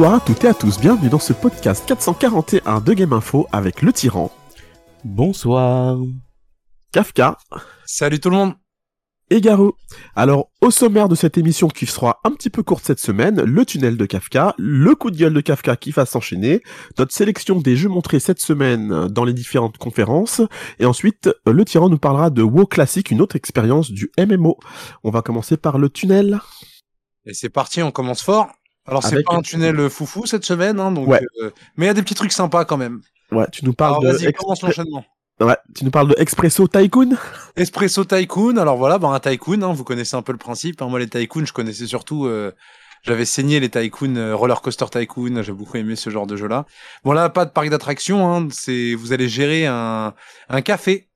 Bonsoir 0.00 0.22
à 0.22 0.24
toutes 0.24 0.44
et 0.44 0.48
à 0.48 0.54
tous, 0.54 0.80
bienvenue 0.80 1.10
dans 1.10 1.18
ce 1.18 1.34
podcast 1.34 1.84
441 1.86 2.80
de 2.80 2.94
Game 2.94 3.12
Info 3.12 3.46
avec 3.52 3.82
le 3.82 3.92
tyran, 3.92 4.32
Bonsoir. 5.04 5.98
Kafka 6.90 7.36
Salut 7.84 8.18
tout 8.18 8.30
le 8.30 8.36
monde 8.36 8.54
et 9.28 9.42
Garou. 9.42 9.74
Alors, 10.16 10.48
au 10.62 10.70
sommaire 10.70 11.10
de 11.10 11.14
cette 11.14 11.36
émission 11.36 11.68
qui 11.68 11.84
sera 11.84 12.18
un 12.24 12.30
petit 12.30 12.48
peu 12.48 12.62
courte 12.62 12.86
cette 12.86 12.98
semaine, 12.98 13.42
le 13.42 13.66
tunnel 13.66 13.98
de 13.98 14.06
Kafka, 14.06 14.54
le 14.56 14.94
coup 14.94 15.10
de 15.10 15.18
gueule 15.18 15.34
de 15.34 15.42
Kafka 15.42 15.76
qui 15.76 15.90
va 15.90 16.06
s'enchaîner, 16.06 16.62
notre 16.96 17.12
sélection 17.12 17.60
des 17.60 17.76
jeux 17.76 17.90
montrés 17.90 18.20
cette 18.20 18.40
semaine 18.40 19.06
dans 19.08 19.26
les 19.26 19.34
différentes 19.34 19.76
conférences, 19.76 20.40
et 20.78 20.86
ensuite, 20.86 21.28
le 21.44 21.62
tyran 21.66 21.90
nous 21.90 21.98
parlera 21.98 22.30
de 22.30 22.40
WoW 22.40 22.64
Classic, 22.64 23.10
une 23.10 23.20
autre 23.20 23.36
expérience 23.36 23.90
du 23.90 24.10
MMO. 24.18 24.56
On 25.04 25.10
va 25.10 25.20
commencer 25.20 25.58
par 25.58 25.76
le 25.76 25.90
tunnel. 25.90 26.40
Et 27.26 27.34
c'est 27.34 27.50
parti, 27.50 27.82
on 27.82 27.90
commence 27.90 28.22
fort. 28.22 28.48
Alors 28.90 29.02
c'est 29.04 29.14
Avec- 29.14 29.26
pas 29.26 29.34
un 29.36 29.40
tunnel 29.42 29.88
foufou 29.88 30.26
cette 30.26 30.44
semaine, 30.44 30.78
hein, 30.80 30.90
donc, 30.92 31.08
Ouais. 31.08 31.22
euh, 31.42 31.50
mais 31.76 31.86
il 31.86 31.88
y 31.88 31.90
a 31.90 31.94
des 31.94 32.02
petits 32.02 32.14
trucs 32.16 32.32
sympas 32.32 32.64
quand 32.66 32.76
même. 32.76 33.00
Ouais, 33.32 33.46
tu 33.52 33.64
nous 33.64 33.72
parles 33.72 34.04
Alors 34.04 34.12
de... 34.12 34.18
vas-y, 34.18 34.32
commence 34.32 34.60
l'enchaînement. 34.62 35.04
Ouais, 35.40 35.56
tu 35.74 35.84
nous 35.86 35.90
parles 35.90 36.08
de 36.08 36.14
Expresso 36.18 36.66
Tycoon? 36.68 37.16
Espresso 37.56 38.04
Tycoon, 38.04 38.56
alors 38.58 38.76
voilà, 38.76 38.98
bah, 38.98 39.08
un 39.08 39.20
Tycoon, 39.20 39.62
hein, 39.62 39.72
vous 39.72 39.84
connaissez 39.84 40.16
un 40.16 40.22
peu 40.22 40.32
le 40.32 40.38
principe. 40.38 40.82
hein. 40.82 40.88
Moi 40.88 40.98
les 40.98 41.08
Tycoons, 41.08 41.46
je 41.46 41.52
connaissais 41.52 41.86
surtout... 41.86 42.26
euh, 42.26 42.52
J'avais 43.02 43.24
saigné 43.24 43.60
les 43.60 43.70
Tycoon, 43.70 44.16
euh, 44.16 44.36
Roller 44.36 44.60
Coaster 44.60 44.84
Tycoon, 44.90 45.40
j'ai 45.42 45.52
beaucoup 45.52 45.78
aimé 45.78 45.96
ce 45.96 46.10
genre 46.10 46.26
de 46.26 46.36
jeu-là. 46.36 46.66
Bon 47.04 47.12
là, 47.12 47.30
pas 47.30 47.46
de 47.46 47.50
parc 47.50 47.70
d'attractions, 47.70 48.30
hein, 48.34 48.48
c'est 48.50 48.94
vous 48.94 49.14
allez 49.14 49.28
gérer 49.28 49.66
un, 49.66 50.12
un 50.50 50.60
café 50.60 51.06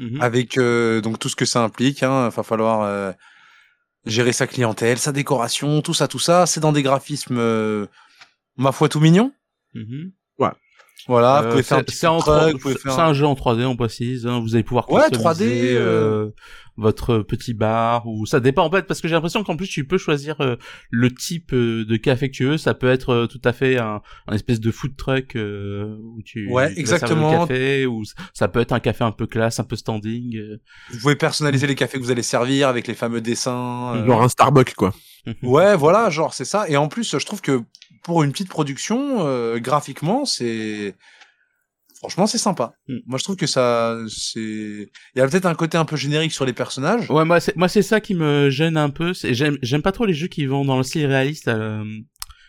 Mhm. 0.00 0.20
avec 0.20 0.58
euh, 0.58 1.00
donc 1.00 1.18
tout 1.18 1.28
ce 1.28 1.36
que 1.36 1.44
ça 1.44 1.62
implique. 1.62 2.02
Hein, 2.02 2.28
va 2.28 2.42
falloir 2.42 2.82
euh, 2.82 3.12
gérer 4.06 4.32
sa 4.32 4.46
clientèle, 4.46 4.98
sa 4.98 5.12
décoration, 5.12 5.82
tout 5.82 5.94
ça, 5.94 6.08
tout 6.08 6.18
ça. 6.18 6.46
C'est 6.46 6.60
dans 6.60 6.72
des 6.72 6.82
graphismes, 6.82 7.38
euh, 7.38 7.86
ma 8.56 8.72
foi, 8.72 8.88
tout 8.88 9.00
mignon. 9.00 9.32
Mhm. 9.74 10.12
Voilà, 11.06 11.38
Euh, 11.38 11.42
vous 11.42 11.48
pouvez 11.50 11.62
faire 11.62 11.78
un 11.78 11.82
truc, 11.84 12.52
vous 12.54 12.58
pouvez 12.58 12.74
faire 12.74 12.98
un 13.00 13.12
jeu 13.14 13.24
en 13.24 13.34
3D, 13.34 13.64
on 13.64 13.76
précise. 13.76 14.26
hein, 14.26 14.40
Vous 14.40 14.54
allez 14.56 14.64
pouvoir 14.64 14.90
Ouais, 14.90 15.00
customiser 15.08 15.74
3D, 15.74 15.74
euh, 15.76 16.28
votre 16.78 17.18
petit 17.18 17.52
bar 17.54 18.06
ou 18.06 18.24
ça 18.24 18.40
dépend 18.40 18.64
en 18.64 18.70
fait 18.70 18.86
parce 18.86 19.00
que 19.00 19.08
j'ai 19.08 19.14
l'impression 19.14 19.42
qu'en 19.44 19.56
plus 19.56 19.66
tu 19.66 19.84
peux 19.84 19.98
choisir 19.98 20.40
euh, 20.40 20.56
le 20.90 21.12
type 21.12 21.52
euh, 21.52 21.84
de 21.84 21.96
café 21.96 22.30
que 22.30 22.34
tu 22.36 22.44
veux. 22.44 22.56
Ça 22.56 22.72
peut 22.72 22.88
être 22.88 23.10
euh, 23.10 23.26
tout 23.26 23.40
à 23.44 23.52
fait 23.52 23.76
un, 23.78 24.00
un 24.28 24.34
espèce 24.34 24.60
de 24.60 24.70
food 24.70 24.96
truck 24.96 25.36
euh, 25.36 25.96
où 26.00 26.22
tu 26.24 26.48
Ouais, 26.50 26.72
tu 26.72 26.78
exactement. 26.80 27.32
le 27.32 27.38
café 27.48 27.86
ou 27.86 28.04
ça 28.32 28.48
peut 28.48 28.60
être 28.60 28.72
un 28.72 28.80
café 28.80 29.04
un 29.04 29.10
peu 29.12 29.26
classe, 29.26 29.58
un 29.60 29.64
peu 29.64 29.76
standing. 29.76 30.36
euh. 30.36 30.56
Vous 30.92 31.00
pouvez 31.00 31.16
personnaliser 31.16 31.66
les 31.66 31.74
cafés 31.74 31.98
que 31.98 32.02
vous 32.04 32.10
allez 32.12 32.22
servir 32.22 32.68
avec 32.68 32.86
les 32.86 32.94
fameux 32.94 33.20
dessins. 33.20 33.96
euh, 33.96 34.06
Genre 34.06 34.22
un 34.22 34.28
Starbucks, 34.28 34.74
quoi. 34.74 34.94
Ouais, 35.42 35.76
voilà, 35.76 36.08
genre 36.08 36.32
c'est 36.32 36.46
ça. 36.46 36.68
Et 36.70 36.76
en 36.78 36.88
plus, 36.88 37.18
je 37.18 37.26
trouve 37.26 37.42
que 37.42 37.60
pour 38.02 38.22
une 38.22 38.32
petite 38.32 38.48
production, 38.48 39.26
euh, 39.26 39.58
graphiquement, 39.58 40.24
c'est 40.24 40.94
franchement 41.98 42.26
c'est 42.26 42.38
sympa. 42.38 42.72
Mm. 42.88 42.96
Moi, 43.06 43.18
je 43.18 43.24
trouve 43.24 43.36
que 43.36 43.46
ça, 43.46 43.96
c'est, 44.08 44.40
il 44.40 45.18
y 45.18 45.20
a 45.20 45.28
peut-être 45.28 45.46
un 45.46 45.54
côté 45.54 45.76
un 45.78 45.84
peu 45.84 45.96
générique 45.96 46.32
sur 46.32 46.44
les 46.46 46.52
personnages. 46.52 47.10
Ouais, 47.10 47.24
moi 47.24 47.40
c'est 47.40 47.56
moi 47.56 47.68
c'est 47.68 47.82
ça 47.82 48.00
qui 48.00 48.14
me 48.14 48.50
gêne 48.50 48.76
un 48.76 48.90
peu. 48.90 49.14
C'est 49.14 49.34
j'aime 49.34 49.58
j'aime 49.62 49.82
pas 49.82 49.92
trop 49.92 50.06
les 50.06 50.14
jeux 50.14 50.28
qui 50.28 50.46
vont 50.46 50.64
dans 50.64 50.76
le 50.76 50.82
style 50.82 51.06
réaliste. 51.06 51.48
euh, 51.48 51.84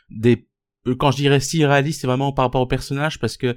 des 0.10 0.48
euh, 0.88 0.96
quand 0.96 1.12
je 1.12 1.18
dirais 1.18 1.40
style 1.42 1.66
réaliste, 1.66 2.02
c'est 2.02 2.08
vraiment 2.08 2.32
par 2.32 2.46
rapport 2.46 2.62
aux 2.62 2.68
personnages 2.68 3.20
parce 3.20 3.36
que 3.38 3.56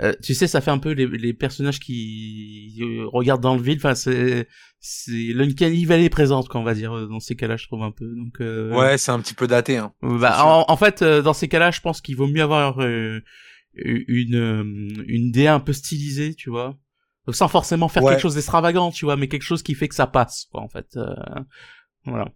euh, 0.00 0.14
tu 0.22 0.34
sais, 0.34 0.46
ça 0.46 0.60
fait 0.62 0.70
un 0.70 0.78
peu 0.78 0.92
les, 0.92 1.06
les 1.06 1.34
personnages 1.34 1.78
qui 1.80 2.78
euh, 2.80 3.04
regardent 3.12 3.42
dans 3.42 3.54
le 3.54 3.62
vide. 3.62 3.78
Enfin, 3.78 3.94
c'est 3.94 4.48
c'est 4.80 5.12
l'uncanny 5.34 5.84
valley 5.84 6.04
est 6.06 6.08
présente, 6.08 6.48
quoi, 6.48 6.60
on 6.60 6.64
va 6.64 6.74
dire 6.74 7.08
dans 7.08 7.20
ces 7.20 7.36
cas-là, 7.36 7.56
je 7.56 7.66
trouve 7.66 7.82
un 7.82 7.90
peu. 7.92 8.06
Donc 8.16 8.40
euh, 8.40 8.72
Ouais, 8.74 8.96
c'est 8.98 9.12
un 9.12 9.20
petit 9.20 9.34
peu 9.34 9.46
daté. 9.46 9.76
Hein. 9.76 9.92
bah, 10.02 10.44
en, 10.44 10.64
en 10.66 10.76
fait, 10.76 11.02
euh, 11.02 11.20
dans 11.22 11.34
ces 11.34 11.46
cas-là, 11.48 11.70
je 11.70 11.80
pense 11.80 12.00
qu'il 12.00 12.16
vaut 12.16 12.26
mieux 12.26 12.42
avoir 12.42 12.80
euh, 12.82 13.20
une 13.74 14.36
euh, 14.36 15.04
une 15.06 15.30
DA 15.32 15.54
un 15.54 15.60
peu 15.60 15.72
stylisée, 15.72 16.34
tu 16.34 16.50
vois. 16.50 16.76
Donc, 17.26 17.36
sans 17.36 17.48
forcément 17.48 17.88
faire 17.88 18.02
Ouais. 18.02 18.12
quelque 18.12 18.22
chose 18.22 18.34
d'extravagant, 18.34 18.90
tu 18.90 19.04
vois, 19.04 19.16
mais 19.16 19.28
quelque 19.28 19.42
chose 19.42 19.62
qui 19.62 19.74
fait 19.74 19.88
que 19.88 19.94
ça 19.94 20.06
passe, 20.06 20.46
quoi, 20.50 20.60
en 20.60 20.68
fait. 20.68 20.86
Euh, 20.96 21.14
voilà. 22.04 22.26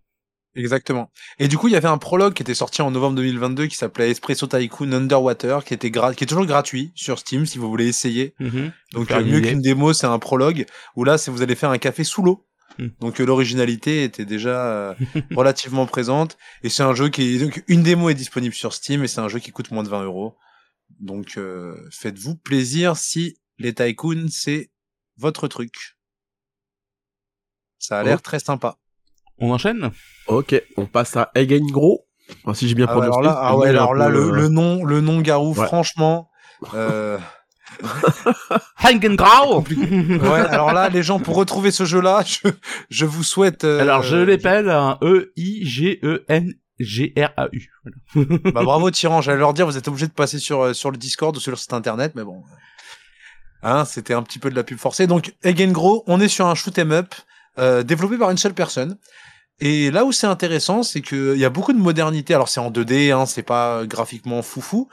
Exactement. 0.55 1.11
Et 1.39 1.49
du 1.49 1.59
coup, 1.59 1.69
il 1.69 1.73
y 1.73 1.77
avait 1.77 1.89
un 1.89 1.99
prologue 1.99 2.33
qui 2.33 2.43
était 2.43 2.55
sorti 2.55 2.81
en 2.81 2.91
novembre 2.91 3.17
2022 3.17 3.67
qui 3.67 3.77
s'appelait 3.77 4.11
Espresso 4.11 4.47
Tycoon 4.47 4.91
Underwater, 4.93 5.65
qui 5.65 5.75
était 5.75 5.91
qui 5.91 6.25
est 6.25 6.27
toujours 6.27 6.47
gratuit 6.47 6.93
sur 6.95 7.19
Steam 7.19 7.45
si 7.45 7.59
vous 7.59 7.69
voulez 7.69 7.87
essayer. 7.87 8.35
Mhm. 8.41 8.73
Donc 8.93 9.11
euh, 9.11 9.23
mieux 9.23 9.41
qu'une 9.41 9.61
démo, 9.61 9.93
c'est 9.93 10.07
un 10.07 10.19
prologue 10.19 10.65
où 10.97 11.05
là, 11.05 11.19
c'est 11.19 11.31
vous 11.31 11.43
allez 11.43 11.55
faire 11.57 11.71
un 11.71 11.79
café 11.79 12.05
sous 12.05 12.23
l'eau. 12.23 12.47
Hmm. 12.79 12.89
Donc 13.01 13.21
euh, 13.21 13.25
l'originalité 13.25 14.05
était 14.05 14.25
déjà 14.25 14.67
euh, 14.67 14.95
relativement 15.35 15.87
présente 15.87 16.37
et 16.63 16.69
c'est 16.69 16.83
un 16.83 16.95
jeu 16.95 17.09
qui 17.09 17.37
est 17.37 17.39
donc 17.39 17.65
une 17.69 17.83
démo 17.83 18.11
est 18.11 18.15
disponible 18.15 18.55
sur 18.55 18.75
Steam 18.75 19.03
et 19.03 19.09
c'est 19.09 19.21
un 19.21 19.29
jeu 19.29 19.39
qui 19.39 19.51
coûte 19.51 19.71
moins 19.71 19.83
de 19.83 19.89
20 19.89 20.05
euros. 20.05 20.35
Donc 21.01 21.35
euh, 21.37 21.77
faites-vous 21.91 22.37
plaisir 22.37 22.97
si 22.97 23.39
les 23.59 23.75
tycoons 23.75 24.27
c'est 24.31 24.71
votre 25.17 25.49
truc. 25.49 25.97
Ça 27.79 28.01
a 28.01 28.03
l'air 28.03 28.19
Oh. 28.19 28.23
très 28.23 28.39
sympa. 28.41 28.77
On 29.39 29.51
enchaîne? 29.51 29.91
Ok, 30.29 30.61
on 30.77 30.87
passe 30.87 31.17
à 31.17 31.31
Again 31.35 31.67
Gros. 31.71 32.07
Enfin, 32.43 32.55
si 32.55 32.69
j'ai 32.69 32.75
bien 32.75 32.87
Ah 32.89 32.93
prononcé. 32.93 33.07
alors 33.09 33.23
là, 33.23 33.39
ah 33.41 33.57
ouais, 33.57 33.69
alors 33.69 33.95
là 33.95 34.09
le, 34.09 34.19
euh, 34.19 34.31
le 34.33 34.49
nom 34.49 34.85
le 34.85 35.01
nom 35.01 35.21
Garou 35.21 35.55
Ouais. 35.55 35.67
franchement. 35.67 36.31
euh, 36.75 37.19
Hangengrau 38.83 39.61
ouais, 39.71 40.41
alors 40.41 40.73
là, 40.73 40.89
les 40.89 41.03
gens, 41.03 41.19
pour 41.21 41.37
retrouver 41.37 41.71
ce 41.71 41.85
jeu-là, 41.85 42.23
je, 42.27 42.49
je 42.91 43.05
vous 43.05 43.23
souhaite. 43.25 43.65
euh, 43.65 43.81
Alors, 43.81 44.03
je 44.03 44.17
l'appelle 44.17 44.71
un 44.71 44.99
E 45.03 45.33
Voilà. 47.83 48.53
Bah, 48.53 48.63
bravo, 48.63 48.91
Tyran. 48.91 49.21
J'allais 49.23 49.39
leur 49.39 49.55
dire, 49.55 49.67
vous 49.67 49.77
êtes 49.77 49.89
obligé 49.89 50.07
de 50.07 50.13
passer 50.13 50.39
sur, 50.39 50.63
euh, 50.63 50.73
sur 50.73 50.91
le 50.91 50.97
Discord 50.97 51.37
ou 51.37 51.41
sur 51.41 51.51
le 51.51 51.57
site 51.57 51.73
internet, 51.73 52.13
mais 52.15 52.25
bon. 52.25 52.43
Hein, 53.63 53.85
c'était 53.85 54.15
un 54.15 54.23
petit 54.23 54.39
peu 54.39 54.51
de 54.51 54.55
la 54.55 54.63
pub 54.63 54.79
forcée. 54.79 55.07
Donc, 55.07 55.35
Again 55.45 55.73
Gros, 55.73 56.05
on 56.07 56.21
est 56.21 56.29
sur 56.29 56.47
un 56.47 56.55
shoot 56.55 56.79
'em 56.79 56.93
up, 56.93 57.15
euh, 57.59 57.83
développé 57.83 58.19
par 58.19 58.31
une 58.31 58.37
seule 58.37 58.55
personne. 58.55 58.99
Et 59.59 59.91
là 59.91 60.05
où 60.05 60.13
c'est 60.13 60.27
intéressant, 60.27 60.83
c'est 60.83 61.01
qu'il 61.01 61.39
y 61.39 61.45
a 61.45 61.51
beaucoup 61.51 61.73
de 61.73 61.79
modernité. 61.79 62.35
Alors, 62.35 62.49
c'est 62.49 62.61
en 62.61 62.71
2D, 62.71 63.11
hein, 63.11 63.25
c'est 63.25 63.43
pas 63.43 63.79
euh, 63.79 63.87
graphiquement 63.87 64.43
foufou. 64.43 64.89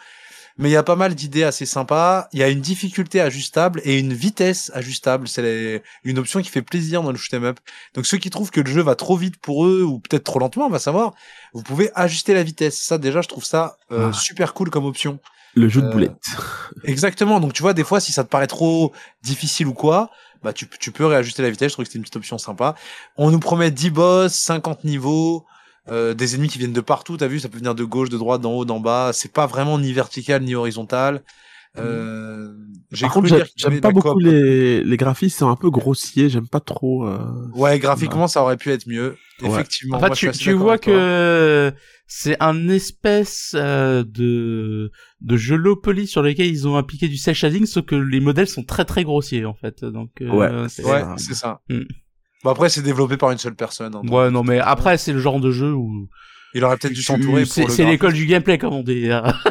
Mais 0.57 0.69
il 0.69 0.71
y 0.71 0.75
a 0.77 0.83
pas 0.83 0.95
mal 0.95 1.15
d'idées 1.15 1.43
assez 1.43 1.65
sympas. 1.65 2.27
Il 2.31 2.39
y 2.39 2.43
a 2.43 2.49
une 2.49 2.61
difficulté 2.61 3.19
ajustable 3.21 3.81
et 3.83 3.97
une 3.97 4.13
vitesse 4.13 4.69
ajustable. 4.75 5.27
C'est 5.27 5.41
les- 5.41 5.81
une 6.03 6.19
option 6.19 6.41
qui 6.41 6.49
fait 6.49 6.61
plaisir 6.61 7.01
dans 7.01 7.11
le 7.11 7.17
shoot 7.17 7.33
'em 7.33 7.43
up. 7.43 7.59
Donc 7.95 8.05
ceux 8.05 8.17
qui 8.17 8.29
trouvent 8.29 8.51
que 8.51 8.61
le 8.61 8.69
jeu 8.69 8.81
va 8.81 8.95
trop 8.95 9.17
vite 9.17 9.37
pour 9.37 9.65
eux 9.65 9.81
ou 9.81 9.99
peut-être 9.99 10.23
trop 10.23 10.37
lentement, 10.39 10.67
on 10.67 10.69
va 10.69 10.79
savoir. 10.79 11.13
Vous 11.53 11.63
pouvez 11.63 11.89
ajuster 11.95 12.33
la 12.35 12.43
vitesse. 12.43 12.79
Ça 12.79 12.97
déjà, 12.99 13.21
je 13.21 13.27
trouve 13.29 13.45
ça 13.45 13.77
euh, 13.91 14.09
Ah. 14.09 14.13
super 14.13 14.53
cool 14.53 14.69
comme 14.69 14.85
option. 14.85 15.19
Le 15.55 15.69
jeu 15.69 15.81
de 15.81 15.87
Euh, 15.87 15.91
boulettes. 15.91 16.21
Exactement. 16.83 17.39
Donc 17.39 17.53
tu 17.53 17.61
vois, 17.61 17.73
des 17.73 17.83
fois, 17.83 17.99
si 17.99 18.11
ça 18.11 18.23
te 18.23 18.29
paraît 18.29 18.47
trop 18.47 18.91
difficile 19.23 19.67
ou 19.67 19.73
quoi, 19.73 20.09
bah 20.43 20.53
tu, 20.53 20.67
tu 20.79 20.91
peux 20.91 21.05
réajuster 21.05 21.41
la 21.41 21.49
vitesse. 21.49 21.69
Je 21.69 21.73
trouve 21.75 21.85
que 21.85 21.89
c'était 21.89 21.97
une 21.99 22.03
petite 22.03 22.15
option 22.17 22.37
sympa. 22.37 22.75
On 23.17 23.31
nous 23.31 23.39
promet 23.39 23.71
10 23.71 23.89
boss, 23.89 24.33
50 24.33 24.83
niveaux, 24.83 25.45
euh, 25.89 26.13
des 26.13 26.35
ennemis 26.35 26.47
qui 26.49 26.59
viennent 26.59 26.73
de 26.73 26.81
partout. 26.81 27.17
T'as 27.17 27.27
vu, 27.27 27.39
ça 27.39 27.49
peut 27.49 27.57
venir 27.57 27.75
de 27.75 27.83
gauche, 27.83 28.09
de 28.09 28.17
droite, 28.17 28.41
d'en 28.41 28.53
haut, 28.53 28.65
d'en 28.65 28.79
bas. 28.79 29.11
C'est 29.13 29.31
pas 29.33 29.47
vraiment 29.47 29.77
ni 29.79 29.91
vertical 29.93 30.41
ni 30.43 30.55
horizontal. 30.55 31.23
Euh, 31.79 32.53
j'ai 32.91 33.01
Par 33.07 33.11
cru 33.13 33.21
contre, 33.23 33.45
j'aime- 33.55 33.81
pas 33.81 33.89
beaucoup 33.91 34.19
les, 34.19 34.83
les 34.83 34.97
graphismes, 34.97 35.35
c'est 35.39 35.45
un 35.45 35.55
peu 35.55 35.71
grossier, 35.71 36.29
j'aime 36.29 36.47
pas 36.47 36.59
trop. 36.59 37.07
euh, 37.07 37.17
Ouais, 37.55 37.79
graphiquement, 37.79 38.27
ça 38.27 38.43
aurait 38.43 38.57
pu 38.57 38.69
être 38.69 38.85
mieux. 38.87 39.17
Ouais. 39.41 39.49
Effectivement. 39.49 39.97
En 39.97 39.99
fait, 39.99 40.07
Moi, 40.07 40.15
tu, 40.15 40.31
tu 40.31 40.53
vois 40.53 40.77
que 40.77 41.73
c'est 42.05 42.37
un 42.39 42.69
espèce 42.69 43.53
euh, 43.55 44.03
de 44.07 44.91
de 45.21 45.35
jeu 45.37 45.55
low 45.55 45.75
poly 45.75 46.05
sur 46.05 46.21
lequel 46.21 46.45
ils 46.45 46.67
ont 46.67 46.75
appliqué 46.77 47.07
du 47.07 47.17
cel 47.17 47.33
shading, 47.33 47.65
sauf 47.65 47.85
que 47.85 47.95
les 47.95 48.19
modèles 48.19 48.47
sont 48.47 48.63
très 48.63 48.85
très 48.85 49.03
grossiers 49.03 49.45
en 49.45 49.55
fait. 49.55 49.83
Donc 49.83 50.11
euh, 50.21 50.29
Ouais, 50.29 50.69
c'est- 50.69 50.83
Ouais, 50.85 51.01
ça. 51.01 51.15
c'est 51.17 51.33
ça. 51.33 51.61
Hmm. 51.69 51.81
Bon 52.43 52.51
après 52.51 52.69
c'est 52.69 52.81
développé 52.81 53.17
par 53.17 53.31
une 53.31 53.37
seule 53.37 53.55
personne. 53.55 53.95
hein, 53.95 54.01
Ouais, 54.09 54.29
non 54.31 54.43
mais 54.43 54.59
après 54.59 54.97
c'est 54.97 55.13
le 55.13 55.19
genre 55.19 55.39
de 55.39 55.51
jeu 55.51 55.71
où 55.73 56.07
il 56.53 56.63
aurait 56.63 56.77
peut-être 56.77 56.93
dû 56.93 57.01
s'entourer 57.01 57.45
pour 57.45 57.69
c'est 57.71 57.85
l'école 57.85 58.13
du 58.13 58.25
gameplay 58.25 58.57
comme 58.57 58.73
on 58.73 58.83
dit. 58.83 59.09
hein. 59.11 59.23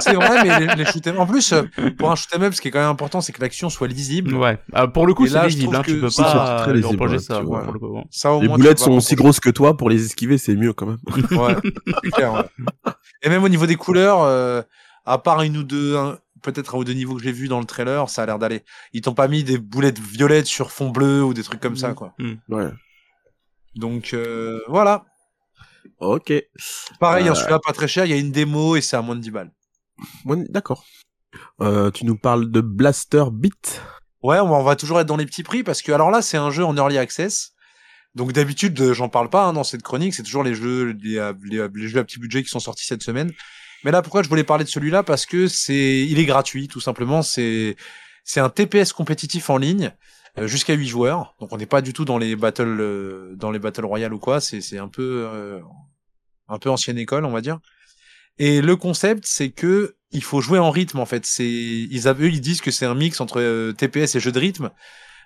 C'est 0.00 0.14
vrai, 0.14 0.42
mais 0.44 0.60
les, 0.66 0.74
les 0.74 0.84
shoot 0.84 1.06
'em- 1.06 1.18
en 1.18 1.26
plus 1.26 1.52
euh, 1.52 1.62
pour 1.98 2.10
un 2.10 2.14
shoot 2.14 2.28
'em 2.34 2.42
up, 2.42 2.52
ce 2.54 2.60
qui 2.60 2.68
est 2.68 2.70
quand 2.70 2.80
même 2.80 2.88
important, 2.90 3.20
c'est 3.20 3.32
que 3.32 3.40
l'action 3.40 3.70
soit 3.70 3.88
lisible. 3.88 4.34
ouais. 4.34 4.58
Euh, 4.74 4.86
pour 4.86 5.06
le 5.06 5.14
coup 5.14 5.24
Et 5.26 5.28
c'est 5.28 5.34
là, 5.34 5.42
je 5.48 5.54
lisible, 5.56 5.64
trouve 5.72 5.76
hein, 5.76 5.82
tu 5.84 5.94
que 5.94 6.00
peux 6.00 6.22
pas 6.22 6.58
très 6.62 6.70
euh, 6.70 6.74
lui 6.74 6.82
lisible, 6.82 6.92
reprocher 7.02 7.14
ouais, 7.14 7.18
ça. 7.22 7.36
tu 7.38 7.44
pour 7.44 7.52
vois. 7.58 7.72
le 7.72 7.78
coup. 7.78 8.04
Ça 8.10 8.32
au 8.32 8.40
Les 8.42 8.48
moins, 8.48 8.56
boulettes 8.58 8.78
sont 8.78 8.92
aussi 8.92 9.14
grosses 9.14 9.40
que 9.40 9.50
toi, 9.50 9.76
pour 9.76 9.88
les 9.90 10.04
esquiver, 10.04 10.36
c'est 10.38 10.56
mieux 10.56 10.72
quand 10.72 10.86
même. 10.86 10.98
Ouais, 11.30 11.56
c'est 12.04 12.10
clair, 12.10 12.32
ouais. 12.34 12.92
Et 13.22 13.28
même 13.28 13.44
au 13.44 13.48
niveau 13.48 13.66
des 13.66 13.76
couleurs, 13.76 14.22
euh, 14.22 14.62
à 15.06 15.18
part 15.18 15.42
une 15.42 15.56
ou 15.58 15.62
deux, 15.62 15.96
un- 15.96 16.18
peut-être 16.42 16.74
un 16.74 16.78
ou 16.78 16.84
deux 16.84 16.92
niveaux 16.92 17.14
que 17.16 17.22
j'ai 17.22 17.32
vu 17.32 17.48
dans 17.48 17.60
le 17.60 17.66
trailer, 17.66 18.08
ça 18.08 18.22
a 18.22 18.26
l'air 18.26 18.38
d'aller. 18.38 18.62
Ils 18.92 19.00
t'ont 19.00 19.14
pas 19.14 19.28
mis 19.28 19.44
des 19.44 19.58
boulettes 19.58 19.98
violettes 19.98 20.46
sur 20.46 20.70
fond 20.70 20.90
bleu 20.90 21.22
ou 21.22 21.34
des 21.34 21.42
trucs 21.42 21.60
comme 21.60 21.76
ça, 21.76 21.94
quoi. 21.94 22.14
Ouais. 22.48 22.68
Donc 23.74 24.12
euh, 24.12 24.60
voilà. 24.68 25.04
Ok. 25.98 26.32
Pareil, 27.00 27.28
hein, 27.28 27.32
Euh, 27.32 27.34
celui-là 27.34 27.58
pas 27.64 27.72
très 27.72 27.88
cher. 27.88 28.04
Il 28.04 28.10
y 28.10 28.14
a 28.14 28.16
une 28.16 28.32
démo 28.32 28.76
et 28.76 28.80
c'est 28.80 28.96
à 28.96 29.02
moins 29.02 29.16
de 29.16 29.20
10 29.20 29.30
balles. 29.30 29.52
Bon, 30.24 30.44
D'accord. 30.48 30.84
Euh, 31.60 31.90
tu 31.90 32.04
nous 32.04 32.16
parles 32.16 32.50
de 32.50 32.60
Blaster 32.60 33.24
Beat? 33.32 33.80
Ouais, 34.22 34.38
on 34.38 34.62
va, 34.62 34.76
toujours 34.76 35.00
être 35.00 35.06
dans 35.06 35.16
les 35.16 35.26
petits 35.26 35.42
prix 35.42 35.62
parce 35.62 35.82
que 35.82 35.90
alors 35.90 36.10
là, 36.10 36.22
c'est 36.22 36.36
un 36.36 36.50
jeu 36.50 36.64
en 36.64 36.76
early 36.76 36.98
access. 36.98 37.52
Donc 38.14 38.32
d'habitude, 38.32 38.78
euh, 38.80 38.92
j'en 38.92 39.08
parle 39.08 39.30
pas 39.30 39.46
hein, 39.46 39.52
dans 39.54 39.64
cette 39.64 39.82
chronique, 39.82 40.14
c'est 40.14 40.22
toujours 40.22 40.44
les 40.44 40.54
jeux, 40.54 40.92
les, 41.02 41.32
les, 41.44 41.66
les 41.74 41.88
jeux 41.88 41.98
à 41.98 42.04
petit 42.04 42.18
budget 42.18 42.42
qui 42.42 42.50
sont 42.50 42.60
sortis 42.60 42.84
cette 42.84 43.02
semaine. 43.02 43.32
Mais 43.84 43.90
là, 43.90 44.02
pourquoi 44.02 44.22
je 44.22 44.28
voulais 44.28 44.44
parler 44.44 44.64
de 44.64 44.68
celui-là? 44.68 45.02
Parce 45.02 45.26
que 45.26 45.48
c'est, 45.48 46.06
il 46.06 46.18
est 46.18 46.24
gratuit, 46.24 46.68
tout 46.68 46.80
simplement. 46.80 47.22
C'est, 47.22 47.76
c'est 48.24 48.40
un 48.40 48.48
TPS 48.48 48.92
compétitif 48.92 49.50
en 49.50 49.56
ligne 49.56 49.92
euh, 50.38 50.46
jusqu'à 50.46 50.74
8 50.74 50.86
joueurs. 50.86 51.34
Donc 51.40 51.52
on 51.52 51.56
n'est 51.56 51.66
pas 51.66 51.82
du 51.82 51.92
tout 51.92 52.04
dans 52.04 52.18
les 52.18 52.36
battles, 52.36 52.80
euh, 52.80 53.34
dans 53.36 53.50
les 53.50 53.58
battles 53.58 53.84
royales 53.84 54.14
ou 54.14 54.18
quoi. 54.18 54.40
C'est, 54.40 54.60
c'est 54.60 54.78
un 54.78 54.88
peu, 54.88 55.26
euh, 55.28 55.60
un 56.48 56.58
peu 56.58 56.70
ancienne 56.70 56.98
école, 56.98 57.24
on 57.24 57.30
va 57.30 57.40
dire. 57.40 57.58
Et 58.38 58.60
le 58.60 58.76
concept, 58.76 59.24
c'est 59.26 59.50
que 59.50 59.96
il 60.10 60.22
faut 60.22 60.40
jouer 60.40 60.58
en 60.58 60.70
rythme 60.70 61.00
en 61.00 61.06
fait. 61.06 61.26
C'est, 61.26 61.48
ils, 61.48 62.08
eux, 62.08 62.30
ils 62.30 62.40
disent 62.40 62.60
que 62.60 62.70
c'est 62.70 62.86
un 62.86 62.94
mix 62.94 63.20
entre 63.20 63.40
euh, 63.40 63.72
TPS 63.72 64.14
et 64.14 64.20
jeu 64.20 64.32
de 64.32 64.38
rythme 64.38 64.70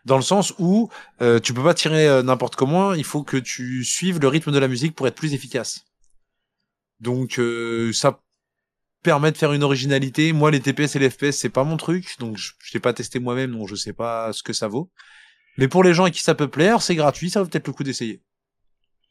dans 0.05 0.17
le 0.17 0.23
sens 0.23 0.55
où 0.59 0.89
euh, 1.21 1.41
tu 1.41 1.53
peux 1.53 1.65
pas 1.65 1.75
tirer 1.75 2.23
n'importe 2.23 2.55
comment, 2.55 2.95
il 2.95 3.03
faut 3.03 3.25
que 3.25 3.37
tu 3.37 3.83
suives 3.83 4.21
le 4.21 4.29
rythme 4.29 4.53
de 4.53 4.59
la 4.61 4.69
musique 4.69 4.95
pour 4.95 5.09
être 5.09 5.17
plus 5.17 5.35
efficace. 5.35 5.85
Donc 7.01 7.41
ça 7.93 8.21
permet 9.03 9.33
de 9.33 9.37
faire 9.37 9.53
une 9.53 9.63
originalité. 9.63 10.33
Moi, 10.33 10.51
les 10.51 10.61
TPS 10.61 10.97
et 10.97 10.99
les 10.99 11.11
FPS, 11.11 11.33
c'est 11.33 11.49
pas 11.51 11.65
mon 11.65 11.77
truc, 11.77 12.17
donc 12.19 12.37
je, 12.37 12.53
je 12.59 12.73
l'ai 12.75 12.81
pas 12.81 12.93
testé 12.93 13.19
moi-même, 13.19 13.53
donc 13.53 13.69
je 13.69 13.75
sais 13.75 13.93
pas 13.93 14.33
ce 14.33 14.43
que 14.43 14.53
ça 14.53 14.69
vaut. 14.69 14.91
Mais 15.59 15.69
pour 15.69 15.83
les 15.83 15.95
gens 15.95 16.05
à 16.05 16.11
qui 16.11 16.21
ça 16.23 16.35
peut 16.35 16.49
plaire, 16.49 16.83
c'est 16.83 16.95
gratuit, 16.97 17.31
ça 17.31 17.43
vaut 17.43 17.49
peut-être 17.49 17.67
le 17.67 17.73
coup 17.73 17.85
d'essayer. 17.85 18.23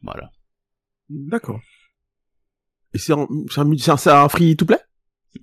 Voilà. 0.02 0.32
D'accord. 1.10 1.60
Et 2.94 2.98
c'est 2.98 3.14
un, 3.14 4.30
free 4.30 4.56
to 4.56 4.66
play? 4.66 4.78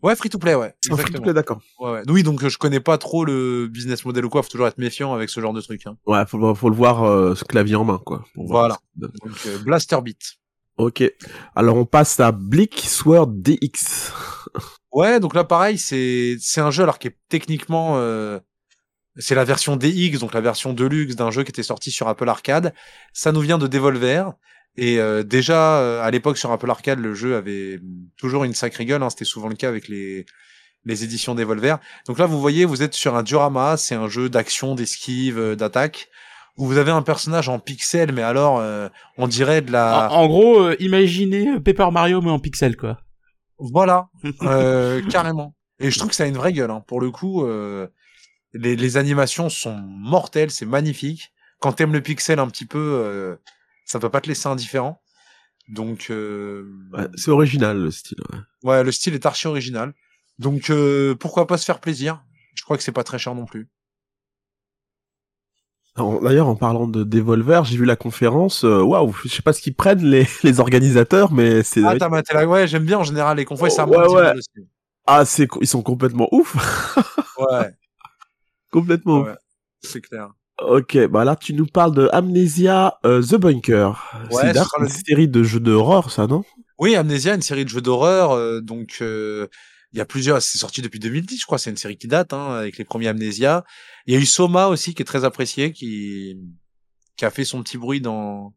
Ouais, 0.03 0.17
free 0.17 0.31
to 0.31 0.39
play, 0.39 0.55
ouais. 0.55 0.75
C'est 0.83 0.93
un 0.93 0.97
free 0.97 1.13
to 1.13 1.21
play, 1.21 1.35
d'accord. 1.35 1.61
Ouais, 1.79 1.91
ouais. 1.91 2.03
Oui, 2.09 2.23
donc 2.23 2.43
euh, 2.43 2.49
je 2.49 2.57
connais 2.57 2.81
pas 2.81 2.97
trop 2.99 3.25
le 3.27 3.67
business 3.69 4.05
model 4.07 4.25
ou 4.25 4.31
quoi, 4.31 4.43
faut 4.43 4.49
toujours 4.49 4.67
être 4.69 4.79
méfiant 4.79 5.13
avec 5.13 5.29
ce 5.29 5.41
genre 5.41 5.53
de 5.53 5.61
truc. 5.61 5.87
Hein. 5.87 5.97
Ouais, 6.07 6.25
faut, 6.27 6.55
faut 6.55 6.71
le 6.71 6.77
voir 6.77 7.03
euh, 7.05 7.35
ce 7.35 7.45
clavier 7.45 7.75
en 7.77 7.85
main, 7.85 8.01
quoi. 8.05 8.25
pour 8.35 8.47
voir 8.47 8.63
Voilà. 8.63 8.75
ce 8.95 9.01
donne. 9.01 9.13
Donc 9.23 9.37
euh, 9.47 9.59
Blaster 9.59 9.99
Beat. 10.03 10.37
Ok. 10.83 11.05
Alors 11.55 11.77
on 11.77 11.85
passe 11.85 12.19
à 12.19 12.33
Blick 12.33 12.81
Sword 12.81 13.29
DX. 13.29 14.13
Ouais, 14.93 15.21
donc 15.21 15.35
là 15.35 15.45
pareil, 15.45 15.79
c'est 15.79 16.37
c'est 16.41 16.61
un 16.61 16.71
jeu 16.71 16.83
alors 16.83 16.99
qui 16.99 17.09
est 17.09 17.17
techniquement 17.29 17.95
euh, 17.97 18.41
c'est 19.17 19.35
la 19.35 19.45
version 19.45 19.77
DX, 19.77 20.19
donc 20.19 20.35
la 20.35 20.41
version 20.41 20.73
deluxe 20.73 21.17
d'un 21.17 21.31
jeu 21.31 21.45
qui 21.45 21.51
était 21.51 21.63
sorti 21.63 21.91
sur 21.91 22.09
Apple 22.09 22.29
Arcade. 22.29 22.75
Ça 23.13 23.33
nous 23.33 23.41
vient 23.41 23.59
de 23.59 23.67
Devolver 23.67 24.33
et 24.77 24.99
euh, 24.99 25.23
déjà 25.23 25.79
euh, 25.79 26.03
à 26.03 26.11
l'époque 26.11 26.37
sur 26.37 26.51
Apple 26.51 26.71
Arcade, 26.71 26.99
le 26.99 27.15
jeu 27.15 27.37
avait 27.37 27.81
toujours 28.17 28.45
une 28.45 28.55
sacrée 28.55 28.85
gueule. 28.85 29.03
Hein, 29.03 29.11
C'était 29.11 29.25
souvent 29.25 29.49
le 29.49 29.57
cas 29.57 29.69
avec 29.69 29.89
les 29.89 30.27
les 30.85 31.05
éditions 31.05 31.37
Devolver. 31.37 31.79
Donc 32.09 32.19
là, 32.19 32.27
vous 32.27 32.41
voyez, 32.41 32.65
vous 32.65 32.83
êtes 32.83 32.95
sur 32.95 33.15
un 33.15 33.23
diorama, 33.23 33.77
c'est 33.77 33.95
un 33.95 34.09
jeu 34.09 34.29
d'action, 34.29 34.75
d'esquive, 34.75 35.55
d'attaque 35.55 36.09
où 36.59 36.67
vous 36.67 36.77
avez 36.77 36.91
un 36.91 37.03
personnage 37.03 37.49
en 37.49 37.59
pixel, 37.59 38.13
mais 38.13 38.23
alors 38.23 38.59
euh, 38.59 38.89
on 39.17 39.27
dirait 39.27 39.63
de 39.63 39.73
la 39.73 40.09
En, 40.11 40.23
en 40.25 40.27
gros, 40.29 40.61
euh, 40.61 40.77
imaginez 40.81 41.49
euh, 41.49 41.61
Paper 41.61 41.89
Mario 41.93 42.21
mais 42.21 42.31
en 42.31 42.39
pixel 42.39 42.77
quoi. 42.77 43.01
Voilà, 43.59 44.09
euh, 44.43 45.03
carrément. 45.09 45.55
Et 45.79 45.91
je 45.91 45.99
trouve 45.99 46.11
que 46.11 46.17
ça 46.17 46.25
a 46.25 46.27
une 46.27 46.37
vraie 46.37 46.53
gueule. 46.53 46.71
Hein. 46.71 46.85
Pour 46.87 47.01
le 47.01 47.11
coup, 47.11 47.45
euh, 47.45 47.89
les, 48.53 48.77
les 48.77 48.97
animations 48.97 49.49
sont 49.49 49.77
mortelles, 49.77 50.51
c'est 50.51 50.67
magnifique. 50.67 51.33
Quand 51.61 51.73
t'aimes 51.73 51.93
le 51.93 52.01
pixel 52.01 52.39
un 52.39 52.49
petit 52.49 52.67
peu, 52.67 52.79
euh, 52.79 53.37
ça 53.85 53.99
peut 53.99 54.09
pas 54.11 54.21
te 54.21 54.29
laisser 54.29 54.49
indifférent. 54.49 55.01
Donc, 55.69 56.09
euh, 56.11 56.69
Ouais, 56.93 57.07
c'est 57.15 57.31
original 57.31 57.79
le 57.79 57.91
style. 57.91 58.19
Ouais. 58.33 58.39
ouais, 58.71 58.85
le 58.85 58.93
style 58.93 59.15
est 59.15 59.27
archi 59.27 59.47
original. 59.47 59.93
Donc, 60.39 60.71
euh, 60.71 61.15
pourquoi 61.15 61.47
pas 61.47 61.57
se 61.57 61.65
faire 61.65 61.81
plaisir? 61.81 62.23
Je 62.55 62.63
crois 62.65 62.77
que 62.77 62.83
c'est 62.83 62.93
pas 62.93 63.05
très 63.05 63.19
cher 63.19 63.35
non 63.35 63.45
plus. 63.45 63.69
D'ailleurs, 65.97 66.49
en 66.49 66.57
parlant 66.57 66.87
de 66.87 67.05
Devolver, 67.05 67.65
j'ai 67.65 67.77
vu 67.77 67.85
la 67.85 67.97
conférence. 67.97 68.65
euh, 68.65 68.83
Waouh, 68.83 69.13
je 69.25 69.29
sais 69.29 69.43
pas 69.43 69.53
ce 69.53 69.61
qu'ils 69.61 69.75
prennent 69.75 70.03
les, 70.05 70.27
les 70.43 70.59
organisateurs, 70.61 71.33
mais 71.33 71.63
c'est 71.63 71.83
Ah, 71.85 71.95
t'as 71.99 72.09
maté 72.09 72.33
la... 72.35 72.47
Ouais, 72.47 72.67
j'aime 72.67 72.85
bien 72.85 72.99
en 72.99 73.05
général 73.05 73.37
les 73.37 73.45
confois, 73.45 73.69
ça 73.69 73.87
Ouais, 73.87 73.97
ouais. 74.09 74.33
aussi. 74.33 74.49
ah, 75.07 75.25
c'est 75.25 75.47
ils 75.61 75.67
sont 75.69 75.83
complètement 75.83 76.29
ouf, 76.33 76.57
Ouais, 77.39 77.71
complètement. 78.71 79.21
ouf. 79.21 79.27
ouais, 79.29 79.35
c'est 79.83 80.01
clair. 80.01 80.31
Ok, 80.63 80.97
bah 81.09 81.25
là 81.25 81.35
tu 81.35 81.55
nous 81.55 81.67
parles 81.67 81.95
de 81.95 82.09
Amnesia 82.13 82.95
euh, 83.05 83.21
The 83.23 83.35
Bunker. 83.37 83.89
Ouais, 84.31 84.53
c'est 84.55 84.59
une 84.79 84.85
le- 84.85 84.89
série 84.89 85.29
de 85.29 85.43
jeux 85.43 85.61
d'horreur, 85.61 86.11
ça, 86.11 86.27
non? 86.27 86.43
Oui, 86.79 86.95
Amnesia, 86.95 87.35
une 87.35 87.43
série 87.43 87.65
de 87.65 87.71
jeux 87.71 87.81
d'horreur. 87.81 88.33
euh, 88.33 88.61
donc, 88.61 88.99
euh, 89.01 89.49
il 89.93 89.99
y 89.99 90.01
a 90.01 90.05
plusieurs. 90.07 90.41
C'est 90.43 90.59
sorti 90.59 90.83
depuis 90.83 90.99
2010, 90.99 91.41
je 91.41 91.47
crois. 91.47 91.59
C'est 91.59 91.71
une 91.71 91.77
série 91.77 91.97
qui 91.97 92.09
date, 92.09 92.33
hein, 92.33 92.55
avec 92.55 92.79
les 92.79 92.85
premiers 92.85 93.09
Amnesia. 93.09 93.65
Il 94.07 94.15
y 94.15 94.17
a 94.17 94.21
eu 94.21 94.27
Soma 94.27 94.69
aussi, 94.69 94.95
qui 94.95 95.03
est 95.03 95.07
très 95.07 95.25
apprécié, 95.25 95.73
qui 95.73 96.39
qui 97.17 97.25
a 97.25 97.31
fait 97.31 97.45
son 97.45 97.63
petit 97.63 97.79
bruit 97.79 98.01
dans 98.01 98.55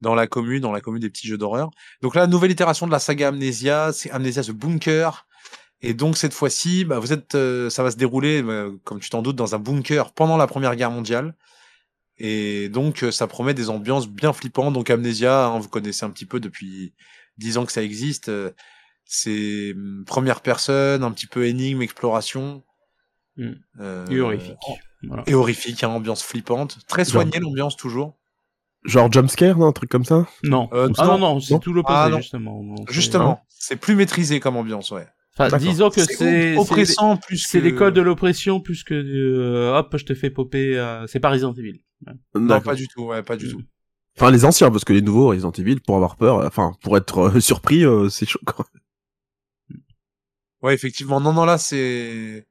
dans 0.00 0.14
la 0.14 0.26
commune, 0.26 0.60
dans 0.60 0.72
la 0.72 0.80
commune 0.80 1.00
des 1.00 1.10
petits 1.10 1.28
jeux 1.28 1.38
d'horreur. 1.38 1.70
Donc 2.02 2.14
là, 2.14 2.26
nouvelle 2.26 2.50
itération 2.50 2.86
de 2.86 2.92
la 2.92 2.98
saga 2.98 3.28
Amnesia, 3.28 3.92
c'est 3.92 4.10
Amnesia 4.10 4.42
The 4.42 4.50
Bunker. 4.50 5.26
Et 5.80 5.94
donc 5.94 6.16
cette 6.16 6.34
fois-ci, 6.34 6.84
bah, 6.84 6.98
vous 6.98 7.12
êtes, 7.12 7.34
euh, 7.34 7.70
ça 7.70 7.82
va 7.82 7.90
se 7.90 7.96
dérouler, 7.96 8.42
bah, 8.42 8.66
comme 8.84 9.00
tu 9.00 9.10
t'en 9.10 9.22
doutes, 9.22 9.36
dans 9.36 9.54
un 9.54 9.58
bunker 9.58 10.12
pendant 10.12 10.36
la 10.36 10.46
Première 10.46 10.76
Guerre 10.76 10.90
mondiale. 10.90 11.34
Et 12.18 12.68
donc, 12.68 13.02
euh, 13.02 13.10
ça 13.10 13.26
promet 13.26 13.54
des 13.54 13.70
ambiances 13.70 14.08
bien 14.08 14.32
flippantes. 14.32 14.74
Donc, 14.74 14.90
Amnesia, 14.90 15.46
hein, 15.46 15.58
vous 15.58 15.68
connaissez 15.68 16.04
un 16.04 16.10
petit 16.10 16.26
peu 16.26 16.40
depuis 16.40 16.94
dix 17.38 17.58
ans 17.58 17.64
que 17.66 17.72
ça 17.72 17.82
existe. 17.82 18.30
Euh, 19.02 19.06
c'est 19.06 19.72
hum, 19.74 20.04
première 20.06 20.40
personne, 20.40 21.02
un 21.02 21.10
petit 21.10 21.26
peu 21.26 21.46
énigme, 21.46 21.82
exploration. 21.82 22.62
Mm. 23.36 23.50
Euh, 23.80 24.06
Et 24.08 24.20
horrifique. 24.20 24.56
Voilà. 25.06 25.24
Et 25.26 25.34
horrifique, 25.34 25.82
hein, 25.84 25.88
ambiance 25.88 26.22
flippante. 26.22 26.78
Très 26.86 27.04
soignée, 27.04 27.38
l'ambiance, 27.40 27.76
toujours. 27.76 28.16
Genre 28.84 29.10
jumpscare, 29.12 29.56
non, 29.58 29.68
un 29.68 29.72
truc 29.72 29.90
comme 29.90 30.04
ça 30.04 30.26
Non. 30.42 30.68
Euh, 30.72 30.88
ah 30.98 31.06
non. 31.06 31.18
non, 31.18 31.40
c'est 31.40 31.58
tout 31.60 31.72
l'opposé, 31.72 31.98
Ah, 31.98 32.08
non. 32.08 32.16
justement. 32.18 32.62
Non, 32.62 32.76
c'est- 32.86 32.92
Justement, 32.92 33.40
c'est 33.48 33.76
plus 33.76 33.94
maîtrisé 33.94 34.40
comme 34.40 34.56
ambiance, 34.56 34.90
ouais. 34.90 35.06
Enfin, 35.38 35.56
disons 35.56 35.88
que 35.88 36.02
c'est... 36.04 36.56
oppressant 36.58 37.16
plus 37.16 37.38
C'est 37.38 37.60
que... 37.60 37.64
l'école 37.64 37.94
de 37.94 38.02
l'oppression 38.02 38.60
plus 38.60 38.84
que 38.84 38.92
euh, 38.92 39.74
hop 39.78 39.96
je 39.96 40.04
te 40.04 40.14
fais 40.14 40.28
popper 40.28 40.76
euh, 40.78 41.06
c'est 41.06 41.20
pas 41.20 41.30
Resident 41.30 41.54
Evil. 41.54 41.80
Non, 42.34 42.60
pas 42.60 42.74
du 42.74 42.86
tout, 42.86 43.04
ouais, 43.04 43.22
pas 43.22 43.36
du 43.36 43.48
tout. 43.48 43.62
Enfin, 44.18 44.30
les 44.30 44.44
anciens, 44.44 44.70
parce 44.70 44.84
que 44.84 44.92
les 44.92 45.00
nouveaux 45.00 45.28
Resident 45.28 45.52
Evil, 45.52 45.80
pour 45.80 45.96
avoir 45.96 46.16
peur, 46.16 46.40
euh, 46.40 46.46
enfin, 46.46 46.72
pour 46.82 46.98
être 46.98 47.30
euh, 47.34 47.40
surpris, 47.40 47.82
euh, 47.84 48.10
c'est 48.10 48.26
chaud. 48.26 48.40
quoi. 48.44 48.66
Ouais, 50.62 50.74
effectivement. 50.74 51.20
Non, 51.20 51.32
non, 51.32 51.44
là, 51.44 51.58
c'est... 51.58 52.46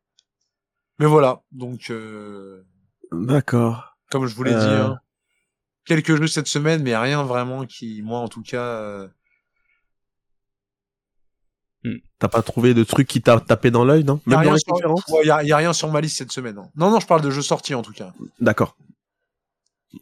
Mais 1.00 1.06
voilà, 1.06 1.41
donc... 1.51 1.89
Euh... 1.89 2.63
D'accord. 3.12 3.96
comme 4.10 4.25
je 4.27 4.36
vous 4.36 4.44
l'ai 4.44 4.53
Euh. 4.53 4.60
dit, 4.60 4.82
hein, 4.91 5.00
quelques 5.86 6.15
jeux 6.15 6.27
cette 6.27 6.48
semaine, 6.48 6.84
mais 6.84 6.96
rien 6.96 7.24
vraiment 7.24 7.65
qui, 7.65 8.01
moi 8.03 8.20
en 8.20 8.27
tout 8.27 8.44
cas, 8.44 8.62
euh, 8.63 9.08
T'as 12.20 12.27
pas 12.27 12.44
trouvé 12.44 12.75
de 12.75 12.84
truc 12.84 13.08
qui 13.08 13.24
t'a 13.24 13.39
tapé 13.39 13.72
dans 13.72 13.84
l'œil, 13.84 14.03
non? 14.03 14.22
Y 14.27 14.34
a 14.34 14.38
Même 14.38 14.38
dans 14.38 14.39
rien 14.41 14.53
les 14.53 14.60
sur- 14.60 14.74
conférences? 14.74 15.03
ouais, 15.08 15.25
y 15.25 15.32
a, 15.32 15.44
y 15.44 15.51
a 15.51 15.58
rien 15.58 15.74
sur 15.74 15.89
ma 15.91 16.00
liste 16.00 16.18
cette 16.18 16.32
semaine. 16.32 16.53
Non. 16.56 16.70
non, 16.75 16.91
non, 16.91 17.00
je 17.00 17.08
parle 17.08 17.22
de 17.22 17.32
jeux 17.32 17.41
sortis 17.41 17.74
en 17.74 17.82
tout 17.82 17.91
cas. 17.94 18.13
D'accord. 18.39 18.77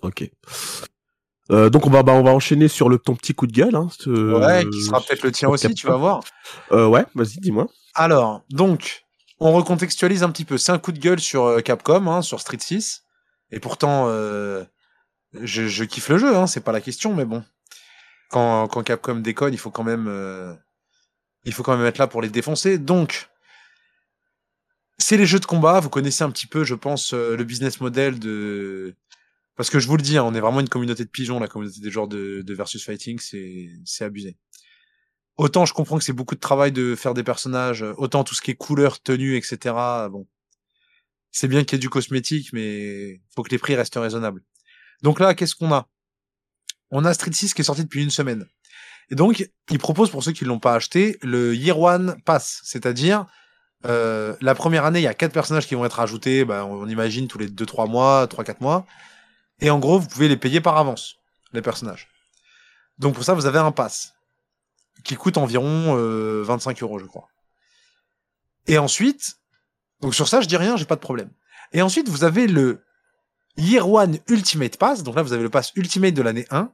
Ok. 0.01 0.29
Euh, 1.51 1.69
donc 1.69 1.87
on 1.87 1.89
va 1.89 2.03
bah, 2.03 2.11
on 2.13 2.21
va 2.21 2.31
enchaîner 2.31 2.67
sur 2.67 2.89
le 2.89 2.97
ton 2.99 3.15
petit 3.15 3.33
coup 3.33 3.47
de 3.47 3.53
gueule. 3.53 3.73
Hein, 3.75 3.87
ce- 3.97 4.09
ouais, 4.09 4.65
qui 4.69 4.81
sera 4.81 4.99
peut-être 4.99 5.23
le 5.23 5.31
tien 5.31 5.47
aussi, 5.47 5.73
tu 5.73 5.87
vas 5.87 5.95
voir. 5.95 6.19
Euh, 6.73 6.85
ouais, 6.87 7.05
vas-y, 7.15 7.39
dis-moi. 7.39 7.67
Alors, 7.99 8.45
donc, 8.49 9.03
on 9.41 9.51
recontextualise 9.51 10.23
un 10.23 10.31
petit 10.31 10.45
peu. 10.45 10.57
C'est 10.57 10.71
un 10.71 10.79
coup 10.79 10.93
de 10.93 10.99
gueule 10.99 11.19
sur 11.19 11.43
euh, 11.43 11.59
Capcom, 11.59 12.07
hein, 12.07 12.21
sur 12.21 12.39
Street 12.39 12.57
6. 12.57 13.03
Et 13.51 13.59
pourtant, 13.59 14.05
euh, 14.07 14.63
je, 15.33 15.83
kiffe 15.83 16.07
le 16.07 16.17
jeu, 16.17 16.33
hein, 16.33 16.47
c'est 16.47 16.61
pas 16.61 16.71
la 16.71 16.79
question, 16.79 17.13
mais 17.13 17.25
bon. 17.25 17.43
Quand, 18.29 18.69
Capcom 18.85 19.15
déconne, 19.15 19.53
il 19.53 19.57
faut 19.57 19.69
quand 19.69 19.83
même, 19.83 20.07
euh, 20.07 20.55
il 21.43 21.51
faut 21.51 21.61
quand 21.61 21.75
même 21.75 21.85
être 21.85 21.97
là 21.97 22.07
pour 22.07 22.21
les 22.21 22.29
défoncer. 22.29 22.77
Donc, 22.77 23.27
c'est 24.97 25.17
les 25.17 25.25
jeux 25.25 25.41
de 25.41 25.45
combat. 25.45 25.81
Vous 25.81 25.89
connaissez 25.89 26.23
un 26.23 26.31
petit 26.31 26.47
peu, 26.47 26.63
je 26.63 26.75
pense, 26.75 27.11
le 27.11 27.43
business 27.43 27.81
model 27.81 28.17
de. 28.17 28.95
Parce 29.57 29.69
que 29.69 29.79
je 29.79 29.89
vous 29.89 29.97
le 29.97 30.03
dis, 30.03 30.17
hein, 30.17 30.23
on 30.23 30.33
est 30.33 30.39
vraiment 30.39 30.61
une 30.61 30.69
communauté 30.69 31.03
de 31.03 31.09
pigeons, 31.09 31.37
la 31.41 31.49
communauté 31.49 31.81
des 31.81 31.91
joueurs 31.91 32.07
de, 32.07 32.43
de 32.43 32.53
versus 32.53 32.81
fighting, 32.81 33.19
c'est 33.19 34.05
abusé. 34.05 34.37
Autant 35.39 35.65
je 35.65 35.73
comprends 35.73 35.97
que 35.97 36.03
c'est 36.03 36.11
beaucoup 36.11 36.35
de 36.35 36.41
travail 36.41 36.73
de 36.73 36.95
faire 36.95 37.13
des 37.13 37.23
personnages, 37.23 37.81
autant 37.95 38.25
tout 38.25 38.35
ce 38.35 38.41
qui 38.41 38.51
est 38.51 38.55
couleur, 38.55 39.01
tenue, 39.01 39.37
etc. 39.37 39.73
Bon, 40.11 40.27
c'est 41.31 41.47
bien 41.47 41.63
qu'il 41.63 41.77
y 41.77 41.77
ait 41.77 41.79
du 41.79 41.89
cosmétique, 41.89 42.51
mais 42.51 43.21
faut 43.33 43.41
que 43.43 43.49
les 43.49 43.57
prix 43.57 43.73
restent 43.73 43.95
raisonnables. 43.95 44.43
Donc 45.01 45.21
là, 45.21 45.33
qu'est-ce 45.33 45.55
qu'on 45.55 45.71
a? 45.71 45.87
On 46.91 47.05
a 47.05 47.13
Street 47.13 47.31
6 47.31 47.53
qui 47.53 47.61
est 47.61 47.63
sorti 47.63 47.83
depuis 47.85 48.03
une 48.03 48.09
semaine. 48.09 48.47
Et 49.11 49.15
donc, 49.15 49.49
il 49.69 49.79
propose 49.79 50.09
pour 50.09 50.25
ceux 50.25 50.33
qui 50.33 50.43
l'ont 50.43 50.59
pas 50.59 50.75
acheté 50.75 51.17
le 51.21 51.55
Year 51.55 51.79
One 51.79 52.17
Pass, 52.25 52.59
c'est-à-dire 52.65 53.25
euh, 53.85 54.35
la 54.41 54.55
première 54.55 54.83
année, 54.83 54.99
il 54.99 55.03
y 55.03 55.07
a 55.07 55.13
quatre 55.13 55.31
personnages 55.31 55.67
qui 55.67 55.75
vont 55.75 55.85
être 55.85 56.01
ajoutés, 56.01 56.43
bah, 56.43 56.65
on, 56.65 56.81
on 56.81 56.87
imagine 56.89 57.29
tous 57.29 57.37
les 57.37 57.47
2-3 57.47 57.89
mois, 57.89 58.25
3-4 58.25 58.57
mois. 58.59 58.85
Et 59.61 59.69
en 59.69 59.79
gros, 59.79 59.99
vous 59.99 60.07
pouvez 60.09 60.27
les 60.27 60.35
payer 60.35 60.59
par 60.59 60.75
avance, 60.75 61.15
les 61.53 61.61
personnages. 61.61 62.09
Donc 62.97 63.15
pour 63.15 63.23
ça, 63.23 63.35
vous 63.35 63.45
avez 63.45 63.59
un 63.59 63.71
pass 63.71 64.18
qui 65.03 65.15
coûte 65.15 65.37
environ 65.37 65.95
euh, 65.97 66.43
25 66.43 66.81
euros, 66.83 66.99
je 66.99 67.05
crois. 67.05 67.27
Et 68.67 68.77
ensuite, 68.77 69.37
donc 70.01 70.15
sur 70.15 70.27
ça, 70.27 70.41
je 70.41 70.47
dis 70.47 70.57
rien, 70.57 70.77
j'ai 70.77 70.85
pas 70.85 70.95
de 70.95 71.01
problème. 71.01 71.29
Et 71.71 71.81
ensuite, 71.81 72.09
vous 72.09 72.23
avez 72.23 72.47
le 72.47 72.83
Year 73.57 73.89
One 73.89 74.19
Ultimate 74.27 74.77
Pass. 74.77 75.03
Donc 75.03 75.15
là, 75.15 75.21
vous 75.23 75.33
avez 75.33 75.43
le 75.43 75.49
pass 75.49 75.71
Ultimate 75.75 76.13
de 76.13 76.21
l'année 76.21 76.45
1 76.51 76.71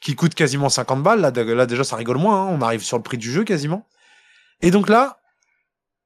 qui 0.00 0.14
coûte 0.14 0.34
quasiment 0.34 0.68
50 0.68 1.02
balles. 1.02 1.20
Là, 1.20 1.30
là 1.30 1.66
déjà, 1.66 1.84
ça 1.84 1.96
rigole 1.96 2.18
moins. 2.18 2.42
hein. 2.46 2.48
On 2.50 2.60
arrive 2.62 2.82
sur 2.82 2.96
le 2.96 3.02
prix 3.02 3.18
du 3.18 3.30
jeu 3.30 3.44
quasiment. 3.44 3.86
Et 4.62 4.70
donc 4.70 4.88
là, 4.88 5.20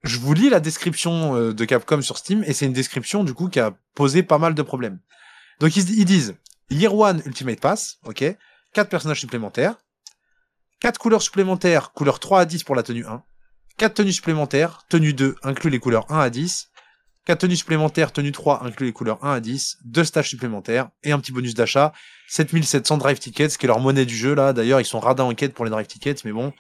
je 0.03 0.19
vous 0.19 0.33
lis 0.35 0.49
la 0.49 0.61
description 0.61 1.37
euh, 1.37 1.53
de 1.53 1.65
Capcom 1.65 2.01
sur 2.03 2.17
Steam 2.19 2.43
et 2.45 2.53
c'est 2.53 2.67
une 2.67 2.73
description 2.73 3.23
du 3.23 3.35
coup 3.35 3.49
qui 3.49 3.61
a 3.61 3.73
posé 3.95 4.23
pas 4.23 4.39
mal 4.39 4.55
de 4.55 4.63
problèmes. 4.63 4.99
Donc 5.61 5.77
ils, 5.77 5.99
ils 5.99 6.05
disent 6.05 6.35
Year 6.71 6.95
One 6.95 7.23
Ultimate 7.27 7.61
Pass, 7.61 7.99
ok, 8.05 8.25
quatre 8.73 8.89
personnages 8.89 9.21
supplémentaires, 9.21 9.77
quatre 10.81 10.99
couleurs 10.99 11.23
supplémentaires, 11.23 11.93
couleur 11.93 12.19
3 12.21 12.41
à 12.41 12.45
10 12.45 12.65
pour 12.65 12.75
la 12.75 12.83
tenue 12.83 13.07
1, 13.07 13.23
quatre 13.77 13.95
tenues 13.95 14.13
supplémentaires, 14.13 14.83
tenue 14.89 15.13
2 15.13 15.37
inclut 15.43 15.71
les 15.71 15.79
couleurs 15.79 16.11
1 16.11 16.19
à 16.21 16.31
10, 16.31 16.69
quatre 17.27 17.41
tenues 17.41 17.57
supplémentaires, 17.57 18.13
tenue 18.13 18.33
3 18.33 18.65
inclut 18.65 18.87
les 18.87 18.93
couleurs 18.93 19.25
1 19.25 19.33
à 19.33 19.41
10, 19.41 19.79
deux 19.85 20.05
stages 20.05 20.29
supplémentaires 20.29 20.89
et 21.05 21.13
un 21.13 21.19
petit 21.19 21.33
bonus 21.33 21.55
d'achat, 21.55 21.93
7700 22.29 22.99
drive 22.99 23.19
tickets, 23.19 23.51
ce 23.53 23.59
qui 23.59 23.67
est 23.67 23.69
leur 23.69 23.81
monnaie 23.81 24.07
du 24.07 24.17
jeu 24.17 24.35
là. 24.35 24.53
D'ailleurs, 24.53 24.81
ils 24.81 24.87
sont 24.87 25.01
radins 25.01 25.25
en 25.25 25.35
quête 25.35 25.55
pour 25.55 25.65
les 25.65 25.71
drive 25.71 25.87
tickets, 25.87 26.25
mais 26.25 26.33
bon, 26.33 26.53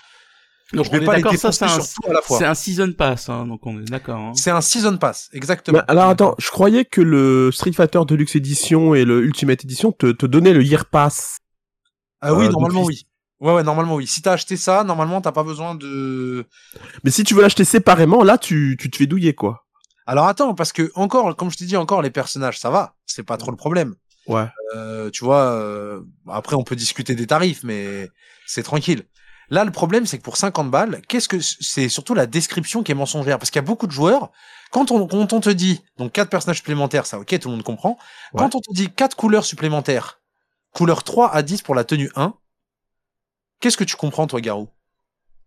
Donc 0.73 0.85
je 0.87 0.91
vais 0.91 1.01
pas 1.05 1.17
les 1.17 1.37
ça 1.37 1.51
c'est 1.53 1.65
un, 1.65 1.81
sur 1.81 1.85
tout 2.03 2.11
à 2.11 2.13
la 2.13 2.23
fois. 2.23 2.39
c'est 2.39 2.45
un 2.45 2.55
season 2.55 2.93
pass, 2.93 3.29
hein, 3.29 3.47
donc 3.47 3.65
on 3.67 3.81
est 3.81 3.85
d'accord. 3.91 4.19
Hein. 4.19 4.33
C'est 4.35 4.51
un 4.51 4.61
season 4.61 4.97
pass, 4.99 5.29
exactement. 5.33 5.79
Mais 5.79 5.85
alors 5.89 6.09
attends, 6.09 6.35
je 6.39 6.51
croyais 6.51 6.85
que 6.85 7.01
le 7.01 7.51
Street 7.53 7.73
Fighter 7.73 8.01
Deluxe 8.07 8.37
Edition 8.37 8.95
et 8.95 9.05
le 9.05 9.23
Ultimate 9.23 9.65
Edition 9.65 9.93
te, 9.93 10.13
te 10.13 10.27
donnaient 10.27 10.53
le 10.55 10.63
Year 10.63 10.85
Pass. 10.87 11.39
Ah 12.21 12.35
oui, 12.35 12.47
Euh, 12.47 12.51
normalement 12.51 12.83
oui. 12.85 13.07
Ouais, 13.41 13.55
ouais, 13.55 13.63
normalement 13.63 13.95
oui. 13.95 14.07
Si 14.07 14.21
t'as 14.23 14.33
acheté 14.33 14.57
ça, 14.57 14.85
normalement 14.85 15.21
t'as 15.21 15.33
pas 15.33 15.43
besoin 15.43 15.75
de. 15.75 16.47
Mais 17.05 17.11
si 17.11 17.25
tu 17.25 17.35
veux 17.35 17.43
l'acheter 17.43 17.65
séparément, 17.65 18.23
là 18.23 18.39
tu, 18.39 18.77
tu 18.79 18.91
te 18.91 18.97
fais 18.97 19.07
douiller 19.07 19.35
quoi. 19.35 19.65
Alors 20.07 20.27
attends, 20.27 20.55
parce 20.55 20.73
que 20.73 20.91
encore, 20.95 21.37
comme 21.37 21.51
je 21.51 21.57
t'ai 21.57 21.65
dit, 21.65 21.77
encore 21.77 22.03
les 22.03 22.11
personnages, 22.11 22.59
ça 22.59 22.71
va, 22.71 22.97
c'est 23.07 23.23
pas 23.23 23.37
trop 23.37 23.51
le 23.51 23.57
problème. 23.57 23.95
Ouais. 24.27 24.47
Euh, 24.75 25.11
tu 25.11 25.25
vois, 25.25 25.53
euh, 25.53 26.01
après 26.29 26.57
on 26.57 26.65
peut 26.65 26.77
discuter 26.77 27.15
des 27.15 27.27
tarifs, 27.27 27.63
mais 27.65 28.11
c'est 28.47 28.63
tranquille. 28.63 29.05
Là, 29.51 29.65
le 29.65 29.73
problème, 29.73 30.07
c'est 30.07 30.19
que 30.19 30.23
pour 30.23 30.37
50 30.37 30.71
balles, 30.71 31.03
qu'est-ce 31.09 31.29
que 31.29 31.41
c'est 31.41 31.89
surtout 31.89 32.15
la 32.15 32.27
description 32.27 32.85
qui 32.85 32.93
est 32.93 32.95
mensongère, 32.95 33.39
parce 33.39 33.51
qu'il 33.51 33.59
y 33.59 33.65
a 33.65 33.67
beaucoup 33.67 33.89
de 33.89 33.93
joueurs. 33.93 34.31
Quand 34.71 34.93
on, 34.93 35.09
quand 35.09 35.33
on 35.33 35.41
te 35.41 35.51
dit 35.51 35.83
donc 35.99 36.13
quatre 36.13 36.31
personnages 36.31 36.59
supplémentaires, 36.59 37.07
ça, 37.07 37.19
ok, 37.19 37.39
tout 37.41 37.49
le 37.49 37.57
monde 37.57 37.65
comprend. 37.65 37.99
Quand 38.37 38.55
on 38.55 38.61
te 38.61 38.73
dit 38.73 38.89
quatre 38.91 39.17
couleurs 39.17 39.45
supplémentaires, 39.45 40.21
couleur 40.73 41.03
3 41.03 41.33
à 41.33 41.43
10 41.43 41.63
pour 41.63 41.75
la 41.75 41.83
tenue 41.83 42.11
1, 42.15 42.35
qu'est-ce 43.61 43.77
que 43.77 43.85
tu 43.85 43.97
comprends, 43.97 44.27
toi, 44.27 44.41
Garou? 44.41 44.69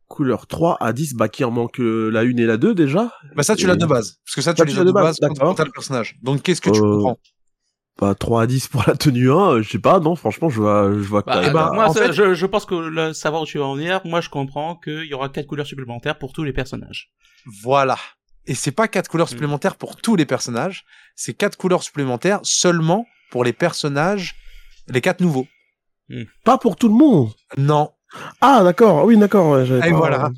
Couleur 0.07 0.45
3 0.47 0.77
à 0.79 0.93
10, 0.93 1.15
bah 1.15 1.27
qui 1.29 1.43
en 1.43 1.51
manque 1.51 1.79
euh, 1.79 2.09
la 2.11 2.21
1 2.21 2.37
et 2.37 2.45
la 2.45 2.57
2 2.57 2.75
déjà. 2.75 3.11
Bah 3.35 3.41
ça, 3.43 3.55
tu 3.55 3.63
Et- 3.63 3.67
l'as 3.67 3.75
de 3.75 3.85
base, 3.85 4.17
parce 4.25 4.35
que 4.35 4.41
ça, 4.41 4.53
tu 4.53 4.59
Ça, 4.59 4.65
l'as 4.65 4.73
de 4.81 4.85
de 4.87 4.91
base, 4.91 5.17
base 5.19 5.37
quand 5.39 5.53
t'as 5.55 5.65
le 5.65 5.71
personnage. 5.71 6.17
Donc 6.21 6.43
qu'est-ce 6.43 6.61
que 6.61 6.69
tu 6.69 6.79
Euh, 6.79 6.81
comprends? 6.97 7.19
Bah 7.99 8.15
3 8.15 8.43
à 8.43 8.47
10 8.47 8.67
pour 8.67 8.83
la 8.87 8.95
tenue 8.95 9.31
1, 9.31 9.35
euh, 9.51 9.61
je 9.63 9.69
sais 9.69 9.79
pas, 9.79 9.99
non, 9.99 10.15
franchement, 10.15 10.49
je 10.49 10.59
vois, 10.59 10.91
je 10.93 10.99
vois 10.99 11.21
Bah, 11.25 11.33
quoi. 11.33 11.41
eh 11.47 11.51
ben, 11.51 11.71
moi, 11.73 11.89
en 11.89 11.93
ça, 11.93 12.07
fait- 12.07 12.13
je, 12.13 12.33
je 12.33 12.45
pense 12.45 12.65
que 12.65 12.75
le 12.75 13.13
savoir 13.13 13.43
où 13.43 13.45
tu 13.45 13.57
vas 13.59 13.65
en 13.65 13.75
venir, 13.75 14.01
moi 14.05 14.19
je 14.21 14.29
comprends 14.29 14.75
qu'il 14.75 15.05
y 15.05 15.13
aura 15.13 15.29
quatre 15.29 15.47
couleurs 15.47 15.65
supplémentaires 15.67 16.17
pour 16.19 16.33
tous 16.33 16.43
les 16.43 16.53
personnages. 16.53 17.11
Voilà. 17.63 17.97
Et 18.45 18.55
c'est 18.55 18.71
pas 18.71 18.87
quatre 18.87 19.09
couleurs 19.09 19.27
Mm. 19.27 19.29
supplémentaires 19.31 19.75
pour 19.77 19.95
tous 19.95 20.15
les 20.15 20.25
personnages, 20.25 20.83
c'est 21.15 21.33
quatre 21.33 21.57
couleurs 21.57 21.81
supplémentaires 21.81 22.39
seulement 22.43 23.05
pour 23.31 23.43
les 23.43 23.53
personnages, 23.53 24.35
les 24.87 25.01
quatre 25.01 25.21
nouveaux. 25.21 25.47
Pas 26.43 26.57
pour 26.59 26.75
tout 26.75 26.89
le 26.89 26.93
monde. 26.93 27.31
Non. 27.57 27.91
Ah 28.41 28.63
d'accord, 28.63 29.05
oui 29.05 29.17
d'accord. 29.17 29.59
Et 29.59 29.79
pas- 29.79 29.89
voilà. 29.91 30.31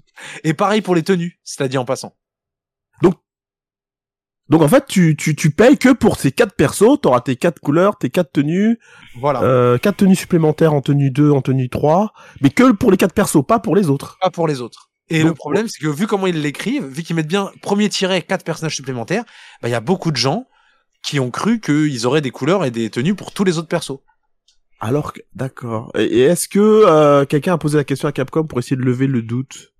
Et 0.43 0.53
pareil 0.53 0.81
pour 0.81 0.95
les 0.95 1.03
tenues, 1.03 1.39
c'est-à-dire 1.43 1.81
en 1.81 1.85
passant. 1.85 2.15
Donc 4.47 4.61
en 4.61 4.67
fait, 4.67 4.85
tu, 4.87 5.15
tu, 5.17 5.35
tu 5.35 5.49
payes 5.49 5.75
que 5.77 5.89
pour 5.91 6.17
ces 6.19 6.31
quatre 6.31 6.53
persos, 6.53 7.01
t'auras 7.01 7.21
tes 7.21 7.35
quatre 7.35 7.59
couleurs, 7.59 7.97
tes 7.97 8.11
quatre 8.11 8.31
tenues, 8.31 8.77
Voilà. 9.19 9.41
euh, 9.41 9.79
quatre 9.79 9.97
tenues 9.97 10.15
supplémentaires 10.15 10.71
en 10.73 10.81
tenue 10.81 11.09
2, 11.09 11.31
en 11.31 11.41
tenue 11.41 11.67
3, 11.67 12.13
mais 12.41 12.51
que 12.51 12.71
pour 12.73 12.91
les 12.91 12.97
quatre 12.97 13.15
persos, 13.15 13.43
pas 13.43 13.57
pour 13.57 13.75
les 13.75 13.89
autres. 13.89 14.17
Pas 14.21 14.29
pour 14.29 14.47
les 14.47 14.61
autres. 14.61 14.91
Et 15.09 15.21
Donc, 15.21 15.29
le 15.29 15.33
problème, 15.33 15.67
c'est 15.67 15.79
que 15.79 15.87
vu 15.87 16.05
comment 16.05 16.27
ils 16.27 16.39
l'écrivent, 16.39 16.85
vu 16.85 17.01
qu'ils 17.01 17.15
mettent 17.15 17.27
bien 17.27 17.51
premier 17.63 17.89
tiré 17.89 18.21
quatre 18.21 18.45
personnages 18.45 18.75
supplémentaires, 18.75 19.23
bah 19.63 19.67
il 19.67 19.71
y 19.71 19.75
a 19.75 19.79
beaucoup 19.79 20.11
de 20.11 20.15
gens 20.17 20.45
qui 21.03 21.19
ont 21.19 21.31
cru 21.31 21.59
qu'ils 21.59 22.05
auraient 22.05 22.21
des 22.21 22.31
couleurs 22.31 22.65
et 22.65 22.71
des 22.71 22.91
tenues 22.91 23.15
pour 23.15 23.31
tous 23.31 23.45
les 23.45 23.57
autres 23.57 23.67
persos. 23.67 23.97
Alors 24.79 25.13
que, 25.13 25.21
d'accord. 25.33 25.91
Et, 25.95 26.21
est-ce 26.21 26.47
que 26.47 26.59
euh, 26.59 27.25
quelqu'un 27.25 27.53
a 27.53 27.57
posé 27.57 27.77
la 27.77 27.83
question 27.83 28.07
à 28.07 28.11
Capcom 28.11 28.45
pour 28.45 28.59
essayer 28.59 28.75
de 28.75 28.81
lever 28.81 29.07
le 29.07 29.21
doute? 29.21 29.73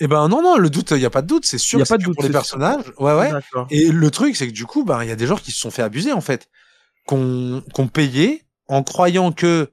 Eh 0.00 0.06
ben 0.06 0.28
non, 0.28 0.42
non, 0.42 0.56
le 0.56 0.70
doute, 0.70 0.92
il 0.92 1.00
y 1.00 1.06
a 1.06 1.10
pas 1.10 1.20
de 1.20 1.26
doute, 1.26 1.44
c'est 1.44 1.58
sûr 1.58 1.78
Y 1.78 1.82
a 1.82 1.84
pas 1.84 1.98
de 1.98 2.04
doute, 2.04 2.14
pour 2.14 2.22
les 2.22 2.30
sûr. 2.30 2.38
personnages. 2.40 2.84
Ouais, 2.98 3.12
ouais. 3.12 3.30
Et 3.70 3.88
le 3.92 4.10
truc, 4.10 4.34
c'est 4.34 4.46
que 4.46 4.52
du 4.52 4.64
coup, 4.64 4.84
bah, 4.84 5.04
il 5.04 5.08
y 5.08 5.12
a 5.12 5.16
des 5.16 5.26
gens 5.26 5.36
qui 5.36 5.52
se 5.52 5.58
sont 5.58 5.70
fait 5.70 5.82
abuser, 5.82 6.12
en 6.12 6.22
fait. 6.22 6.48
Qu'on, 7.06 7.62
qu'on 7.74 7.88
payait 7.88 8.44
en 8.66 8.82
croyant 8.82 9.32
que, 9.32 9.70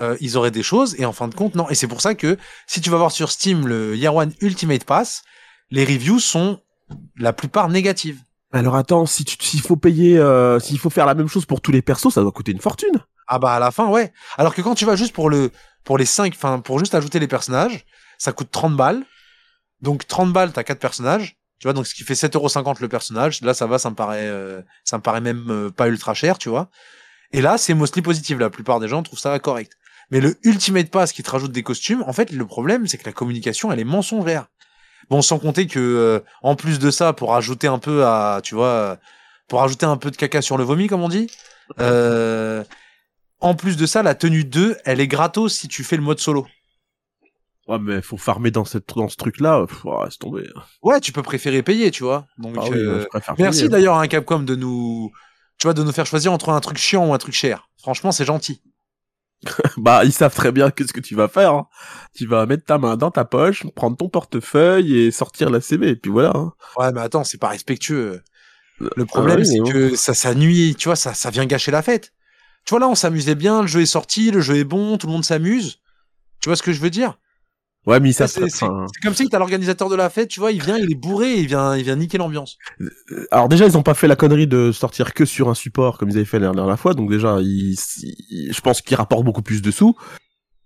euh, 0.00 0.16
ils 0.20 0.36
auraient 0.36 0.50
des 0.50 0.62
choses, 0.62 0.94
et 0.98 1.04
en 1.04 1.12
fin 1.12 1.28
de 1.28 1.34
compte, 1.34 1.54
non. 1.54 1.68
Et 1.68 1.74
c'est 1.74 1.88
pour 1.88 2.00
ça 2.00 2.14
que, 2.14 2.38
si 2.66 2.80
tu 2.80 2.88
vas 2.88 2.96
voir 2.96 3.12
sur 3.12 3.30
Steam 3.30 3.66
le 3.66 3.94
Year 3.94 4.14
One 4.14 4.32
Ultimate 4.40 4.84
Pass, 4.84 5.22
les 5.70 5.84
reviews 5.84 6.20
sont 6.20 6.60
la 7.16 7.34
plupart 7.34 7.68
négatives. 7.68 8.20
Alors 8.52 8.76
attends, 8.76 9.04
si 9.04 9.24
tu, 9.24 9.36
s'il 9.40 9.60
faut 9.60 9.76
payer, 9.76 10.16
euh, 10.16 10.58
s'il 10.58 10.78
faut 10.78 10.88
faire 10.88 11.04
la 11.04 11.14
même 11.14 11.28
chose 11.28 11.44
pour 11.44 11.60
tous 11.60 11.72
les 11.72 11.82
persos, 11.82 12.14
ça 12.14 12.22
doit 12.22 12.32
coûter 12.32 12.52
une 12.52 12.60
fortune. 12.60 13.04
Ah 13.28 13.38
bah, 13.38 13.52
à 13.54 13.58
la 13.58 13.70
fin, 13.70 13.86
ouais. 13.88 14.12
Alors 14.38 14.54
que 14.54 14.62
quand 14.62 14.74
tu 14.74 14.86
vas 14.86 14.96
juste 14.96 15.12
pour 15.12 15.28
le, 15.30 15.50
pour 15.84 15.98
les 15.98 16.06
5, 16.06 16.32
enfin, 16.34 16.60
pour 16.60 16.78
juste 16.78 16.94
ajouter 16.94 17.18
les 17.18 17.28
personnages, 17.28 17.84
ça 18.16 18.32
coûte 18.32 18.48
30 18.50 18.74
balles. 18.74 19.04
Donc, 19.82 20.06
30 20.08 20.32
balles, 20.32 20.52
t'as 20.52 20.64
4 20.64 20.78
personnages. 20.78 21.36
Tu 21.60 21.66
vois, 21.66 21.72
donc 21.72 21.86
ce 21.86 21.94
qui 21.94 22.04
fait 22.04 22.14
7,50€ 22.14 22.80
le 22.80 22.88
personnage. 22.88 23.42
Là, 23.42 23.52
ça 23.52 23.66
va, 23.66 23.78
ça 23.78 23.90
me 23.90 23.94
paraît, 23.94 24.26
euh, 24.26 24.62
ça 24.84 24.96
me 24.96 25.02
paraît 25.02 25.20
même 25.20 25.46
euh, 25.50 25.70
pas 25.70 25.88
ultra 25.88 26.14
cher, 26.14 26.38
tu 26.38 26.48
vois. 26.48 26.70
Et 27.32 27.42
là, 27.42 27.58
c'est 27.58 27.74
mostly 27.74 28.00
positif. 28.00 28.38
La 28.38 28.48
plupart 28.48 28.80
des 28.80 28.88
gens 28.88 29.02
trouvent 29.02 29.18
ça 29.18 29.38
correct. 29.38 29.72
Mais 30.10 30.20
le 30.20 30.38
Ultimate 30.42 30.90
Pass 30.90 31.12
qui 31.12 31.22
te 31.22 31.30
rajoute 31.30 31.52
des 31.52 31.62
costumes, 31.62 32.02
en 32.06 32.12
fait, 32.12 32.30
le 32.30 32.46
problème, 32.46 32.86
c'est 32.86 32.96
que 32.96 33.04
la 33.04 33.12
communication, 33.12 33.70
elle 33.70 33.80
est 33.80 33.84
mensongère. 33.84 34.46
Bon, 35.10 35.20
sans 35.20 35.38
compter 35.38 35.66
que, 35.66 35.78
euh, 35.78 36.20
en 36.42 36.54
plus 36.54 36.78
de 36.78 36.90
ça, 36.90 37.12
pour 37.12 37.34
ajouter 37.34 37.66
un 37.66 37.78
peu 37.78 38.06
à, 38.06 38.40
tu 38.42 38.54
vois, 38.54 38.98
pour 39.48 39.62
ajouter 39.62 39.84
un 39.86 39.96
peu 39.96 40.10
de 40.10 40.16
caca 40.16 40.40
sur 40.40 40.56
le 40.56 40.64
vomi, 40.64 40.86
comme 40.86 41.02
on 41.02 41.08
dit, 41.08 41.30
euh, 41.80 42.64
en 43.40 43.54
plus 43.54 43.76
de 43.76 43.86
ça, 43.86 44.02
la 44.02 44.14
tenue 44.14 44.44
2, 44.44 44.76
elle 44.84 45.00
est 45.00 45.08
gratos 45.08 45.54
si 45.54 45.68
tu 45.68 45.84
fais 45.84 45.96
le 45.96 46.02
mode 46.02 46.18
solo. 46.18 46.46
Ouais, 47.66 47.78
mais 47.78 48.00
faut 48.00 48.16
farmer 48.16 48.50
dans 48.50 48.64
cette, 48.64 48.88
dans 48.96 49.08
ce 49.08 49.16
truc-là, 49.16 49.66
faut 49.68 49.90
oh, 49.92 50.04
laisse 50.04 50.18
tomber. 50.18 50.48
Ouais, 50.82 51.00
tu 51.00 51.12
peux 51.12 51.22
préférer 51.22 51.62
payer, 51.62 51.90
tu 51.90 52.02
vois. 52.02 52.26
Donc, 52.38 52.54
Ah 52.58 52.64
oui, 52.70 52.78
euh, 52.78 53.04
je 53.12 53.42
merci 53.42 53.68
d'ailleurs 53.68 53.96
à 53.96 54.02
un 54.02 54.06
Capcom 54.08 54.40
de 54.40 54.56
nous, 54.56 55.10
tu 55.58 55.66
vois, 55.66 55.74
de 55.74 55.82
nous 55.82 55.92
faire 55.92 56.06
choisir 56.06 56.32
entre 56.32 56.48
un 56.48 56.60
truc 56.60 56.78
chiant 56.78 57.06
ou 57.06 57.12
un 57.12 57.18
truc 57.18 57.34
cher. 57.34 57.68
Franchement, 57.78 58.10
c'est 58.10 58.24
gentil. 58.24 58.62
Bah, 59.76 60.04
ils 60.04 60.12
savent 60.12 60.34
très 60.34 60.50
bien 60.50 60.70
qu'est-ce 60.70 60.92
que 60.92 61.00
tu 61.00 61.14
vas 61.14 61.28
faire. 61.28 61.52
hein. 61.52 61.66
Tu 62.14 62.26
vas 62.26 62.46
mettre 62.46 62.64
ta 62.64 62.78
main 62.78 62.96
dans 62.96 63.10
ta 63.10 63.24
poche, 63.24 63.64
prendre 63.76 63.96
ton 63.96 64.08
portefeuille 64.08 64.98
et 64.98 65.10
sortir 65.10 65.50
la 65.50 65.60
CB, 65.60 65.88
et 65.88 65.96
puis 65.96 66.10
voilà. 66.10 66.32
hein. 66.34 66.52
Ouais, 66.76 66.90
mais 66.92 67.00
attends, 67.02 67.22
c'est 67.22 67.38
pas 67.38 67.48
respectueux. 67.48 68.22
Le 68.96 69.04
problème, 69.06 69.38
Ah 69.38 69.42
oui, 69.42 69.46
c'est 69.46 69.72
que 69.72 69.94
ça, 69.94 70.14
ça 70.14 70.34
nuit, 70.34 70.74
tu 70.76 70.88
vois, 70.88 70.96
ça, 70.96 71.12
ça 71.12 71.30
vient 71.30 71.44
gâcher 71.46 71.70
la 71.70 71.82
fête. 71.82 72.12
Tu 72.64 72.70
vois, 72.70 72.80
là, 72.80 72.88
on 72.88 72.94
s'amusait 72.94 73.34
bien, 73.34 73.62
le 73.62 73.66
jeu 73.68 73.80
est 73.80 73.86
sorti, 73.86 74.30
le 74.30 74.40
jeu 74.40 74.56
est 74.56 74.64
bon, 74.64 74.98
tout 74.98 75.06
le 75.06 75.12
monde 75.12 75.24
s'amuse. 75.24 75.78
Tu 76.40 76.48
vois 76.48 76.56
ce 76.56 76.62
que 76.62 76.72
je 76.72 76.80
veux 76.80 76.90
dire? 76.90 77.18
Ouais, 77.86 78.00
mais 78.00 78.10
ils 78.10 78.12
Ça, 78.12 78.28
C'est 78.28 78.48
c'est 78.50 78.66
comme 79.02 79.14
si 79.14 79.28
t'as 79.30 79.38
l'organisateur 79.38 79.88
de 79.88 79.94
la 79.96 80.10
fête, 80.10 80.28
tu 80.28 80.40
vois, 80.40 80.52
il 80.52 80.62
vient, 80.62 80.76
il 80.76 80.92
est 80.92 80.94
bourré, 80.94 81.34
il 81.36 81.46
vient, 81.46 81.74
il 81.74 81.84
vient 81.84 81.96
niquer 81.96 82.18
l'ambiance. 82.18 82.58
Alors 83.30 83.48
déjà, 83.48 83.64
ils 83.66 83.78
ont 83.78 83.82
pas 83.82 83.94
fait 83.94 84.08
la 84.08 84.16
connerie 84.16 84.46
de 84.46 84.72
sortir 84.72 85.14
que 85.14 85.24
sur 85.24 85.48
un 85.48 85.54
support 85.54 85.96
comme 85.96 86.10
ils 86.10 86.16
avaient 86.16 86.26
fait 86.26 86.38
la 86.38 86.50
dernière 86.52 86.78
fois, 86.78 86.92
donc 86.92 87.10
déjà, 87.10 87.38
ils, 87.40 87.76
ils- 88.30 88.52
je 88.52 88.60
pense 88.60 88.82
qu'ils 88.82 88.96
rapportent 88.96 89.24
beaucoup 89.24 89.40
plus 89.42 89.62
de 89.62 89.70
sous. 89.70 89.96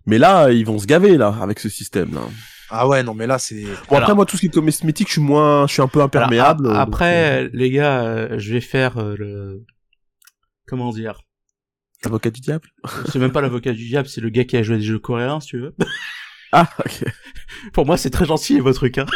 Mais 0.07 0.19
là, 0.19 0.51
ils 0.51 0.67
vont 0.67 0.81
se 0.81 0.87
gaver 0.87 1.17
là 1.17 1.37
avec 1.41 1.61
ce 1.61 1.69
système 1.69 2.13
là. 2.13 2.23
Ah 2.71 2.89
ouais, 2.89 3.05
non, 3.05 3.15
mais 3.15 3.29
là, 3.29 3.39
c'est. 3.39 3.63
Bon 3.63 3.71
Alors- 3.91 4.01
après 4.03 4.15
moi 4.17 4.27
tout 4.27 4.37
ce 4.37 4.41
qui 4.41 4.47
est 4.47 4.51
cosmétique, 4.55 5.07
je 5.07 5.13
suis 5.13 5.21
moins, 5.23 5.69
je 5.69 5.75
suis 5.75 5.83
un 5.83 5.89
peu 5.89 6.03
imperméable. 6.03 6.67
Alors, 6.67 6.81
a- 6.81 6.85
donc, 6.87 6.93
après, 6.95 7.49
les 7.53 7.71
gars, 7.71 8.03
euh, 8.03 8.39
je 8.39 8.53
vais 8.53 8.61
faire 8.63 8.99
euh, 8.99 9.15
le... 9.17 9.63
Comment 10.67 10.91
dire? 10.91 11.21
Euh, 12.05 12.09
avocat 12.09 12.31
du 12.31 12.41
diable. 12.41 12.69
C'est 13.11 13.19
même 13.19 13.33
pas 13.33 13.41
l'avocat 13.41 13.73
du 13.73 13.87
diable, 13.89 14.09
c'est 14.09 14.21
le 14.21 14.29
gars 14.31 14.45
qui 14.45 14.57
a 14.57 14.63
joué 14.63 14.77
à 14.77 14.79
des 14.79 14.85
jeux 14.85 14.99
coréens, 14.99 15.41
si 15.41 15.49
tu 15.49 15.59
veux. 15.59 15.75
Ah 16.55 16.69
ok. 16.81 17.05
Pour 17.73 17.87
moi, 17.87 17.97
c'est 17.97 18.11
très 18.11 18.27
gentil, 18.27 18.61
votre 18.61 18.77
truc, 18.77 18.99
hein. 18.99 19.07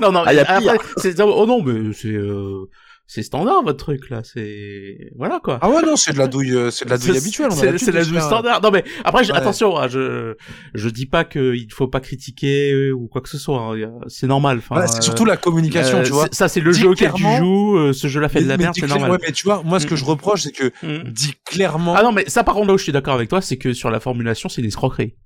non, 0.00 0.10
non, 0.10 0.22
Ah, 0.24 0.32
y 0.32 0.38
a 0.38 0.42
après, 0.42 0.58
pire. 0.60 0.72
c'est, 0.96 1.20
oh 1.20 1.44
non, 1.46 1.62
mais 1.62 1.92
c'est, 1.92 2.08
euh, 2.14 2.64
c'est 3.06 3.22
standard, 3.22 3.62
votre 3.62 3.76
truc, 3.78 4.08
là, 4.08 4.22
c'est, 4.24 5.10
voilà, 5.16 5.38
quoi. 5.42 5.58
Ah 5.60 5.68
ouais, 5.68 5.82
non, 5.82 5.96
c'est 5.96 6.12
de 6.14 6.18
la 6.18 6.28
douille, 6.28 6.54
euh, 6.56 6.70
c'est 6.70 6.86
de 6.86 6.90
la 6.90 6.96
douille 6.98 7.16
habituelle. 7.18 7.52
C'est 7.52 7.66
de 7.66 7.92
la 7.92 8.04
douille 8.04 8.12
faire- 8.14 8.22
standard. 8.22 8.62
Non 8.62 8.70
mais 8.70 8.84
après, 9.04 9.26
Ouais. 9.30 9.36
attention, 9.36 9.76
hein, 9.78 9.88
je 9.88 10.34
je 10.74 10.88
dis 10.88 11.04
pas 11.06 11.24
qu'il 11.24 11.70
faut 11.72 11.88
pas 11.88 12.00
critiquer 12.00 12.72
euh, 12.72 12.92
ou 12.92 13.08
quoi 13.08 13.20
que 13.20 13.28
ce 13.28 13.36
soit. 13.38 13.58
hein, 13.60 13.90
C'est 14.08 14.26
normal. 14.26 14.58
Enfin, 14.58 14.76
Voilà, 14.76 14.86
c'est 14.86 14.98
euh, 14.98 15.02
surtout 15.02 15.24
la 15.26 15.36
communication, 15.36 15.98
euh, 15.98 16.04
tu 16.04 16.12
vois. 16.12 16.26
Ça 16.32 16.48
c'est 16.48 16.60
le 16.60 16.72
Dis 16.72 16.80
jeu 16.80 16.88
auquel 16.88 17.12
tu 17.12 17.22
joues. 17.22 17.76
euh, 17.76 17.92
ce 17.92 18.06
jeu-là 18.08 18.28
fait 18.30 18.42
de 18.42 18.48
la 18.48 18.56
merde, 18.56 18.74
c'est 18.74 18.86
dis 18.86 18.90
normal. 18.92 19.10
Ouais, 19.10 19.18
mais 19.20 19.32
tu 19.32 19.44
vois, 19.44 19.62
moi, 19.62 19.78
ce 19.78 19.86
que 19.86 19.96
je 19.96 20.04
Mm. 20.04 20.08
reproche, 20.08 20.42
c'est 20.42 20.52
que 20.52 20.72
Mm. 20.82 21.10
dit 21.10 21.34
clairement. 21.44 21.94
Ah 21.96 22.02
non 22.02 22.12
mais 22.12 22.24
ça 22.28 22.44
par 22.44 22.54
contre 22.54 22.68
là 22.68 22.74
où 22.74 22.78
je 22.78 22.84
suis 22.84 22.92
d'accord 22.92 23.14
avec 23.14 23.28
toi, 23.28 23.40
c'est 23.42 23.58
que 23.58 23.72
sur 23.74 23.90
la 23.90 24.00
formulation 24.00 24.48
c'est 24.48 24.62
une 24.62 24.68
escroquerie. 24.68 25.16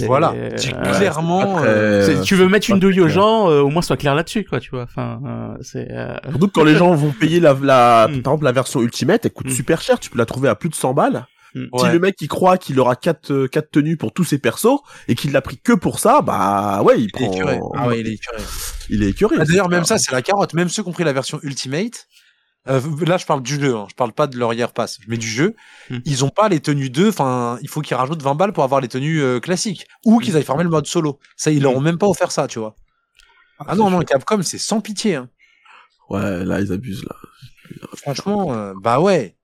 Voilà. 0.00 0.32
euh, 0.36 0.50
clairement. 0.96 1.56
pas 1.56 1.62
euh, 1.64 2.22
tu 2.22 2.34
veux 2.34 2.48
mettre 2.48 2.70
une 2.70 2.78
douille 2.78 3.00
aux 3.00 3.08
gens, 3.08 3.50
euh, 3.50 3.60
au 3.60 3.68
moins 3.68 3.82
sois 3.82 3.96
clair 3.96 4.14
là-dessus, 4.14 4.44
quoi, 4.44 4.60
tu 4.60 4.70
vois. 4.70 4.82
Enfin, 4.84 5.20
euh, 5.26 5.56
c'est. 5.60 5.88
euh, 5.90 6.14
Surtout 6.30 6.46
que 6.48 6.52
quand 6.52 6.64
les 6.64 6.76
gens 6.76 6.94
vont 6.94 7.10
payer 7.12 7.40
la, 7.40 7.56
la 7.60 8.06
Mm. 8.08 8.22
par 8.22 8.32
exemple, 8.34 8.44
la 8.44 8.52
version 8.52 8.80
Ultimate, 8.80 9.24
elle 9.26 9.32
coûte 9.32 9.46
Mm. 9.48 9.50
super 9.50 9.80
cher. 9.80 9.98
Tu 10.00 10.10
peux 10.10 10.18
la 10.18 10.26
trouver 10.26 10.48
à 10.48 10.54
plus 10.54 10.68
de 10.68 10.74
100 10.74 10.94
balles. 10.94 11.26
Mm. 11.54 11.64
Si 11.76 11.84
ouais. 11.84 11.92
le 11.92 11.98
mec 11.98 12.14
il 12.20 12.28
croit 12.28 12.56
qu'il 12.58 12.78
aura 12.78 12.94
quatre 12.94 13.32
euh, 13.32 13.48
quatre 13.48 13.70
tenues 13.72 13.96
pour 13.96 14.12
tous 14.12 14.22
ses 14.24 14.38
persos 14.38 14.78
et 15.08 15.14
qu'il 15.16 15.32
l'a 15.32 15.40
pris 15.42 15.58
que 15.58 15.72
pour 15.72 15.98
ça, 15.98 16.20
bah 16.22 16.80
ouais, 16.84 16.94
il 16.96 17.02
Il 17.02 17.06
est 17.06 17.10
prend. 17.26 17.32
écuré. 17.32 17.60
Ah 17.76 17.88
ouais, 17.88 18.00
il 18.00 18.06
est 18.08 18.12
écuré. 18.14 18.36
Il 18.88 19.02
est 19.02 19.08
écœuré. 19.08 19.36
Ah, 19.40 19.44
D'ailleurs, 19.44 19.68
même 19.68 19.84
ça 19.84 19.98
ça, 19.98 20.04
c'est 20.04 20.12
la 20.12 20.22
carotte. 20.22 20.54
Même 20.54 20.68
ceux 20.68 20.82
qui 20.84 20.88
ont 20.88 20.92
pris 20.92 21.02
la 21.04 21.12
version 21.12 21.40
Ultimate, 21.42 22.06
euh, 22.68 22.80
là, 23.06 23.16
je 23.16 23.26
parle 23.26 23.42
du 23.42 23.58
jeu, 23.60 23.74
hein, 23.74 23.86
je 23.88 23.94
parle 23.94 24.12
pas 24.12 24.26
de 24.26 24.36
leur 24.36 24.52
year 24.52 24.72
pass, 24.72 24.98
mais 25.08 25.16
du 25.16 25.26
jeu. 25.26 25.56
Hmm. 25.88 25.98
Ils 26.04 26.24
ont 26.24 26.28
pas 26.28 26.48
les 26.48 26.60
tenues 26.60 26.90
2, 26.90 27.08
enfin, 27.08 27.58
il 27.62 27.68
faut 27.68 27.80
qu'ils 27.80 27.96
rajoutent 27.96 28.22
20 28.22 28.34
balles 28.34 28.52
pour 28.52 28.64
avoir 28.64 28.80
les 28.80 28.88
tenues 28.88 29.20
euh, 29.22 29.40
classiques. 29.40 29.86
Ou 30.04 30.18
qu'ils 30.18 30.36
aillent 30.36 30.44
farmer 30.44 30.64
le 30.64 30.70
mode 30.70 30.86
solo. 30.86 31.18
Ça, 31.36 31.50
ils 31.50 31.62
leur 31.62 31.74
ont 31.74 31.80
même 31.80 31.98
pas 31.98 32.06
offert 32.06 32.30
ça, 32.32 32.46
tu 32.48 32.58
vois. 32.58 32.76
Ah 33.66 33.74
non, 33.74 33.90
non, 33.90 34.00
Capcom, 34.00 34.42
c'est 34.42 34.58
sans 34.58 34.80
pitié. 34.80 35.16
Hein. 35.16 35.28
Ouais, 36.08 36.44
là 36.44 36.60
ils 36.60 36.72
abusent 36.72 37.04
là. 37.04 37.16
Franchement, 37.94 38.52
euh, 38.54 38.72
bah 38.80 39.00
ouais. 39.00 39.36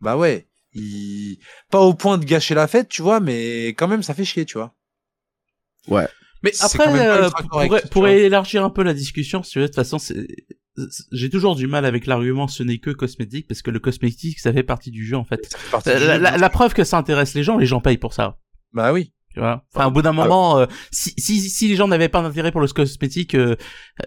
Bah 0.00 0.16
ouais. 0.16 0.46
Ils... 0.74 1.38
Pas 1.70 1.80
au 1.80 1.94
point 1.94 2.16
de 2.18 2.24
gâcher 2.24 2.54
la 2.54 2.66
fête, 2.68 2.88
tu 2.88 3.02
vois, 3.02 3.20
mais 3.20 3.68
quand 3.68 3.88
même, 3.88 4.02
ça 4.02 4.14
fait 4.14 4.24
chier, 4.24 4.44
tu 4.44 4.58
vois. 4.58 4.74
Mais 6.42 6.52
C'est 6.52 6.64
après, 6.64 7.08
euh, 7.08 7.30
pour, 7.50 7.80
pour 7.90 8.08
élargir 8.08 8.64
un 8.64 8.70
peu 8.70 8.82
la 8.82 8.94
discussion, 8.94 9.42
si 9.42 9.52
tu 9.52 9.58
veux, 9.58 9.64
de 9.64 9.68
toute 9.68 9.76
façon, 9.76 9.98
c'est- 9.98 10.26
j'ai 11.12 11.30
toujours 11.30 11.54
du 11.54 11.66
mal 11.66 11.84
avec 11.84 12.06
l'argument 12.06 12.48
ce 12.48 12.62
n'est 12.62 12.78
que 12.78 12.90
cosmétique, 12.90 13.46
parce 13.46 13.62
que 13.62 13.70
le 13.70 13.78
cosmétique, 13.78 14.38
ça 14.38 14.52
fait 14.52 14.62
partie 14.62 14.90
du 14.90 15.04
jeu, 15.04 15.16
en 15.16 15.24
fait. 15.24 15.54
Du 15.84 15.90
La, 16.20 16.50
preuve 16.50 16.74
que 16.74 16.84
ça 16.84 16.98
intéresse 16.98 17.34
les 17.34 17.42
gens, 17.42 17.58
les 17.58 17.66
gens 17.66 17.80
payent 17.80 17.98
pour 17.98 18.14
ça. 18.14 18.38
Bah 18.72 18.92
oui. 18.92 19.12
Tu 19.34 19.40
vois? 19.40 19.64
Enfin, 19.74 19.86
au 19.86 19.90
bout 19.90 20.02
d'un 20.02 20.12
moment, 20.12 20.58
euh, 20.58 20.66
si, 20.90 21.14
si, 21.16 21.40
si 21.40 21.68
les 21.68 21.76
gens 21.76 21.88
n'avaient 21.88 22.10
pas 22.10 22.20
d'intérêt 22.20 22.52
pour 22.52 22.60
le 22.60 22.68
cosmétique, 22.68 23.34
euh, 23.34 23.56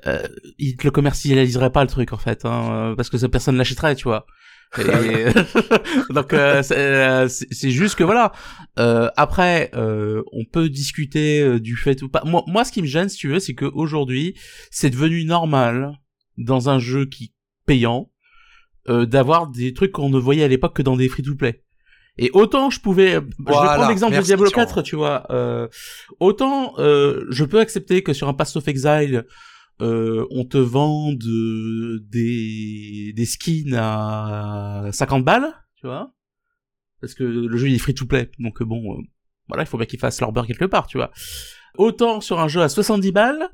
euh, 0.05 0.21
ils 0.59 0.75
te 0.77 0.83
le 0.83 0.91
commercialiseraient 0.91 1.71
pas 1.71 1.81
le 1.83 1.89
truc 1.89 2.13
en 2.13 2.17
fait, 2.17 2.45
hein, 2.45 2.91
euh, 2.91 2.95
parce 2.95 3.09
que 3.09 3.17
ça, 3.17 3.27
personne 3.27 3.57
l'achèterait, 3.57 3.95
tu 3.95 4.03
vois. 4.03 4.27
Et- 4.77 4.83
donc 6.13 6.33
euh, 6.33 6.61
c'est 6.61 6.77
euh, 6.77 7.27
juste 7.27 7.95
que 7.95 8.03
voilà. 8.03 8.33
Euh, 8.77 9.09
après, 9.17 9.71
euh, 9.73 10.21
on 10.31 10.45
peut 10.45 10.69
discuter 10.69 11.41
euh, 11.41 11.59
du 11.59 11.75
fait 11.75 12.01
ou 12.03 12.09
pas. 12.09 12.21
Moi, 12.25 12.43
moi, 12.45 12.63
ce 12.63 12.71
qui 12.71 12.81
me 12.83 12.87
gêne, 12.87 13.09
si 13.09 13.17
tu 13.17 13.27
veux, 13.27 13.39
c'est 13.39 13.55
que 13.55 13.65
aujourd'hui, 13.65 14.35
c'est 14.69 14.91
devenu 14.91 15.25
normal 15.25 15.97
dans 16.37 16.69
un 16.69 16.79
jeu 16.79 17.05
qui 17.05 17.33
payant 17.65 18.11
euh, 18.89 19.05
d'avoir 19.05 19.47
des 19.47 19.73
trucs 19.73 19.91
qu'on 19.91 20.09
ne 20.09 20.19
voyait 20.19 20.43
à 20.43 20.47
l'époque 20.47 20.75
que 20.75 20.81
dans 20.81 20.95
des 20.95 21.09
free-to-play. 21.09 21.63
Et 22.17 22.29
autant 22.33 22.69
je 22.69 22.79
pouvais, 22.79 23.13
je 23.13 23.19
vais 23.19 23.23
prendre 23.43 23.89
l'exemple 23.89 24.15
de 24.15 24.21
Diablo 24.21 24.47
Thierry. 24.47 24.67
4, 24.67 24.81
tu 24.83 24.95
vois. 24.95 25.25
Euh, 25.31 25.67
autant 26.19 26.73
euh, 26.79 27.25
je 27.29 27.43
peux 27.43 27.59
accepter 27.59 28.03
que 28.03 28.13
sur 28.13 28.29
un 28.29 28.33
Pass 28.33 28.55
of 28.55 28.67
Exile, 28.67 29.25
euh, 29.81 30.25
on 30.31 30.45
te 30.45 30.57
vende 30.57 31.23
euh, 31.25 31.99
des 32.09 33.11
des 33.13 33.25
skins 33.25 33.75
à 33.77 34.87
50 34.93 35.25
balles, 35.25 35.53
tu 35.75 35.87
vois, 35.87 36.13
parce 37.01 37.13
que 37.13 37.23
le 37.23 37.57
jeu 37.57 37.67
il 37.67 37.75
est 37.75 37.79
free 37.79 37.93
to 37.93 38.05
play, 38.05 38.29
donc 38.39 38.61
euh, 38.61 38.65
bon, 38.65 38.93
euh, 38.93 39.01
voilà, 39.49 39.63
il 39.63 39.65
faut 39.65 39.77
bien 39.77 39.85
qu'ils 39.85 39.99
fassent 39.99 40.21
leur 40.21 40.31
beurre 40.31 40.47
quelque 40.47 40.65
part, 40.65 40.87
tu 40.87 40.97
vois. 40.97 41.11
Autant 41.77 42.21
sur 42.21 42.39
un 42.39 42.47
jeu 42.47 42.61
à 42.61 42.69
70 42.69 43.11
balles, 43.11 43.49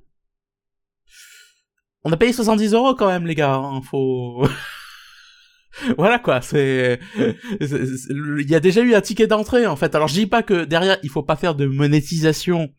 on 2.03 2.11
a 2.11 2.17
payé 2.17 2.33
70 2.33 2.73
euros 2.73 2.95
quand 2.95 3.07
même, 3.07 3.27
les 3.27 3.35
gars. 3.35 3.55
Hein, 3.55 3.81
faut. 3.81 4.47
voilà 5.97 6.19
quoi, 6.19 6.41
c'est, 6.41 6.99
il 7.59 8.49
y 8.49 8.55
a 8.55 8.59
déjà 8.59 8.81
eu 8.81 8.93
un 8.93 9.01
ticket 9.01 9.27
d'entrée 9.27 9.65
en 9.65 9.75
fait. 9.75 9.95
Alors 9.95 10.07
je 10.07 10.13
dis 10.15 10.27
pas 10.27 10.43
que 10.43 10.65
derrière 10.65 10.97
il 11.03 11.09
faut 11.09 11.23
pas 11.23 11.35
faire 11.35 11.55
de 11.55 11.65
monétisation 11.65 12.73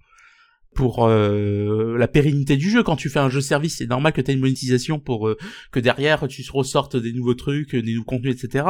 pour 0.74 1.06
euh, 1.06 1.96
la 1.98 2.08
pérennité 2.08 2.56
du 2.56 2.70
jeu. 2.70 2.82
Quand 2.82 2.96
tu 2.96 3.08
fais 3.08 3.18
un 3.18 3.28
jeu 3.28 3.40
service, 3.40 3.78
c'est 3.78 3.86
normal 3.86 4.12
que 4.12 4.20
tu 4.20 4.30
aies 4.30 4.34
une 4.34 4.40
monétisation 4.40 4.98
pour 4.98 5.28
euh, 5.28 5.36
que 5.70 5.80
derrière 5.80 6.26
tu 6.28 6.44
ressortes 6.50 6.96
des 6.96 7.12
nouveaux 7.12 7.34
trucs, 7.34 7.74
des 7.74 7.94
nouveaux 7.94 8.04
contenus, 8.04 8.42
etc. 8.42 8.64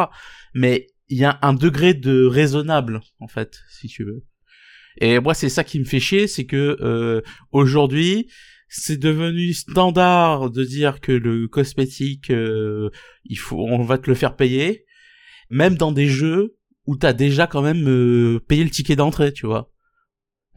Mais 0.54 0.88
il 1.08 1.18
y 1.18 1.24
a 1.24 1.38
un 1.42 1.52
degré 1.52 1.94
de 1.94 2.24
raisonnable 2.24 3.00
en 3.20 3.28
fait, 3.28 3.60
si 3.70 3.88
tu 3.88 4.04
veux. 4.04 4.24
Et 5.00 5.18
moi 5.20 5.34
c'est 5.34 5.48
ça 5.48 5.64
qui 5.64 5.80
me 5.80 5.84
fait 5.84 6.00
chier, 6.00 6.26
c'est 6.26 6.44
que 6.46 6.76
euh, 6.80 7.22
aujourd'hui 7.50 8.28
c'est 8.74 8.98
devenu 8.98 9.52
standard 9.52 10.50
de 10.50 10.64
dire 10.64 11.00
que 11.00 11.12
le 11.12 11.46
cosmétique, 11.46 12.30
euh, 12.30 12.88
il 13.24 13.38
faut, 13.38 13.58
on 13.58 13.82
va 13.82 13.98
te 13.98 14.08
le 14.08 14.14
faire 14.14 14.34
payer, 14.34 14.86
même 15.50 15.76
dans 15.76 15.92
des 15.92 16.08
jeux 16.08 16.56
où 16.86 16.96
t'as 16.96 17.12
déjà 17.12 17.46
quand 17.46 17.60
même 17.60 17.86
euh, 17.86 18.40
payé 18.40 18.64
le 18.64 18.70
ticket 18.70 18.96
d'entrée, 18.96 19.32
tu 19.32 19.44
vois. 19.46 19.70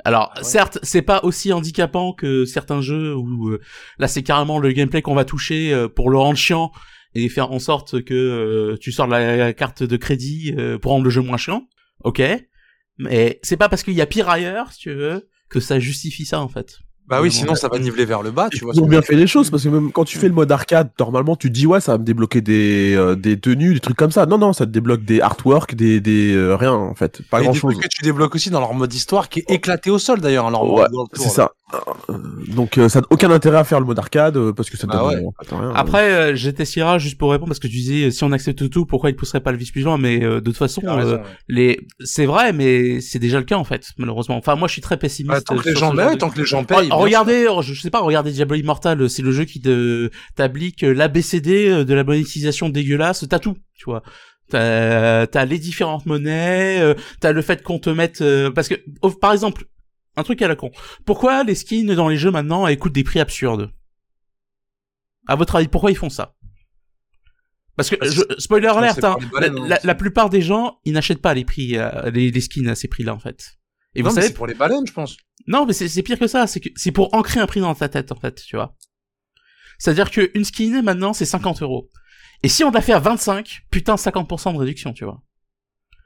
Alors 0.05 0.31
Ah 0.33 0.39
ouais. 0.39 0.43
certes, 0.43 0.79
c'est 0.81 1.01
pas 1.01 1.21
aussi 1.23 1.51
handicapant 1.51 2.13
que 2.13 2.45
certains 2.45 2.81
jeux 2.81 3.13
où 3.15 3.49
euh, 3.49 3.61
là 3.99 4.07
c'est 4.07 4.23
carrément 4.23 4.59
le 4.59 4.71
gameplay 4.71 5.01
qu'on 5.01 5.13
va 5.15 5.25
toucher 5.25 5.73
euh, 5.73 5.89
pour 5.89 6.09
le 6.09 6.17
rendre 6.17 6.37
chiant 6.37 6.71
et 7.15 7.27
faire 7.29 7.51
en 7.51 7.59
sorte 7.59 8.01
que 8.03 8.13
euh, 8.13 8.77
tu 8.77 8.91
sors 8.93 9.07
la, 9.07 9.35
la 9.35 9.53
carte 9.53 9.83
de 9.83 9.97
crédit 9.97 10.53
euh, 10.57 10.77
pour 10.77 10.91
rendre 10.91 11.03
le 11.03 11.09
jeu 11.09 11.21
moins 11.21 11.37
chiant. 11.37 11.67
Ok, 12.03 12.21
mais 12.97 13.39
c'est 13.43 13.57
pas 13.57 13.67
parce 13.67 13.83
qu'il 13.83 13.93
y 13.93 14.01
a 14.01 14.05
pire 14.05 14.29
ailleurs, 14.29 14.71
si 14.71 14.79
tu 14.79 14.93
veux, 14.93 15.29
que 15.49 15.59
ça 15.59 15.79
justifie 15.79 16.25
ça 16.25 16.41
en 16.41 16.47
fait. 16.47 16.79
Bah 17.07 17.19
oui, 17.21 17.31
sinon 17.31 17.53
ça 17.55 17.67
va 17.67 17.77
niveler 17.77 18.05
vers 18.05 18.23
le 18.23 18.31
bas, 18.31 18.49
tu 18.51 18.63
vois. 18.65 18.73
Ils 18.75 18.81
ont 18.81 18.87
bien 18.87 19.01
fait 19.03 19.15
les 19.15 19.27
choses 19.27 19.49
parce 19.51 19.63
que 19.63 19.69
même 19.69 19.91
quand 19.91 20.05
tu 20.05 20.17
fais 20.17 20.27
le 20.27 20.33
mode 20.33 20.51
arcade, 20.51 20.89
normalement 20.99 21.35
tu 21.35 21.49
te 21.49 21.53
dis 21.53 21.67
ouais 21.67 21.79
ça 21.79 21.91
va 21.93 21.97
me 21.99 22.03
débloquer 22.03 22.41
des 22.41 22.95
euh, 22.95 23.15
des 23.15 23.39
tenues, 23.39 23.75
des 23.75 23.79
trucs 23.79 23.97
comme 23.97 24.11
ça. 24.11 24.25
Non 24.25 24.37
non, 24.39 24.53
ça 24.53 24.65
te 24.65 24.71
débloque 24.71 25.03
des 25.05 25.21
artworks, 25.21 25.75
des 25.75 25.99
des 26.01 26.33
euh, 26.33 26.55
rien 26.55 26.73
en 26.73 26.95
fait, 26.95 27.21
pas 27.29 27.41
Et 27.41 27.43
grand 27.43 27.53
chose. 27.53 27.75
que 27.77 27.87
tu 27.87 28.01
débloques 28.01 28.33
aussi 28.33 28.49
dans 28.49 28.59
leur 28.59 28.73
mode 28.73 28.93
histoire 28.93 29.29
qui 29.29 29.39
est 29.41 29.51
éclaté 29.51 29.91
au 29.91 29.99
sol 29.99 30.19
d'ailleurs. 30.19 30.47
hein, 30.47 30.51
leur 30.51 30.63
Ouais, 30.63 30.85
c'est 31.13 31.29
ça. 31.29 31.51
Euh, 32.09 32.13
donc 32.47 32.77
euh, 32.77 32.89
ça 32.89 33.01
n'a 33.01 33.07
aucun 33.09 33.31
intérêt 33.31 33.57
à 33.57 33.63
faire 33.63 33.79
le 33.79 33.85
mode 33.87 33.97
arcade 33.97 34.37
euh, 34.37 34.53
parce 34.53 34.69
que 34.69 34.77
ça 34.77 34.85
te 34.87 34.91
Bah 34.93 34.99
donne 34.99 35.07
ouais. 35.25 35.31
rien. 35.49 35.71
Après, 35.75 36.11
euh, 36.11 36.35
j'étais 36.35 36.63
Sierra 36.63 36.99
juste 36.99 37.17
pour 37.17 37.31
répondre 37.31 37.49
parce 37.49 37.59
que 37.59 37.67
tu 37.67 37.73
disais 37.73 38.05
euh, 38.05 38.11
si 38.11 38.23
on 38.23 38.31
accepte 38.31 38.69
tout, 38.69 38.85
pourquoi 38.85 39.09
il 39.09 39.15
pousserait 39.15 39.39
pas 39.41 39.51
le 39.51 39.57
vice 39.57 39.71
plus 39.71 39.81
loin 39.81 39.97
Mais 39.97 40.23
euh, 40.23 40.35
de 40.35 40.39
toute 40.41 40.57
façon, 40.57 40.81
raison, 40.85 41.13
euh, 41.13 41.17
ouais. 41.17 41.23
les 41.49 41.87
c'est 42.03 42.27
vrai, 42.27 42.53
mais 42.53 43.01
c'est 43.01 43.17
déjà 43.19 43.39
le 43.39 43.45
cas 43.45 43.57
en 43.57 43.63
fait, 43.63 43.87
malheureusement. 43.97 44.37
Enfin, 44.37 44.55
moi, 44.55 44.67
je 44.67 44.73
suis 44.73 44.81
très 44.81 44.97
pessimiste. 44.97 45.33
Ouais, 45.35 45.41
tant 45.41 45.57
que 45.57 45.67
les 45.69 45.75
gens, 45.75 45.93
bah 45.93 46.13
de- 46.13 46.19
tant 46.19 46.29
que 46.29 46.37
les 46.39 46.45
gens 46.45 46.63
payent. 46.63 46.89
Bien 46.97 47.05
regardez, 47.05 47.47
je 47.61 47.81
sais 47.81 47.89
pas, 47.89 48.01
regardez 48.01 48.31
Diablo 48.31 48.55
Immortal, 48.55 49.09
c'est 49.09 49.21
le 49.21 49.31
jeu 49.31 49.45
qui 49.45 49.61
te 49.61 50.09
t'applique 50.35 50.81
l'ABCD 50.81 51.85
de 51.85 51.93
la 51.93 52.03
monétisation 52.03 52.69
dégueulasse, 52.69 53.25
t'as 53.29 53.39
tout, 53.39 53.57
tu 53.75 53.85
vois. 53.85 54.03
T'as 54.49 55.25
t'as 55.25 55.45
les 55.45 55.57
différentes 55.57 56.05
monnaies, 56.05 56.79
euh, 56.79 56.93
t'as 57.19 57.31
le 57.31 57.41
fait 57.41 57.63
qu'on 57.63 57.79
te 57.79 57.89
mette 57.89 58.21
euh, 58.21 58.51
parce 58.51 58.67
que 58.67 58.75
oh, 59.01 59.09
par 59.09 59.33
exemple 59.33 59.65
un 60.17 60.23
truc 60.23 60.41
à 60.41 60.47
la 60.47 60.55
con. 60.55 60.71
Pourquoi 61.03 61.43
les 61.43 61.55
skins 61.55 61.95
dans 61.95 62.07
les 62.07 62.17
jeux 62.17 62.31
maintenant 62.31 62.67
écoutent 62.67 62.93
des 62.93 63.03
prix 63.03 63.19
absurdes? 63.19 63.71
À 65.27 65.35
votre 65.35 65.55
avis, 65.55 65.67
pourquoi 65.67 65.89
ils 65.89 65.97
font 65.97 66.09
ça? 66.09 66.35
Parce 67.75 67.89
que 67.89 67.95
Parce 67.95 68.11
je, 68.11 68.21
spoiler 68.37 68.67
alert, 68.67 69.03
hein, 69.03 69.17
hein, 69.41 69.77
la, 69.83 69.95
plupart 69.95 70.29
des 70.29 70.41
gens 70.41 70.79
ils 70.85 70.93
n'achètent 70.93 71.21
pas 71.21 71.33
les 71.33 71.43
prix 71.43 71.77
euh, 71.77 72.11
les, 72.11 72.29
les 72.29 72.41
skins 72.41 72.67
à 72.67 72.75
ces 72.75 72.87
prix-là 72.87 73.13
en 73.15 73.19
fait. 73.19 73.57
Et 73.95 74.03
non, 74.03 74.09
vous 74.09 74.15
savez 74.15 74.27
c'est 74.27 74.33
pour 74.33 74.47
les 74.47 74.53
baleines, 74.53 74.85
je 74.87 74.93
pense. 74.93 75.17
non, 75.47 75.65
mais 75.65 75.73
c'est 75.73 76.03
pire 76.03 76.19
que 76.19 76.27
ça. 76.27 76.47
C'est 76.47 76.59
que 76.59 76.69
c'est 76.75 76.91
pour 76.91 77.13
ancrer 77.13 77.39
un 77.39 77.47
prix 77.47 77.59
dans 77.61 77.73
ta 77.75 77.87
tête, 77.89 78.11
en 78.11 78.15
fait, 78.15 78.35
tu 78.45 78.55
vois. 78.55 78.75
C'est-à-dire 79.79 80.11
que 80.11 80.31
une 80.35 80.45
skin, 80.45 80.81
maintenant, 80.81 81.13
c'est 81.13 81.25
50 81.25 81.61
euros. 81.61 81.89
Et 82.43 82.47
si 82.49 82.63
on 82.63 82.71
la 82.71 82.81
fait 82.81 82.93
à 82.93 82.99
25, 82.99 83.61
putain, 83.71 83.95
50% 83.95 84.53
de 84.53 84.57
réduction, 84.59 84.93
tu 84.93 85.05
vois. 85.05 85.21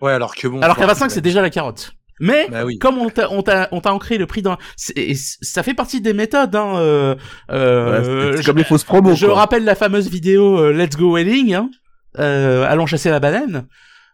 Ouais, 0.02 0.14
alors 0.14 0.36
que 0.36 0.48
bon. 0.48 0.62
Alors 0.62 0.76
qu'à 0.76 0.84
faut 0.84 0.88
25, 0.90 1.12
c'est 1.12 1.22
déjà 1.22 1.42
la 1.42 1.50
carotte. 1.50 1.92
Mais, 2.22 2.48
Bah 2.50 2.66
oui. 2.66 2.78
comme 2.80 2.98
on 2.98 3.10
t'a, 3.10 3.32
on 3.32 3.42
t'a, 3.44 3.70
on 3.72 3.80
t'a 3.80 3.94
ancré 3.94 4.18
le 4.18 4.26
prix 4.28 4.42
dans, 4.42 4.58
et 4.96 5.16
ça 5.16 5.64
fait 5.64 5.74
partie 5.74 6.02
des 6.02 6.12
méthodes, 6.14 6.54
hein, 6.54 6.76
euh, 6.78 7.16
euh, 7.50 8.36
Ouais, 8.36 8.44
comme 8.44 8.58
les 8.58 8.66
fausses 8.66 8.84
promos. 8.84 9.16
je 9.16 9.26
quoi. 9.26 9.36
rappelle 9.36 9.64
la 9.64 9.76
fameuse 9.76 10.10
vidéo 10.10 10.60
euh, 10.60 10.74
Let's 10.74 10.98
Go 10.98 11.14
Wedding, 11.16 11.54
hein, 11.54 11.70
euh, 12.18 12.66
allons 12.68 12.86
chasser 12.86 13.10
la 13.10 13.22
baleine. 13.22 13.68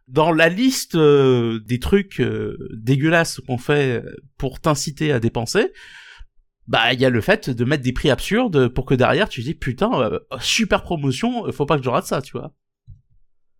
Dans 0.07 0.31
la 0.31 0.49
liste 0.49 0.95
euh, 0.95 1.59
des 1.65 1.79
trucs 1.79 2.19
euh, 2.19 2.57
dégueulasses 2.73 3.41
qu'on 3.47 3.57
fait 3.57 4.03
pour 4.37 4.59
t'inciter 4.59 5.11
à 5.11 5.19
dépenser, 5.19 5.71
bah 6.67 6.93
il 6.93 6.99
y 6.99 7.05
a 7.05 7.09
le 7.09 7.21
fait 7.21 7.49
de 7.49 7.65
mettre 7.65 7.83
des 7.83 7.93
prix 7.93 8.09
absurdes 8.09 8.67
pour 8.69 8.85
que 8.85 8.93
derrière 8.95 9.29
tu 9.29 9.41
te 9.41 9.45
dis 9.45 9.55
putain 9.55 9.91
euh, 10.01 10.19
super 10.39 10.83
promotion, 10.83 11.51
faut 11.51 11.65
pas 11.65 11.77
que 11.77 11.83
je 11.83 11.89
rate 11.89 12.05
ça, 12.05 12.21
tu 12.21 12.33
vois. 12.33 12.53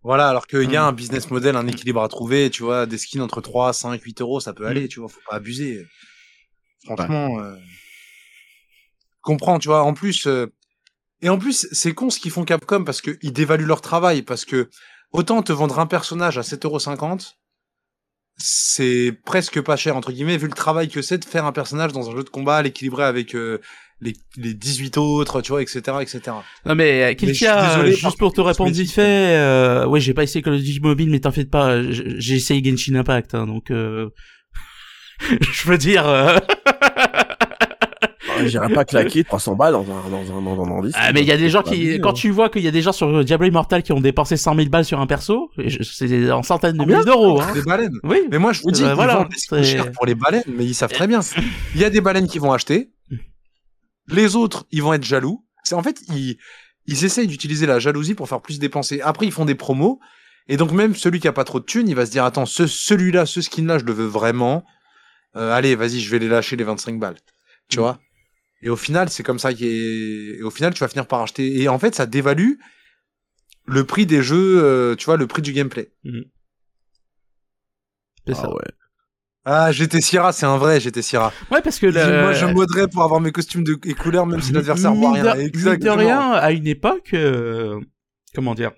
Voilà, 0.02 0.28
alors 0.28 0.46
qu'il 0.46 0.70
y 0.70 0.76
a 0.76 0.84
un 0.84 0.92
business 0.92 1.30
model, 1.32 1.56
un 1.56 1.66
équilibre 1.66 2.00
à 2.00 2.08
trouver, 2.08 2.48
tu 2.48 2.62
vois, 2.62 2.86
des 2.86 2.96
skins 2.96 3.22
entre 3.22 3.40
3, 3.40 3.72
5, 3.72 4.00
8 4.00 4.20
euros, 4.20 4.38
ça 4.38 4.52
peut 4.52 4.64
Hmm. 4.64 4.68
aller, 4.70 4.86
tu 4.88 5.00
vois, 5.00 5.08
faut 5.08 5.20
pas 5.28 5.34
abuser. 5.34 5.84
Franchement, 6.84 7.40
euh... 7.40 7.56
comprends, 9.20 9.58
tu 9.58 9.66
vois, 9.66 9.82
en 9.82 9.94
plus, 9.94 10.28
euh, 10.28 10.46
et 11.22 11.28
en 11.28 11.38
plus, 11.38 11.66
c'est 11.72 11.92
con 11.92 12.10
ce 12.10 12.20
qu'ils 12.20 12.30
font 12.30 12.44
Capcom 12.44 12.84
parce 12.84 13.00
qu'ils 13.00 13.32
dévaluent 13.32 13.66
leur 13.66 13.80
travail, 13.80 14.22
parce 14.22 14.44
que 14.44 14.68
autant 15.12 15.42
te 15.42 15.52
vendre 15.52 15.78
un 15.78 15.86
personnage 15.86 16.38
à 16.38 16.42
7,50€, 16.42 17.34
c'est 18.38 19.18
presque 19.24 19.60
pas 19.62 19.76
cher, 19.76 19.96
entre 19.96 20.12
guillemets, 20.12 20.36
vu 20.36 20.46
le 20.46 20.52
travail 20.52 20.88
que 20.88 21.00
c'est 21.02 21.18
de 21.18 21.24
faire 21.24 21.46
un 21.46 21.52
personnage 21.52 21.92
dans 21.92 22.10
un 22.10 22.16
jeu 22.16 22.22
de 22.22 22.28
combat, 22.28 22.60
l'équilibrer 22.62 23.04
avec 23.04 23.34
euh, 23.34 23.60
les, 24.00 24.12
les 24.36 24.52
18 24.52 24.98
autres, 24.98 25.40
tu 25.40 25.52
vois, 25.52 25.62
etc., 25.62 25.80
etc. 26.00 26.20
Non 26.66 26.74
mais 26.74 27.02
euh, 27.02 27.06
Mais 27.08 27.16
Kilkia, 27.16 27.78
euh, 27.78 27.86
juste 27.86 28.18
pour 28.18 28.32
te 28.32 28.40
répondre 28.40 28.70
vite 28.70 28.92
fait, 28.92 29.36
euh, 29.36 29.86
ouais 29.86 30.00
j'ai 30.00 30.12
pas 30.12 30.22
essayé 30.22 30.42
Call 30.42 30.54
of 30.54 30.60
Duty 30.60 30.80
Mobile 30.80 31.10
mais 31.10 31.20
t'inquiète 31.20 31.50
pas, 31.50 31.80
j'ai 31.90 32.34
essayé 32.34 32.62
Genshin 32.62 32.96
Impact, 32.96 33.34
hein, 33.34 33.46
donc 33.46 33.70
euh, 33.70 34.10
je 35.40 35.68
veux 35.68 35.78
dire. 35.78 36.04
J'irais 38.48 38.72
pas 38.72 38.84
claquer 38.84 39.24
300 39.24 39.54
balles 39.54 39.72
dans 39.72 39.82
un, 39.82 40.10
dans 40.10 40.38
un, 40.38 40.42
dans 40.42 40.52
un, 40.62 40.66
dans 40.66 40.76
un 40.78 40.82
disque. 40.82 40.96
Ah, 41.00 41.12
mais 41.12 41.20
il 41.22 41.26
y 41.26 41.32
a 41.32 41.36
des 41.36 41.48
gens 41.50 41.62
qui, 41.62 41.98
quand 42.00 42.10
hein. 42.10 42.12
tu 42.14 42.30
vois 42.30 42.48
qu'il 42.48 42.62
y 42.62 42.68
a 42.68 42.70
des 42.70 42.82
gens 42.82 42.92
sur 42.92 43.24
Diablo 43.24 43.46
Immortal 43.46 43.82
qui 43.82 43.92
ont 43.92 44.00
dépensé 44.00 44.36
100 44.36 44.54
000 44.56 44.68
balles 44.68 44.84
sur 44.84 45.00
un 45.00 45.06
perso, 45.06 45.50
c'est 45.82 46.30
en 46.30 46.42
centaines 46.42 46.74
de 46.74 46.78
Combien 46.78 46.98
milliers 46.98 47.06
d'euros, 47.06 47.40
hein. 47.40 47.52
Des 47.54 47.62
baleines. 47.62 47.98
Oui. 48.04 48.22
Mais 48.30 48.38
moi, 48.38 48.52
je 48.52 48.62
vous 48.62 48.70
dis, 48.70 48.82
Euh, 48.84 48.90
ils 48.90 48.94
voilà, 48.94 49.28
c'est- 49.36 49.62
cher 49.62 49.92
pour 49.92 50.06
les 50.06 50.14
baleines, 50.14 50.44
mais 50.48 50.64
ils 50.64 50.74
savent 50.74 50.92
très 50.92 51.06
bien. 51.06 51.20
Il 51.74 51.80
y 51.80 51.84
a 51.84 51.90
des 51.90 52.00
baleines 52.00 52.28
qui 52.28 52.38
vont 52.38 52.52
acheter. 52.52 52.90
Les 54.08 54.36
autres, 54.36 54.66
ils 54.70 54.82
vont 54.82 54.92
être 54.92 55.04
jaloux. 55.04 55.44
C'est 55.64 55.74
en 55.74 55.82
fait, 55.82 56.00
ils, 56.08 56.36
ils 56.86 57.04
essayent 57.04 57.26
d'utiliser 57.26 57.66
la 57.66 57.78
jalousie 57.78 58.14
pour 58.14 58.28
faire 58.28 58.40
plus 58.40 58.58
dépenser. 58.58 59.00
Après, 59.00 59.26
ils 59.26 59.32
font 59.32 59.44
des 59.44 59.54
promos. 59.56 59.98
Et 60.48 60.56
donc, 60.56 60.70
même 60.70 60.94
celui 60.94 61.18
qui 61.18 61.26
a 61.26 61.32
pas 61.32 61.42
trop 61.42 61.58
de 61.58 61.64
thunes, 61.64 61.88
il 61.88 61.96
va 61.96 62.06
se 62.06 62.12
dire, 62.12 62.24
attends, 62.24 62.46
ce, 62.46 62.68
celui-là, 62.68 63.26
ce 63.26 63.40
skin-là, 63.40 63.78
je 63.78 63.84
le 63.84 63.92
veux 63.92 64.06
vraiment. 64.06 64.64
Euh, 65.34 65.52
allez, 65.52 65.74
vas-y, 65.74 65.98
je 66.00 66.08
vais 66.10 66.20
les 66.20 66.28
lâcher 66.28 66.54
les 66.54 66.62
25 66.62 67.00
balles. 67.00 67.16
Tu 67.68 67.78
vois? 67.80 67.98
Et 68.62 68.68
au 68.70 68.76
final, 68.76 69.10
c'est 69.10 69.22
comme 69.22 69.38
ça 69.38 69.52
qu'il 69.52 69.66
est... 69.66 70.38
Et 70.38 70.42
au 70.42 70.50
final, 70.50 70.72
tu 70.74 70.80
vas 70.80 70.88
finir 70.88 71.06
par 71.06 71.20
acheter. 71.22 71.60
Et 71.60 71.68
en 71.68 71.78
fait, 71.78 71.94
ça 71.94 72.06
dévalue 72.06 72.54
le 73.66 73.84
prix 73.84 74.06
des 74.06 74.22
jeux, 74.22 74.62
euh, 74.62 74.94
tu 74.96 75.04
vois, 75.06 75.16
le 75.16 75.26
prix 75.26 75.42
du 75.42 75.52
gameplay. 75.52 75.92
C'est 78.26 78.34
ça. 78.34 78.42
Ah 78.44 78.54
ouais. 78.54 78.70
Ah, 79.48 79.70
j'étais 79.72 80.00
Syrah, 80.00 80.32
c'est 80.32 80.46
un 80.46 80.56
vrai, 80.56 80.80
j'étais 80.80 81.02
Syrah. 81.02 81.32
Ouais, 81.52 81.62
parce 81.62 81.78
que 81.78 81.86
le... 81.86 82.22
Moi, 82.22 82.32
je 82.32 82.46
moderais 82.46 82.88
pour 82.88 83.04
avoir 83.04 83.20
mes 83.20 83.30
costumes 83.30 83.62
de 83.62 83.78
et 83.84 83.94
couleurs, 83.94 84.26
même 84.26 84.40
si 84.40 84.52
l'adversaire 84.52 84.92
voit 84.94 85.12
rien. 85.12 85.22
de- 85.22 85.28
mine 85.38 85.42
de 85.42 85.46
Exactement. 85.48 85.96
rien, 85.96 86.32
à 86.32 86.50
une 86.50 86.66
époque, 86.66 87.10
euh, 87.14 87.78
comment 88.34 88.56
dire, 88.56 88.72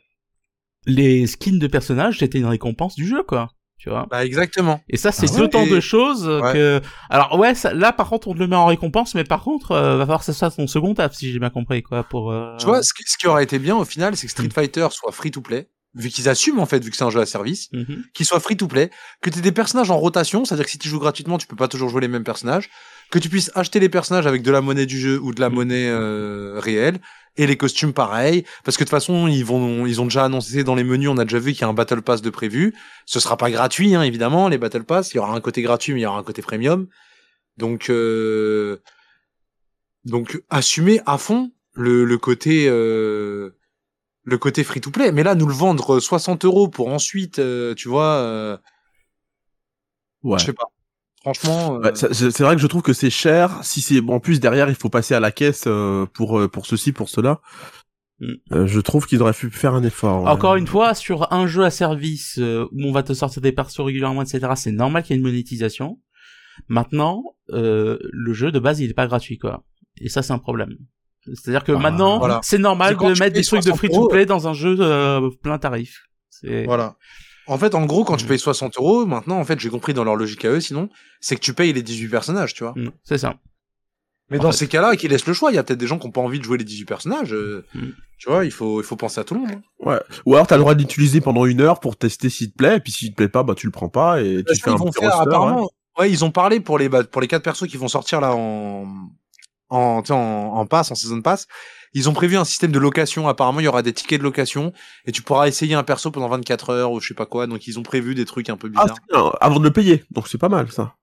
les 0.84 1.26
skins 1.26 1.58
de 1.58 1.66
personnages, 1.68 2.18
c'était 2.18 2.38
une 2.38 2.46
récompense 2.46 2.96
du 2.96 3.06
jeu, 3.06 3.22
quoi. 3.22 3.48
Tu 3.78 3.90
vois. 3.90 4.06
Bah, 4.10 4.24
exactement. 4.24 4.80
Et 4.88 4.96
ça, 4.96 5.12
c'est 5.12 5.26
Ah 5.30 5.34
ouais. 5.36 5.40
autant 5.42 5.62
Et- 5.64 5.70
de 5.70 5.78
choses 5.80 6.26
Ouais. 6.28 6.52
que. 6.52 6.80
Alors 7.10 7.38
ouais, 7.38 7.54
ça- 7.54 7.72
là 7.72 7.92
par 7.92 8.08
contre, 8.08 8.26
on 8.28 8.34
te 8.34 8.38
le 8.40 8.48
met 8.48 8.56
en 8.56 8.66
récompense, 8.66 9.14
mais 9.14 9.22
par 9.24 9.42
contre, 9.44 9.70
euh, 9.72 9.96
va 9.96 10.04
falloir 10.04 10.18
que 10.20 10.24
ça 10.26 10.32
soit 10.32 10.50
ton 10.50 10.66
second 10.66 10.94
taf, 10.94 11.14
si 11.14 11.30
j'ai 11.32 11.38
bien 11.38 11.50
compris, 11.50 11.82
quoi, 11.82 12.02
pour. 12.02 12.32
euh, 12.32 12.56
Tu 12.58 12.66
vois, 12.66 12.82
ce 12.82 12.92
qui, 12.92 13.04
ce 13.06 13.16
qui 13.16 13.26
aurait 13.28 13.44
été 13.44 13.58
bien 13.60 13.76
au 13.76 13.84
final, 13.84 14.16
c'est 14.16 14.26
que 14.26 14.32
Street 14.32 14.48
Fighter 14.52 14.88
soit 14.90 15.12
free 15.12 15.30
to 15.30 15.40
play, 15.40 15.68
vu 15.94 16.08
qu'ils 16.08 16.28
assument 16.28 16.58
en 16.58 16.66
fait, 16.66 16.82
vu 16.82 16.90
que 16.90 16.96
c'est 16.96 17.04
un 17.04 17.10
jeu 17.10 17.20
à 17.20 17.26
service, 17.26 17.68
mhm. 17.72 18.02
qu'il 18.14 18.26
soit 18.26 18.40
free 18.40 18.56
to 18.56 18.66
play, 18.66 18.90
que 19.22 19.30
tu 19.30 19.38
aies 19.38 19.42
des 19.42 19.52
personnages 19.52 19.90
en 19.92 19.96
rotation, 19.96 20.44
c'est-à-dire 20.44 20.64
que 20.64 20.70
si 20.72 20.78
tu 20.78 20.88
joues 20.88 20.98
gratuitement, 20.98 21.38
tu 21.38 21.46
peux 21.46 21.56
pas 21.56 21.68
toujours 21.68 21.88
jouer 21.88 22.00
les 22.00 22.08
mêmes 22.08 22.24
personnages, 22.24 22.68
que 23.12 23.18
tu 23.20 23.28
puisses 23.28 23.50
acheter 23.54 23.78
les 23.80 23.88
personnages 23.88 24.26
avec 24.26 24.42
de 24.42 24.50
la 24.50 24.60
monnaie 24.60 24.86
du 24.86 24.98
jeu 24.98 25.20
ou 25.22 25.32
de 25.32 25.40
la 25.40 25.50
monnaie 25.50 25.88
euh, 25.88 26.58
réelle, 26.60 26.98
et 27.38 27.46
les 27.46 27.56
costumes 27.56 27.94
pareil, 27.94 28.44
parce 28.64 28.76
que 28.76 28.82
de 28.82 28.88
toute 28.88 28.90
façon, 28.90 29.26
ils 29.26 29.44
vont, 29.44 29.86
ils 29.86 30.00
ont 30.00 30.04
déjà 30.04 30.24
annoncé 30.24 30.64
dans 30.64 30.74
les 30.74 30.84
menus, 30.84 31.08
on 31.08 31.16
a 31.16 31.24
déjà 31.24 31.38
vu 31.38 31.52
qu'il 31.52 31.62
y 31.62 31.64
a 31.64 31.68
un 31.68 31.72
Battle 31.72 32.02
Pass 32.02 32.20
de 32.20 32.30
prévu. 32.30 32.74
Ce 33.06 33.20
sera 33.20 33.36
pas 33.38 33.50
gratuit, 33.50 33.94
hein, 33.94 34.02
évidemment, 34.02 34.48
les 34.48 34.58
Battle 34.58 34.84
Pass, 34.84 35.12
il 35.12 35.16
y 35.16 35.20
aura 35.20 35.34
un 35.34 35.40
côté 35.40 35.62
gratuit, 35.62 35.94
mais 35.94 36.00
il 36.00 36.02
y 36.02 36.06
aura 36.06 36.18
un 36.18 36.24
côté 36.24 36.42
premium. 36.42 36.86
Donc, 37.56 37.88
euh, 37.90 38.82
donc 40.04 40.42
assumer 40.50 41.00
à 41.06 41.18
fond 41.18 41.52
le, 41.74 42.04
le 42.04 42.18
côté 42.18 42.66
euh, 42.68 43.56
le 44.24 44.38
côté 44.38 44.64
free 44.64 44.80
to 44.80 44.90
play 44.90 45.12
mais 45.12 45.22
là 45.22 45.34
nous 45.34 45.46
le 45.46 45.54
vendre 45.54 46.00
60 46.00 46.44
euros 46.44 46.68
pour 46.68 46.88
ensuite 46.88 47.38
euh, 47.38 47.74
tu 47.74 47.88
vois 47.88 48.14
euh, 48.16 48.56
Ouais. 50.24 50.38
je 50.38 50.46
sais 50.46 50.52
pas 50.52 50.64
franchement 51.34 51.76
euh, 51.76 51.80
Ouais, 51.80 51.92
c'est 51.94 52.40
vrai 52.40 52.56
que 52.56 52.62
je 52.62 52.66
trouve 52.66 52.82
que 52.82 52.92
c'est 52.92 53.10
cher. 53.10 53.58
Si 53.62 53.80
c'est 53.80 54.00
bon, 54.00 54.14
en 54.14 54.20
plus 54.20 54.40
derrière, 54.40 54.68
il 54.68 54.74
faut 54.74 54.88
passer 54.88 55.14
à 55.14 55.20
la 55.20 55.30
caisse 55.30 55.64
euh, 55.66 56.06
pour 56.14 56.38
euh, 56.38 56.48
pour 56.48 56.66
ceci, 56.66 56.92
pour 56.92 57.08
cela. 57.08 57.40
Mm. 58.20 58.26
Euh, 58.52 58.66
je 58.66 58.80
trouve 58.80 59.06
qu'il 59.06 59.20
aurait 59.22 59.32
pu 59.32 59.50
faire 59.50 59.74
un 59.74 59.82
effort. 59.82 60.24
ouais. 60.24 60.30
Encore 60.30 60.56
une 60.56 60.66
fois, 60.66 60.94
sur 60.94 61.32
un 61.32 61.46
jeu 61.46 61.64
à 61.64 61.70
service 61.70 62.38
euh, 62.38 62.66
où 62.72 62.84
on 62.84 62.92
va 62.92 63.02
te 63.02 63.12
sortir 63.12 63.42
des 63.42 63.52
persos 63.52 63.80
régulièrement, 63.84 64.22
etc., 64.22 64.52
c'est 64.56 64.72
normal 64.72 65.02
qu'il 65.02 65.14
y 65.14 65.16
ait 65.16 65.20
une 65.20 65.26
monétisation. 65.26 66.00
Maintenant, 66.68 67.22
euh, 67.52 67.98
le 68.12 68.32
jeu 68.32 68.50
de 68.50 68.58
base, 68.58 68.80
il 68.80 68.90
est 68.90 68.94
pas 68.94 69.06
gratuit, 69.06 69.38
quoi. 69.38 69.62
Et 70.00 70.08
ça, 70.08 70.22
c'est 70.22 70.32
un 70.32 70.38
problème. 70.38 70.74
C'est-à-dire 71.26 71.62
que 71.62 71.72
Ah, 71.72 71.78
maintenant, 71.78 72.18
voilà. 72.18 72.40
c'est 72.42 72.58
normal 72.58 72.96
de 72.96 73.06
mettre 73.20 73.34
des 73.34 73.42
trucs 73.44 73.60
de 73.60 73.64
60 73.64 73.66
euros. 73.68 73.76
free-to-play 73.76 74.26
dans 74.26 74.48
un 74.48 74.54
jeu 74.54 74.76
euh, 74.80 75.30
plein 75.42 75.58
tarif. 75.58 76.04
Voilà 76.64 76.96
en 77.48 77.58
fait 77.58 77.74
en 77.74 77.84
gros 77.86 78.04
quand 78.04 78.16
tu 78.16 78.24
Mm. 78.24 78.28
payes 78.28 78.38
60 78.38 78.76
euros 78.78 79.06
maintenant 79.06 79.38
en 79.38 79.44
fait 79.44 79.58
j'ai 79.58 79.70
compris 79.70 79.94
dans 79.94 80.04
leur 80.04 80.14
logique 80.16 80.44
à 80.44 80.50
eux 80.50 80.60
sinon 80.60 80.88
c'est 81.20 81.34
que 81.36 81.40
tu 81.40 81.54
payes 81.54 81.72
les 81.72 81.82
18 81.82 82.08
personnages 82.08 82.54
tu 82.54 82.62
vois 82.64 82.74
Mm, 82.76 82.90
C'est 83.04 83.18
ça. 83.18 83.34
mais 84.30 84.38
En 84.38 84.42
dans 84.44 84.52
fait. 84.52 84.58
ces 84.58 84.68
cas-là 84.68 84.94
qu'ils 84.96 85.10
laissent 85.10 85.26
le 85.26 85.32
choix 85.32 85.50
il 85.50 85.54
y 85.54 85.58
a 85.58 85.62
peut-être 85.64 85.78
des 85.78 85.86
gens 85.86 85.98
qui 85.98 86.06
ont 86.06 86.10
pas 86.12 86.20
envie 86.20 86.38
de 86.38 86.44
jouer 86.44 86.58
les 86.58 86.64
18 86.64 86.84
personnages 86.84 87.32
euh, 87.34 87.64
Mm. 87.74 87.88
tu 88.18 88.28
vois 88.30 88.44
il 88.44 88.50
faut 88.52 88.80
il 88.80 88.84
faut 88.84 88.96
penser 88.96 89.20
à 89.20 89.24
tout 89.24 89.34
le 89.34 89.40
monde 89.40 89.50
hein. 89.52 89.62
Ouais. 89.80 89.98
Ou 90.26 90.34
alors 90.34 90.46
t'as 90.46 90.56
le 90.56 90.60
droit 90.62 90.74
d'utiliser 90.74 91.20
pendant 91.20 91.46
une 91.46 91.60
heure 91.60 91.80
pour 91.80 91.96
tester 91.96 92.28
s'il 92.30 92.50
te 92.52 92.56
plaît, 92.56 92.76
et 92.76 92.80
puis 92.80 92.92
s'il 92.92 93.10
te 93.10 93.16
plaît 93.16 93.28
pas, 93.28 93.42
bah 93.44 93.54
tu 93.56 93.66
le 93.66 93.72
prends 93.72 93.88
pas 93.88 94.20
et 94.20 94.44
tu 94.46 94.60
fais 94.60 94.70
un 94.70 94.74
vont 94.76 94.86
petit 94.90 95.00
faire, 95.00 95.10
roster, 95.16 95.28
apparemment, 95.28 95.62
ouais. 95.62 95.68
ouais. 96.00 96.10
ils 96.10 96.24
ont 96.24 96.30
parlé 96.32 96.60
pour 96.60 96.78
les, 96.78 96.88
bah, 96.88 97.04
pour 97.04 97.20
les 97.22 97.28
quatre 97.28 97.42
persos 97.44 97.66
qui 97.68 97.76
vont 97.76 97.88
sortir 97.88 98.20
là 98.20 98.34
en, 98.34 98.86
en, 99.70 100.02
en, 100.08 100.14
en 100.14 100.66
pass, 100.66 100.90
en 100.90 100.94
season 100.94 101.20
pass. 101.22 101.46
Ils 101.94 102.08
ont 102.08 102.12
prévu 102.12 102.36
un 102.36 102.44
système 102.44 102.70
de 102.72 102.78
location. 102.78 103.28
Apparemment, 103.28 103.60
il 103.60 103.64
y 103.64 103.68
aura 103.68 103.82
des 103.82 103.92
tickets 103.92 104.18
de 104.18 104.24
location 104.24 104.72
et 105.06 105.12
tu 105.12 105.22
pourras 105.22 105.48
essayer 105.48 105.74
un 105.74 105.82
perso 105.84 106.10
pendant 106.10 106.28
24 106.28 106.70
heures 106.70 106.92
ou 106.92 107.00
je 107.00 107.08
sais 107.08 107.14
pas 107.14 107.26
quoi. 107.26 107.46
Donc, 107.46 107.66
ils 107.66 107.78
ont 107.78 107.82
prévu 107.82 108.14
des 108.14 108.24
trucs 108.26 108.50
un 108.50 108.56
peu 108.56 108.70
Ah, 108.76 108.82
bizarres. 108.82 108.98
bien, 109.12 109.32
avant 109.40 109.58
de 109.58 109.64
le 109.64 109.72
payer. 109.72 110.04
Donc 110.10 110.28
c'est 110.28 110.38
pas 110.38 110.48
mal 110.50 110.70
ça. 110.70 110.94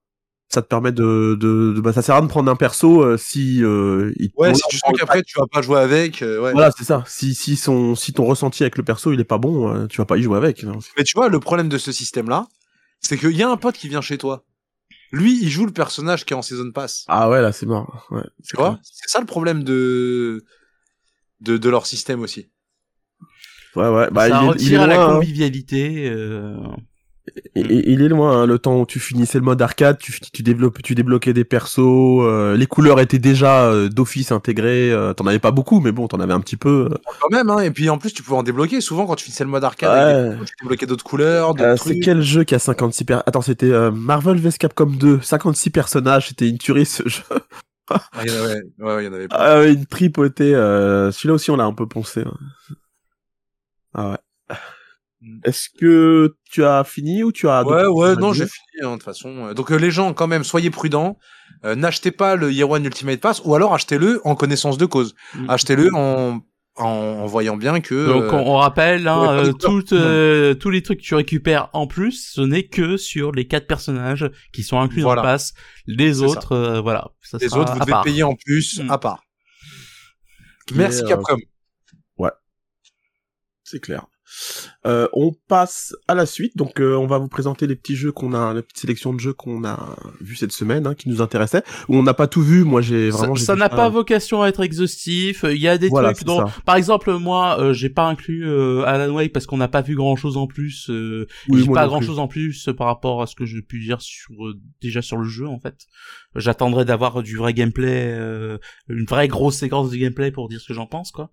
Ça 0.50 0.62
te 0.62 0.68
permet 0.68 0.92
de, 0.92 1.36
de, 1.42 1.74
de- 1.76 1.82
bah, 1.82 1.92
ça 1.92 2.04
sert 2.04 2.14
à 2.14 2.20
rien 2.20 2.26
de 2.28 2.30
prendre 2.32 2.52
un 2.52 2.56
perso 2.56 3.02
euh, 3.02 3.18
si 3.18 3.64
euh, 3.64 4.14
il 4.18 4.30
ouais, 4.38 4.54
si 4.54 4.62
tu 4.70 4.78
sens 4.78 4.94
qu'après 4.96 5.24
tu 5.24 5.40
vas 5.40 5.48
pas 5.52 5.64
jouer 5.64 5.80
avec, 5.80 6.22
euh, 6.22 6.40
ouais. 6.40 6.52
Voilà, 6.52 6.70
c'est 6.78 6.84
ça. 6.84 7.04
Si 7.08 7.34
si 7.34 7.56
son 7.58 7.96
si 7.96 8.14
ton 8.14 8.26
ressenti 8.26 8.62
avec 8.62 8.78
le 8.78 8.84
perso 8.84 9.12
il 9.12 9.20
est 9.20 9.24
pas 9.26 9.40
bon, 9.40 9.74
euh, 9.74 9.88
tu 9.88 9.98
vas 9.98 10.06
pas 10.06 10.18
y 10.18 10.22
jouer 10.22 10.38
avec. 10.38 10.64
hein. 10.64 10.74
Mais 10.98 11.04
tu 11.04 11.14
vois, 11.18 11.30
le 11.30 11.40
problème 11.40 11.68
de 11.68 11.80
ce 11.80 11.92
système-là, 11.92 12.46
c'est 13.02 13.18
qu'il 13.18 13.36
y 13.36 13.42
a 13.42 13.50
un 13.50 13.58
pote 13.58 13.76
qui 13.76 13.90
vient 13.90 14.02
chez 14.02 14.20
toi. 14.20 14.44
Lui, 15.12 15.40
il 15.42 15.50
joue 15.50 15.66
le 15.66 15.72
personnage 15.72 16.26
qui 16.26 16.34
est 16.34 16.36
en 16.36 16.42
season 16.42 16.72
pass. 16.72 17.06
Ah 17.08 17.30
ouais, 17.30 17.42
là 17.42 17.52
c'est 17.52 17.66
mort. 17.66 18.08
Ouais. 18.12 18.24
Tu 18.44 18.56
vois? 18.58 18.80
C'est 18.84 19.10
ça 19.10 19.20
le 19.20 19.26
problème 19.26 19.64
de, 19.64 20.44
de, 21.42 21.58
de 21.58 21.70
leur 21.70 21.86
système 21.86 22.22
aussi. 22.22 22.50
Ouais 23.76 23.88
ouais. 23.90 24.10
Bah 24.12 24.30
ça 24.30 24.42
il 24.44 24.50
retire 24.50 24.80
est 24.82 24.84
à 24.84 24.88
la 24.88 24.96
loin. 24.96 25.10
hein. 25.10 25.14
convivialité. 25.20 26.10
euh, 26.10 26.56
Il, 27.56 27.72
il- 27.72 27.90
il 27.90 28.02
est 28.02 28.08
loin. 28.10 28.42
hein, 28.42 28.46
Le 28.46 28.60
temps 28.60 28.80
où 28.82 28.86
tu 28.86 29.00
finissais 29.00 29.40
le 29.40 29.44
mode 29.46 29.62
arcade, 29.62 29.98
tu 29.98 30.20
tu 30.32 30.44
développes, 30.44 30.82
tu 30.84 30.94
débloquais 30.96 31.34
des 31.34 31.44
persos. 31.44 31.80
euh, 31.80 32.56
les 32.56 32.68
couleurs 32.68 33.00
étaient 33.00 33.18
déjà 33.20 33.64
euh, 33.66 33.90
d'office 33.90 34.32
intégrées. 34.32 34.92
euh, 34.92 35.14
t'en 35.14 35.26
avais 35.26 35.40
pas 35.40 35.52
beaucoup, 35.52 35.80
mais 35.80 35.92
bon, 35.92 36.08
t'en 36.08 36.20
avais 36.20 36.34
un 36.34 36.40
petit 36.40 36.58
peu. 36.58 36.90
euh. 36.92 36.98
Quand 37.22 37.30
même, 37.32 37.50
hein. 37.50 37.60
Et 37.62 37.72
puis 37.72 37.90
en 37.90 37.98
plus, 37.98 38.14
tu 38.14 38.22
pouvais 38.24 38.38
en 38.38 38.44
débloquer. 38.44 38.80
Souvent, 38.82 39.06
quand 39.08 39.16
tu 39.16 39.26
finissais 39.26 39.44
le 39.44 39.50
mode 39.50 39.64
arcade, 39.64 40.38
Ouais. 40.40 40.46
tu 40.46 40.54
débloquais 40.62 40.86
d'autres 40.86 41.04
couleurs, 41.04 41.54
Euh, 41.60 41.76
c'est 41.78 42.00
quel 42.00 42.22
jeu 42.22 42.44
qui 42.44 42.54
a 42.56 42.60
56 42.60 43.04
per... 43.06 43.20
Attends, 43.26 43.42
c'était 43.42 43.72
Marvel 43.92 44.38
vs 44.38 44.58
Capcom 44.60 44.86
2, 44.86 45.20
56 45.22 45.70
personnages, 45.72 46.28
c'était 46.30 46.48
une 46.50 46.58
tuerie 46.60 46.86
ce 46.86 47.04
jeu. 47.10 47.24
Ah, 47.90 48.02
il 48.24 48.32
y 48.32 48.36
en 48.36 48.44
avait, 48.44 48.54
ouais, 48.80 48.96
ouais, 48.96 49.04
il 49.04 49.06
y 49.06 49.10
en 49.10 49.14
avait 49.14 49.28
pas. 49.28 49.36
Ah, 49.38 49.60
ouais, 49.60 49.74
une 49.74 49.86
tripotée. 49.86 50.54
Euh... 50.56 51.12
Celui-là 51.12 51.34
aussi, 51.36 51.52
on 51.52 51.56
l'a 51.56 51.66
un 51.66 51.74
peu 51.74 51.88
poncé. 51.88 52.22
hein. 52.22 52.34
Ah 53.94 54.10
ouais. 54.12 54.18
Mm. 55.26 55.40
Est-ce 55.44 55.70
que 55.80 56.36
tu 56.52 56.64
as 56.64 56.84
fini 56.84 57.24
ou 57.24 57.32
tu 57.32 57.50
as 57.50 57.64
Ouais, 57.66 57.86
ouais, 57.88 58.16
non, 58.16 58.32
j'ai 58.32 58.46
fini, 58.46 58.84
hein, 58.84 58.90
de 58.92 58.94
toute 58.94 59.04
façon. 59.04 59.54
Donc, 59.54 59.72
euh, 59.72 59.76
les 59.76 59.90
gens, 59.90 60.14
quand 60.14 60.28
même, 60.28 60.44
soyez 60.44 60.70
prudents. 60.70 61.18
Euh, 61.64 61.74
N'achetez 61.74 62.12
pas 62.12 62.36
le 62.36 62.52
Year 62.52 62.70
One 62.70 62.86
Ultimate 62.86 63.20
Pass, 63.20 63.42
ou 63.44 63.56
alors 63.56 63.74
achetez-le 63.74 64.22
en 64.24 64.36
connaissance 64.36 64.78
de 64.78 64.86
cause. 64.86 65.16
Mm. 65.34 65.50
Achetez-le 65.50 65.90
en, 65.96 66.42
en, 66.78 66.86
en 66.86 67.26
voyant 67.26 67.58
bien 67.58 67.82
que. 67.82 68.08
Donc 68.08 68.24
euh, 68.24 68.32
on, 68.34 68.52
on 68.52 68.58
rappelle, 68.58 69.08
hein, 69.08 69.22
ouais, 69.22 69.50
euh, 69.50 69.94
euh, 69.94 70.54
tous 70.54 70.70
les 70.70 70.84
trucs 70.84 71.00
que 71.00 71.06
tu 71.06 71.16
récupères 71.16 71.70
en 71.74 71.88
plus, 71.88 72.32
ce 72.34 72.42
n'est 72.42 72.68
que 72.68 72.96
sur 72.98 73.32
les 73.32 73.48
quatre 73.48 73.66
personnages 73.66 74.30
qui 74.54 74.62
sont 74.62 74.80
inclus 74.80 75.02
Voilà. 75.02 75.22
dans 75.24 75.28
le 75.28 75.34
pass. 75.34 75.54
Les 75.88 76.22
autres, 76.22 76.52
euh, 76.52 76.82
voilà. 76.82 77.10
Ça 77.24 77.40
les 77.42 77.50
sera 77.50 77.62
autres, 77.62 77.74
vous 77.74 77.80
devez 77.80 77.92
part. 77.92 78.04
payer 78.04 78.22
en 78.24 78.36
plus, 78.36 78.82
Mm. 78.84 78.92
à 78.92 78.98
part. 79.00 79.24
Merci 80.74 81.04
euh, 81.04 81.08
Capcom. 81.08 81.38
C'est 83.68 83.80
clair. 83.80 84.06
Euh, 84.86 85.08
on 85.14 85.34
passe 85.48 85.96
à 86.08 86.16
la 86.16 86.26
suite. 86.26 86.58
Donc, 86.58 86.80
euh, 86.80 86.96
on 86.96 87.08
va 87.08 87.18
vous 87.18 87.28
présenter 87.28 87.68
les 87.68 87.76
petits 87.76 87.96
jeux 87.96 88.12
qu'on 88.12 88.34
a, 88.34 88.54
la 88.54 88.62
petite 88.62 88.78
sélection 88.80 89.14
de 89.14 89.20
jeux 89.20 89.34
qu'on 89.34 89.64
a 89.66 89.96
vu 90.22 90.36
cette 90.36 90.52
semaine, 90.52 90.88
hein, 90.88 90.96
qui 90.96 91.10
nous 91.10 91.22
intéressaient. 91.22 91.64
Où 91.88 91.96
on 91.98 92.04
n'a 92.04 92.14
pas 92.14 92.28
tout 92.28 92.42
vu. 92.42 92.64
Moi, 92.64 92.82
j'ai 92.82 93.10
vraiment. 93.10 93.36
Ça 93.36 93.56
n'a 93.56 93.70
pas 93.70 93.90
vocation 93.90 94.42
à 94.42 94.48
être 94.48 94.62
exhaustif. 94.62 95.46
Il 95.50 95.62
y 95.62 95.68
a 95.68 95.78
des 95.78 95.90
Voilà, 95.90 96.14
trucs 96.14 96.26
dont, 96.28 96.48
ça. 96.48 96.54
par 96.66 96.76
exemple, 96.76 97.14
moi, 97.18 97.60
euh, 97.60 97.74
j'ai 97.74 97.90
pas 97.90 98.08
inclus 98.08 98.48
euh, 98.48 98.84
Alan 98.86 99.14
Wake 99.14 99.34
parce 99.34 99.46
qu'on 99.46 99.58
n'a 99.58 99.68
pas 99.68 99.82
vu 99.82 99.96
grand 99.96 100.16
chose 100.16 100.38
en 100.38 100.48
plus. 100.48 100.90
Euh, 100.90 101.28
Oui, 101.50 101.64
j'ai 101.64 101.72
pas 101.72 101.88
grand 101.88 102.02
chose 102.02 102.20
en 102.20 102.28
plus 102.28 102.70
par 102.78 102.88
rapport 102.88 103.22
à 103.22 103.28
ce 103.28 103.36
que 103.36 103.46
j'ai 103.46 103.62
pu 103.62 103.80
dire 103.80 104.02
sur 104.02 104.46
euh, 104.46 104.60
déjà 104.82 105.02
sur 105.02 105.18
le 105.18 105.28
jeu 105.28 105.48
en 105.48 105.60
fait. 105.60 105.76
J'attendrai 106.36 106.86
d'avoir 106.86 107.24
du 107.24 107.38
vrai 107.38 107.54
gameplay, 107.54 108.14
euh, 108.14 108.58
une 108.90 109.06
vraie 109.06 109.28
grosse 109.28 109.56
séquence 109.56 109.90
de 109.92 109.98
gameplay 109.98 110.32
pour 110.32 110.50
dire 110.50 110.60
ce 110.60 110.68
que 110.68 110.74
j'en 110.74 110.86
pense 110.88 111.12
quoi. 111.12 111.30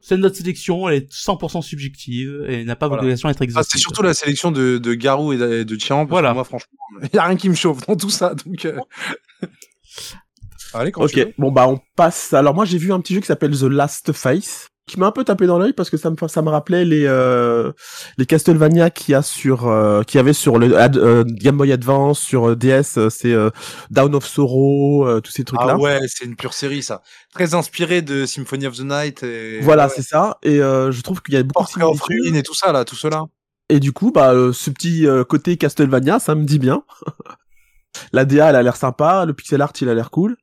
C'est 0.00 0.16
notre 0.16 0.36
sélection, 0.36 0.88
elle 0.88 0.96
est 0.96 1.12
100% 1.12 1.62
subjective 1.62 2.44
et 2.48 2.64
n'a 2.64 2.76
pas 2.76 2.88
Voilà. 2.88 3.02
vocation 3.02 3.28
à 3.28 3.32
être 3.32 3.38
Ah, 3.40 3.44
exhaustive. 3.44 3.70
c'est 3.72 3.78
surtout 3.78 4.02
la 4.02 4.14
sélection 4.14 4.52
de, 4.52 4.78
de 4.78 4.94
Garou 4.94 5.32
et 5.32 5.36
de, 5.36 5.62
de. 5.64 5.76
Parce 5.76 6.08
Voilà. 6.08 6.28
que 6.30 6.34
moi, 6.34 6.44
franchement, 6.44 6.70
il 7.02 7.08
y 7.14 7.18
a 7.18 7.24
rien 7.24 7.36
qui 7.36 7.48
me 7.48 7.54
chauffe 7.54 7.86
dans 7.86 7.96
tout 7.96 8.10
ça. 8.10 8.34
Donc, 8.34 8.64
euh... 8.64 8.78
Allez, 10.72 10.92
quand 10.92 11.06
tu 11.06 11.20
Ok. 11.20 11.26
veux. 11.26 11.34
Bon 11.38 11.50
bah, 11.50 11.66
on 11.68 11.80
passe. 11.96 12.32
Alors 12.32 12.54
moi, 12.54 12.64
j'ai 12.64 12.78
vu 12.78 12.92
un 12.92 13.00
petit 13.00 13.14
jeu 13.14 13.20
qui 13.20 13.26
s'appelle 13.26 13.56
The 13.58 13.62
Last 13.64 14.12
Face. 14.12 14.68
Qui 14.86 14.98
m'a 14.98 15.06
un 15.06 15.12
peu 15.12 15.22
tapé 15.22 15.46
dans 15.46 15.58
l'œil 15.58 15.72
parce 15.72 15.88
que 15.88 15.96
ça 15.96 16.10
me 16.10 16.16
ça 16.28 16.42
me 16.42 16.48
rappelait 16.48 16.84
les 16.84 17.04
euh, 17.06 17.70
les 18.18 18.26
Castlevania 18.26 18.90
qu'il 18.90 19.12
y 19.12 19.14
a 19.14 19.22
sur 19.22 19.68
euh, 19.68 20.02
qu'il 20.02 20.18
y 20.18 20.20
avait 20.20 20.32
sur 20.32 20.58
le 20.58 20.76
ad- 20.76 20.96
euh, 20.96 21.22
Game 21.26 21.56
Boy 21.56 21.70
Advance 21.72 22.18
sur 22.18 22.50
euh, 22.50 22.56
DS 22.56 22.96
euh, 22.98 23.08
c'est 23.08 23.32
euh, 23.32 23.50
Down 23.90 24.14
of 24.16 24.26
Sorrow 24.26 25.06
euh, 25.06 25.20
tous 25.20 25.30
ces 25.30 25.44
trucs 25.44 25.60
là 25.60 25.74
Ah 25.74 25.78
ouais, 25.78 26.00
c'est 26.08 26.24
une 26.24 26.34
pure 26.34 26.54
série 26.54 26.82
ça. 26.82 27.02
Très 27.32 27.54
inspiré 27.54 28.02
de 28.02 28.26
Symphony 28.26 28.66
of 28.66 28.76
the 28.78 28.80
Night 28.84 29.22
et 29.22 29.60
voilà 29.60 29.86
ouais, 29.86 29.92
c'est 29.94 30.02
ça 30.02 30.38
et 30.42 30.60
euh, 30.60 30.90
je 30.90 31.00
trouve 31.02 31.22
qu'il 31.22 31.34
y 31.34 31.36
a 31.36 31.42
beaucoup 31.44 31.62
de 31.72 31.80
Portrait 31.80 32.14
similitudes. 32.16 32.36
Et 32.36 32.42
tout 32.42 32.54
ça 32.54 32.72
là, 32.72 32.84
tout 32.84 32.96
cela. 32.96 33.26
et 33.68 33.78
du 33.78 33.92
coup 33.92 34.10
bah 34.10 34.32
euh, 34.32 34.52
ce 34.52 34.70
petit 34.70 35.06
euh, 35.06 35.22
côté 35.22 35.56
Castlevania 35.56 36.18
ça 36.18 36.34
me 36.34 36.44
dit 36.44 36.58
bien 36.58 36.82
la 38.12 38.24
DA 38.24 38.50
elle 38.50 38.56
a 38.56 38.62
l'air 38.62 38.76
sympa 38.76 39.24
le 39.24 39.34
pixel 39.34 39.60
art 39.62 39.72
il 39.80 39.88
a 39.88 39.94
l'air 39.94 40.10
cool 40.10 40.36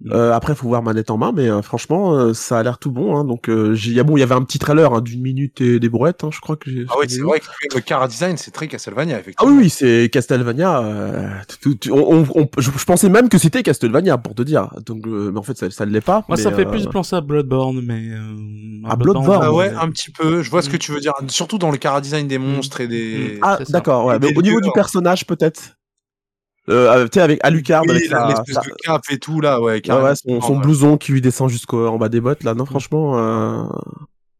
Mm. 0.00 0.12
Euh, 0.12 0.32
après, 0.32 0.54
faut 0.54 0.68
voir 0.68 0.82
manette 0.84 1.10
en 1.10 1.16
main, 1.16 1.32
mais 1.34 1.50
euh, 1.50 1.60
franchement, 1.60 2.14
euh, 2.14 2.32
ça 2.32 2.60
a 2.60 2.62
l'air 2.62 2.78
tout 2.78 2.92
bon. 2.92 3.16
Hein, 3.16 3.24
donc, 3.24 3.48
euh, 3.48 3.74
j'ai- 3.74 3.90
il 3.90 3.96
y 3.96 4.00
a 4.00 4.04
bon, 4.04 4.16
il 4.16 4.20
y 4.20 4.22
avait 4.22 4.36
un 4.36 4.44
petit 4.44 4.60
trailer 4.60 4.92
hein, 4.94 5.00
d'une 5.00 5.20
minute 5.20 5.60
et 5.60 5.80
des 5.80 5.88
brouettes. 5.88 6.22
Hein, 6.22 6.30
je 6.32 6.38
crois 6.40 6.54
que 6.54 6.70
j'ai. 6.70 6.86
Ah 6.88 6.96
ouais, 6.98 7.06
j'ai 7.08 7.16
c'est 7.16 7.22
vrai 7.22 7.40
que 7.40 7.46
le 7.74 7.80
car 7.80 8.06
design 8.06 8.36
c'est 8.36 8.52
très 8.52 8.68
Castlevania 8.68 9.16
Ah 9.16 9.20
effectivement. 9.20 9.52
oui, 9.52 9.58
oui, 9.64 9.70
c'est 9.70 10.08
Castlevania. 10.12 10.78
euh, 10.84 11.28
tout- 11.60 11.74
tout- 11.74 11.90
on, 11.92 12.14
on- 12.20 12.26
on- 12.42 12.48
je, 12.58 12.70
je 12.70 12.84
pensais 12.84 13.08
même 13.08 13.28
que 13.28 13.38
c'était 13.38 13.64
Castlevania 13.64 14.18
pour 14.18 14.36
te 14.36 14.42
dire. 14.42 14.68
Donc, 14.86 15.04
euh, 15.08 15.30
mais 15.32 15.38
en 15.40 15.42
fait, 15.42 15.58
ça, 15.58 15.68
ça 15.70 15.84
ne 15.84 15.90
l'est 15.90 16.00
pas. 16.00 16.24
Moi, 16.28 16.36
ça 16.36 16.52
fait 16.52 16.64
euh, 16.66 16.70
plus 16.70 16.86
penser 16.86 17.16
à 17.16 17.20
Bloodborne, 17.20 17.80
mais... 17.84 18.10
Euh, 18.12 18.88
À 18.88 18.94
Bloodborne, 18.94 19.40
Ah 19.42 19.52
ouais, 19.52 19.70
mais- 19.72 19.76
un 19.78 19.90
petit 19.90 20.12
peu. 20.12 20.42
Je 20.42 20.50
vois 20.50 20.62
ce 20.62 20.68
que 20.70 20.76
Mm. 20.76 20.78
tu 20.78 20.92
veux 20.92 21.00
dire. 21.00 21.12
Surtout 21.26 21.58
dans 21.58 21.72
le 21.72 21.76
car 21.76 22.00
design 22.00 22.28
des 22.28 22.38
monstres 22.38 22.80
et 22.80 22.86
des. 22.86 23.34
Mm. 23.36 23.38
Ah, 23.42 23.58
d'accord. 23.68 24.04
Ouais, 24.06 24.18
mais 24.20 24.30
des 24.32 24.38
au 24.38 24.42
niveau 24.42 24.60
du 24.60 24.70
personnage, 24.72 25.26
peut-être. 25.26 25.76
Euh, 26.68 27.04
tu 27.04 27.14
sais, 27.14 27.20
avec 27.20 27.40
Alucard, 27.42 27.82
Oui, 27.86 27.90
avec 27.92 28.10
la- 28.10 28.18
sa- 28.20 28.28
l'espèce 28.28 28.54
sa- 28.56 28.60
de 28.62 28.74
cap 28.84 29.02
et 29.10 29.18
tout 29.18 29.40
là, 29.40 29.60
ouais. 29.60 29.80
ouais, 29.90 30.14
son, 30.40 30.58
blouson 30.58 30.96
qui 30.98 31.12
lui 31.12 31.20
descend 31.20 31.48
jusqu'en 31.48 31.96
bas 31.96 32.08
des 32.08 32.20
bottes. 32.20 32.44
Là, 32.44 32.54
non, 32.54 32.66
franchement. 32.66 33.18
Euh... 33.18 33.64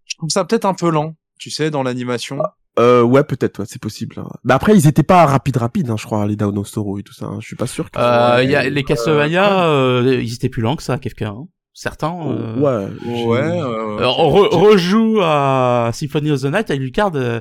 Je 0.05 0.17
trouve 0.17 0.31
ça 0.31 0.45
peut-être 0.45 0.65
un 0.65 0.75
peu 0.75 0.91
lent, 0.91 1.15
tu 1.39 1.51
sais, 1.51 1.71
dans 1.71 1.83
l'animation. 1.83 2.39
Euh, 2.79 3.03
ouais, 3.03 3.25
peut-être, 3.25 3.59
ouais, 3.61 3.65
c'est 3.69 3.81
possible. 3.81 4.17
hein. 4.19 4.29
Mais 4.45 4.55
après, 4.55 4.77
ils 4.77 4.87
étaient 4.87 5.03
pas 5.03 5.27
rapides, 5.27 5.57
rapides, 5.57 5.91
hein, 5.91 5.97
je 5.99 6.05
crois, 6.05 6.27
les 6.27 6.37
Down 6.37 6.57
of 6.59 6.69
Sorrow 6.69 6.99
et 6.99 7.03
tout 7.03 7.13
ça. 7.13 7.27
hein. 7.27 7.39
Je 7.41 7.47
suis 7.47 7.57
pas 7.57 7.67
sûr 7.67 7.91
que. 7.91 7.99
Euh, 7.99 8.43
il 8.45 8.51
y 8.51 8.55
a 8.57 8.69
les 8.69 8.85
Castlevania, 8.85 9.65
euh, 9.67 10.21
ils 10.23 10.35
étaient 10.35 10.49
plus 10.49 10.63
lents 10.63 10.77
que 10.77 10.83
ça, 10.83 10.99
Kefka. 10.99 11.29
Hein. 11.29 11.47
Certains. 11.81 12.13
euh, 12.27 12.57
Ouais. 12.57 12.89
Ouais. 13.27 13.39
euh, 13.39 13.99
Alors, 13.99 14.19
on 14.19 14.33
re- 14.33 14.49
rejoue 14.53 15.21
à 15.23 15.91
Symphony 15.93 16.33
of 16.33 16.41
the 16.43 16.47
Night 16.47 16.71
avec 16.71 16.81
Lucard, 16.81 17.13
euh, 17.15 17.39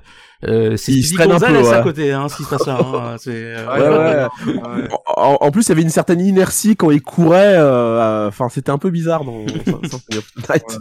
euh, 0.48 0.78
c'est 0.78 0.92
Il 0.92 1.04
se 1.04 1.16
Gonzales 1.16 1.54
peu, 1.60 1.68
à 1.68 1.78
ouais. 1.78 1.84
côté, 1.84 2.12
hein, 2.12 2.28
qui 2.28 2.44
se 2.44 2.50
passe 2.50 2.68
là. 2.68 2.78
Hein, 2.80 3.16
c'est, 3.20 3.32
euh, 3.34 3.66
Ouais, 3.66 3.82
Ouais, 3.82 3.90
ouais, 3.90 4.64
ouais. 4.68 4.82
ouais. 4.84 4.88
En, 5.08 5.38
en 5.42 5.50
plus, 5.52 5.66
il 5.66 5.70
y 5.70 5.72
avait 5.72 5.82
une 5.82 5.90
certaine 5.90 6.22
inertie 6.22 6.76
quand 6.76 6.92
il 6.92 7.02
courait. 7.02 7.56
euh, 7.58 7.66
euh, 8.00 8.28
Enfin, 8.28 8.48
c'était 8.50 8.70
un 8.70 8.78
peu 8.78 8.92
bizarre 8.92 9.24
dans 9.26 9.44
Symphony 9.66 10.18
of 10.20 10.32
the 10.36 10.50
Night. 10.50 10.64
Ouais. 10.70 10.76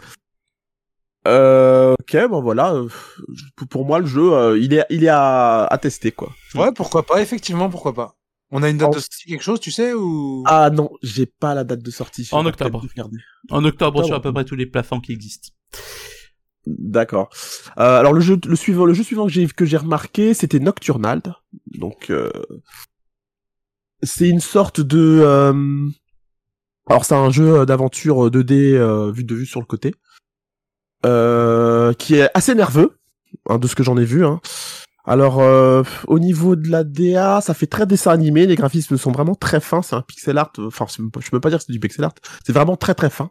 Euh, 1.28 1.94
ok, 1.98 2.28
bon 2.28 2.42
voilà. 2.42 2.74
pour- 3.56 3.68
Pour 3.68 3.86
moi, 3.86 4.00
le 4.00 4.06
jeu, 4.06 4.32
euh, 4.34 4.58
il 4.58 4.74
est, 4.74 4.84
il 4.90 5.02
est 5.02 5.08
à, 5.08 5.64
à 5.64 5.78
tester 5.78 6.12
quoi. 6.12 6.28
Ouais, 6.54 6.72
pourquoi 6.74 7.04
pas, 7.04 7.22
effectivement, 7.22 7.68
pourquoi 7.70 7.94
pas. 7.94 8.14
On 8.52 8.62
a 8.62 8.70
une 8.70 8.78
date 8.78 8.88
En- 8.88 8.92
de 8.92 8.98
sortie, 9.00 9.26
quelque 9.26 9.42
chose, 9.42 9.58
tu 9.60 9.70
sais, 9.72 9.92
ou... 9.92 10.44
Ah 10.46 10.70
non, 10.70 10.90
j'ai 11.02 11.26
pas 11.26 11.54
la 11.54 11.64
date 11.64 11.82
de 11.82 11.90
sortie. 11.90 12.28
En 12.32 12.46
octobre. 12.46 12.84
En 13.50 13.64
octobre, 13.64 14.04
sur 14.04 14.14
à 14.14 14.20
peu 14.22 14.32
près 14.32 14.44
tous 14.44 14.54
les 14.56 14.66
plafonds 14.66 15.00
qui 15.00 15.12
existent. 15.12 15.48
D'accord. 16.66 17.28
Euh, 17.78 17.98
alors 18.00 18.12
le 18.12 18.20
jeu, 18.20 18.38
le 18.46 18.56
suivant, 18.56 18.84
le 18.86 18.92
jeu 18.94 19.04
suivant 19.04 19.26
que 19.26 19.32
j'ai 19.32 19.46
que 19.46 19.64
j'ai 19.64 19.76
remarqué, 19.76 20.34
c'était 20.34 20.58
Nocturnal. 20.58 21.22
Donc 21.78 22.10
euh, 22.10 22.30
c'est 24.02 24.28
une 24.28 24.40
sorte 24.40 24.80
de. 24.80 25.20
euh, 25.24 25.88
Alors 26.88 27.04
c'est 27.04 27.14
un 27.14 27.30
jeu 27.30 27.64
d'aventure 27.66 28.30
2D 28.30 28.74
euh, 28.74 29.12
vue 29.12 29.22
de 29.24 29.34
vue 29.36 29.46
sur 29.46 29.60
le 29.60 29.66
côté, 29.66 29.94
euh, 31.04 31.92
qui 31.94 32.16
est 32.16 32.30
assez 32.34 32.54
nerveux, 32.56 32.98
hein, 33.48 33.58
de 33.58 33.68
ce 33.68 33.76
que 33.76 33.84
j'en 33.84 33.96
ai 33.96 34.04
vu. 34.04 34.24
Hein. 34.26 34.40
Alors 35.06 35.40
euh, 35.40 35.82
au 36.08 36.18
niveau 36.18 36.56
de 36.56 36.68
la 36.68 36.82
DA, 36.84 37.40
ça 37.40 37.54
fait 37.54 37.66
très 37.66 37.86
dessin 37.86 38.10
animé. 38.10 38.46
Les 38.46 38.56
graphismes 38.56 38.96
sont 38.96 39.12
vraiment 39.12 39.34
très 39.36 39.60
fins. 39.60 39.82
C'est 39.82 39.94
un 39.94 40.02
pixel 40.02 40.36
art. 40.38 40.50
Enfin, 40.58 40.86
même 40.98 41.10
pas- 41.10 41.20
je 41.20 41.30
peux 41.30 41.40
pas 41.40 41.48
dire 41.50 41.58
que 41.58 41.64
c'est 41.64 41.72
du 41.72 41.78
pixel 41.80 42.04
art. 42.04 42.14
C'est 42.44 42.52
vraiment 42.52 42.76
très 42.76 42.94
très 42.94 43.08
fin. 43.10 43.30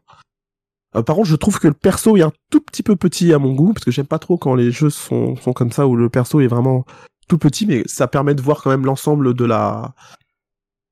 Euh, 0.96 1.02
par 1.04 1.18
contre, 1.18 1.28
je 1.28 1.36
trouve 1.36 1.60
que 1.60 1.68
le 1.68 1.74
perso 1.74 2.16
est 2.16 2.22
un 2.22 2.32
tout 2.50 2.62
petit 2.62 2.82
peu 2.84 2.96
petit 2.96 3.34
à 3.34 3.40
mon 3.40 3.52
goût, 3.54 3.74
parce 3.74 3.84
que 3.84 3.92
j'aime 3.92 4.08
pas 4.08 4.20
trop 4.20 4.38
quand 4.38 4.56
les 4.56 4.72
jeux 4.72 4.90
sont, 4.90 5.36
sont 5.36 5.52
comme 5.52 5.72
ça, 5.74 5.86
où 5.88 5.98
le 5.98 6.10
perso 6.10 6.40
est 6.40 6.48
vraiment 6.48 6.86
tout 7.28 7.38
petit, 7.38 7.66
mais 7.66 7.84
ça 7.88 8.08
permet 8.08 8.34
de 8.36 8.42
voir 8.42 8.62
quand 8.64 8.70
même 8.70 8.86
l'ensemble 8.86 9.34
de 9.34 9.44
la 9.46 9.94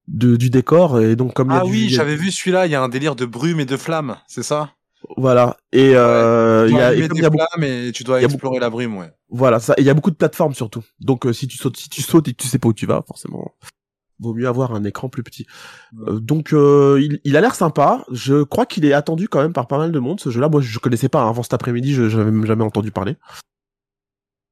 de, 0.10 0.36
du 0.36 0.50
décor, 0.50 1.00
et 1.00 1.16
donc 1.16 1.34
comme 1.34 1.52
il 1.52 1.54
y 1.54 1.58
a 1.58 1.62
Ah 1.62 1.64
du- 1.64 1.72
oui, 1.72 1.90
j'avais 1.90 2.18
vu 2.18 2.30
celui-là, 2.32 2.66
il 2.66 2.72
y 2.74 2.76
a 2.76 2.82
un 2.84 2.90
délire 2.90 3.16
de 3.16 3.26
brume 3.26 3.62
et 3.62 3.66
de 3.66 3.78
flammes, 3.78 4.18
c'est 4.28 4.44
ça? 4.44 4.72
Voilà, 5.18 5.58
et 5.72 5.96
euh, 5.96 6.68
il 6.70 6.74
y 6.74 6.78
dois 6.78 6.86
a, 6.86 6.94
et 6.94 7.08
comme 7.08 7.18
y 7.18 7.26
a 7.26 7.30
beaucoup, 7.30 7.46
et 7.62 7.92
tu 7.94 8.04
dois 8.04 8.22
y 8.22 8.26
explorer 8.26 8.60
la 8.60 8.70
brume, 8.70 8.98
ouais. 8.98 9.12
voilà, 9.30 9.60
ça, 9.60 9.74
il 9.78 9.84
y 9.84 9.90
a 9.90 9.94
beaucoup 9.94 10.12
de 10.12 10.16
plateformes 10.16 10.54
surtout, 10.54 10.84
donc 11.00 11.26
euh, 11.26 11.34
si 11.34 11.48
tu 11.48 11.58
sautes, 11.58 11.78
si 11.78 11.90
tu 11.90 12.02
sautes 12.02 12.28
et 12.28 12.34
que 12.34 12.42
tu 12.42 12.48
sais 12.48 12.60
pas 12.60 12.70
où 12.70 12.74
tu 12.74 12.86
vas, 12.86 13.04
forcément, 13.06 13.54
vaut 14.20 14.34
mieux 14.34 14.48
avoir 14.48 14.74
un 14.74 14.84
écran 14.84 15.10
plus 15.10 15.24
petit. 15.24 15.46
Ouais. 15.98 16.14
Euh, 16.14 16.20
donc 16.20 16.54
euh, 16.54 17.00
il, 17.02 17.20
il 17.24 17.36
a 17.36 17.42
l'air 17.42 17.56
sympa. 17.56 18.06
Je 18.12 18.44
crois 18.44 18.66
qu'il 18.66 18.86
est 18.86 18.94
attendu 18.94 19.28
quand 19.28 19.42
même 19.42 19.54
par 19.54 19.68
pas 19.68 19.78
mal 19.78 19.92
de 19.92 20.00
monde 20.00 20.20
ce 20.20 20.30
jeu-là. 20.30 20.48
Moi 20.50 20.62
je 20.62 20.80
connaissais 20.80 21.10
pas 21.10 21.22
hein, 21.24 21.30
avant 21.30 21.44
cet 21.44 21.54
après-midi, 21.54 21.94
je 21.94 22.08
j'avais 22.08 22.32
même 22.32 22.46
jamais 22.46 22.64
entendu 22.64 22.92
parler. 22.92 23.18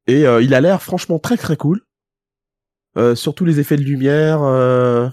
Et 0.07 0.25
euh, 0.25 0.41
il 0.41 0.53
a 0.53 0.61
l'air 0.61 0.81
franchement 0.81 1.19
très 1.19 1.37
très 1.37 1.55
cool. 1.55 1.81
Euh, 2.97 3.15
surtout 3.15 3.45
les 3.45 3.61
effets 3.61 3.77
de 3.77 3.83
lumière, 3.83 4.41
euh, 4.43 5.07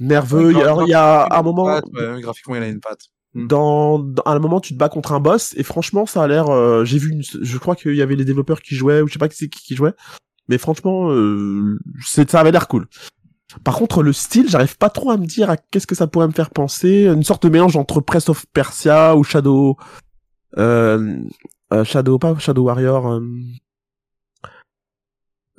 nerveux. 0.00 0.56
Alors 0.56 0.82
il 0.82 0.88
y 0.88 0.94
a 0.94 1.28
un 1.30 1.42
moment 1.42 1.66
patte, 1.66 1.84
ouais, 1.92 2.20
graphiquement, 2.20 2.56
il 2.56 2.62
a 2.62 2.68
une 2.68 2.80
patte. 2.80 3.06
Dans, 3.44 3.98
dans- 3.98 4.22
à 4.24 4.32
un 4.32 4.38
moment 4.38 4.60
tu 4.60 4.72
te 4.74 4.78
bats 4.78 4.88
contre 4.88 5.12
un 5.12 5.20
boss 5.20 5.54
et 5.56 5.62
franchement 5.62 6.06
ça 6.06 6.22
a 6.22 6.26
l'air. 6.26 6.48
euh, 6.48 6.84
J'ai 6.84 6.98
vu, 6.98 7.10
une, 7.10 7.22
je 7.22 7.58
crois 7.58 7.76
qu'il 7.76 7.94
y 7.94 8.02
avait 8.02 8.16
les 8.16 8.24
développeurs 8.24 8.62
qui 8.62 8.74
jouaient 8.74 9.00
ou 9.02 9.08
je 9.08 9.12
sais 9.12 9.18
pas 9.18 9.28
qui 9.28 9.36
c'est 9.36 9.48
qui, 9.48 9.62
qui 9.62 9.74
jouait, 9.76 9.92
mais 10.48 10.58
franchement 10.58 11.10
euh, 11.10 11.78
c'est 12.04 12.30
ça 12.30 12.40
avait 12.40 12.52
l'air 12.52 12.68
cool. 12.68 12.86
Par 13.62 13.76
contre, 13.76 14.02
le 14.02 14.12
style, 14.12 14.48
j'arrive 14.50 14.76
pas 14.76 14.90
trop 14.90 15.10
à 15.12 15.16
me 15.16 15.24
dire 15.24 15.48
à 15.50 15.56
qu'est-ce 15.56 15.86
que 15.86 15.94
ça 15.94 16.06
pourrait 16.08 16.26
me 16.26 16.32
faire 16.32 16.50
penser. 16.50 17.04
Une 17.06 17.22
sorte 17.22 17.44
de 17.44 17.48
mélange 17.48 17.76
entre 17.76 18.00
Press 18.00 18.28
of 18.28 18.44
Persia 18.52 19.16
ou 19.16 19.22
Shadow, 19.22 19.76
euh, 20.58 21.16
euh, 21.72 21.84
Shadow, 21.84 22.18
pas 22.18 22.36
Shadow 22.38 22.64
Warrior. 22.64 23.20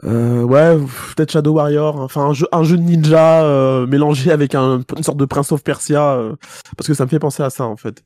Euh, 0.03 0.43
ouais, 0.43 0.77
peut-être 1.15 1.31
Shadow 1.31 1.53
Warrior. 1.53 1.99
Enfin, 1.99 2.25
un 2.27 2.33
jeu, 2.33 2.47
un 2.51 2.63
jeu 2.63 2.77
de 2.77 2.83
ninja 2.83 3.43
euh, 3.43 3.87
mélangé 3.87 4.31
avec 4.31 4.53
un, 4.55 4.81
une 4.95 5.03
sorte 5.03 5.17
de 5.17 5.25
Prince 5.25 5.51
of 5.51 5.63
Persia, 5.63 6.13
euh, 6.15 6.35
parce 6.77 6.87
que 6.87 6.93
ça 6.93 7.05
me 7.05 7.09
fait 7.09 7.19
penser 7.19 7.41
à 7.43 7.49
ça 7.49 7.65
en 7.65 7.77
fait. 7.77 8.03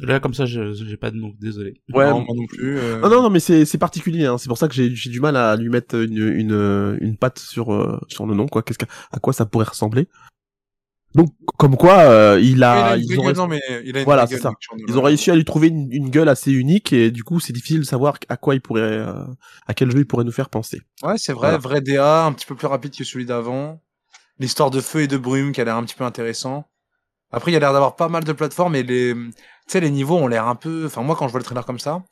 Là, 0.00 0.20
comme 0.20 0.34
ça, 0.34 0.46
je 0.46 0.72
j'ai 0.72 0.96
pas 0.96 1.10
de 1.10 1.16
nom, 1.16 1.32
désolé. 1.40 1.82
Ouais. 1.92 2.08
Non, 2.08 2.20
moi 2.20 2.34
non 2.36 2.46
plus. 2.46 2.78
euh, 2.78 3.00
Non, 3.00 3.08
non, 3.10 3.22
non, 3.22 3.30
mais 3.30 3.40
c'est 3.40 3.64
c'est 3.64 3.78
particulier. 3.78 4.24
Hein. 4.26 4.38
C'est 4.38 4.48
pour 4.48 4.58
ça 4.58 4.68
que 4.68 4.74
j'ai 4.74 4.94
j'ai 4.94 5.10
du 5.10 5.20
mal 5.20 5.36
à 5.36 5.56
lui 5.56 5.68
mettre 5.68 5.96
une 5.96 6.18
une 6.18 6.98
une 7.00 7.16
patte 7.16 7.38
sur 7.40 7.72
euh, 7.74 7.98
sur 8.08 8.24
le 8.26 8.34
nom 8.34 8.46
quoi. 8.46 8.62
Qu'est-ce 8.62 8.78
que 8.78 8.86
à 9.12 9.18
quoi 9.18 9.32
ça 9.32 9.46
pourrait 9.46 9.66
ressembler? 9.66 10.08
Donc 11.14 11.30
comme 11.58 11.76
quoi 11.76 11.98
euh, 12.00 12.38
il 12.40 12.50
il 12.58 12.64
a 12.64 12.96
ils 12.96 13.18
ont 13.18 13.22
gueule, 13.24 13.32
réussi- 13.32 13.36
non, 13.38 13.46
mais 13.48 13.60
il 13.84 13.96
a 13.98 14.04
Voilà, 14.04 14.26
gueule, 14.26 14.40
ça. 14.40 14.52
Ils 14.86 14.96
ont 14.98 15.02
réussi 15.02 15.30
à 15.30 15.34
lui 15.34 15.44
trouver 15.44 15.68
une, 15.68 15.88
une 15.92 16.08
gueule 16.10 16.28
assez 16.28 16.52
unique 16.52 16.92
et 16.92 17.10
du 17.10 17.24
coup 17.24 17.40
c'est 17.40 17.52
difficile 17.52 17.80
de 17.80 17.84
savoir 17.84 18.16
à 18.28 18.36
quoi 18.36 18.54
il 18.54 18.60
pourrait 18.60 18.82
euh, 18.82 19.24
à 19.66 19.74
quel 19.74 19.90
jeu 19.90 19.98
il 19.98 20.06
pourrait 20.06 20.24
nous 20.24 20.32
faire 20.32 20.48
penser. 20.48 20.80
Ouais, 21.02 21.14
c'est 21.18 21.32
vrai, 21.32 21.48
Voilà. 21.48 21.58
vrai 21.58 21.80
DA, 21.80 22.24
un 22.24 22.32
petit 22.32 22.46
peu 22.46 22.54
plus 22.54 22.66
rapide 22.68 22.94
que 22.96 23.02
celui 23.04 23.26
d'avant. 23.26 23.80
L'histoire 24.38 24.70
de 24.70 24.80
feu 24.80 25.02
et 25.02 25.06
de 25.08 25.18
brume 25.18 25.52
qui 25.52 25.60
a 25.60 25.64
l'air 25.64 25.76
un 25.76 25.84
petit 25.84 25.96
peu 25.96 26.04
intéressant. 26.04 26.66
Après, 27.32 27.52
il 27.52 27.56
a 27.56 27.60
l'air 27.60 27.72
d'avoir 27.72 27.96
pas 27.96 28.08
mal 28.08 28.24
de 28.24 28.32
plateformes 28.32 28.74
et 28.76 28.82
les, 28.82 29.14
tu 29.14 29.32
sais, 29.68 29.80
les 29.80 29.90
niveaux 29.90 30.16
ont 30.16 30.28
l'air 30.28 30.48
un 30.48 30.54
peu, 30.56 30.86
enfin, 30.86 31.02
moi, 31.02 31.14
quand 31.16 31.26
je 31.28 31.32
vois 31.32 31.40
le 31.40 31.44
trailer 31.44 31.64
comme 31.66 31.78
ça, 31.78 32.02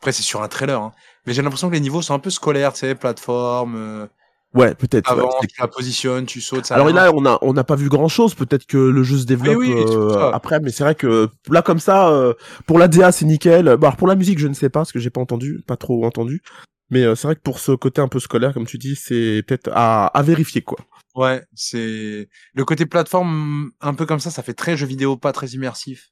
après, 0.00 0.12
c'est 0.12 0.22
sur 0.22 0.42
un 0.42 0.48
trailer, 0.48 0.80
hein, 0.80 0.92
mais 1.26 1.32
j'ai 1.34 1.42
l'impression 1.42 1.68
que 1.68 1.74
les 1.74 1.80
niveaux 1.80 2.02
sont 2.02 2.14
un 2.14 2.18
peu 2.18 2.30
scolaires, 2.30 2.72
tu 2.72 2.80
sais, 2.80 2.94
plateforme, 2.94 3.76
euh, 3.76 4.06
Ouais, 4.54 4.74
peut-être. 4.74 5.12
ouais, 5.12 5.18
avance, 5.20 5.34
c'est- 5.40 5.48
tu 5.48 5.60
la 5.60 5.68
positionnes, 5.68 6.26
tu 6.26 6.40
sautes, 6.40 6.66
ça 6.66 6.76
Alors 6.76 6.88
là, 6.90 7.10
on 7.12 7.26
a 7.26 7.38
on 7.42 7.52
n'a 7.52 7.64
pas 7.64 7.74
vu 7.74 7.88
grand 7.88 8.08
chose. 8.08 8.34
Peut-être 8.34 8.66
que 8.66 8.76
le 8.78 9.02
jeu 9.02 9.18
se 9.18 9.24
développe 9.26 9.56
Oui, 9.58 9.72
oui, 9.74 9.84
euh, 9.88 10.30
après, 10.30 10.60
mais 10.60 10.70
c'est 10.70 10.84
vrai 10.84 10.94
que 10.94 11.28
là 11.50 11.60
comme 11.62 11.80
ça, 11.80 12.08
euh, 12.10 12.34
pour 12.66 12.78
la 12.78 12.86
DA 12.88 13.10
c'est 13.10 13.24
nickel. 13.24 13.64
Bon, 13.76 13.86
alors 13.88 13.96
pour 13.96 14.06
la 14.06 14.14
musique, 14.14 14.38
je 14.38 14.46
ne 14.46 14.54
sais 14.54 14.68
pas 14.68 14.80
parce 14.80 14.92
que 14.92 15.00
j'ai 15.00 15.10
pas 15.10 15.20
entendu, 15.20 15.62
pas 15.66 15.76
trop 15.76 16.04
entendu. 16.06 16.40
Mais 16.90 17.02
euh, 17.02 17.14
c'est 17.16 17.26
vrai 17.26 17.34
que 17.34 17.40
pour 17.40 17.58
ce 17.58 17.72
côté 17.72 18.00
un 18.00 18.08
peu 18.08 18.20
scolaire, 18.20 18.54
comme 18.54 18.66
tu 18.66 18.78
dis, 18.78 18.94
c'est 18.94 19.42
peut-être 19.46 19.70
à, 19.74 20.06
à 20.06 20.22
vérifier 20.22 20.62
quoi. 20.62 20.78
Ouais, 21.16 21.42
c'est 21.54 22.28
le 22.54 22.64
côté 22.64 22.86
plateforme 22.86 23.70
un 23.80 23.94
peu 23.94 24.06
comme 24.06 24.20
ça, 24.20 24.30
ça 24.30 24.42
fait 24.42 24.54
très 24.54 24.76
jeu 24.76 24.86
vidéo, 24.86 25.16
pas 25.16 25.32
très 25.32 25.48
immersif. 25.48 26.10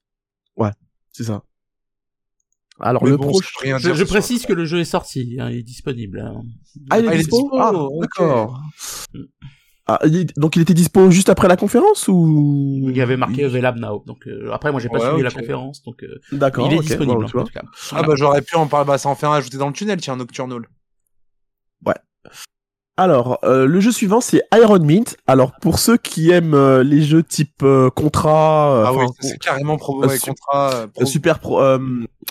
C'est 1.14 1.24
ça. 1.24 1.42
Alors 2.82 3.04
Mais 3.04 3.10
le 3.10 3.16
bon, 3.16 3.32
rien 3.60 3.78
Je, 3.78 4.04
précise 4.04 4.44
que 4.44 4.52
le 4.52 4.64
jeu 4.64 4.80
est 4.80 4.84
sorti, 4.84 5.36
hein, 5.38 5.48
il 5.50 5.58
est 5.58 5.62
disponible. 5.62 6.20
hein. 6.20 6.42
Ah, 6.90 6.98
il 6.98 7.04
est 7.04 7.08
Ah, 7.08 7.14
il 7.14 7.20
est 7.20 7.24
dispo. 7.24 7.50
Ah, 7.58 7.72
ok. 7.72 8.00
d'accord. 8.00 8.60
Ah, 9.86 9.98
donc 10.36 10.56
il 10.56 10.62
était 10.62 10.74
dispo 10.74 11.10
juste 11.10 11.28
après 11.28 11.48
la 11.48 11.56
conférence 11.56 12.06
ou? 12.08 12.86
Il 12.88 12.96
y 12.96 13.00
avait 13.00 13.16
marqué 13.16 13.44
Available 13.44 13.80
Now. 13.80 14.02
Donc 14.06 14.26
euh, 14.26 14.50
après, 14.52 14.70
moi, 14.70 14.80
j'ai 14.80 14.88
pas 14.88 14.98
Ouais, 14.98 15.06
suivi 15.08 15.22
la 15.22 15.30
conférence, 15.30 15.82
donc 15.82 16.02
euh, 16.02 16.20
D'accord. 16.32 16.66
il 16.70 16.76
est 16.76 16.80
disponible. 16.80 17.20
bon, 17.22 17.26
tu 17.26 17.32
vois. 17.32 17.42
en 17.42 17.46
tout 17.46 17.52
cas. 17.52 17.62
Ah 17.92 18.02
bah 18.02 18.14
j'aurais 18.16 18.42
pu 18.42 18.54
en 18.56 18.66
parler, 18.68 18.86
bah 18.86 18.98
ça 18.98 19.08
en 19.08 19.14
fait 19.16 19.26
un 19.26 19.32
ajouté 19.32 19.56
dans 19.58 19.68
le 19.68 19.72
tunnel, 19.74 20.00
tiens, 20.00 20.16
Nocturnal. 20.16 20.62
Alors, 22.98 23.38
euh, 23.42 23.64
le 23.66 23.80
jeu 23.80 23.90
suivant, 23.90 24.20
c'est 24.20 24.42
Iron 24.54 24.78
Mint. 24.80 25.16
Alors, 25.26 25.52
pour 25.62 25.78
ceux 25.78 25.96
qui 25.96 26.30
aiment 26.30 26.52
euh, 26.52 26.82
les 26.82 27.00
jeux 27.02 27.22
type 27.22 27.62
euh, 27.62 27.88
contrat, 27.88 28.74
euh, 28.76 28.84
Ah 28.86 28.92
oui, 28.92 29.06
c'est 29.20 29.38
carrément 29.38 29.78
pro 29.78 29.98
ouais, 30.04 30.18
pro- 30.92 31.06
super 31.06 31.38
pro, 31.38 31.62
euh, 31.62 31.78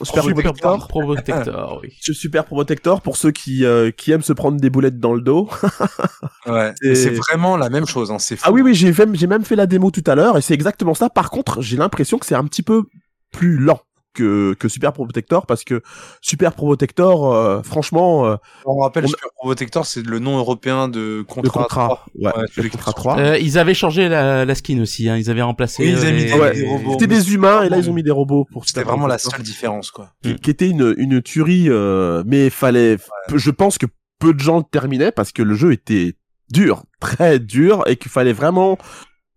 super 0.04 0.22
Pro 0.24 0.32
protector, 0.34 0.88
Pro 0.88 1.02
Protector, 1.16 1.80
oui. 1.82 1.90
super 2.00 2.46
pro 2.46 2.56
protector 2.58 3.02
pour 3.02 3.18
ceux 3.18 3.32
qui 3.32 3.66
euh, 3.66 3.90
qui 3.90 4.12
aiment 4.12 4.22
se 4.22 4.34
prendre 4.34 4.62
des 4.62 4.70
boulettes 4.70 5.00
dans 5.00 5.14
le 5.16 5.22
dos. 5.22 5.50
Ouais. 6.46 6.74
c'est- 6.82 7.10
vraiment 7.16 7.58
la 7.58 7.70
même 7.70 7.86
chose. 7.88 8.12
Hein. 8.12 8.20
C'est 8.20 8.36
fou. 8.36 8.44
Ah 8.48 8.52
oui, 8.52 8.62
oui, 8.62 8.76
j'ai 8.76 8.92
même, 8.94 9.16
j'ai 9.16 9.28
même 9.28 9.44
fait 9.46 9.56
la 9.56 9.66
démo 9.68 9.90
tout 9.92 10.04
à 10.06 10.14
l'heure 10.16 10.38
et 10.38 10.42
c'est 10.42 10.54
exactement 10.54 10.94
ça. 10.94 11.10
Par 11.10 11.30
contre, 11.32 11.62
j'ai 11.62 11.78
l'impression 11.78 12.18
que 12.20 12.26
c'est 12.26 12.36
un 12.36 12.46
petit 12.46 12.64
peu 12.64 12.84
plus 13.32 13.58
lent 13.58 13.80
que, 14.14 14.54
que 14.60 14.68
Super 14.68 14.94
Pro 14.94 15.06
Protector 15.06 15.46
parce 15.46 15.64
que 15.64 15.82
Super 16.22 16.54
Pro 16.54 16.68
Protector, 16.68 17.34
euh, 17.34 17.62
franchement, 17.64 18.26
euh, 18.26 18.36
On 18.66 18.78
rappelle, 18.80 19.06
On- 19.06 19.08
Super 19.08 19.30
Protector, 19.38 19.86
c'est 19.86 20.06
le 20.06 20.20
nom 20.20 20.38
européen 20.38 20.88
de 20.88 21.24
contrat. 21.28 21.64
contrat, 21.64 22.06
ouais, 22.16 22.26
Ouais, 22.28 22.42
le 22.42 22.48
celui 22.54 22.70
qui 22.70 22.78
contrat 22.78 22.92
sort. 22.92 22.96
3. 22.96 23.20
Euh, 23.20 23.38
ils 23.40 23.58
avaient 23.58 23.74
changé 23.74 24.10
la, 24.10 24.46
la 24.46 24.56
skin 24.56 24.80
aussi, 24.82 25.10
hein. 25.10 25.18
ils 25.18 25.30
avaient 25.30 25.42
remplacé. 25.42 25.84
Oui, 25.84 25.90
ils 25.92 25.98
avaient 25.98 26.12
mis 26.14 26.24
les- 26.24 26.26
des- 26.34 26.40
Ouais, 26.40 26.54
des 26.54 26.68
robots. 26.68 26.92
C'était 26.94 27.08
des 27.08 27.34
humains 27.34 27.64
et 27.64 27.70
là 27.70 27.78
ils 27.78 27.90
ont 27.90 27.94
mis 27.94 28.04
des 28.04 28.12
robots 28.12 28.46
pour 28.52 28.66
C'était 28.66 28.84
vraiment 28.84 29.08
la 29.08 29.18
seule 29.18 29.42
différence, 29.42 29.92
quoi. 29.92 30.12
qui, 30.24 30.36
qui 30.36 30.50
était 30.50 30.70
une, 30.70 30.94
une 30.98 31.22
tuerie, 31.22 31.66
euh, 31.70 32.24
mais 32.26 32.50
fallait, 32.50 32.98
je 33.34 33.52
pense 33.52 33.78
que 33.78 33.86
peu 34.20 34.34
de 34.34 34.40
gens 34.40 34.58
le 34.60 34.64
terminaient 34.70 35.12
parce 35.12 35.32
que 35.32 35.42
le 35.42 35.56
jeu 35.56 35.72
était 35.72 36.16
dur, 36.52 36.84
très 37.00 37.40
dur 37.40 37.84
et 37.88 37.96
qu'il 37.96 38.12
fallait 38.12 38.34
vraiment 38.34 38.78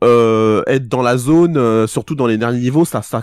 euh, 0.03 0.63
être 0.67 0.89
dans 0.89 1.01
la 1.03 1.17
zone, 1.17 1.57
euh, 1.57 1.87
surtout 1.87 2.15
dans 2.15 2.27
les 2.27 2.37
derniers 2.37 2.59
niveaux, 2.61 2.85
ça, 2.85 3.01
ça, 3.01 3.23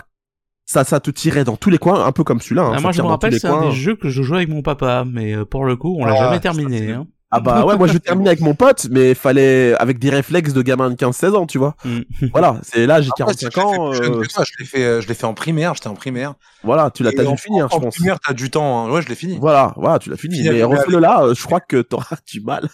ça, 0.72 0.84
ça 0.84 1.00
te 1.00 1.10
tirait 1.10 1.44
dans 1.44 1.56
tous 1.56 1.70
les 1.70 1.78
coins, 1.78 2.04
un 2.04 2.12
peu 2.12 2.24
comme 2.24 2.40
celui-là. 2.40 2.62
hein, 2.62 2.72
Ah, 2.76 2.80
moi, 2.80 2.92
je 2.92 3.02
me 3.02 3.06
rappelle, 3.06 3.38
c'est 3.38 3.46
un 3.46 3.60
des 3.68 3.72
jeux 3.72 3.94
que 3.94 4.08
je 4.08 4.22
jouais 4.22 4.38
avec 4.38 4.48
mon 4.48 4.62
papa, 4.62 5.04
mais 5.06 5.34
euh, 5.36 5.44
pour 5.44 5.64
le 5.64 5.76
coup, 5.76 5.96
on 5.98 6.04
l'a 6.04 6.14
Ah, 6.14 6.24
jamais 6.24 6.40
terminé. 6.40 6.92
Hein. 6.92 7.06
Ah 7.34 7.40
bah 7.40 7.64
ouais, 7.64 7.78
moi 7.78 7.86
je 7.86 7.96
terminais 7.96 8.28
avec 8.28 8.42
mon 8.42 8.54
pote, 8.54 8.88
mais 8.90 9.14
fallait 9.14 9.72
avec 9.78 9.98
des 9.98 10.10
réflexes 10.10 10.52
de 10.52 10.60
gamin 10.60 10.90
de 10.90 10.96
15-16 10.96 11.34
ans, 11.34 11.46
tu 11.46 11.56
vois. 11.56 11.76
Mm. 11.82 12.00
Voilà, 12.34 12.60
c'est 12.62 12.84
là 12.86 13.00
j'ai 13.00 13.08
Après, 13.18 13.32
c'est 13.38 13.48
45 13.48 13.50
que 13.50 13.94
je 13.96 14.02
l'ai 14.02 14.08
ans, 14.10 14.20
fait 14.20 14.40
euh, 14.40 14.44
Je 14.44 14.52
l'ai 14.58 14.66
fait, 14.66 14.84
euh, 14.84 15.00
je 15.00 15.08
l'ai 15.08 15.14
fait 15.14 15.24
en 15.24 15.32
primaire. 15.32 15.72
J'étais 15.74 15.86
en 15.88 15.94
primaire. 15.94 16.34
voilà, 16.62 16.90
tu 16.90 17.02
l'as 17.02 17.10
t'as 17.12 17.24
en- 17.24 17.30
dû 17.32 17.38
finir, 17.40 17.64
en 17.70 17.76
je 17.78 17.80
pense. 17.84 17.94
primaire, 17.94 18.18
t'as 18.20 18.34
du 18.34 18.50
temps. 18.50 18.84
hein. 18.86 18.90
Ouais, 18.90 19.00
je 19.00 19.08
l'ai 19.08 19.14
fini. 19.14 19.38
Voilà, 19.40 19.72
voilà, 19.78 19.98
tu 19.98 20.10
l'as 20.10 20.18
fini. 20.18 20.36
Fini 20.42 20.50
Mais 20.50 20.62
refais-le 20.62 20.98
là, 20.98 21.22
euh, 21.22 21.34
je 21.34 21.42
crois 21.42 21.60
que 21.60 21.80
t'auras 21.80 22.16
du 22.30 22.42
mal. 22.42 22.68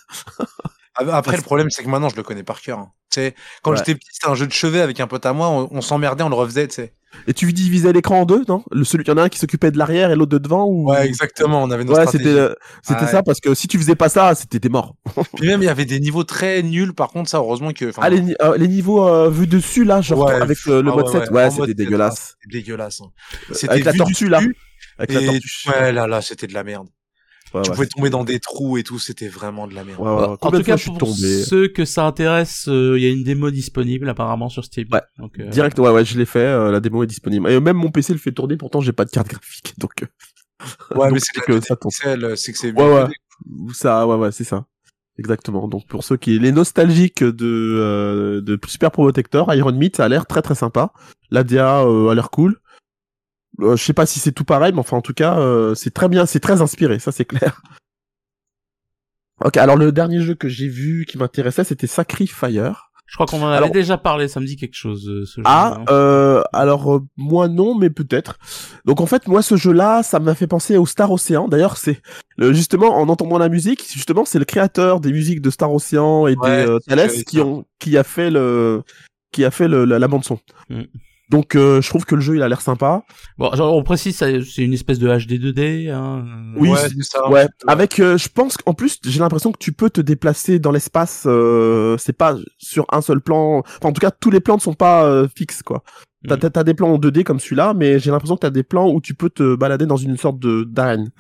Après, 0.97 1.37
le 1.37 1.43
problème, 1.43 1.71
c'est 1.71 1.85
que 1.85 1.89
maintenant, 1.89 2.09
je 2.09 2.17
le 2.17 2.25
connais 2.25 2.43
par 2.43 2.61
cœur. 2.61 2.79
hein. 2.81 2.91
Tu 3.13 3.21
sais, 3.21 3.35
quand 3.63 3.71
Ouais. 3.71 3.77
j'étais 3.77 3.95
petit, 3.95 4.09
c'était 4.13 4.29
un 4.29 4.35
jeu 4.35 4.47
de 4.47 4.53
chevet 4.53 4.81
avec 4.81 4.99
un 5.01 5.07
pote 5.07 5.25
à 5.25 5.33
moi. 5.33 5.49
On, 5.49 5.69
on 5.71 5.81
s'emmerdait, 5.81 6.25
on 6.25 6.29
le 6.29 6.35
refaisait, 6.35 6.67
tu 6.67 6.75
sais. 6.75 6.95
Et 7.27 7.33
tu 7.35 7.53
divisais 7.53 7.93
l'écran 7.93 8.21
en 8.21 8.25
deux, 8.27 8.45
non? 8.49 8.63
Le 8.71 8.85
celui, 8.85 9.05
il 9.05 9.09
y 9.09 9.11
en 9.11 9.17
a 9.17 9.23
un 9.23 9.29
qui 9.29 9.39
s'occupait 9.39 9.71
de 9.71 9.79
l'arrière 9.79 10.11
et 10.11 10.17
l'autre 10.17 10.31
de 10.31 10.39
devant 10.39 10.67
ou 10.67 10.91
Ouais, 10.91 11.07
exactement. 11.07 11.63
On 11.63 11.71
avait 11.71 11.89
Ouais, 11.89 12.07
c'était 12.07 12.27
euh, 12.29 12.55
c'était 12.83 13.03
Ouais. 13.03 13.07
ça 13.11 13.23
parce 13.23 13.41
que 13.41 13.55
si 13.55 13.67
tu 13.69 13.79
faisais 13.79 13.95
pas 13.95 14.09
ça, 14.09 14.35
c'était 14.35 14.61
t'es 14.61 14.69
mort. 14.69 14.95
Puis 15.37 15.47
même, 15.47 15.63
il 15.63 15.67
y 15.67 15.69
avait 15.69 15.85
des 15.87 16.01
niveaux 16.01 16.25
très 16.25 16.63
nuls. 16.63 16.93
Par 16.95 17.09
contre, 17.09 17.29
ça, 17.31 17.39
heureusement 17.39 17.73
que. 17.73 17.89
enfin, 17.89 18.03
Ah 18.05 18.11
les, 18.11 18.21
ni- 18.21 18.35
euh, 18.43 18.57
les 18.57 18.69
niveaux 18.69 19.07
euh, 19.09 19.31
vus 19.31 19.47
dessus 19.47 19.85
là, 19.85 20.01
genre 20.01 20.27
Ouais, 20.27 20.35
avec 20.35 20.59
euh, 20.69 20.83
le 20.83 20.91
ah 20.91 20.95
mode 20.97 21.07
ouais, 21.07 21.13
7, 21.13 21.31
ouais, 21.31 21.37
ouais, 21.37 21.45
en 21.45 21.51
c'était 21.51 21.61
mode 21.61 21.69
7, 21.69 21.77
dégueulasse. 21.77 22.37
C'était 22.43 22.59
dégueulasse. 22.59 23.01
hein. 23.01 23.07
Euh, 23.51 23.55
C'était 23.55 23.73
Avec 23.73 23.85
la 23.85 23.93
vu 23.93 23.99
du 23.99 24.05
tortue 24.05 24.29
là. 24.29 24.39
dessus, 24.41 24.57
Avec 24.99 25.13
la 25.13 25.21
Et 25.23 25.27
tortue. 25.27 25.69
ouais, 25.69 25.93
là, 25.93 26.07
là, 26.07 26.21
c'était 26.23 26.47
de 26.47 26.55
la 26.55 26.65
merde. 26.65 26.89
Ouais, 27.55 27.63
tu 27.63 27.71
ouais, 27.71 27.75
pouvais 27.77 27.87
tomber 27.87 28.11
dans 28.11 28.25
des 28.25 28.41
trous 28.41 28.77
et 28.77 28.83
tout. 28.83 28.99
C'était 28.99 29.29
vraiment 29.29 29.67
de 29.67 29.75
la 29.75 29.85
merde. 29.85 30.01
ouais, 30.01 30.07
ouais, 30.07 30.17
ouais. 30.21 30.37
en 30.41 30.51
tout 30.51 30.63
cas, 30.63 30.77
pour 30.77 30.99
tombé 30.99 31.43
ceux 31.45 31.69
que 31.69 31.85
ça 31.85 32.05
intéresse, 32.05 32.67
euh, 32.69 32.99
il 32.99 33.03
y 33.03 33.07
a 33.07 33.11
une 33.11 33.23
démo 33.25 33.51
disponible 33.51 34.09
apparemment 34.09 34.49
sur 34.49 34.65
Steam. 34.65 34.87
Ouais. 34.93 35.01
Donc, 35.19 35.39
euh, 35.39 35.49
Direct, 35.49 35.79
ouais, 35.79 35.91
ouais, 35.91 36.05
je 36.05 36.19
l'ai 36.19 36.27
fait. 36.27 36.41
euh, 36.41 36.71
la 36.71 36.81
démo 36.81 37.03
est 37.03 37.07
disponible. 37.07 37.51
Et 37.51 37.59
même 37.61 37.77
mon 37.77 37.91
PC 37.91 38.13
le 38.13 38.19
fait 38.19 38.33
tourner. 38.33 38.57
Pourtant, 38.57 38.81
j'ai 38.81 38.93
pas 38.93 39.05
de 39.05 39.11
carte 39.11 39.29
graphique, 39.29 39.75
donc 39.79 39.93
Ouais, 40.95 41.07
Donc, 41.07 41.13
mais 41.13 41.21
c'est 41.21 41.41
que 41.41 41.53
que 41.53 41.61
ça 41.61 41.77
tombe. 41.77 41.93
C'est 41.93 42.53
que 42.53 42.59
c'est 42.59 42.73
Ouais, 42.73 42.93
ouais. 42.93 43.07
ça, 43.73 44.07
ouais, 44.07 44.17
ouais, 44.17 44.33
c'est 44.33 44.45
ça. 44.45 44.67
Exactement. 45.19 45.67
Donc 45.69 45.87
pour 45.89 46.05
ceux 46.05 46.17
qui 46.17 46.39
les 46.39 46.53
nostalgiques 46.53 47.25
de 47.25 47.47
euh, 47.47 48.41
de 48.41 48.59
Super 48.67 48.91
Pro 48.93 49.03
Protector, 49.03 49.53
Iron 49.55 49.73
Meat, 49.73 49.97
ça 49.97 50.05
a 50.05 50.09
l'air 50.09 50.27
très 50.27 50.43
très 50.43 50.55
sympa. 50.55 50.93
La 51.31 51.43
DA 51.45 51.83
euh, 51.85 52.11
a 52.11 52.15
l'air 52.15 52.31
cool. 52.31 52.57
Euh, 53.61 53.77
je 53.77 53.83
sais 53.85 53.93
pas 53.93 54.07
si 54.07 54.21
c'est 54.21 54.33
tout 54.33 54.45
pareil, 54.45 54.73
mais 54.73 54.79
enfin 54.81 54.97
en 54.97 55.03
tout 55.03 55.15
cas, 55.15 55.39
euh, 55.39 55.75
c'est 55.75 55.91
très 55.93 56.09
bien, 56.09 56.27
c'est 56.27 56.41
très 56.41 56.61
inspiré, 56.63 56.99
ça 56.99 57.13
c'est 57.13 57.25
clair. 57.25 57.61
Ok, 59.45 59.57
alors 59.57 59.77
le 59.77 59.93
dernier 59.93 60.21
jeu 60.21 60.35
que 60.35 60.49
j'ai 60.49 60.67
vu 60.69 61.05
qui 61.07 61.17
m'intéressait, 61.17 61.63
c'était 61.63 61.87
Sacrifier. 61.87 62.71
Je 63.07 63.15
crois 63.15 63.27
qu'on 63.27 63.41
en 63.41 63.47
avait 63.47 63.57
Alors- 63.59 63.71
déjà 63.71 63.97
parlé, 63.97 64.27
ça 64.27 64.41
me 64.41 64.45
dit 64.47 64.57
quelque 64.57 64.75
chose, 64.75 65.09
euh, 65.09 65.25
ce 65.25 65.41
Ah, 65.45 65.77
jeu. 65.79 65.85
euh, 65.95 66.43
alors 66.53 66.93
euh, 66.97 67.01
moi 67.17 67.47
non, 67.47 67.75
mais 67.79 67.89
peut-être. 67.89 68.37
Donc 68.85 69.01
en 69.01 69.07
fait, 69.07 69.29
moi 69.29 69.41
ce 69.41 69.57
jeu-là, 69.57 70.03
ça 70.03 70.19
m'a 70.19 70.35
fait 70.35 70.49
penser 70.49 70.77
au 70.77 70.87
Star 70.87 71.11
Ocean. 71.13 71.47
D'ailleurs, 71.49 71.77
c'est 71.77 72.03
justement 72.39 72.97
en 72.99 73.09
entendant 73.09 73.39
la 73.39 73.49
musique, 73.49 73.87
justement, 73.91 74.25
c'est 74.25 74.41
le 74.41 74.45
créateur 74.45 74.99
des 75.01 75.13
musiques 75.13 75.41
de 75.41 75.51
Star 75.51 75.73
Ocean 75.73 76.27
et 76.27 76.35
Ouais, 76.37 76.67
euh, 76.67 76.79
que 76.81 76.95
Thales 76.95 77.25
qui 77.25 77.41
ont 77.41 77.65
qui 77.79 77.97
a 77.97 78.03
fait 78.03 78.31
le 78.31 78.83
qui 79.31 79.45
a 79.45 79.51
fait 79.53 79.69
le, 79.69 79.85
la, 79.85 80.09
bande 80.09 80.25
son. 80.25 80.39
Mm. 80.69 80.83
Donc 81.31 81.55
euh, 81.57 81.83
je 81.83 81.89
trouve 81.91 82.05
que 82.07 82.15
le 82.15 82.21
jeu 82.21 82.37
il 82.37 82.43
a 82.43 82.49
l'air 82.49 82.61
sympa. 82.63 83.03
Bon, 83.37 83.55
genre, 83.55 83.77
on 83.77 83.83
précise, 83.83 84.17
c'est 84.17 84.63
une 84.63 84.73
espèce 84.73 84.99
de 84.99 85.07
HD 85.09 85.33
2D. 85.39 85.91
Hein. 85.91 86.25
Oui, 86.57 86.71
Ouais, 86.71 86.79
ça. 87.03 87.29
Ouais, 87.31 87.47
avec 87.67 88.01
euh, 88.01 88.17
je 88.17 88.29
pense 88.29 88.57
qu'en 88.57 88.73
plus 88.75 88.99
j'ai 89.05 89.21
l'impression 89.21 89.53
que 89.53 89.59
tu 89.59 89.73
peux 89.73 89.91
te 89.91 90.01
déplacer 90.01 90.59
dans 90.59 90.71
l'espace. 90.73 91.25
euh, 91.27 91.97
c'est 91.99 92.17
pas 92.17 92.37
sur 92.57 92.87
un 92.91 93.03
seul 93.03 93.21
plan. 93.21 93.59
Enfin, 93.59 93.89
en 93.91 93.93
tout 93.93 94.01
cas, 94.01 94.11
tous 94.11 94.31
les 94.31 94.41
plans 94.41 94.57
ne 94.57 94.61
sont 94.61 94.75
pas 94.75 95.05
euh, 95.05 95.29
fixes 95.35 95.63
quoi. 95.63 95.83
T'as, 96.27 96.35
Mm. 96.37 96.39
t'as- 96.41 96.51
t'as 96.51 96.65
des 96.65 96.75
plans 96.75 96.93
en 96.95 96.99
2D 96.99 97.23
comme 97.25 97.39
celui-là, 97.39 97.75
mais 97.75 97.99
j'ai 98.01 98.11
l'impression 98.11 98.35
que 98.37 98.41
t'as 98.41 98.51
des 98.51 98.65
plans 98.65 98.89
où 98.91 99.01
tu 99.01 99.15
peux 99.15 99.31
te 99.31 99.55
balader 99.55 99.87
dans 99.87 99.97
une 99.97 100.17
sorte 100.17 100.39
de 100.41 100.65
d'arène. 100.65 101.11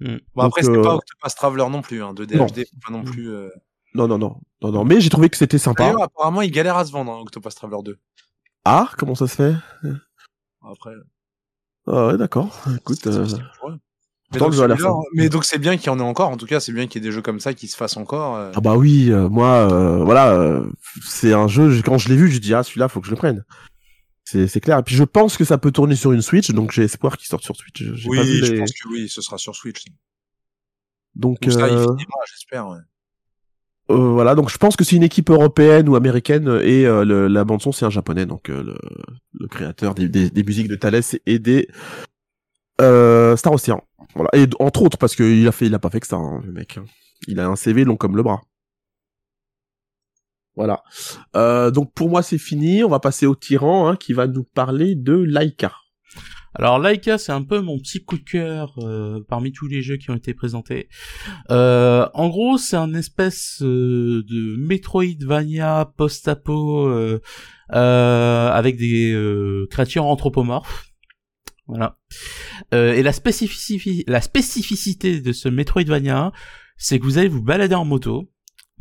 Bon, 0.00 0.42
après, 0.42 0.62
c'était 0.62 0.78
euh, 0.78 0.82
pas 0.82 0.94
Octopus 0.94 1.34
Traveler 1.36 1.66
non 1.70 1.82
plus, 1.82 2.02
hein, 2.02 2.14
de 2.14 2.24
Non. 2.36 2.46
DHD, 2.46 2.64
pas 2.86 2.92
non 2.92 3.02
plus. 3.04 3.30
euh. 3.30 3.48
Non, 3.94 4.06
non, 4.08 4.16
non, 4.18 4.36
non, 4.62 4.72
non. 4.72 4.84
Mais 4.84 5.00
j'ai 5.00 5.10
trouvé 5.10 5.28
que 5.28 5.36
c'était 5.36 5.58
sympa. 5.58 5.84
D'ailleurs, 5.84 6.02
apparemment, 6.02 6.42
il 6.42 6.50
galère 6.50 6.76
à 6.76 6.84
se 6.84 6.92
vendre, 6.92 7.12
hein, 7.12 7.18
Octopus 7.22 7.54
Traveler 7.54 7.78
2. 7.84 7.98
Ah, 8.70 8.90
comment 8.98 9.14
ça 9.14 9.26
se 9.26 9.34
fait? 9.34 9.54
Après, 10.62 10.92
Ah 11.86 12.08
ouais, 12.08 12.18
d'accord. 12.18 12.62
Écoute, 12.76 13.06
euh. 13.06 13.26
Mais 14.30 14.38
donc, 14.40 14.50
le 14.54 14.76
jeu 14.76 14.86
mais 15.14 15.30
donc 15.30 15.46
c'est 15.46 15.56
bien 15.58 15.78
qu'il 15.78 15.86
y 15.86 15.88
en 15.88 15.98
ait 15.98 16.02
encore. 16.02 16.28
En 16.28 16.36
tout 16.36 16.44
cas, 16.44 16.60
c'est 16.60 16.72
bien 16.72 16.86
qu'il 16.86 17.00
y 17.02 17.04
ait 17.06 17.08
des 17.08 17.14
jeux 17.14 17.22
comme 17.22 17.40
ça 17.40 17.54
qui 17.54 17.66
se 17.66 17.76
fassent 17.78 17.96
encore. 17.96 18.36
euh. 18.36 18.52
ah 18.54 18.60
bah 18.60 18.76
oui, 18.76 19.10
euh, 19.10 19.26
moi, 19.30 19.66
voilà, 20.04 20.60
c'est 21.02 21.32
un 21.32 21.48
jeu. 21.48 21.80
Quand 21.82 21.96
je 21.96 22.10
l'ai 22.10 22.16
vu, 22.16 22.30
j'ai 22.30 22.40
dit 22.40 22.52
ah 22.52 22.62
celui-là, 22.62 22.88
faut 22.88 23.00
que 23.00 23.06
je 23.06 23.12
le 23.12 23.16
prenne. 23.16 23.44
C'est, 24.24 24.60
clair. 24.60 24.78
Et 24.78 24.82
puis 24.82 24.94
je 24.94 25.04
pense 25.04 25.38
que 25.38 25.44
ça 25.46 25.56
peut 25.56 25.70
tourner 25.70 25.96
sur 25.96 26.12
une 26.12 26.20
Switch, 26.20 26.50
donc 26.50 26.70
j'ai 26.72 26.82
espoir 26.82 27.16
qu'il 27.16 27.26
sorte 27.26 27.44
sur 27.44 27.56
Switch. 27.56 27.82
J'ai 27.82 28.08
pas 28.10 28.22
vu 28.22 28.32
Oui, 28.32 28.44
je 28.44 28.52
les- 28.52 28.58
pense 28.58 28.72
que 28.72 28.88
oui, 28.90 29.08
ce 29.08 29.22
sera 29.22 29.38
sur 29.38 29.56
Switch. 29.56 29.86
Donc 31.14 31.38
ça, 31.44 31.66
finira, 31.66 31.96
j'espère. 32.30 32.68
ouais. 32.68 32.78
Euh, 33.90 33.94
voilà, 34.12 34.34
donc 34.34 34.50
je 34.50 34.58
pense 34.58 34.76
que 34.76 34.84
c'est 34.84 34.96
une 34.96 35.02
équipe 35.02 35.30
européenne 35.30 35.88
ou 35.88 35.96
américaine 35.96 36.46
euh, 36.48 36.60
et 36.66 36.86
euh, 36.86 37.04
le- 37.04 37.26
la 37.28 37.44
bande 37.44 37.62
son 37.62 37.72
c'est 37.72 37.86
un 37.86 37.90
japonais, 37.90 38.26
donc 38.26 38.50
euh, 38.50 38.74
le, 39.38 39.46
créateur 39.48 39.94
des, 39.94 40.30
musiques 40.44 40.68
de 40.68 40.76
Thales 40.76 41.00
et 41.26 41.38
des 41.38 41.68
euh, 42.80 43.36
Star 43.36 43.52
Ocean. 43.52 43.80
Voilà, 44.14 44.30
et 44.34 44.46
entre 44.60 44.82
autres 44.82 44.98
parce 44.98 45.16
qu'il 45.16 45.46
a 45.46 45.52
fait, 45.52 45.66
il 45.66 45.74
a 45.74 45.78
pas 45.78 45.90
fait 45.90 46.00
que 46.00 46.06
ça, 46.06 46.16
hein, 46.16 46.40
le 46.44 46.52
mec. 46.52 46.78
hein. 46.78 46.84
Il 47.26 47.40
a 47.40 47.48
un 47.48 47.56
CV 47.56 47.84
long 47.84 47.96
comme 47.96 48.16
le 48.16 48.22
bras. 48.22 48.40
Voilà. 50.56 50.82
Euh, 51.36 51.70
donc 51.70 51.92
pour 51.94 52.08
moi 52.10 52.22
c'est 52.22 52.38
fini. 52.38 52.82
On 52.84 52.88
va 52.88 53.00
passer 53.00 53.26
au 53.26 53.34
tyran 53.34 53.88
hein, 53.88 53.96
qui 53.96 54.12
va 54.12 54.26
nous 54.26 54.44
parler 54.44 54.94
de 54.96 55.14
Laika. 55.14 55.72
Alors 56.54 56.78
Laika, 56.78 57.18
c'est 57.18 57.32
un 57.32 57.42
peu 57.42 57.60
mon 57.60 57.78
petit 57.78 58.04
coup 58.04 58.18
de 58.18 58.24
cœur 58.24 58.74
euh, 58.78 59.20
parmi 59.28 59.52
tous 59.52 59.66
les 59.66 59.82
jeux 59.82 59.96
qui 59.96 60.10
ont 60.10 60.16
été 60.16 60.34
présentés. 60.34 60.88
Euh, 61.50 62.08
en 62.14 62.28
gros, 62.28 62.58
c'est 62.58 62.76
un 62.76 62.94
espèce 62.94 63.60
euh, 63.62 64.24
de 64.28 64.56
Metroidvania 64.56 65.92
post-apo 65.96 66.88
avec 67.70 68.76
des 68.76 69.66
créatures 69.70 70.06
anthropomorphes. 70.06 70.84
Voilà. 71.66 71.98
Et 72.72 73.02
la 73.02 73.12
spécificité 73.12 75.20
de 75.20 75.32
ce 75.32 75.50
Metroidvania, 75.50 76.32
c'est 76.78 76.98
que 76.98 77.04
vous 77.04 77.18
allez 77.18 77.28
vous 77.28 77.42
balader 77.42 77.74
en 77.74 77.84
moto, 77.84 78.30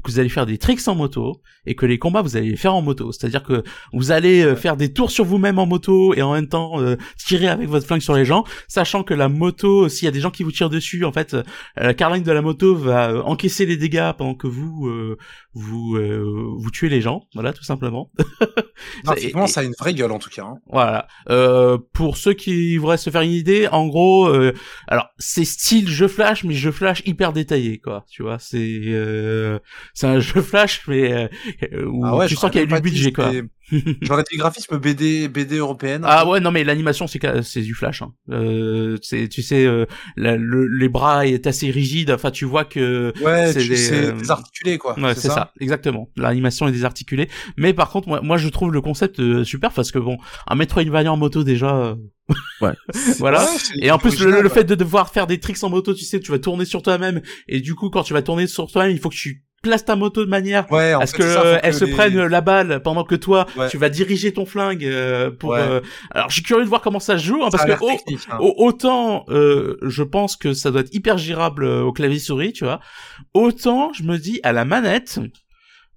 que 0.03 0.11
vous 0.11 0.19
allez 0.19 0.29
faire 0.29 0.45
des 0.45 0.57
tricks 0.57 0.87
en 0.87 0.95
moto, 0.95 1.41
et 1.65 1.75
que 1.75 1.85
les 1.85 1.99
combats 1.99 2.21
vous 2.21 2.37
allez 2.37 2.51
les 2.51 2.55
faire 2.55 2.73
en 2.73 2.81
moto. 2.81 3.11
C'est-à-dire 3.11 3.43
que 3.43 3.63
vous 3.93 4.11
allez 4.11 4.43
euh, 4.43 4.55
faire 4.55 4.77
des 4.77 4.93
tours 4.93 5.11
sur 5.11 5.25
vous-même 5.25 5.59
en 5.59 5.65
moto 5.65 6.13
et 6.13 6.21
en 6.21 6.33
même 6.33 6.47
temps 6.47 6.81
euh, 6.81 6.95
tirer 7.17 7.47
avec 7.47 7.67
votre 7.67 7.85
flingue 7.85 8.01
sur 8.01 8.15
les 8.15 8.25
gens, 8.25 8.43
sachant 8.67 9.03
que 9.03 9.13
la 9.13 9.29
moto, 9.29 9.89
s'il 9.89 10.05
y 10.05 10.07
a 10.07 10.11
des 10.11 10.19
gens 10.19 10.31
qui 10.31 10.43
vous 10.43 10.51
tirent 10.51 10.69
dessus, 10.69 11.05
en 11.05 11.11
fait, 11.11 11.33
euh, 11.33 11.43
la 11.75 11.93
carlingue 11.93 12.23
de 12.23 12.31
la 12.31 12.41
moto 12.41 12.75
va 12.75 13.11
euh, 13.11 13.21
encaisser 13.23 13.65
les 13.65 13.77
dégâts 13.77 14.11
pendant 14.17 14.35
que 14.35 14.47
vous 14.47 14.87
euh, 14.87 15.17
vous 15.57 15.95
euh, 15.97 16.53
vous 16.57 16.71
tuez 16.71 16.89
les 16.89 17.01
gens, 17.01 17.23
voilà, 17.33 17.53
tout 17.53 17.63
simplement. 17.63 18.11
Graphiquement, 19.03 19.45
Et- 19.45 19.47
ça 19.47 19.61
a 19.61 19.63
une 19.63 19.73
vraie 19.77 19.93
gueule 19.93 20.11
en 20.11 20.19
tout 20.19 20.29
cas. 20.29 20.43
hein. 20.43 20.55
Voilà. 20.67 21.07
Euh, 21.29 21.77
pour 21.93 22.17
ceux 22.17 22.33
qui 22.33 22.77
voudraient 22.77 22.97
se 22.97 23.09
faire 23.09 23.21
une 23.21 23.31
idée, 23.31 23.67
en 23.67 23.87
gros, 23.87 24.27
euh, 24.27 24.53
alors 24.87 25.07
c'est 25.17 25.45
style 25.45 25.87
jeu 25.89 26.07
flash, 26.07 26.43
mais 26.43 26.53
jeu 26.53 26.71
flash 26.71 27.01
hyper 27.05 27.33
détaillé, 27.33 27.79
quoi. 27.79 28.05
Tu 28.09 28.23
vois, 28.23 28.37
c'est 28.39 28.81
euh, 28.85 29.59
c'est 29.93 30.07
un 30.07 30.19
jeu 30.19 30.41
flash, 30.41 30.83
mais 30.87 31.29
euh, 31.73 31.85
où 31.85 32.05
Ah 32.05 32.15
ouais, 32.15 32.27
tu 32.27 32.35
je 32.35 32.39
sens 32.39 32.51
qu'il 32.51 32.61
y 32.61 32.63
a 32.63 32.67
du 32.67 32.81
budget, 32.81 33.11
quoi. 33.11 33.31
J'aurais 34.01 34.23
dit 34.31 34.37
graphisme 34.37 34.77
BD, 34.77 35.27
BD 35.27 35.57
européenne. 35.57 36.01
Ah 36.05 36.27
ouais, 36.27 36.39
non 36.39 36.51
mais 36.51 36.63
l'animation 36.63 37.07
c'est 37.07 37.19
c'est 37.43 37.61
du 37.61 37.73
flash. 37.73 38.01
Hein. 38.01 38.13
Euh, 38.31 38.97
c'est 39.01 39.27
tu 39.27 39.41
sais 39.41 39.65
euh, 39.65 39.85
la- 40.15 40.37
le- 40.37 40.67
les 40.67 40.89
bras 40.89 41.27
est 41.27 41.47
assez 41.47 41.69
rigide. 41.69 42.11
Enfin 42.11 42.31
tu 42.31 42.45
vois 42.45 42.63
que 42.65 43.13
ouais, 43.21 43.51
c'est 43.53 43.67
des, 43.67 43.91
euh, 43.93 44.11
désarticulé 44.13 44.77
quoi. 44.77 44.97
Ouais, 44.99 45.15
c'est 45.15 45.27
ça. 45.29 45.51
exactement. 45.59 46.09
L'animation 46.15 46.67
est 46.67 46.71
désarticulée, 46.71 47.29
mais 47.57 47.73
par 47.73 47.89
contre, 47.89 48.07
moi, 48.07 48.21
moi 48.21 48.37
je 48.37 48.47
trouve 48.49 48.71
le 48.71 48.81
concept 48.81 49.19
euh, 49.19 49.43
super 49.43 49.71
parce 49.71 49.91
que 49.91 49.99
bon, 49.99 50.17
un 50.47 50.55
Metroidvania 50.55 51.11
en 51.11 51.17
moto 51.17 51.43
déjà, 51.43 51.75
euh, 51.75 51.95
Ouais. 52.61 52.73
voilà. 53.19 53.41
Ouais, 53.43 53.57
Et 53.81 53.91
en 53.91 53.97
plus, 53.99 54.19
le, 54.19 54.31
le 54.31 54.43
ouais. 54.43 54.49
fait 54.49 54.63
de 54.63 54.75
devoir 54.75 55.11
faire 55.11 55.27
des 55.27 55.39
tricks 55.39 55.63
en 55.63 55.69
moto, 55.69 55.93
tu 55.93 56.03
sais, 56.05 56.19
tu 56.19 56.31
vas 56.31 56.39
tourner 56.39 56.65
sur 56.65 56.81
toi-même, 56.81 57.21
et 57.47 57.61
du 57.61 57.75
coup, 57.75 57.89
quand 57.89 58.03
tu 58.03 58.13
vas 58.13 58.21
tourner 58.21 58.47
sur 58.47 58.69
toi-même, 58.71 58.91
il 58.91 58.99
faut 58.99 59.09
que 59.09 59.15
tu 59.15 59.43
places 59.67 59.85
ta 59.85 59.95
moto 59.95 60.23
de 60.25 60.29
manière 60.29 60.69
Ouais, 60.71 60.93
à 60.93 61.05
ce 61.05 61.13
que 61.13 61.23
ça, 61.23 61.41
euh, 61.41 61.57
que 61.59 61.71
se 61.71 61.85
les- 61.85 61.91
prenne 61.91 62.25
la 62.25 62.41
balle 62.41 62.81
pendant 62.83 63.03
que 63.03 63.15
toi, 63.15 63.45
Ouais. 63.55 63.69
tu 63.69 63.77
vas 63.77 63.89
diriger 63.89 64.33
ton 64.33 64.45
flingue 64.45 64.83
euh, 64.85 65.29
pour. 65.31 65.51
Ouais. 65.51 65.59
euh, 65.61 65.81
Alors, 66.11 66.29
je 66.29 66.33
suis 66.35 66.43
curieux 66.43 66.63
de 66.63 66.69
voir 66.69 66.81
comment 66.81 66.99
ça 66.99 67.17
se 67.17 67.23
joue, 67.23 67.43
hein, 67.43 67.49
parce 67.51 67.65
que 67.65 67.71
hein. 67.71 68.37
au- 68.39 68.55
autant 68.57 69.25
euh, 69.29 69.77
je 69.83 70.03
pense 70.03 70.35
que 70.35 70.53
ça 70.53 70.71
doit 70.71 70.81
être 70.81 70.93
hyper 70.93 71.17
gérable 71.17 71.63
euh, 71.65 71.81
au 71.83 71.91
clavier 71.91 72.19
souris, 72.19 72.53
tu 72.53 72.63
vois. 72.63 72.79
Autant 73.33 73.91
je 73.93 74.03
me 74.03 74.17
dis 74.17 74.39
à 74.43 74.51
la 74.51 74.65
manette. 74.65 75.19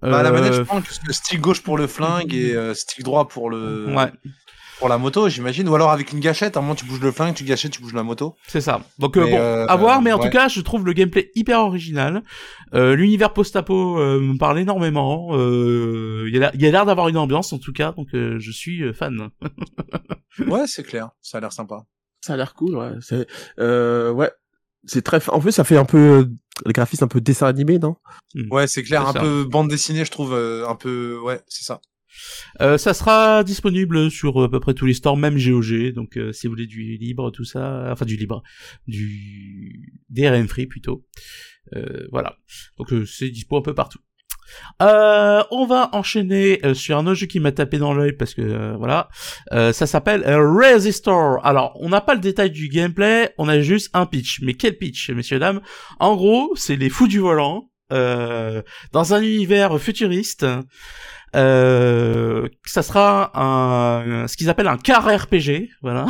Bah, 0.01 0.17
à 0.19 0.23
la 0.23 0.31
manette, 0.31 0.53
je 0.53 0.61
pense 0.61 0.83
que 0.83 0.93
le 1.05 1.13
stick 1.13 1.39
gauche 1.39 1.61
pour 1.61 1.77
le 1.77 1.85
flingue 1.85 2.33
et 2.33 2.55
stick 2.73 3.03
droit 3.03 3.27
pour 3.27 3.51
le 3.51 3.85
Ouais, 3.95 4.11
pour 4.81 4.89
la 4.89 4.97
moto, 4.97 5.29
j'imagine. 5.29 5.69
Ou 5.69 5.75
alors 5.75 5.91
avec 5.91 6.11
une 6.11 6.19
gâchette, 6.19 6.57
à 6.57 6.59
un 6.59 6.63
moment 6.63 6.75
tu 6.75 6.85
bouges 6.85 6.99
le 6.99 7.11
flingue, 7.11 7.35
tu 7.35 7.43
gâchettes, 7.43 7.71
tu 7.71 7.81
bouges 7.81 7.93
la 7.93 8.01
moto. 8.03 8.35
c'est 8.47 8.61
ça. 8.61 8.81
Donc 8.99 9.15
euh, 9.15 9.23
Mais, 9.25 9.31
bon, 9.31 9.37
euh, 9.37 9.65
à 9.67 9.75
voir, 9.77 10.01
mais 10.01 10.11
en 10.11 10.17
ouais. 10.19 10.25
tout 10.25 10.31
cas, 10.31 10.47
je 10.47 10.59
trouve 10.61 10.85
le 10.85 10.93
gameplay 10.93 11.31
hyper 11.35 11.59
original. 11.59 12.23
Euh, 12.73 12.95
L'univers 12.95 13.31
post-apo 13.31 13.99
euh, 13.99 14.19
me 14.19 14.37
parle 14.37 14.59
énormément. 14.59 15.29
Euh, 15.33 16.25
Il 16.27 16.33
y 16.33 16.37
a 16.37 16.39
l'air- 16.39 16.51
il 16.55 16.61
y 16.61 16.65
a 16.67 16.71
l'air 16.71 16.85
d'avoir 16.85 17.07
une 17.09 17.17
ambiance 17.17 17.53
en 17.53 17.59
tout 17.59 17.73
cas, 17.73 17.91
donc 17.93 18.07
euh, 18.15 18.37
je 18.39 18.51
suis 18.51 18.81
euh, 18.83 18.91
fan. 18.93 19.29
Ouais, 20.47 20.63
c'est 20.65 20.83
clair. 20.83 21.09
Ça 21.21 21.37
a 21.37 21.41
l'air 21.41 21.51
sympa. 21.53 21.83
Ça 22.21 22.33
a 22.33 22.37
l'air 22.37 22.53
cool, 22.53 22.75
ouais. 22.75 22.91
C'est, 23.01 23.27
euh, 23.59 24.11
ouais. 24.11 24.31
C'est 24.85 25.01
très, 25.03 25.19
en 25.29 25.41
fait, 25.41 25.51
ça 25.51 25.63
fait 25.63 25.77
un 25.77 25.85
peu, 25.85 25.97
euh, 25.97 26.25
le 26.65 26.71
graphisme 26.71 27.03
un 27.03 27.07
peu 27.07 27.21
dessin 27.21 27.47
animé, 27.47 27.77
non? 27.79 27.95
Ouais, 28.49 28.65
c'est 28.67 28.81
clair. 28.83 29.07
Un 29.07 29.13
ça. 29.13 29.19
peu 29.19 29.43
bande 29.43 29.67
dessinée, 29.69 30.05
je 30.05 30.11
trouve. 30.11 30.33
euh, 30.33 30.67
un 30.67 30.75
peu. 30.75 31.19
Ouais, 31.23 31.39
c'est 31.47 31.63
ça. 31.63 31.81
Euh, 32.59 32.77
ça 32.77 32.93
sera 32.93 33.43
disponible 33.43 34.11
sur 34.11 34.41
euh, 34.41 34.45
à 34.45 34.49
peu 34.49 34.59
près 34.59 34.73
tous 34.73 34.85
les 34.85 34.93
stores, 34.93 35.17
même 35.17 35.37
GOG. 35.37 35.93
Donc 35.93 36.17
euh, 36.17 36.31
si 36.31 36.47
vous 36.47 36.53
voulez 36.53 36.67
du 36.67 36.97
libre, 36.97 37.31
tout 37.31 37.45
ça, 37.45 37.89
enfin 37.91 38.05
du 38.05 38.17
libre, 38.17 38.43
du 38.87 39.93
DRM 40.09 40.47
free 40.47 40.67
plutôt. 40.67 41.05
Euh, 41.75 42.07
voilà. 42.11 42.35
Donc 42.77 42.91
euh, 42.93 43.05
c'est 43.05 43.29
dispo 43.29 43.57
un 43.57 43.61
peu 43.61 43.73
partout. 43.73 43.99
On 44.81 45.65
va 45.65 45.89
enchaîner 45.93 46.59
sur 46.73 46.97
un 46.97 47.07
autre 47.07 47.15
jeu 47.15 47.25
qui 47.25 47.39
m'a 47.39 47.53
tapé 47.53 47.77
dans 47.77 47.93
l'œil 47.93 48.11
parce 48.11 48.33
que 48.33 48.75
voilà, 48.75 49.07
ça 49.49 49.87
s'appelle 49.87 50.25
Resistor. 50.25 51.39
Alors 51.45 51.77
on 51.79 51.87
n'a 51.87 52.01
pas 52.01 52.15
le 52.15 52.19
détail 52.19 52.51
du 52.51 52.67
gameplay, 52.67 53.33
on 53.37 53.47
a 53.47 53.61
juste 53.61 53.89
un 53.93 54.05
pitch. 54.05 54.41
Mais 54.41 54.55
quel 54.55 54.77
pitch, 54.77 55.09
messieurs 55.11 55.39
dames? 55.39 55.61
En 56.01 56.17
gros, 56.17 56.53
c'est 56.57 56.75
les 56.75 56.89
fous 56.89 57.07
du 57.07 57.19
volant 57.19 57.69
dans 57.89 59.13
un 59.13 59.21
univers 59.21 59.79
futuriste. 59.79 60.45
Euh, 61.35 62.49
ça 62.65 62.83
sera 62.83 63.31
un, 63.39 64.27
ce 64.27 64.35
qu'ils 64.35 64.49
appellent 64.49 64.67
un 64.67 64.77
car 64.77 65.05
RPG, 65.05 65.69
voilà. 65.81 66.05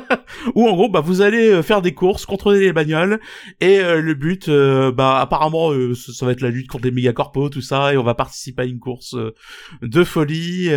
Où 0.54 0.68
en 0.68 0.74
gros, 0.74 0.88
bah 0.88 1.00
vous 1.00 1.22
allez 1.22 1.48
euh, 1.48 1.62
faire 1.62 1.82
des 1.82 1.94
courses, 1.94 2.26
contrôler 2.26 2.60
les 2.60 2.72
bagnoles, 2.72 3.20
et 3.60 3.78
euh, 3.80 4.00
le 4.00 4.14
but, 4.14 4.48
euh, 4.48 4.92
bah 4.92 5.18
apparemment, 5.20 5.72
ça, 5.94 6.12
ça 6.12 6.26
va 6.26 6.32
être 6.32 6.42
la 6.42 6.50
lutte 6.50 6.68
contre 6.68 6.84
les 6.84 6.90
méga 6.90 7.12
corpos, 7.12 7.50
tout 7.50 7.62
ça, 7.62 7.94
et 7.94 7.96
on 7.96 8.04
va 8.04 8.14
participer 8.14 8.62
à 8.62 8.66
une 8.66 8.78
course 8.78 9.16
de 9.82 10.04
folie. 10.04 10.70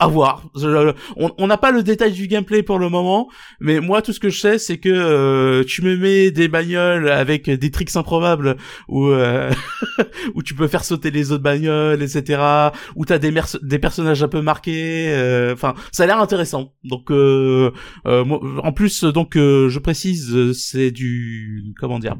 À 0.00 0.06
voir. 0.06 0.44
Je- 0.56 0.92
on 1.16 1.32
on 1.38 1.46
n'a 1.48 1.56
pas 1.56 1.70
le 1.72 1.82
détail 1.82 2.12
du 2.12 2.28
gameplay 2.28 2.62
pour 2.62 2.78
le 2.78 2.88
moment, 2.88 3.28
mais 3.60 3.80
moi 3.80 4.00
tout 4.02 4.12
ce 4.12 4.20
que 4.20 4.28
je 4.28 4.38
sais 4.38 4.58
c'est 4.58 4.78
que 4.78 4.88
euh, 4.88 5.64
tu 5.64 5.82
me 5.82 5.96
mets 5.96 6.30
des 6.30 6.46
bagnoles 6.48 7.08
avec 7.08 7.50
des 7.50 7.70
tricks 7.70 7.96
improbables 7.96 8.56
où 8.88 9.06
euh, 9.08 9.50
où 10.34 10.42
tu 10.42 10.54
peux 10.54 10.68
faire 10.68 10.84
sauter 10.84 11.10
les 11.10 11.32
autres 11.32 11.42
bagnoles, 11.42 12.02
etc. 12.02 12.40
Où 12.96 13.04
t'as 13.04 13.18
des 13.18 13.32
des 13.62 13.78
personnages 13.78 14.22
un 14.22 14.28
peu 14.28 14.40
marqués. 14.40 15.06
euh, 15.10 15.52
Enfin, 15.54 15.74
ça 15.92 16.04
a 16.04 16.06
l'air 16.06 16.20
intéressant. 16.20 16.74
Donc, 16.84 17.10
euh, 17.10 17.70
euh, 18.06 18.24
moi- 18.24 18.40
en 18.62 18.72
plus, 18.72 19.04
donc 19.04 19.36
euh, 19.36 19.68
je 19.68 19.78
précise, 19.78 20.52
c'est 20.52 20.90
du 20.90 21.64
comment 21.80 21.98
dire 21.98 22.16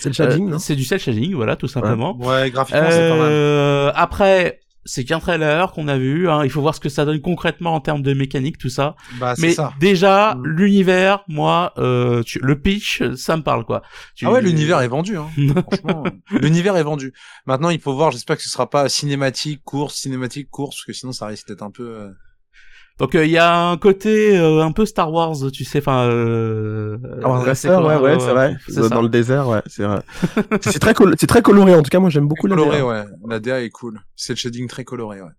C'est 0.00 0.08
le 0.10 0.14
shading, 0.14 0.48
Euh, 0.48 0.50
non? 0.52 0.58
C'est 0.58 0.76
du 0.76 0.84
cel 0.84 0.98
shading, 0.98 1.34
voilà, 1.34 1.56
tout 1.56 1.68
simplement. 1.68 2.16
Ouais, 2.18 2.50
graphiquement, 2.50 2.90
c'est 2.90 3.08
pas 3.08 3.16
mal. 3.16 3.28
Euh, 3.30 3.90
après, 3.94 4.60
c'est 4.84 5.04
qu'un 5.04 5.20
trailer 5.20 5.72
qu'on 5.72 5.88
a 5.88 5.96
vu. 5.98 6.28
Hein. 6.28 6.44
Il 6.44 6.50
faut 6.50 6.60
voir 6.60 6.74
ce 6.74 6.80
que 6.80 6.88
ça 6.88 7.04
donne 7.04 7.20
concrètement 7.20 7.74
en 7.74 7.80
termes 7.80 8.02
de 8.02 8.14
mécanique, 8.14 8.58
tout 8.58 8.68
ça. 8.68 8.96
Bah, 9.20 9.34
Mais 9.38 9.52
ça. 9.52 9.72
déjà, 9.80 10.34
Mm. 10.34 10.46
l'univers, 10.46 11.24
moi, 11.28 11.72
euh, 11.78 12.22
tu- 12.22 12.40
le 12.42 12.60
pitch, 12.60 13.02
ça 13.14 13.36
me 13.36 13.42
parle 13.42 13.64
quoi. 13.64 13.82
Tu- 14.14 14.26
Ah 14.26 14.32
ouais, 14.32 14.42
l'univers 14.42 14.80
est 14.80 14.88
vendu. 14.88 15.16
Hein. 15.16 15.28
Franchement, 15.70 16.04
l'univers 16.30 16.76
est 16.76 16.82
vendu. 16.82 17.12
Maintenant, 17.46 17.70
il 17.70 17.80
faut 17.80 17.94
voir. 17.94 18.10
J'espère 18.10 18.36
que 18.36 18.42
ce 18.42 18.48
sera 18.48 18.68
pas 18.68 18.88
cinématique, 18.88 19.62
course, 19.64 19.94
cinématique, 19.96 20.48
course, 20.50 20.76
parce 20.76 20.84
que 20.86 20.92
sinon, 20.92 21.12
ça 21.12 21.26
risque 21.26 21.48
d'être 21.48 21.62
un 21.62 21.70
peu. 21.70 21.84
euh, 21.88 22.08
Donc 22.98 23.14
il 23.14 23.30
y 23.30 23.38
a 23.38 23.52
un 23.70 23.76
côté 23.78 24.38
euh, 24.38 24.62
un 24.62 24.70
peu 24.70 24.86
Star 24.86 25.10
Wars, 25.12 25.34
tu 25.52 25.64
sais, 25.64 25.78
enfin. 25.78 26.04
Euh, 26.04 26.98
Ah, 27.24 27.30
ouais, 27.32 27.38
euh, 27.40 27.44
ouais, 27.46 27.54
c'est 27.54 27.68
ouais, 27.70 27.76
ouais, 27.76 28.10
euh, 28.12 28.18
c'est 28.20 28.30
vrai. 28.30 28.56
c'est 28.68 28.80
Dans 28.80 28.88
ça. 28.88 29.02
le 29.02 29.08
désert, 29.08 29.48
ouais, 29.48 29.62
c'est 29.66 29.82
vrai. 29.84 30.02
c'est 30.60 30.78
très, 30.78 30.94
col- 30.94 31.14
c'est 31.18 31.26
très 31.26 31.42
coloré, 31.42 31.74
en 31.74 31.82
tout 31.82 31.90
cas, 31.90 31.98
moi, 31.98 32.10
j'aime 32.10 32.28
beaucoup 32.28 32.46
la 32.46 32.54
coloré, 32.56 32.78
DA. 32.78 32.86
ouais. 32.86 33.04
La 33.28 33.40
DA 33.40 33.62
est 33.62 33.70
cool. 33.70 34.00
C'est 34.14 34.34
le 34.34 34.38
shading 34.38 34.68
très 34.68 34.84
coloré, 34.84 35.20
ouais. 35.20 35.30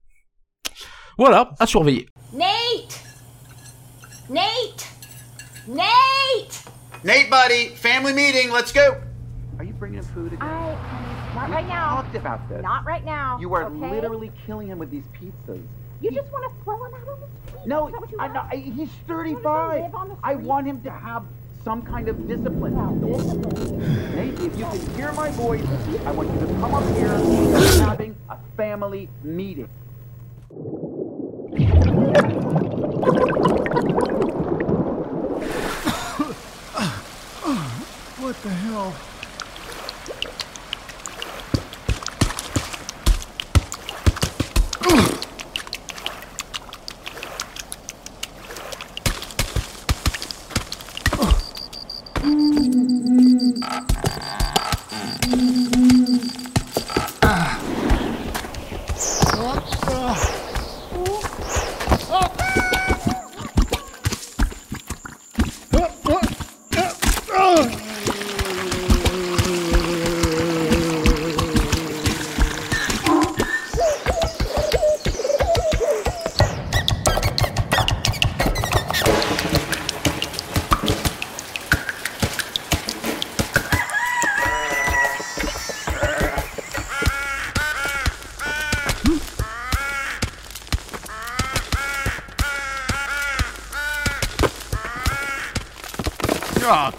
Voilà, 1.17 1.51
à 1.59 1.65
surveiller. 1.67 2.07
Nate! 2.33 3.03
Nate! 4.29 4.87
Nate! 5.67 6.63
Nate, 7.03 7.29
buddy, 7.29 7.67
family 7.75 8.13
meeting. 8.13 8.49
Let's 8.51 8.73
go. 8.73 8.95
Are 9.59 9.63
you 9.65 9.73
bringing 9.73 10.01
food 10.01 10.33
again? 10.33 10.41
I, 10.41 10.75
not 11.35 11.49
right 11.51 11.67
now. 11.67 12.01
talked 12.01 12.15
about 12.15 12.39
this. 12.49 12.63
Not 12.63 12.83
right 12.85 13.05
now. 13.05 13.37
You 13.39 13.53
are 13.53 13.65
okay? 13.65 13.91
literally 13.91 14.31
killing 14.45 14.67
him 14.67 14.79
with 14.79 14.89
these 14.89 15.05
pizzas. 15.13 15.61
You 16.03 16.09
He- 16.09 16.15
just 16.17 16.29
want 16.33 16.51
to 16.51 16.63
throw 16.65 16.83
him 16.83 16.93
out 16.93 17.07
on 17.07 17.19
the 17.21 17.27
street. 17.49 17.65
No, 17.65 17.87
Is 17.87 17.93
that 17.93 18.01
what 18.01 18.11
you 18.11 18.17
I, 18.19 18.23
want? 18.23 18.33
no, 18.33 18.41
I, 18.51 18.55
he's 18.57 18.89
35. 19.07 19.81
live 19.83 19.95
on 19.95 20.09
the 20.09 20.15
I 20.21 20.35
want 20.35 20.67
him 20.67 20.81
to 20.81 20.91
have 20.91 21.23
some 21.63 21.81
kind 21.81 22.09
of 22.09 22.27
discipline. 22.27 22.75
Well, 22.75 22.93
discipline. 23.17 24.15
Nate, 24.15 24.33
if 24.33 24.57
you 24.57 24.65
can 24.65 24.95
hear 24.95 25.13
my 25.13 25.29
voice, 25.31 25.65
I 26.05 26.11
want 26.11 26.29
you 26.33 26.39
to 26.41 26.45
come 26.55 26.73
up 26.75 26.83
here. 26.97 27.07
We're 27.17 27.85
having 27.85 28.17
a 28.29 28.37
family 28.57 29.07
meeting. 29.23 29.69
What 38.23 38.41
the 38.41 38.49
hell? 38.49 38.95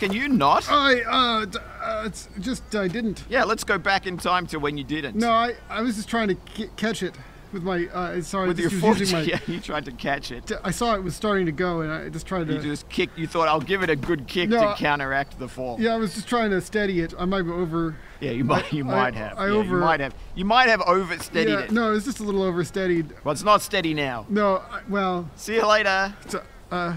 Can 0.09 0.13
you 0.17 0.29
not? 0.29 0.69
I, 0.71 1.01
uh, 1.03 1.45
d- 1.47 1.59
uh, 1.83 2.03
it's 2.07 2.29
just, 2.41 2.75
I 2.75 2.89
didn't. 2.89 3.25
Yeah, 3.29 3.45
let's 3.45 3.65
go 3.65 3.79
back 3.79 4.07
in 4.07 4.17
time 4.17 4.47
to 4.49 4.59
when 4.59 4.77
you 4.79 4.85
didn't. 4.85 5.17
No, 5.17 5.31
I, 5.31 5.55
I 5.69 5.83
was 5.83 5.97
just 5.97 6.09
trying 6.09 6.29
to 6.29 6.35
catch 6.77 7.03
it. 7.03 7.15
with 7.53 7.63
my. 7.63 7.87
Uh, 7.87 8.21
sorry, 8.23 8.49
With 8.49 8.59
your 8.59 8.71
foot, 8.71 9.01
my. 9.13 9.21
yeah, 9.33 9.39
you 9.47 9.61
tried 9.61 9.85
to 9.85 9.93
catch 9.93 10.31
it. 10.33 10.51
I 10.65 10.71
saw 10.73 10.95
it 10.95 11.03
was 11.05 11.15
starting 11.15 11.47
to 11.47 11.53
go, 11.53 11.83
and 11.83 11.93
I 11.93 12.09
just 12.09 12.27
tried 12.27 12.49
to. 12.49 12.55
You 12.55 12.61
just 12.61 12.89
kicked. 12.89 13.17
You 13.19 13.27
thought 13.27 13.47
I'll 13.49 13.61
give 13.61 13.83
it 13.83 13.91
a 13.91 13.97
good 13.97 14.27
kick 14.27 14.49
No, 14.51 14.61
to 14.61 14.67
I- 14.71 14.75
counteract 14.77 15.39
the 15.39 15.49
fall. 15.49 15.81
yeah, 15.81 15.95
I 15.95 15.97
was 15.97 16.15
just 16.15 16.27
trying 16.29 16.51
to 16.51 16.61
steady 16.61 17.01
it. 17.01 17.15
I 17.19 17.25
might 17.25 17.43
be 17.43 17.51
over. 17.51 17.97
Yeah, 18.21 18.33
you 18.33 18.45
might. 18.45 18.73
You 18.73 18.85
I- 18.89 18.95
might 18.95 19.15
have. 19.15 19.39
I 19.39 19.47
yeah, 19.47 19.53
over- 19.53 19.75
You 19.77 19.81
might 19.81 20.01
have. 20.01 20.15
You 20.35 20.45
might 20.45 20.69
have 20.69 20.81
oversteadied 20.81 21.49
yeah, 21.49 21.61
it. 21.61 21.71
no, 21.71 21.91
it 21.91 21.93
was 21.95 22.05
just 22.05 22.19
a 22.21 22.25
little 22.25 22.43
oversteadied. 22.43 23.11
Well, 23.25 23.33
it's 23.33 23.43
not 23.45 23.63
steady 23.63 23.95
now. 23.95 24.27
No, 24.29 24.57
I, 24.71 24.81
well, 24.89 25.31
See 25.37 25.55
you 25.55 25.67
later. 25.67 26.15
it's, 26.25 26.35
uh, 26.73 26.95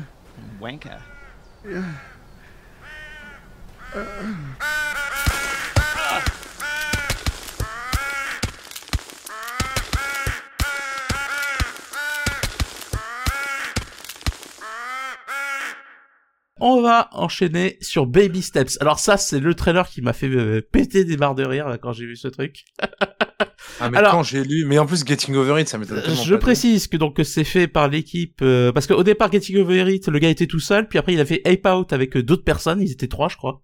Wanker. 0.60 1.02
On 16.60 16.82
va 16.82 17.10
enchaîner 17.12 17.78
sur 17.82 18.08
Baby 18.08 18.42
Steps. 18.42 18.78
Alors 18.82 19.00
ça, 19.00 19.18
c'est 19.18 19.40
le 19.40 19.54
trailer 19.54 19.88
qui 19.88 20.02
m'a 20.02 20.14
fait 20.14 20.28
euh, 20.28 20.62
péter 20.62 21.06
des 21.06 21.16
barres 21.16 21.36
de 21.36 21.46
rire 21.46 21.78
quand 21.82 21.94
j'ai 21.94 22.06
vu 22.06 22.16
ce 22.16 22.28
truc. 22.28 22.66
Ah, 23.80 23.90
mais 23.90 23.98
Alors- 23.98 24.12
quand 24.12 24.24
j'ai 24.24 24.44
lu, 24.44 24.66
mais 24.66 24.78
en 24.80 24.86
plus 24.86 25.04
Getting 25.06 25.36
Over 25.36 25.62
It, 25.62 25.68
ça 25.68 25.78
m'étonne 25.78 26.02
tellement 26.02 26.24
Je 26.24 26.34
pas. 26.34 26.40
précise 26.40 26.88
que 26.88 26.98
donc 26.98 27.20
c'est 27.24 27.44
fait 27.44 27.68
par 27.68 27.88
l'équipe 27.88 28.40
euh, 28.42 28.72
parce 28.72 28.88
qu'au 28.88 29.04
départ 29.04 29.32
Getting 29.32 29.58
Over 29.58 29.94
It, 29.94 30.08
le 30.08 30.20
gars 30.20 30.30
était 30.30 30.48
tout 30.48 30.60
seul, 30.60 30.88
puis 30.88 30.98
après 31.00 31.14
il 31.14 31.20
a 31.20 31.26
fait 31.26 31.42
Ape 31.46 31.66
Out 31.74 31.94
avec 31.94 32.18
euh, 32.18 32.24
d'autres 32.24 32.44
personnes, 32.44 32.82
ils 32.82 32.92
étaient 32.92 33.08
trois 33.08 33.30
je 33.30 33.38
crois. 33.38 33.62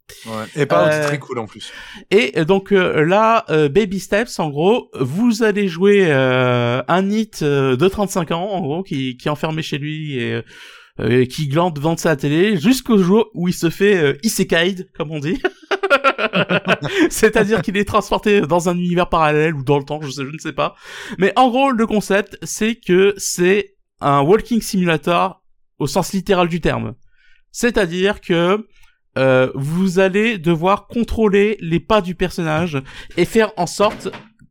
Ouais. 0.56 0.66
Pas, 0.66 0.88
Euh, 0.88 0.92
c'est 1.02 1.08
très 1.08 1.20
cool 1.20 1.40
en 1.40 1.46
plus. 1.48 1.72
Et 2.12 2.34
euh, 2.38 2.46
donc 2.46 2.72
euh, 2.72 3.04
là, 3.06 3.46
euh, 3.50 3.70
Baby 3.70 4.00
Steps, 4.00 4.40
en 4.40 4.50
gros, 4.50 4.90
vous 5.00 5.44
allez 5.44 5.68
jouer 5.68 6.06
euh, 6.08 6.82
un 6.88 7.10
hit 7.10 7.42
euh, 7.42 7.76
de 7.76 7.88
35 7.88 8.32
ans, 8.32 8.50
en 8.52 8.62
gros, 8.62 8.84
qui, 8.84 9.18
qui 9.18 9.28
est 9.28 9.32
enfermé 9.32 9.62
chez 9.62 9.78
lui 9.78 10.18
et 10.20 10.42
euh, 11.00 11.26
qui 11.26 11.48
glande 11.48 11.74
devant 11.76 11.98
sa 11.98 12.16
télé 12.16 12.56
jusqu'au 12.58 13.00
jour 13.00 13.30
où 13.34 13.48
il 13.48 13.54
se 13.54 13.70
fait 13.72 13.96
euh, 13.98 14.14
isekai, 14.24 14.76
comme 14.96 15.12
on 15.12 15.20
dit. 15.20 15.42
C'est-à-dire 17.10 17.62
qu'il 17.62 17.78
est 17.78 17.86
transporté 17.86 18.42
dans 18.42 18.70
un 18.70 18.78
univers 18.78 19.10
parallèle 19.10 19.56
ou 19.56 19.64
dans 19.64 19.78
le 19.78 19.84
temps, 19.84 20.02
je, 20.02 20.10
sais, 20.10 20.24
je 20.24 20.32
ne 20.32 20.38
sais 20.38 20.54
pas. 20.54 20.76
Mais 21.18 21.34
en 21.36 21.50
gros, 21.50 21.72
le 21.72 21.88
concept, 21.88 22.38
c'est 22.44 22.76
que 22.76 23.14
c'est 23.18 23.76
un 24.02 24.22
walking 24.22 24.62
simulator 24.62 25.44
au 25.80 25.88
sens 25.88 26.14
littéral 26.14 26.48
du 26.48 26.62
terme. 26.62 26.96
C'est-à-dire 27.52 28.22
que 28.22 28.68
euh, 29.18 29.52
vous 29.54 30.00
allez 30.00 30.38
devoir 30.38 30.88
contrôler 30.88 31.58
les 31.60 31.80
pas 31.80 32.02
du 32.02 32.16
personnage 32.16 32.82
et 33.16 33.26
faire 33.26 33.52
en 33.58 33.68
sorte 33.68 34.10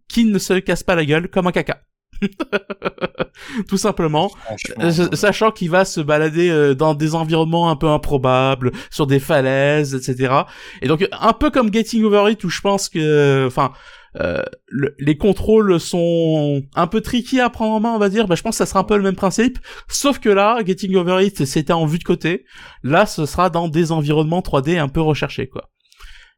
qu'il 0.08 0.30
ne 0.30 0.38
se 0.38 0.54
casse 0.54 0.82
pas 0.82 0.94
la 0.94 1.04
gueule 1.04 1.28
comme 1.28 1.46
un 1.46 1.52
caca. 1.52 1.82
Tout 3.68 3.76
simplement, 3.76 4.28
Franchement. 4.28 4.74
Euh, 4.84 5.08
sachant 5.16 5.50
qu'il 5.50 5.70
va 5.70 5.84
se 5.84 6.00
balader 6.00 6.48
euh, 6.50 6.74
dans 6.74 6.94
des 6.94 7.14
environnements 7.14 7.70
un 7.70 7.76
peu 7.76 7.88
improbables, 7.88 8.72
sur 8.90 9.06
des 9.06 9.20
falaises, 9.20 9.94
etc. 9.94 10.34
Et 10.80 10.88
donc 10.88 11.06
un 11.12 11.32
peu 11.32 11.50
comme 11.50 11.72
Getting 11.72 12.04
Over 12.04 12.30
It 12.32 12.42
où 12.44 12.48
je 12.48 12.60
pense 12.60 12.88
que, 12.88 13.44
enfin, 13.46 13.72
euh, 14.20 14.42
le- 14.68 14.94
les 14.98 15.16
contrôles 15.16 15.80
sont 15.80 16.62
un 16.74 16.86
peu 16.86 17.00
tricky 17.00 17.40
à 17.40 17.48
prendre 17.50 17.72
en 17.72 17.80
main, 17.80 17.92
on 17.94 17.98
va 17.98 18.08
dire. 18.10 18.26
Bah, 18.28 18.34
je 18.34 18.42
pense 18.42 18.54
que 18.54 18.58
ça 18.58 18.66
sera 18.66 18.80
un 18.80 18.84
peu 18.84 18.96
le 18.96 19.02
même 19.02 19.16
principe, 19.16 19.58
sauf 19.88 20.18
que 20.18 20.28
là, 20.28 20.58
Getting 20.64 20.94
Over 20.96 21.24
It, 21.24 21.44
c'était 21.46 21.72
en 21.72 21.86
vue 21.86 21.98
de 21.98 22.04
côté. 22.04 22.44
Là, 22.82 23.06
ce 23.06 23.24
sera 23.26 23.48
dans 23.50 23.68
des 23.68 23.90
environnements 23.92 24.40
3D 24.42 24.78
un 24.78 24.88
peu 24.88 25.00
recherchés, 25.00 25.48
quoi. 25.48 25.70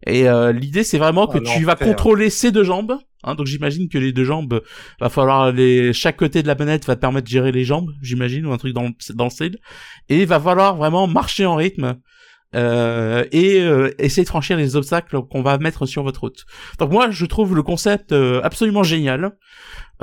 Et 0.07 0.28
euh, 0.28 0.53
l'idée, 0.53 0.85
c'est 0.85 0.99
vraiment 0.99 1.26
que 1.26 1.39
tu 1.39 1.64
vas 1.64 1.74
contrôler 1.87 2.28
ces 2.30 2.53
deux 2.53 2.64
jambes. 2.64 2.97
Hein, 3.25 3.35
donc 3.35 3.47
j'imagine 3.47 3.89
que 3.89 3.99
les 3.99 4.12
deux 4.12 4.25
jambes, 4.25 4.61
va 5.01 5.09
falloir 5.09 5.53
les 5.53 5.93
chaque 5.93 6.16
côté 6.16 6.43
de 6.43 6.47
la 6.47 6.55
manette 6.55 6.87
va 6.87 6.97
permettre 6.97 7.25
de 7.25 7.31
gérer 7.31 7.53
les 7.53 7.64
jambes, 7.64 7.91
j'imagine, 8.03 8.47
ou 8.47 8.53
un 8.53 8.59
truc 8.59 8.72
dans 8.72 8.85
le, 8.85 9.14
dans 9.14 9.25
le 9.25 9.31
style. 9.31 9.59
Et 10.09 10.20
il 10.20 10.27
va 10.27 10.41
falloir 10.41 10.77
vraiment 10.77 11.07
marcher 11.07 11.47
en 11.47 11.57
rythme 11.57 11.97
euh, 12.55 13.25
et 13.33 13.61
euh, 13.61 13.91
essayer 13.99 14.22
de 14.22 14.29
franchir 14.29 14.57
les 14.57 14.77
obstacles 14.77 15.22
qu'on 15.22 15.43
va 15.43 15.59
mettre 15.59 15.87
sur 15.87 16.03
votre 16.03 16.20
route. 16.20 16.45
Donc 16.79 16.93
moi, 16.93 17.11
je 17.11 17.27
trouve 17.27 17.55
le 17.55 17.62
concept 17.62 18.12
euh, 18.12 18.41
absolument 18.43 18.83
génial. 18.83 19.33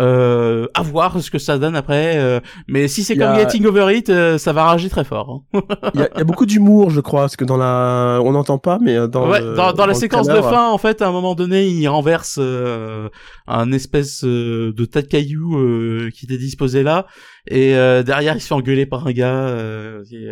Euh, 0.01 0.65
à 0.73 0.81
voir 0.81 1.21
ce 1.21 1.29
que 1.29 1.37
ça 1.37 1.59
donne 1.59 1.75
après. 1.75 2.17
euh, 2.17 2.39
mais 2.67 2.87
si 2.87 3.03
c'est 3.03 3.15
comme 3.15 3.27
a- 3.27 3.39
Getting 3.39 3.65
Over 3.67 3.95
It, 3.95 4.09
euh, 4.09 4.37
ça 4.39 4.51
va 4.51 4.63
rager 4.63 4.89
très 4.89 5.03
fort. 5.03 5.43
hein. 5.53 5.61
Il 5.93 5.99
y, 5.99 6.03
a, 6.03 6.09
il 6.15 6.17
y 6.17 6.21
a 6.21 6.23
beaucoup 6.23 6.47
d'humour, 6.47 6.89
je 6.89 7.01
crois, 7.01 7.21
parce 7.21 7.35
que 7.35 7.45
dans 7.45 7.57
la, 7.57 8.19
on 8.23 8.31
n'entend 8.31 8.57
pas, 8.57 8.79
mais 8.81 8.95
euh, 8.97 9.07
dans, 9.07 9.29
ouais, 9.29 9.41
le- 9.41 9.53
dans, 9.53 9.73
dans 9.73 9.85
la 9.85 9.93
séquence 9.93 10.27
de 10.27 10.41
fin, 10.49 10.69
en 10.71 10.77
fait, 10.79 11.01
à 11.03 11.07
un 11.07 11.11
moment 11.11 11.35
donné, 11.35 11.67
il 11.67 11.87
renverse 11.87 12.37
euh, 12.41 13.09
un 13.47 13.71
espèce 13.71 14.23
euh, 14.23 14.73
de 14.75 14.85
tas 14.85 15.01
de 15.03 15.07
cailloux 15.07 15.57
euh, 15.59 16.09
qui 16.15 16.25
était 16.25 16.37
disposé 16.37 16.81
là, 16.83 17.05
et 17.47 17.75
euh, 17.75 18.01
derrière, 18.01 18.35
il 18.35 18.41
se 18.41 18.47
fait 18.47 18.53
engueuler 18.55 18.85
par 18.87 19.05
un 19.05 19.11
gars. 19.11 19.27
euh, 19.33 20.03
et, 20.11 20.25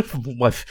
bon, 0.18 0.34
bref, 0.38 0.64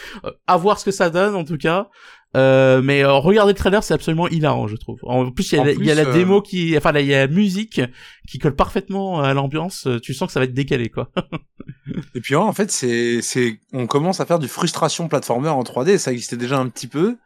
à 0.48 0.56
voir 0.58 0.80
ce 0.80 0.86
que 0.86 0.92
ça 0.92 1.10
donne, 1.10 1.36
en 1.36 1.44
tout 1.44 1.58
cas. 1.58 1.90
Euh, 2.36 2.82
mais 2.84 3.04
euh, 3.04 3.14
regardez 3.14 3.54
le 3.54 3.58
trailer, 3.58 3.84
c'est 3.84 3.94
absolument 3.94 4.28
hilarant, 4.28 4.68
je 4.68 4.76
trouve. 4.76 5.00
En 5.04 5.32
plus, 5.32 5.52
il 5.52 5.56
y 5.56 5.60
a, 5.60 5.64
la- 5.64 5.72
il 5.72 5.86
y 5.86 5.92
a 5.92 5.96
plus, 5.96 6.04
la 6.04 6.10
euh, 6.10 6.14
démo 6.14 6.42
qui, 6.42 6.76
enfin, 6.78 6.92
là, 6.92 7.00
il 7.02 7.08
y 7.08 7.14
a 7.14 7.26
la 7.26 7.34
musique 7.34 7.82
qui 8.28 8.40
colle 8.40 8.56
parfaitement 8.56 9.22
à 9.22 9.34
l'ambiance. 9.34 9.88
Tu 10.04 10.14
sens 10.14 10.28
que 10.28 10.34
ça 10.34 10.40
va 10.40 10.44
être 10.46 10.54
décalé, 10.54 10.90
quoi. 10.90 11.10
Et 12.16 12.20
puis 12.22 12.36
en 12.36 12.52
fait, 12.52 12.72
c'est, 12.72 13.22
c'est, 13.22 13.60
on 13.74 13.88
commence 13.88 14.20
à 14.20 14.26
faire 14.26 14.40
du 14.40 14.48
frustration 14.48 15.08
platformer 15.08 15.50
en 15.50 15.64
3D. 15.64 15.98
Ça 15.98 16.12
existait 16.12 16.36
déjà 16.38 16.58
un 16.58 16.68
petit 16.68 16.88
peu, 16.88 17.18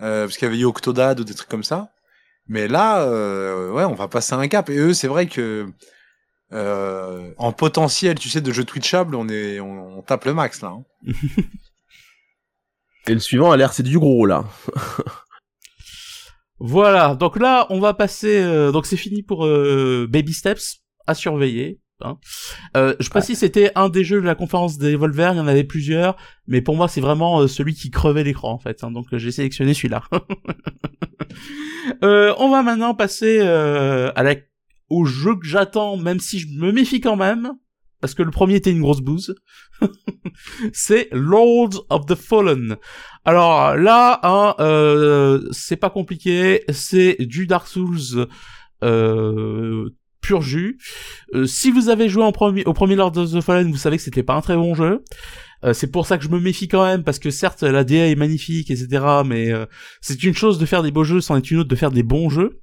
euh, 0.00 0.24
parce 0.24 0.36
qu'il 0.38 0.46
y 0.46 0.50
avait 0.50 0.58
eu 0.60 0.64
Octodad 0.64 1.20
ou 1.20 1.24
des 1.24 1.34
trucs 1.34 1.48
comme 1.48 1.64
ça. 1.64 1.90
Mais 2.48 2.68
là, 2.68 3.02
euh, 3.02 3.70
ouais, 3.72 3.84
on 3.84 3.94
va 3.94 4.08
passer 4.08 4.32
un 4.34 4.48
cap. 4.48 4.70
Et 4.70 4.76
eux, 4.78 4.94
c'est 4.94 5.08
vrai 5.08 5.26
que 5.26 5.66
euh, 6.54 7.30
en 7.36 7.52
potentiel, 7.52 8.18
tu 8.18 8.30
sais, 8.30 8.40
de 8.40 8.52
jeu 8.52 8.64
twitchable, 8.64 9.14
on 9.14 9.28
est, 9.28 9.60
on, 9.60 9.98
on 9.98 10.02
tape 10.02 10.24
le 10.24 10.32
max 10.32 10.62
là. 10.62 10.68
hein. 10.68 10.84
Et 13.08 13.14
le 13.14 13.20
suivant 13.20 13.50
a 13.50 13.56
l'air, 13.56 13.72
c'est 13.72 13.82
du 13.82 13.98
gros, 13.98 14.26
là. 14.26 14.44
Voilà, 16.60 17.14
donc 17.14 17.38
là, 17.38 17.66
on 17.70 17.78
va 17.78 17.94
passer. 17.94 18.40
euh, 18.40 18.72
donc 18.72 18.84
c'est 18.84 18.96
fini 18.96 19.22
pour 19.22 19.46
euh, 19.46 20.08
Baby 20.10 20.32
Steps 20.32 20.82
à 21.06 21.14
surveiller. 21.14 21.80
Hein. 22.00 22.18
Euh, 22.76 22.94
je 22.98 23.08
précise, 23.10 23.38
c'était 23.38 23.70
un 23.76 23.88
des 23.88 24.02
jeux 24.02 24.20
de 24.20 24.26
la 24.26 24.34
conférence 24.34 24.76
des 24.76 24.96
Volver. 24.96 25.30
Il 25.34 25.36
y 25.36 25.40
en 25.40 25.46
avait 25.46 25.62
plusieurs, 25.62 26.16
mais 26.48 26.60
pour 26.60 26.74
moi, 26.76 26.88
c'est 26.88 27.00
vraiment 27.00 27.40
euh, 27.42 27.46
celui 27.46 27.74
qui 27.74 27.90
crevait 27.90 28.24
l'écran 28.24 28.52
en 28.52 28.58
fait. 28.58 28.82
hein, 28.82 28.90
donc 28.90 29.06
euh, 29.12 29.18
j'ai 29.18 29.30
sélectionné 29.30 29.74
celui-là. 29.74 30.02
Euh, 32.04 32.34
on 32.38 32.50
va 32.50 32.62
maintenant 32.62 32.94
passer 32.94 33.38
euh, 33.40 34.12
à 34.14 34.22
la... 34.22 34.34
au 34.90 35.04
jeu 35.06 35.34
que 35.36 35.46
j'attends, 35.46 35.96
même 35.96 36.20
si 36.20 36.38
je 36.38 36.46
me 36.48 36.70
méfie 36.70 37.00
quand 37.00 37.16
même, 37.16 37.52
parce 38.00 38.14
que 38.14 38.22
le 38.22 38.30
premier 38.30 38.56
était 38.56 38.70
une 38.70 38.80
grosse 38.80 39.00
bouse. 39.00 39.34
c'est 40.72 41.08
Lords 41.12 41.86
of 41.90 42.06
the 42.06 42.14
Fallen. 42.14 42.76
Alors 43.24 43.76
là, 43.76 44.20
hein, 44.22 44.54
euh, 44.60 45.48
c'est 45.52 45.76
pas 45.76 45.90
compliqué, 45.90 46.64
c'est 46.70 47.16
du 47.20 47.46
Dark 47.46 47.66
Souls 47.66 48.26
euh, 48.82 49.90
pur 50.20 50.42
jus. 50.42 50.78
Euh, 51.34 51.46
si 51.46 51.70
vous 51.70 51.88
avez 51.88 52.08
joué 52.08 52.24
au 52.24 52.72
premier 52.72 52.96
Lord 52.96 53.16
of 53.16 53.32
the 53.32 53.40
Fallen, 53.40 53.70
vous 53.70 53.76
savez 53.76 53.96
que 53.96 54.02
c'était 54.02 54.22
pas 54.22 54.34
un 54.34 54.40
très 54.40 54.56
bon 54.56 54.74
jeu. 54.74 55.02
Euh, 55.64 55.72
c'est 55.72 55.90
pour 55.90 56.06
ça 56.06 56.18
que 56.18 56.24
je 56.24 56.28
me 56.28 56.38
méfie 56.38 56.68
quand 56.68 56.84
même, 56.84 57.02
parce 57.02 57.18
que 57.18 57.30
certes 57.30 57.62
la 57.62 57.84
DA 57.84 58.08
est 58.08 58.14
magnifique, 58.14 58.70
etc. 58.70 59.04
Mais 59.24 59.50
euh, 59.50 59.66
c'est 60.00 60.22
une 60.22 60.34
chose 60.34 60.58
de 60.58 60.66
faire 60.66 60.82
des 60.82 60.90
beaux 60.90 61.04
jeux, 61.04 61.20
c'en 61.20 61.36
est 61.36 61.50
une 61.50 61.58
autre 61.58 61.68
de 61.68 61.76
faire 61.76 61.90
des 61.90 62.02
bons 62.02 62.28
jeux. 62.28 62.60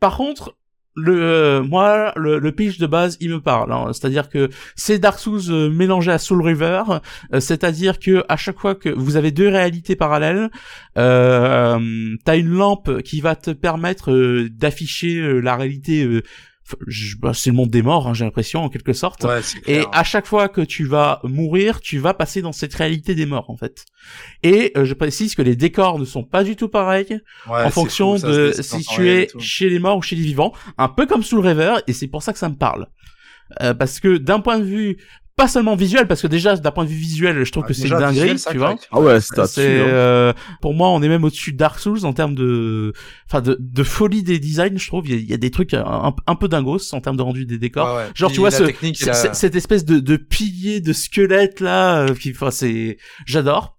Par 0.00 0.16
contre, 0.16 0.56
le 0.94 1.22
euh, 1.22 1.62
moi 1.62 2.12
le, 2.16 2.38
le 2.38 2.52
pitch 2.52 2.78
de 2.78 2.86
base 2.86 3.16
il 3.20 3.30
me 3.30 3.40
parle 3.40 3.72
hein. 3.72 3.92
c'est-à-dire 3.92 4.28
que 4.28 4.50
c'est 4.76 4.98
Dark 4.98 5.18
Souls 5.18 5.40
euh, 5.48 5.70
mélangé 5.70 6.12
à 6.12 6.18
Soul 6.18 6.42
River 6.42 6.82
euh, 7.32 7.40
c'est-à-dire 7.40 7.98
que 7.98 8.24
à 8.28 8.36
chaque 8.36 8.58
fois 8.58 8.74
que 8.74 8.90
vous 8.90 9.16
avez 9.16 9.30
deux 9.30 9.48
réalités 9.48 9.96
parallèles 9.96 10.50
euh, 10.98 12.16
t'as 12.24 12.36
une 12.36 12.50
lampe 12.50 13.02
qui 13.02 13.20
va 13.20 13.36
te 13.36 13.50
permettre 13.50 14.46
d'afficher 14.50 15.40
la 15.40 15.56
réalité 15.56 16.22
bah, 17.20 17.32
c'est 17.34 17.50
le 17.50 17.56
monde 17.56 17.70
des 17.70 17.82
morts 17.82 18.08
hein, 18.08 18.14
j'ai 18.14 18.24
l'impression 18.24 18.64
en 18.64 18.68
quelque 18.68 18.92
sorte 18.92 19.24
Ouais, 19.24 19.40
et 19.66 19.84
à 19.92 20.04
chaque 20.04 20.26
fois 20.26 20.48
que 20.48 20.60
tu 20.60 20.84
vas 20.84 21.20
mourir, 21.24 21.80
tu 21.80 21.98
vas 21.98 22.14
passer 22.14 22.42
dans 22.42 22.52
cette 22.52 22.74
réalité 22.74 23.14
des 23.14 23.26
morts 23.26 23.50
en 23.50 23.56
fait. 23.56 23.84
Et 24.42 24.72
euh, 24.76 24.84
je 24.84 24.94
précise 24.94 25.34
que 25.34 25.42
les 25.42 25.56
décors 25.56 25.98
ne 25.98 26.04
sont 26.04 26.24
pas 26.24 26.44
du 26.44 26.56
tout 26.56 26.68
pareils 26.68 27.20
Ouais, 27.48 27.64
en 27.64 27.70
fonction 27.70 28.16
fou, 28.16 28.26
de 28.26 28.52
si 28.52 28.84
tu 28.84 29.08
es 29.10 29.28
chez 29.38 29.68
les 29.68 29.78
morts 29.78 29.98
ou 29.98 30.02
chez 30.02 30.16
les 30.16 30.22
vivants, 30.22 30.52
un 30.78 30.88
peu 30.88 31.06
comme 31.06 31.22
Soul 31.22 31.46
River, 31.46 31.74
et 31.86 31.92
c'est 31.92 32.08
pour 32.08 32.22
ça 32.22 32.32
que 32.32 32.38
ça 32.38 32.48
me 32.48 32.56
parle. 32.56 32.88
Euh, 33.60 33.74
parce 33.74 34.00
que 34.00 34.16
d'un 34.16 34.40
point 34.40 34.58
de 34.58 34.64
vue 34.64 34.96
pas 35.42 35.48
seulement 35.48 35.74
visuel, 35.74 36.06
parce 36.06 36.22
que 36.22 36.28
déjà 36.28 36.54
d'un 36.56 36.70
point 36.70 36.84
de 36.84 36.88
vue 36.90 36.94
visuel, 36.96 37.42
je 37.42 37.50
trouve 37.50 37.64
Ah, 37.64 37.68
que 37.68 37.74
c'est 37.74 37.88
une 37.88 37.98
dinguerie, 37.98 38.36
tu 38.52 38.58
vois. 38.58 38.76
Ah 38.92 39.00
ouais, 39.00 39.20
c'est 39.20 39.80
hein. 39.80 39.86
euh, 39.88 40.32
pour 40.60 40.72
moi, 40.72 40.88
on 40.90 41.02
est 41.02 41.08
même 41.08 41.24
au-dessus 41.24 41.52
de 41.52 41.56
Dark 41.56 41.80
Souls 41.80 42.04
en 42.04 42.12
termes 42.12 42.36
de, 42.36 42.92
enfin 43.26 43.40
de, 43.40 43.56
de 43.58 43.82
folie 43.82 44.22
des 44.22 44.38
designs. 44.38 44.76
Je 44.78 44.86
trouve 44.86 45.08
il 45.08 45.14
y 45.14 45.18
a, 45.18 45.20
il 45.20 45.28
y 45.28 45.34
a 45.34 45.36
des 45.38 45.50
trucs 45.50 45.74
un, 45.74 46.14
un 46.28 46.34
peu 46.36 46.46
dingos 46.46 46.94
en 46.94 47.00
termes 47.00 47.16
de 47.16 47.22
rendu 47.22 47.44
des 47.44 47.58
décors. 47.58 47.88
Ouais, 47.96 48.02
ouais. 48.02 48.10
Genre, 48.14 48.28
Puis 48.30 48.34
tu 48.36 48.40
vois, 48.40 48.50
ce- 48.52 48.62
la- 49.06 49.14
c- 49.14 49.28
cette 49.32 49.56
espèce 49.56 49.84
de, 49.84 49.98
de 49.98 50.16
pilier 50.16 50.80
de 50.80 50.92
squelette 50.92 51.58
là, 51.58 52.02
euh, 52.02 52.14
qui, 52.14 52.30
enfin, 52.30 52.52
c'est, 52.52 52.98
j'adore. 53.26 53.76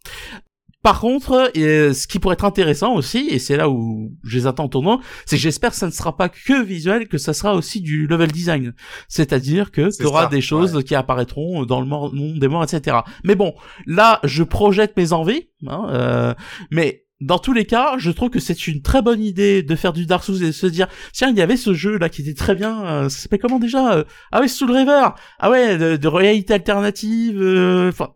Par 0.83 0.99
contre, 0.99 1.51
euh, 1.57 1.93
ce 1.93 2.07
qui 2.07 2.19
pourrait 2.19 2.33
être 2.33 2.45
intéressant 2.45 2.93
aussi, 2.93 3.27
et 3.29 3.39
c'est 3.39 3.57
là 3.57 3.69
où 3.69 4.11
je 4.23 4.37
les 4.37 4.47
attends 4.47 4.65
au 4.65 4.69
tournant, 4.69 4.99
c'est 5.25 5.37
que 5.37 5.41
j'espère 5.41 5.71
que 5.71 5.77
ça 5.77 5.87
ne 5.87 5.91
sera 5.91 6.15
pas 6.15 6.29
que 6.29 6.61
visuel, 6.61 7.07
que 7.07 7.17
ça 7.17 7.33
sera 7.33 7.55
aussi 7.55 7.81
du 7.81 8.05
level 8.05 8.31
design. 8.31 8.73
C'est-à-dire 9.07 9.71
que 9.71 9.95
tu 9.95 10.05
auras 10.05 10.23
ça, 10.23 10.29
des 10.29 10.41
choses 10.41 10.83
qui 10.83 10.93
apparaîtront 10.93 11.65
dans 11.65 11.79
le 11.79 11.87
monde 11.87 12.37
des 12.37 12.47
morts, 12.47 12.63
etc. 12.63 12.97
Mais 13.23 13.35
bon, 13.35 13.55
là, 13.87 14.19
je 14.23 14.43
projette 14.43 14.95
mes 14.97 15.13
envies, 15.13 15.47
hein, 15.67 15.87
euh, 15.89 16.33
mais 16.69 17.03
dans 17.23 17.39
tous 17.39 17.53
les 17.53 17.65
cas, 17.65 17.95
je 17.97 18.11
trouve 18.11 18.29
que 18.29 18.39
c'est 18.39 18.67
une 18.67 18.81
très 18.81 19.01
bonne 19.01 19.23
idée 19.23 19.63
de 19.63 19.75
faire 19.75 19.93
du 19.93 20.05
Dark 20.05 20.23
Souls 20.23 20.43
et 20.43 20.47
de 20.47 20.51
se 20.51 20.67
dire, 20.67 20.87
tiens, 21.13 21.29
il 21.29 21.37
y 21.37 21.41
avait 21.41 21.57
ce 21.57 21.73
jeu 21.73 21.97
là 21.97 22.09
qui 22.09 22.21
était 22.21 22.33
très 22.33 22.55
bien, 22.55 22.85
euh, 22.85 23.09
ça 23.09 23.19
s'appelle 23.19 23.39
comment 23.39 23.59
déjà 23.59 23.93
euh, 23.93 24.03
Ah 24.31 24.41
oui, 24.41 24.49
Soul 24.49 24.71
River 24.71 25.07
Ah 25.39 25.49
ouais, 25.49 25.77
de, 25.77 25.95
de 25.95 26.07
réalité 26.07 26.53
alternative, 26.53 27.41
euh, 27.41 27.89
enfin, 27.89 28.13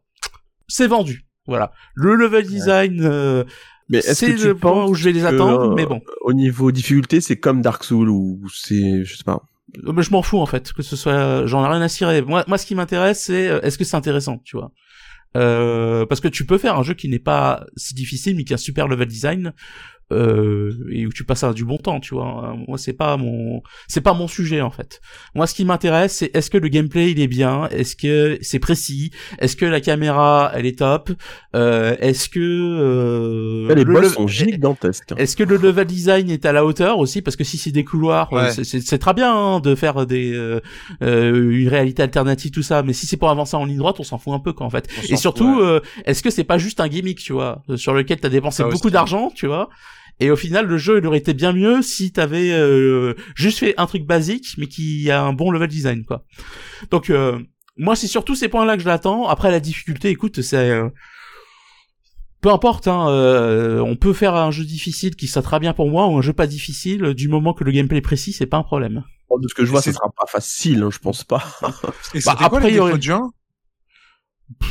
c'est 0.67 0.87
vendu. 0.87 1.26
Voilà. 1.47 1.71
Le 1.95 2.15
level 2.15 2.45
design, 2.45 2.99
euh, 3.01 3.43
Mais 3.89 3.99
est-ce 3.99 4.13
c'est 4.13 4.33
que 4.33 4.39
tu 4.39 4.47
le 4.47 4.55
point 4.55 4.85
où 4.85 4.93
je 4.93 5.05
vais 5.05 5.11
les 5.13 5.25
attendre, 5.25 5.71
euh, 5.71 5.75
mais 5.75 5.85
bon. 5.85 6.01
Au 6.21 6.33
niveau 6.33 6.71
difficulté, 6.71 7.21
c'est 7.21 7.37
comme 7.37 7.61
Dark 7.61 7.83
Souls 7.83 8.09
ou 8.09 8.41
c'est, 8.53 9.03
je 9.03 9.17
sais 9.17 9.23
pas. 9.23 9.41
Euh, 9.85 9.91
Mais 9.93 10.01
je 10.01 10.11
m'en 10.11 10.21
fous 10.21 10.39
en 10.39 10.45
fait 10.45 10.71
que 10.73 10.81
ce 10.81 10.95
soit 10.95 11.45
j'en 11.45 11.65
ai 11.65 11.69
rien 11.69 11.81
à 11.81 11.89
cirer 11.89 12.21
moi 12.21 12.43
moi 12.47 12.57
ce 12.57 12.65
qui 12.65 12.73
m'intéresse 12.73 13.21
c'est 13.23 13.49
euh, 13.49 13.59
est-ce 13.61 13.77
que 13.77 13.83
c'est 13.83 13.97
intéressant 13.97 14.39
tu 14.43 14.55
vois? 14.55 14.71
Euh, 15.35 16.05
parce 16.05 16.21
que 16.21 16.29
tu 16.29 16.45
peux 16.45 16.57
faire 16.57 16.77
un 16.79 16.83
jeu 16.83 16.93
qui 16.93 17.09
n'est 17.09 17.19
pas 17.19 17.65
si 17.75 17.93
difficile 17.93 18.37
mais 18.37 18.45
qui 18.45 18.53
a 18.53 18.55
un 18.55 18.57
super 18.57 18.87
level 18.87 19.07
design 19.07 19.53
euh, 20.11 20.71
et 20.91 21.05
où 21.05 21.11
tu 21.11 21.23
passes 21.25 21.43
un- 21.43 21.51
du 21.53 21.65
bon 21.65 21.77
temps 21.77 21.99
tu 21.99 22.13
vois. 22.15 22.55
Moi 22.67 22.77
c'est 22.77 22.93
pas 22.93 23.17
mon 23.17 23.61
c'est 23.87 24.01
pas 24.01 24.13
mon 24.13 24.27
sujet 24.27 24.61
en 24.61 24.69
fait. 24.71 25.01
Moi 25.35 25.47
ce 25.47 25.53
qui 25.53 25.65
m'intéresse 25.65 26.15
c'est 26.17 26.35
est-ce 26.35 26.49
que 26.49 26.57
le 26.57 26.67
gameplay 26.69 27.11
il 27.11 27.19
est 27.19 27.27
bien? 27.27 27.67
Est-ce 27.69 27.95
que 27.95 28.37
c'est 28.41 28.59
précis? 28.59 29.11
Est-ce 29.39 29.55
que 29.55 29.65
la 29.65 29.81
caméra 29.81 30.51
elle 30.55 30.65
est 30.65 30.77
top? 30.79 31.11
Euh, 31.55 31.95
est-ce 31.99 32.29
que 32.29 32.39
euh, 32.39 33.73
les 33.75 33.83
le- 33.83 33.93
boss 33.93 34.01
le- 34.03 34.09
sont 34.09 34.27
gigantesques. 34.27 35.13
est-ce 35.17 35.35
que 35.35 35.43
le 35.43 35.57
level 35.57 35.85
design 35.85 36.29
est 36.29 36.45
à 36.45 36.51
la 36.51 36.65
hauteur 36.65 36.99
aussi? 36.99 37.21
Parce 37.21 37.35
que 37.35 37.43
si 37.43 37.57
c'est 37.57 37.71
des 37.71 37.83
couloirs, 37.83 38.29
euh, 38.33 38.47
Ouais. 38.53 38.63
c'est- 38.63 38.97
très 38.97 39.13
bien 39.13 39.35
hein, 39.35 39.59
de 39.59 39.75
faire 39.75 40.05
des 40.05 40.33
euh, 40.33 40.59
euh, 41.01 41.51
une 41.51 41.67
réalité 41.67 42.01
alternative 42.03 42.51
tout 42.51 42.63
ça, 42.63 42.81
mais 42.83 42.93
si 42.93 43.05
c'est 43.05 43.17
pour 43.17 43.29
avancer 43.29 43.55
en 43.55 43.65
ligne 43.65 43.77
droite, 43.77 43.97
on 43.99 44.03
s'en 44.03 44.17
fout 44.17 44.33
un 44.33 44.39
peu 44.39 44.53
quoi 44.53 44.65
en 44.65 44.69
fait. 44.69 44.87
On 44.97 45.01
Et 45.03 45.07
s'en 45.15 45.17
surtout, 45.17 45.57
ouais. 45.59 45.65
euh, 45.65 45.79
est-ce 46.05 46.23
que 46.23 46.29
c'est 46.29 46.43
pas 46.43 46.57
juste 46.57 46.79
un 46.79 46.87
gimmick, 46.87 47.19
tu 47.19 47.33
vois, 47.33 47.63
sur 47.75 47.93
lequel 47.93 48.19
t'as 48.19 48.29
dépensé 48.29 48.63
Ça 48.63 48.69
beaucoup 48.69 48.89
d'argent, 48.89 49.31
tu 49.35 49.47
vois? 49.47 49.69
Et 50.19 50.31
au 50.31 50.35
final, 50.35 50.65
le 50.67 50.77
jeu, 50.77 50.97
il 50.99 51.05
aurait 51.07 51.17
été 51.19 51.33
bien 51.33 51.53
mieux 51.53 51.81
si 51.81 52.11
t'avais 52.11 52.51
euh, 52.51 53.13
juste 53.35 53.59
fait 53.59 53.73
un 53.77 53.85
truc 53.85 54.03
basique, 54.05 54.55
mais 54.57 54.67
qui 54.67 55.09
a 55.11 55.23
un 55.23 55.33
bon 55.33 55.51
level 55.51 55.67
design, 55.69 56.05
quoi. 56.05 56.23
Donc, 56.91 57.09
euh, 57.09 57.39
moi, 57.77 57.95
c'est 57.95 58.07
surtout 58.07 58.33
ces 58.35 58.47
points-là 58.49 58.75
que 58.77 58.81
je 58.83 58.87
l'attends. 58.87 59.27
Après, 59.27 59.51
la 59.51 59.59
difficulté, 59.59 60.09
écoute, 60.09 60.41
c'est... 60.41 60.69
euh, 60.71 60.89
peu 62.41 62.49
importe, 62.51 62.87
hein, 62.87 63.09
euh, 63.09 63.79
on 63.81 63.95
peut 63.95 64.13
faire 64.13 64.35
un 64.35 64.51
jeu 64.51 64.63
difficile 64.63 65.15
qui 65.15 65.27
sera 65.27 65.41
très 65.41 65.59
bien 65.59 65.73
pour 65.73 65.89
moi, 65.89 66.07
ou 66.07 66.17
un 66.17 66.21
jeu 66.21 66.33
pas 66.33 66.47
difficile, 66.47 67.13
du 67.13 67.27
moment 67.29 67.53
que 67.53 67.63
le 67.63 67.71
gameplay 67.71 67.97
est 67.97 68.01
précis, 68.01 68.31
c'est 68.31 68.45
pas 68.45 68.57
un 68.57 68.63
problème. 68.63 69.03
Bon, 69.29 69.39
De 69.39 69.47
ce 69.47 69.53
que 69.55 69.65
je 69.65 69.71
vois, 69.71 69.81
c'est- 69.81 69.91
ça 69.91 69.97
sera 69.97 70.09
pas 70.15 70.27
facile, 70.27 70.83
hein, 70.83 70.89
je 70.91 70.99
pense 70.99 71.23
pas. 71.23 71.43
Et 71.61 71.65
Bah, 71.65 71.71
c'était 72.13 72.21
quoi 72.21 72.45
après, 72.45 72.61
les 72.67 72.69
il 72.69 72.75
y 72.75 72.79
aurait- 72.79 72.91
défauts 72.91 72.97
du 72.99 73.11
1 73.11 73.17
Pff, 73.19 73.23
euh, 73.23 73.31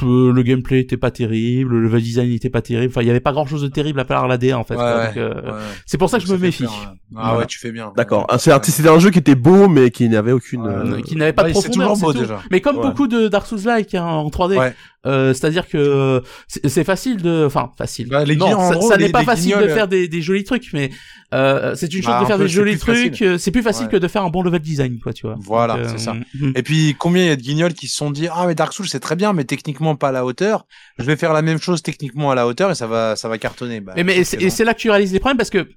le 0.02 0.42
gameplay 0.42 0.80
était 0.80 0.96
pas 0.96 1.10
terrible, 1.10 1.72
le 1.74 1.82
level 1.82 2.02
design 2.02 2.32
était 2.32 2.50
pas 2.50 2.62
terrible, 2.62 2.90
enfin, 2.92 3.02
il 3.02 3.06
y 3.06 3.10
avait 3.10 3.20
pas 3.20 3.32
grand-chose 3.32 3.62
de 3.62 3.68
terrible 3.68 4.00
à 4.00 4.04
part 4.04 4.26
la 4.28 4.38
DA, 4.38 4.58
en 4.58 4.64
fait. 4.64 4.74
Ouais, 4.76 4.82
ouais, 4.82 5.10
euh, 5.16 5.34
ouais. 5.34 5.58
C'est 5.84 5.98
pour 5.98 6.08
ça 6.10 6.18
que 6.18 6.26
je 6.26 6.32
me 6.32 6.38
méfie. 6.38 6.64
peur. 6.64 6.94
Ah 7.14 7.20
Voilà. 7.22 7.38
ouais, 7.38 7.46
tu 7.46 7.58
fais 7.58 7.70
bien. 7.72 7.92
D'accord. 7.96 8.20
Ouais. 8.20 8.26
Ah, 8.30 8.38
c'est 8.38 8.52
un- 8.52 8.60
C'était 8.62 8.88
un 8.88 8.98
jeu 8.98 9.10
qui 9.10 9.18
était 9.20 9.34
beau, 9.36 9.68
mais 9.68 9.90
qui 9.90 10.08
n'avait 10.08 10.32
aucune. 10.32 10.62
Ouais, 10.62 10.68
euh, 10.72 10.96
Euh, 10.96 11.00
qui 11.02 11.14
n'avait 11.16 11.32
pas 11.32 11.42
Ouais, 11.44 11.50
de 11.50 11.54
c'est 11.54 11.62
profondeur, 11.68 11.92
toujours 11.94 12.12
beau, 12.12 12.18
déjà. 12.18 12.40
Mais 12.50 12.60
comme 12.60 12.76
Ouais. 12.78 12.82
beaucoup 12.82 13.06
de 13.06 13.28
Dark 13.28 13.46
Souls-like 13.46 13.94
hein, 13.94 14.04
en 14.04 14.28
3D, 14.28 14.56
Ouais. 14.58 14.74
euh, 15.06 15.32
c'est-à-dire 15.32 15.68
que 15.68 15.76
euh, 15.78 16.20
c'est 16.48 16.82
facile 16.84 17.22
de, 17.22 17.44
enfin 17.46 17.70
facile. 17.78 18.08
Bah, 18.08 18.24
les 18.24 18.34
non, 18.34 18.48
ça, 18.50 18.74
gros, 18.74 18.88
ça 18.88 18.96
les- 18.96 19.04
n'est 19.06 19.12
pas 19.12 19.22
facile 19.22 19.56
de 19.62 19.68
faire 19.68 19.86
des, 19.88 20.08
des 20.08 20.20
jolis 20.20 20.42
trucs, 20.44 20.72
mais 20.72 20.90
euh, 21.32 21.74
c'est 21.76 21.92
une 21.94 22.02
chose 22.02 22.10
Bah, 22.12 22.18
de 22.20 22.24
un 22.24 22.26
faire 22.26 22.36
peu, 22.38 22.42
des 22.44 22.48
jolis 22.48 22.76
trucs. 22.78 23.22
euh, 23.22 23.38
C'est 23.38 23.50
plus 23.52 23.62
facile 23.62 23.86
Ouais. 23.86 23.92
que 23.92 23.96
de 23.98 24.08
faire 24.08 24.24
un 24.24 24.30
bon 24.30 24.42
level 24.42 24.60
design, 24.60 24.98
quoi, 24.98 25.12
tu 25.12 25.26
vois. 25.26 25.36
Voilà, 25.38 25.76
euh, 25.76 25.84
c'est 25.88 25.98
ça. 25.98 26.14
mm. 26.14 26.52
Et 26.56 26.62
puis, 26.64 26.96
combien 26.98 27.22
il 27.24 27.28
y 27.28 27.30
a 27.30 27.36
de 27.36 27.42
guignols 27.42 27.74
qui 27.74 27.86
se 27.86 27.96
sont 27.96 28.10
dit, 28.10 28.26
ah, 28.32 28.46
mais 28.48 28.54
Dark 28.56 28.72
Souls, 28.72 28.88
c'est 28.88 29.00
très 29.00 29.14
bien, 29.16 29.32
mais 29.32 29.44
techniquement 29.66 29.96
pas 29.96 30.08
à 30.08 30.12
la 30.12 30.24
hauteur. 30.24 30.66
Je 30.98 31.04
vais 31.04 31.16
faire 31.16 31.32
la 31.32 31.42
même 31.42 31.58
chose 31.58 31.82
techniquement 31.82 32.30
à 32.30 32.34
la 32.34 32.46
hauteur 32.46 32.70
et 32.70 32.74
ça 32.74 32.86
va, 32.86 33.16
ça 33.16 33.28
va 33.28 33.38
cartonner. 33.38 33.80
Bah, 33.80 33.92
Mais, 33.96 34.04
mais 34.04 34.18
et 34.18 34.24
c'est 34.24 34.64
là 34.64 34.74
que 34.74 34.78
tu 34.80 34.90
réalises 34.90 35.12
les 35.12 35.18
problèmes 35.18 35.36
parce 35.36 35.50
que 35.50 35.68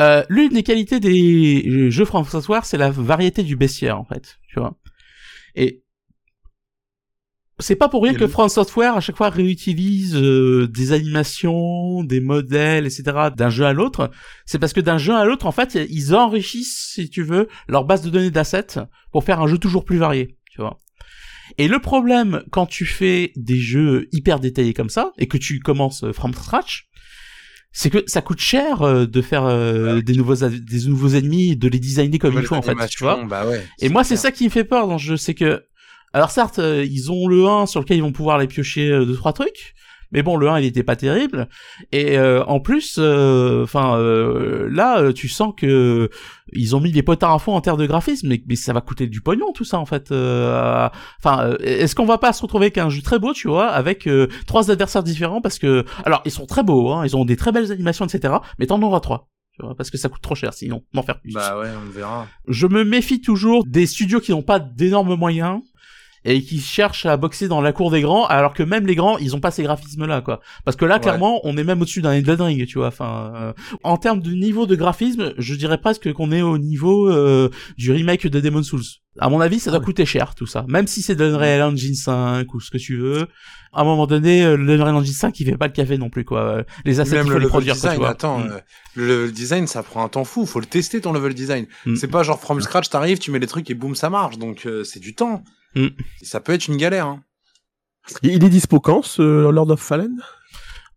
euh, 0.00 0.22
l'une 0.28 0.50
des 0.50 0.62
qualités 0.62 1.00
des 1.00 1.90
jeux 1.90 2.06
Software, 2.06 2.64
c'est 2.64 2.78
la 2.78 2.90
variété 2.90 3.42
du 3.42 3.56
bestiaire 3.56 3.98
en 3.98 4.04
fait, 4.04 4.38
tu 4.48 4.58
vois. 4.58 4.78
Et 5.54 5.82
c'est 7.58 7.76
pas 7.76 7.88
pour 7.88 8.02
rien 8.02 8.12
Et 8.12 8.16
que 8.16 8.20
le- 8.22 8.28
From 8.28 8.48
Software 8.48 8.96
à 8.96 9.00
chaque 9.00 9.16
fois 9.16 9.28
réutilise 9.28 10.16
euh, 10.16 10.66
des 10.68 10.92
animations, 10.92 12.02
des 12.02 12.20
modèles, 12.20 12.86
etc. 12.86 13.28
d'un 13.36 13.50
jeu 13.50 13.66
à 13.66 13.72
l'autre. 13.74 14.10
C'est 14.46 14.58
parce 14.58 14.72
que 14.72 14.80
d'un 14.80 14.98
jeu 14.98 15.14
à 15.14 15.24
l'autre, 15.26 15.46
en 15.46 15.52
fait, 15.52 15.78
ils 15.90 16.14
enrichissent, 16.14 16.90
si 16.94 17.10
tu 17.10 17.22
veux, 17.22 17.48
leur 17.68 17.84
base 17.84 18.02
de 18.02 18.10
données 18.10 18.30
d'assets 18.30 18.80
pour 19.12 19.22
faire 19.22 19.40
un 19.40 19.46
jeu 19.46 19.58
toujours 19.58 19.84
plus 19.84 19.98
varié, 19.98 20.38
tu 20.50 20.60
vois. 20.62 20.80
Et 21.58 21.68
le 21.68 21.78
problème 21.78 22.42
quand 22.50 22.66
tu 22.66 22.86
fais 22.86 23.32
des 23.36 23.58
jeux 23.58 24.08
hyper 24.12 24.40
détaillés 24.40 24.74
comme 24.74 24.88
ça 24.88 25.12
et 25.18 25.26
que 25.26 25.36
tu 25.36 25.60
commences 25.60 26.04
euh, 26.04 26.12
from 26.12 26.32
scratch, 26.34 26.88
c'est 27.72 27.90
que 27.90 28.02
ça 28.06 28.20
coûte 28.20 28.40
cher 28.40 28.82
euh, 28.82 29.06
de 29.06 29.22
faire 29.22 29.44
euh, 29.44 30.00
des 30.02 30.14
nouveaux 30.14 30.34
des 30.34 30.86
nouveaux 30.86 31.08
ennemis, 31.10 31.56
de 31.56 31.68
les 31.68 31.78
designer 31.78 32.18
comme 32.18 32.34
il 32.34 32.44
faut 32.44 32.54
en 32.54 32.62
fait, 32.62 32.74
tu 32.88 33.04
vois. 33.04 33.24
Bah 33.24 33.46
ouais. 33.46 33.64
Et 33.80 33.88
moi 33.88 34.04
c'est 34.04 34.16
ça 34.16 34.30
qui 34.30 34.44
me 34.44 34.50
fait 34.50 34.64
peur 34.64 34.86
dans 34.86 34.98
ce 34.98 35.04
jeu, 35.04 35.16
c'est 35.16 35.34
que 35.34 35.64
alors 36.12 36.30
certes 36.30 36.58
ils 36.58 37.10
ont 37.10 37.28
le 37.28 37.46
1 37.46 37.66
sur 37.66 37.80
lequel 37.80 37.96
ils 37.96 38.02
vont 38.02 38.12
pouvoir 38.12 38.38
les 38.38 38.46
piocher 38.46 38.90
deux 38.90 39.16
trois 39.16 39.32
trucs, 39.32 39.74
mais 40.12 40.22
bon 40.22 40.36
le 40.36 40.48
1 40.48 40.60
il 40.60 40.66
était 40.66 40.82
pas 40.82 40.96
terrible 40.96 41.48
et 41.90 42.18
euh, 42.18 42.44
en 42.44 42.60
plus 42.60 42.96
euh, 42.98 43.64
enfin 43.64 43.96
euh, 43.98 44.68
là 44.70 45.00
euh, 45.00 45.12
tu 45.12 45.28
sens 45.28 45.52
que 45.56 46.08
ils 46.52 46.76
ont 46.76 46.80
mis 46.80 46.92
les 46.92 47.02
potards 47.02 47.32
à 47.32 47.38
fond 47.38 47.54
en 47.54 47.60
termes 47.60 47.80
de 47.80 47.86
graphisme 47.86 48.28
mais, 48.28 48.42
mais 48.46 48.56
ça 48.56 48.72
va 48.72 48.80
coûter 48.80 49.06
du 49.06 49.20
pognon 49.20 49.52
tout 49.52 49.64
ça 49.64 49.78
en 49.78 49.86
fait 49.86 50.12
euh, 50.12 50.88
enfin 51.18 51.44
euh, 51.44 51.56
est-ce 51.60 51.94
qu'on 51.94 52.04
va 52.06 52.18
pas 52.18 52.32
se 52.32 52.42
retrouver 52.42 52.66
avec 52.66 52.78
un 52.78 52.88
jeu 52.90 53.02
très 53.02 53.18
beau 53.18 53.32
tu 53.32 53.48
vois 53.48 53.68
avec 53.68 54.06
euh, 54.06 54.28
trois 54.46 54.70
adversaires 54.70 55.02
différents 55.02 55.40
parce 55.40 55.58
que 55.58 55.84
alors 56.04 56.22
ils 56.24 56.30
sont 56.32 56.46
très 56.46 56.62
beaux 56.62 56.90
hein, 56.92 57.04
ils 57.04 57.16
ont 57.16 57.24
des 57.24 57.36
très 57.36 57.52
belles 57.52 57.72
animations 57.72 58.04
etc 58.04 58.34
mais 58.58 58.66
t'en 58.66 58.80
auras 58.82 59.00
trois 59.00 59.28
tu 59.54 59.62
vois, 59.66 59.74
parce 59.74 59.90
que 59.90 59.98
ça 59.98 60.08
coûte 60.08 60.22
trop 60.22 60.34
cher 60.34 60.54
sinon 60.54 60.82
d'en 60.94 61.02
faire 61.02 61.20
plus 61.20 61.34
Bah 61.34 61.58
ouais, 61.58 61.68
on 61.86 61.90
verra. 61.90 62.26
je 62.48 62.66
me 62.66 62.84
méfie 62.84 63.20
toujours 63.20 63.64
des 63.66 63.84
studios 63.86 64.20
qui 64.20 64.30
n'ont 64.30 64.42
pas 64.42 64.58
d'énormes 64.58 65.14
moyens 65.14 65.60
et 66.24 66.40
qui 66.42 66.60
cherchent 66.60 67.06
à 67.06 67.16
boxer 67.16 67.48
dans 67.48 67.60
la 67.60 67.72
cour 67.72 67.90
des 67.90 68.00
grands 68.00 68.26
alors 68.26 68.54
que 68.54 68.62
même 68.62 68.86
les 68.86 68.94
grands 68.94 69.18
ils 69.18 69.34
ont 69.34 69.40
pas 69.40 69.50
ces 69.50 69.62
graphismes 69.64 70.06
là 70.06 70.20
quoi 70.20 70.40
parce 70.64 70.76
que 70.76 70.84
là 70.84 70.94
Ouais. 70.96 71.00
clairement 71.00 71.40
on 71.44 71.56
est 71.56 71.64
même 71.64 71.80
au-dessus 71.80 72.00
d'un 72.02 72.12
Elden 72.12 72.40
Ring 72.42 72.66
tu 72.66 72.78
vois 72.78 72.88
enfin 72.88 73.32
euh, 73.34 73.52
en 73.82 73.96
termes 73.96 74.20
de 74.20 74.30
niveau 74.32 74.66
de 74.66 74.76
graphisme 74.76 75.34
je 75.38 75.54
dirais 75.54 75.78
presque 75.78 76.12
qu'on 76.12 76.30
est 76.30 76.42
au 76.42 76.58
niveau 76.58 77.10
euh, 77.10 77.48
du 77.76 77.90
remake 77.92 78.26
de 78.28 78.40
Demon's 78.40 78.66
Souls 78.68 78.82
à 79.18 79.28
mon 79.28 79.40
avis 79.40 79.58
ça 79.58 79.70
doit 79.70 79.80
coûter 79.80 80.06
cher 80.06 80.34
tout 80.34 80.46
ça 80.46 80.64
même 80.68 80.86
si 80.86 81.02
c'est 81.02 81.14
de 81.16 81.24
l'Unreal 81.24 81.62
Engine 81.62 81.94
5 81.94 82.54
ou 82.54 82.60
ce 82.60 82.70
que 82.70 82.78
tu 82.78 82.96
veux 82.98 83.26
à 83.72 83.80
un 83.80 83.84
moment 83.84 84.06
donné 84.06 84.44
euh, 84.44 84.56
l'Unreal 84.56 84.94
Engine 84.94 85.12
5 85.14 85.40
il 85.40 85.46
fait 85.46 85.56
pas 85.56 85.66
le 85.66 85.72
café 85.72 85.98
non 85.98 86.08
plus 86.08 86.24
quoi 86.24 86.62
les 86.84 87.00
assets 87.00 87.16
Même 87.16 87.26
il 87.26 87.32
faut 87.32 87.32
le 87.32 87.38
les 87.38 87.44
level 87.46 87.48
produire 87.50 87.74
design, 87.74 88.04
attends, 88.04 88.38
Mm. 88.38 88.50
euh, 88.52 88.58
le 88.94 89.06
level 89.08 89.32
design, 89.32 89.66
ça 89.66 89.82
prend 89.82 90.04
un 90.04 90.08
temps 90.08 90.24
fou. 90.24 90.44
Faut 90.46 90.60
le 90.60 90.66
tester 90.66 91.00
ton 91.00 91.12
level 91.12 91.32
design. 91.34 91.66
Mm. 91.86 91.96
C'est 91.96 92.06
pas 92.08 92.22
genre 92.22 92.38
from 92.40 92.60
scratch, 92.60 92.90
t'arrives, 92.90 93.18
tu 93.18 93.30
mets 93.30 93.38
les 93.38 93.46
trucs 93.46 93.70
et 93.70 93.74
boum, 93.74 93.94
ça 93.94 94.10
marche. 94.10 94.36
Donc 94.38 94.66
euh, 94.66 94.84
c'est 94.84 95.00
du 95.00 95.14
temps. 95.14 95.42
Mm. 95.74 95.86
Et 96.20 96.24
ça 96.24 96.40
peut 96.40 96.52
être 96.52 96.68
une 96.68 96.76
galère. 96.76 97.06
Hein. 97.06 97.22
Il 98.22 98.44
est 98.44 98.48
dispo 98.48 98.80
quand, 98.80 99.02
ce 99.02 99.22
Lord 99.22 99.70
of 99.70 99.80
Fallen? 99.80 100.16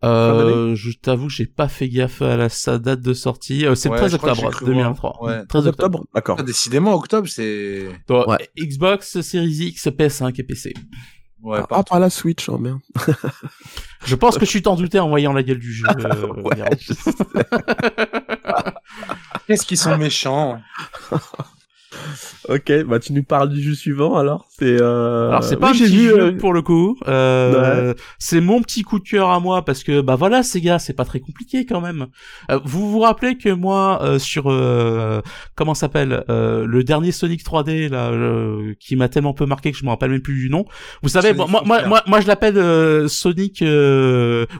Euh, 0.03 0.75
je 0.75 0.91
t'avoue, 0.91 1.29
j'ai 1.29 1.45
pas 1.47 1.67
fait 1.67 1.87
gaffe 1.89 2.21
à 2.21 2.35
la 2.37 2.49
sa 2.49 2.77
date 2.77 3.01
de 3.01 3.13
sortie. 3.13 3.65
Euh, 3.65 3.73
c'est 3.75 3.89
Ouais, 3.89 3.95
le 3.95 4.01
13 4.01 4.11
je 4.11 4.17
crois 4.17 4.29
que 4.31 4.37
octobre 4.37 4.51
j'ai 4.51 4.55
cru 4.57 4.65
voir. 4.65 4.75
2023. 4.75 5.23
Ouais. 5.23 5.45
13 5.47 5.67
octobre. 5.67 6.05
D'accord. 6.13 6.35
Ah, 6.39 6.43
décidément, 6.43 6.93
octobre, 6.93 7.27
c'est. 7.27 7.87
Ouais. 8.09 8.49
Xbox, 8.57 9.21
Series 9.21 9.67
X, 9.69 9.87
PS5 9.87 10.39
et 10.39 10.43
PC. 10.43 10.73
Ouais, 11.41 11.59
Ah, 11.69 11.83
par 11.83 11.99
la 11.99 12.09
Switch, 12.09 12.49
oh 12.49 12.57
merde. 12.57 12.79
Je 14.05 14.15
pense 14.15 14.37
que 14.37 14.45
je 14.45 14.49
suis 14.49 14.61
t'en 14.61 14.75
douté 14.75 14.99
en 14.99 15.09
voyant 15.09 15.31
la 15.33 15.43
gueule 15.43 15.59
du 15.59 15.73
jeu. 15.73 15.85
euh, 15.87 16.65
je 16.79 16.93
sais. 16.93 17.11
Qu'est-ce 19.47 19.65
qu'ils 19.65 19.77
sont 19.77 19.97
méchants 19.97 20.59
ok, 22.49 22.83
bah 22.85 22.99
tu 22.99 23.13
nous 23.13 23.23
parles 23.23 23.49
du 23.49 23.61
jeu 23.61 23.73
suivant 23.73 24.15
alors. 24.17 24.47
C'est. 24.57 24.81
Euh... 24.81 25.29
Alors 25.29 25.43
c'est 25.43 25.55
oui, 25.55 25.61
pas 25.61 25.69
un 25.69 25.71
petit 25.73 25.87
jeu 25.87 26.19
euh, 26.19 26.31
pour 26.37 26.53
le 26.53 26.61
coup. 26.61 26.97
Euh, 27.07 27.93
C'est 28.19 28.41
mon 28.41 28.61
petit 28.61 28.83
coup 28.83 28.99
de 28.99 29.03
cœur 29.07 29.29
à 29.29 29.39
moi 29.39 29.63
parce 29.65 29.83
que 29.83 30.01
bah 30.01 30.15
voilà 30.15 30.43
ces 30.43 30.61
gars, 30.61 30.79
c'est 30.79 30.93
pas 30.93 31.05
très 31.05 31.19
compliqué 31.19 31.65
quand 31.65 31.81
même. 31.81 32.07
Euh, 32.51 32.59
vous 32.63 32.89
vous 32.91 32.99
rappelez 32.99 33.37
que 33.37 33.49
moi 33.49 33.99
euh, 34.03 34.19
sur 34.19 34.51
euh, 34.51 35.21
comment 35.55 35.73
s'appelle 35.73 36.23
euh, 36.29 36.65
le 36.65 36.83
dernier 36.83 37.11
Sonic 37.11 37.43
3D 37.43 37.89
là 37.89 38.09
euh, 38.11 38.73
qui 38.79 38.95
m'a 38.95 39.09
tellement 39.09 39.33
peu 39.33 39.45
marqué 39.45 39.71
que 39.71 39.77
je 39.77 39.83
me 39.83 39.89
rappelle 39.89 40.11
même 40.11 40.21
plus 40.21 40.35
du 40.35 40.49
nom. 40.49 40.65
Vous 41.03 41.09
savez, 41.09 41.29
Sonic 41.35 41.49
moi 41.49 41.63
moi, 41.65 41.85
moi 41.87 42.03
moi 42.07 42.21
je 42.21 42.27
l'appelle 42.27 42.57
euh, 42.57 43.07
Sonic 43.07 43.61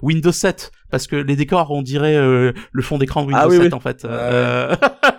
Windows 0.01 0.31
7 0.31 0.71
parce 0.91 1.07
que 1.07 1.15
les 1.15 1.36
décors 1.36 1.71
on 1.71 1.81
dirait 1.81 2.15
euh, 2.15 2.51
le 2.71 2.81
fond 2.83 2.97
d'écran 2.97 3.21
de 3.23 3.27
Windows 3.27 3.41
Ah 3.43 3.47
oui, 3.47 3.57
7 3.57 3.63
oui. 3.65 3.73
en 3.73 3.79
fait. 3.79 4.05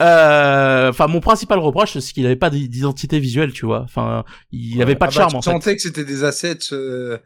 Euh, 0.00 0.86
Euh, 0.86 0.90
Enfin, 0.90 1.06
mon 1.06 1.20
principal 1.20 1.58
reproche, 1.58 1.98
c'est 1.98 2.12
qu'il 2.12 2.24
avait 2.26 2.36
pas 2.36 2.50
d'identité 2.50 3.18
visuelle, 3.20 3.52
tu 3.52 3.66
vois. 3.66 3.82
Enfin, 3.82 4.24
il 4.52 4.80
avait 4.82 4.94
pas 4.96 5.06
de 5.06 5.12
Ah 5.12 5.14
bah, 5.16 5.20
charme 5.22 5.30
tu 5.32 5.36
en 5.36 5.42
fait. 5.42 5.50
sentais 5.50 5.76
que 5.76 5.82
c'était 5.82 6.04
des 6.04 6.24
assets. 6.24 6.58
euh, 6.72 7.18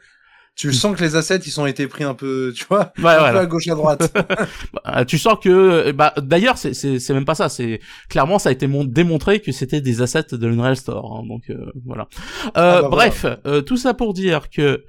Tu 0.55 0.73
sens 0.75 0.95
que 0.97 1.03
les 1.03 1.16
assets, 1.16 1.39
ils 1.47 1.61
ont 1.61 1.66
été 1.66 1.87
pris 1.87 2.05
un 2.05 2.12
peu, 2.14 2.53
tu 2.55 2.66
vois, 2.68 2.93
Ouais, 2.99 3.11
un 3.12 3.18
voilà. 3.18 3.33
peu 3.33 3.39
à 3.39 3.47
gauche 3.47 3.68
à 3.68 3.75
droite. 3.75 4.12
Bah, 4.85 5.05
tu 5.07 5.16
sens 5.18 5.37
que 5.43 5.93
bah 5.93 6.12
d'ailleurs 6.20 6.59
c'est 6.59 6.75
c'est 6.75 7.14
même 7.14 7.25
pas 7.25 7.35
ça 7.37 7.49
c'est 7.49 7.81
clairement 8.11 8.39
ça 8.39 8.49
a 8.49 8.53
été 8.53 8.66
mon- 8.66 8.85
démontré 8.85 9.41
que 9.41 9.53
c'était 9.53 9.81
des 9.81 10.03
assets 10.03 10.27
de 10.33 10.47
l'Unreal 10.47 10.77
Store 10.77 11.16
hein, 11.20 11.27
donc 11.27 11.45
euh, 11.51 11.70
voilà 11.87 12.09
euh, 12.57 12.79
Ah 12.79 12.83
bah 12.83 12.89
bref 12.91 13.25
euh, 13.47 13.62
tout 13.62 13.77
ça 13.79 13.95
pour 13.95 14.12
dire 14.12 14.51
que 14.51 14.85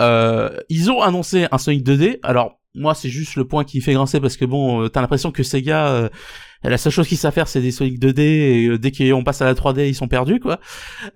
euh, 0.00 0.50
ils 0.68 0.90
ont 0.90 1.00
annoncé 1.02 1.46
un 1.50 1.58
Sonic 1.58 1.84
2D 1.84 2.18
alors 2.22 2.60
moi 2.74 2.94
c'est 2.94 3.08
juste 3.08 3.34
le 3.36 3.44
point 3.46 3.64
qui 3.64 3.80
fait 3.80 3.94
grincer 3.94 4.20
parce 4.20 4.36
que 4.36 4.44
bon 4.44 4.82
euh, 4.84 4.88
t'as 4.88 5.00
l'impression 5.00 5.32
que 5.32 5.42
Sega 5.42 5.88
euh, 5.88 6.08
la 6.64 6.78
seule 6.78 6.92
chose 6.92 7.06
qu'ils 7.08 7.18
savent 7.18 7.32
faire 7.34 7.48
c'est 7.48 7.60
des 7.60 7.70
Sonic 7.70 8.00
2D 8.00 8.20
et 8.20 8.66
euh, 8.66 8.78
dès 8.78 8.90
qu'on 8.92 9.24
passe 9.24 9.42
à 9.42 9.44
la 9.44 9.54
3D 9.54 9.88
ils 9.88 9.94
sont 9.94 10.08
perdus 10.08 10.40
quoi 10.40 10.60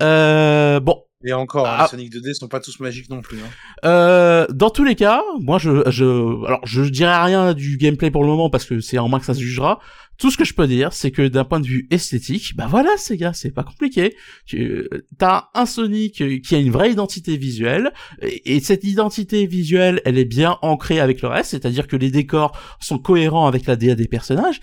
euh, 0.02 0.80
bon 0.80 1.02
Et 1.24 1.32
encore, 1.32 1.66
hein, 1.66 1.76
Ah. 1.78 1.82
les 1.84 1.88
Sonic 1.90 2.12
2D 2.14 2.34
sont 2.34 2.48
pas 2.48 2.60
tous 2.60 2.80
magiques 2.80 3.08
non 3.10 3.20
plus. 3.22 3.38
Hein. 3.38 3.50
euh, 3.84 4.46
dans 4.52 4.70
tous 4.70 4.84
les 4.84 4.94
cas, 4.96 5.22
moi 5.40 5.58
je, 5.58 5.88
je, 5.90 6.04
alors 6.46 6.60
je 6.64 6.82
dirais 6.82 7.16
rien 7.24 7.54
du 7.54 7.76
gameplay 7.76 8.10
pour 8.10 8.22
le 8.22 8.28
moment 8.28 8.50
parce 8.50 8.64
que 8.64 8.80
c'est 8.80 8.98
en 8.98 9.08
main 9.08 9.18
que 9.18 9.24
ça 9.26 9.34
se 9.34 9.40
jugera. 9.40 9.78
Tout 10.18 10.30
ce 10.30 10.36
que 10.36 10.44
je 10.44 10.52
peux 10.54 10.66
dire, 10.68 10.92
c'est 10.92 11.10
que 11.10 11.26
d'un 11.26 11.44
point 11.44 11.58
de 11.58 11.66
vue 11.66 11.88
esthétique, 11.90 12.54
bah 12.54 12.66
voilà, 12.68 12.90
ces 12.96 13.16
gars, 13.16 13.32
c'est 13.32 13.50
pas 13.50 13.64
compliqué. 13.64 14.14
Tu 14.46 14.60
euh, 14.92 15.06
t'as 15.18 15.48
un 15.54 15.64
Sonic 15.66 16.20
euh, 16.20 16.38
qui 16.38 16.54
a 16.54 16.58
une 16.58 16.70
vraie 16.70 16.92
identité 16.92 17.36
visuelle 17.36 17.92
et, 18.20 18.54
et 18.56 18.60
cette 18.60 18.84
identité 18.84 19.46
visuelle, 19.46 20.00
elle 20.04 20.18
est 20.18 20.24
bien 20.26 20.58
ancrée 20.62 21.00
avec 21.00 21.22
le 21.22 21.28
reste, 21.28 21.50
c'est-à-dire 21.52 21.86
que 21.88 21.96
les 21.96 22.10
décors 22.10 22.56
sont 22.78 22.98
cohérents 22.98 23.46
avec 23.46 23.66
la 23.66 23.74
DA 23.76 23.94
des 23.94 24.06
personnages. 24.06 24.60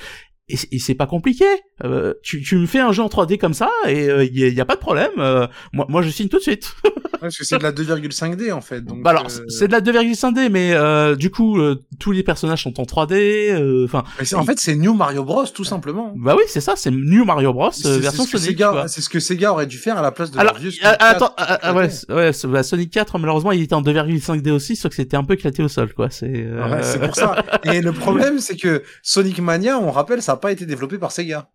Et, 0.49 0.57
c'est- 0.79 0.95
pas 0.95 1.05
compliqué. 1.05 1.45
Euh, 1.83 2.13
tu, 2.23 2.41
tu 2.41 2.57
me 2.57 2.65
fais 2.65 2.79
un 2.79 2.91
jeu 2.91 3.03
en 3.03 3.07
3D 3.07 3.37
comme 3.37 3.53
ça 3.53 3.69
et 3.87 4.07
il 4.25 4.53
y 4.53 4.59
a 4.61 4.65
pas 4.65 4.75
de 4.75 4.79
problème. 4.81 5.11
Euh, 5.19 5.47
moi, 5.73 5.85
moi, 5.89 6.01
je 6.01 6.09
signe 6.09 6.27
tout 6.27 6.37
de 6.37 6.43
suite. 6.43 6.73
Parce 7.19 7.37
que 7.37 7.43
c'est 7.43 7.57
de 7.57 7.63
la 7.63 7.71
2,5D 7.71 8.51
en 8.53 8.61
fait. 8.61 8.81
Donc, 8.81 9.01
Bah 9.03 9.11
alors, 9.11 9.25
euh, 9.27 9.45
c'est 9.49 9.67
de 9.67 9.71
la 9.71 9.81
2,5D, 9.81 10.49
mais 10.49 10.73
euh, 10.73 11.15
du 11.15 11.29
coup, 11.29 11.59
euh, 11.59 11.81
tous 11.99 12.11
les 12.11 12.23
personnages 12.23 12.63
sont 12.63 12.79
en 12.79 12.83
3D. 12.83 13.13
euh, 13.51 13.85
Enfin, 13.85 14.03
en 14.35 14.43
fait, 14.45 14.59
c'est 14.59 14.75
New 14.75 14.93
Mario 14.93 15.23
Bros 15.23 15.45
tout 15.47 15.63
simplement. 15.63 16.13
bah 16.15 16.35
oui, 16.37 16.43
c'est 16.47 16.61
ça, 16.61 16.73
c'est 16.75 16.91
New 16.91 17.25
Mario 17.25 17.53
Bros 17.53 17.71
euh, 17.85 17.97
version 17.99 18.23
ce 18.25 18.31
que 18.31 18.37
Sonic. 18.37 18.61
C'est 18.87 19.01
ce 19.01 19.09
que 19.09 19.19
Sega 19.19 19.51
aurait 19.51 19.67
dû 19.67 19.77
faire 19.77 19.97
à 19.97 20.01
la 20.01 20.11
place 20.11 20.31
de 20.31 20.39
Alors, 20.39 20.53
leur 20.53 20.61
vieux 20.61 20.71
Sonic 20.71 20.83
4. 20.83 20.97
attends, 20.99 21.33
euh, 21.39 21.73
ouais, 21.73 21.89
ouais, 22.09 22.31
bah, 22.45 22.63
Sonic 22.63 22.91
4, 22.91 23.17
malheureusement, 23.19 23.51
il 23.51 23.61
était 23.63 23.73
en 23.75 23.81
2,5D 23.81 24.51
aussi, 24.51 24.75
sauf 24.75 24.89
que 24.91 24.95
c'était 24.95 25.17
un 25.17 25.23
peu 25.23 25.33
éclaté 25.33 25.63
au 25.63 25.67
sol, 25.67 25.93
quoi. 25.93 26.09
C'est. 26.09 26.27
euh, 26.31 26.69
Ouais, 26.69 26.83
c'est 26.83 26.99
pour 26.99 27.15
ça. 27.15 27.43
Et 27.65 27.81
le 27.81 27.91
problème, 27.91 28.39
c'est 28.39 28.55
que 28.55 28.83
Sonic 29.01 29.39
Mania, 29.39 29.79
on 29.79 29.91
rappelle, 29.91 30.21
ça 30.21 30.33
n'a 30.33 30.37
pas 30.37 30.51
été 30.51 30.65
développé 30.65 30.97
par 30.97 31.11
Sega. 31.11 31.49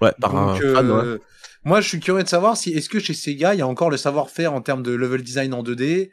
Ouais, 0.00 0.12
par 0.20 0.32
Donc, 0.32 0.60
un 0.62 0.74
fan, 0.74 0.90
ouais. 0.90 1.18
Moi, 1.66 1.80
je 1.80 1.88
suis 1.88 1.98
curieux 1.98 2.22
de 2.22 2.28
savoir 2.28 2.56
si 2.56 2.70
est-ce 2.70 2.88
que 2.88 3.00
chez 3.00 3.12
Sega, 3.12 3.54
il 3.54 3.58
y 3.58 3.60
a 3.60 3.66
encore 3.66 3.90
le 3.90 3.96
savoir-faire 3.96 4.52
en 4.52 4.60
termes 4.60 4.84
de 4.84 4.92
level 4.92 5.22
design 5.22 5.52
en 5.52 5.64
2D. 5.64 6.10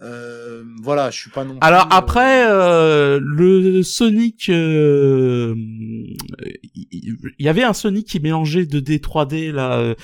Euh, 0.00 0.62
voilà, 0.80 1.10
je 1.10 1.18
suis 1.18 1.30
pas 1.30 1.44
non. 1.44 1.58
Alors 1.60 1.86
euh, 1.86 1.96
après, 1.96 2.46
euh, 2.48 3.20
le 3.20 3.82
Sonic, 3.82 4.48
euh, 4.48 5.54
il 5.56 7.16
il 7.38 7.46
y 7.46 7.48
avait 7.48 7.64
un 7.64 7.72
Sonic 7.72 8.06
qui 8.06 8.20
mélangeait 8.20 8.62
2D 8.62 9.00
3D 9.00 9.52
là, 9.52 9.78
euh, 9.78 9.94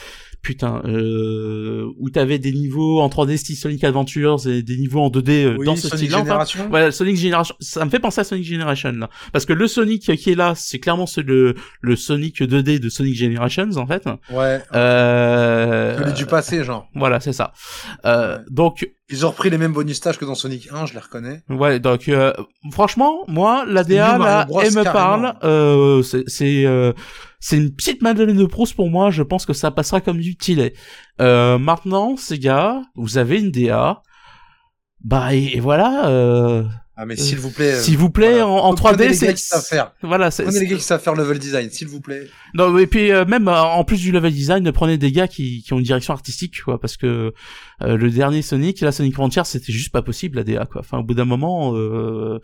putain, 0.42 0.80
euh, 0.86 1.86
où 1.98 2.10
t'avais 2.10 2.38
des 2.38 2.52
niveaux 2.52 3.00
en 3.00 3.08
3D 3.08 3.36
style 3.36 3.56
Sonic 3.56 3.84
Adventures 3.84 4.46
et 4.46 4.62
des 4.62 4.76
niveaux 4.76 5.00
en 5.00 5.10
2D 5.10 5.44
euh, 5.44 5.56
oui, 5.58 5.66
dans 5.66 5.76
ce 5.76 5.88
Sonic 5.88 6.10
style-là. 6.12 6.38
enfin. 6.40 6.66
Voilà, 6.70 6.90
Sonic 6.90 7.16
Generation, 7.16 7.54
ça 7.60 7.84
me 7.84 7.90
fait 7.90 7.98
penser 7.98 8.20
à 8.20 8.24
Sonic 8.24 8.44
Generation 8.46 8.92
là, 8.92 9.10
parce 9.32 9.44
que 9.44 9.52
le 9.52 9.66
Sonic 9.66 10.14
qui 10.16 10.30
est 10.30 10.34
là, 10.34 10.54
c'est 10.56 10.78
clairement 10.78 11.06
ce- 11.06 11.20
le 11.20 11.54
le 11.80 11.96
Sonic 11.96 12.40
2D 12.40 12.78
de 12.78 12.88
Sonic 12.88 13.14
Generations 13.16 13.70
en 13.76 13.86
fait. 13.86 14.04
Ouais. 14.30 14.60
Euh, 14.74 15.98
Celui 15.98 16.12
du 16.14 16.26
passé, 16.26 16.64
genre. 16.64 16.88
Voilà, 16.94 17.20
c'est 17.20 17.32
ça. 17.32 17.52
Euh, 18.04 18.38
donc 18.50 18.88
Ils 19.10 19.24
ont 19.26 19.30
repris 19.30 19.50
les 19.50 19.58
mêmes 19.58 19.72
bonus 19.72 19.96
stages 19.96 20.18
que 20.18 20.24
dans 20.24 20.34
Sonic 20.34 20.68
1, 20.72 20.86
je 20.86 20.94
les 20.94 21.00
reconnais. 21.00 21.42
Ouais, 21.50 21.80
donc 21.80 22.08
euh, 22.08 22.32
franchement, 22.70 23.24
moi, 23.26 23.64
la 23.66 23.84
DA 23.84 24.18
là, 24.18 24.46
elle 24.62 24.74
me 24.74 24.84
parle. 24.84 25.34
Euh, 25.44 26.02
c'est 26.02 26.66
c'est 27.40 27.56
une 27.56 27.74
petite 27.74 28.02
Madeleine 28.02 28.36
de 28.36 28.46
Proust 28.46 28.74
pour 28.74 28.90
moi. 28.90 29.10
Je 29.10 29.22
pense 29.22 29.46
que 29.46 29.52
ça 29.52 29.70
passera 29.70 30.00
comme 30.00 30.18
du. 30.18 30.36
Euh, 31.20 31.58
maintenant, 31.58 32.16
ces 32.16 32.38
gars, 32.38 32.82
vous 32.94 33.18
avez 33.18 33.38
une 33.40 33.50
DA. 33.50 34.02
Bah 35.04 35.34
et, 35.34 35.56
et 35.56 35.60
voilà. 35.60 36.08
Euh, 36.08 36.64
Ah, 36.96 37.06
mais 37.06 37.14
s'il 37.16 37.38
vous 37.38 37.50
plaît. 37.52 37.74
euh, 37.74 37.80
S'il 37.80 37.96
vous 37.96 38.10
plaît, 38.10 38.40
voilà. 38.42 38.48
en, 38.48 38.56
en 38.70 38.74
Prenez 38.74 38.96
3D, 39.04 39.08
les 39.10 39.14
c'est 39.14 39.26
gars 39.28 39.32
qui 39.34 39.42
savent 39.42 39.64
faire. 39.64 39.92
Voilà, 40.02 40.32
c'est 40.32 40.42
Prenez 40.42 40.58
les 40.58 40.66
gars 40.66 40.76
qui 40.76 40.82
savent 40.82 41.00
faire 41.00 41.14
level 41.14 41.38
design, 41.38 41.70
s'il 41.70 41.86
vous 41.86 42.00
plaît. 42.00 42.28
non, 42.54 42.76
et 42.78 42.88
puis 42.88 43.12
euh, 43.12 43.24
même 43.24 43.46
euh, 43.46 43.62
en 43.62 43.84
plus 43.84 44.00
du 44.00 44.10
level 44.10 44.32
design, 44.32 44.70
prenez 44.72 44.98
des 44.98 45.12
gars 45.12 45.28
qui, 45.28 45.62
qui 45.62 45.72
ont 45.72 45.78
une 45.78 45.84
direction 45.84 46.12
artistique, 46.12 46.60
quoi, 46.64 46.80
parce 46.80 46.96
que 46.96 47.32
euh, 47.82 47.96
le 47.96 48.10
dernier 48.10 48.42
Sonic, 48.42 48.80
la 48.80 48.90
Sonic 48.90 49.14
Frontier, 49.14 49.42
c'était 49.44 49.72
juste 49.72 49.92
pas 49.92 50.02
possible 50.02 50.38
la 50.38 50.42
DA, 50.44 50.66
quoi. 50.66 50.80
Enfin, 50.80 50.98
au 50.98 51.04
bout 51.04 51.14
d'un 51.14 51.24
moment, 51.24 51.76
euh, 51.76 52.40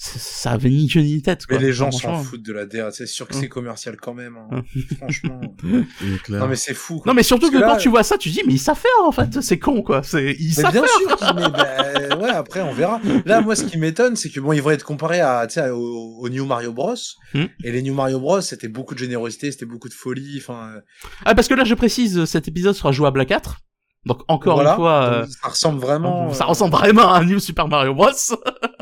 ça- 0.00 0.18
ça 0.18 0.50
avait 0.52 0.70
ni 0.70 0.86
queue 0.88 1.00
ni 1.00 1.20
tête, 1.20 1.44
quoi. 1.44 1.58
Mais 1.58 1.64
les 1.64 1.72
gens 1.72 1.90
Franchement. 1.90 2.18
s'en 2.18 2.24
foutent 2.24 2.42
de 2.46 2.52
la 2.52 2.64
DA, 2.66 2.90
c'est 2.92 3.06
sûr 3.06 3.26
que 3.26 3.34
c'est 3.34 3.48
commercial 3.48 3.96
quand 3.96 4.14
même. 4.14 4.36
hein. 4.36 4.62
Franchement. 4.96 5.40
Il 5.64 6.14
est 6.14 6.22
clair. 6.22 6.40
Non, 6.40 6.46
mais 6.46 6.54
c'est 6.56 6.72
fou. 6.74 7.00
quoi. 7.00 7.10
Non, 7.10 7.14
mais 7.14 7.24
surtout 7.24 7.50
Parce 7.50 7.52
que, 7.52 7.56
que 7.58 7.62
là- 7.62 7.72
quand 7.72 7.78
tu 7.78 7.88
vois 7.88 8.04
ça, 8.04 8.16
tu 8.16 8.30
dis, 8.30 8.40
mais 8.46 8.54
ils 8.54 8.58
savent 8.58 8.78
faire, 8.78 9.04
en 9.04 9.10
fait. 9.12 9.40
C'est 9.42 9.58
con, 9.58 9.82
quoi. 9.82 10.02
C'est, 10.04 10.36
ils 10.38 10.46
Mais 10.56 10.62
savent 10.62 10.72
bien 10.72 10.82
faire. 10.82 11.18
sûr, 11.18 11.34
mais 11.34 11.48
bah, 11.50 12.16
ouais, 12.16 12.30
après 12.30 12.60
on 12.62 12.72
verra. 12.72 13.00
Là, 13.26 13.40
moi, 13.40 13.56
ce 13.56 13.64
qui 13.64 13.76
m'étonne, 13.76 14.14
c'est 14.16 14.30
que 14.30 14.38
bon, 14.40 14.52
ils 14.52 14.62
vont 14.62 14.70
être 14.70 14.84
comparés 14.84 15.20
à, 15.20 15.46
tu 15.48 15.54
sais, 15.54 15.68
au, 15.70 15.80
au 16.20 16.28
New 16.28 16.46
Mario 16.46 16.72
Bros. 16.72 16.94
Hmm. 17.34 17.44
Et 17.64 17.72
les 17.72 17.82
New 17.82 17.92
Mario 17.94 18.20
Bros, 18.20 18.40
c'était 18.40 18.68
beaucoup 18.68 18.94
de 18.94 19.00
générosité, 19.00 19.50
c'était 19.50 19.66
beaucoup 19.66 19.88
de 19.88 19.94
folie. 19.94 20.38
Enfin, 20.40 20.70
euh, 20.76 20.80
Ah, 21.24 21.34
parce 21.34 21.48
que 21.48 21.54
là, 21.54 21.64
je 21.64 21.74
précise, 21.74 22.24
cet 22.24 22.46
épisode 22.46 22.74
sera 22.76 22.92
jouable 22.92 23.20
à 23.20 23.24
4. 23.24 23.58
Donc, 24.06 24.22
encore 24.28 24.54
voilà. 24.54 24.70
une 24.70 24.76
fois, 24.76 25.12
euh, 25.12 25.26
ça 25.26 25.48
ressemble 25.48 25.80
vraiment. 25.80 26.32
ça 26.32 26.44
euh, 26.44 26.48
ressemble 26.48 26.74
vraiment 26.74 27.12
à 27.12 27.18
un 27.18 27.24
New 27.24 27.38
Super 27.38 27.68
Mario 27.68 27.94
Bros. 27.94 28.10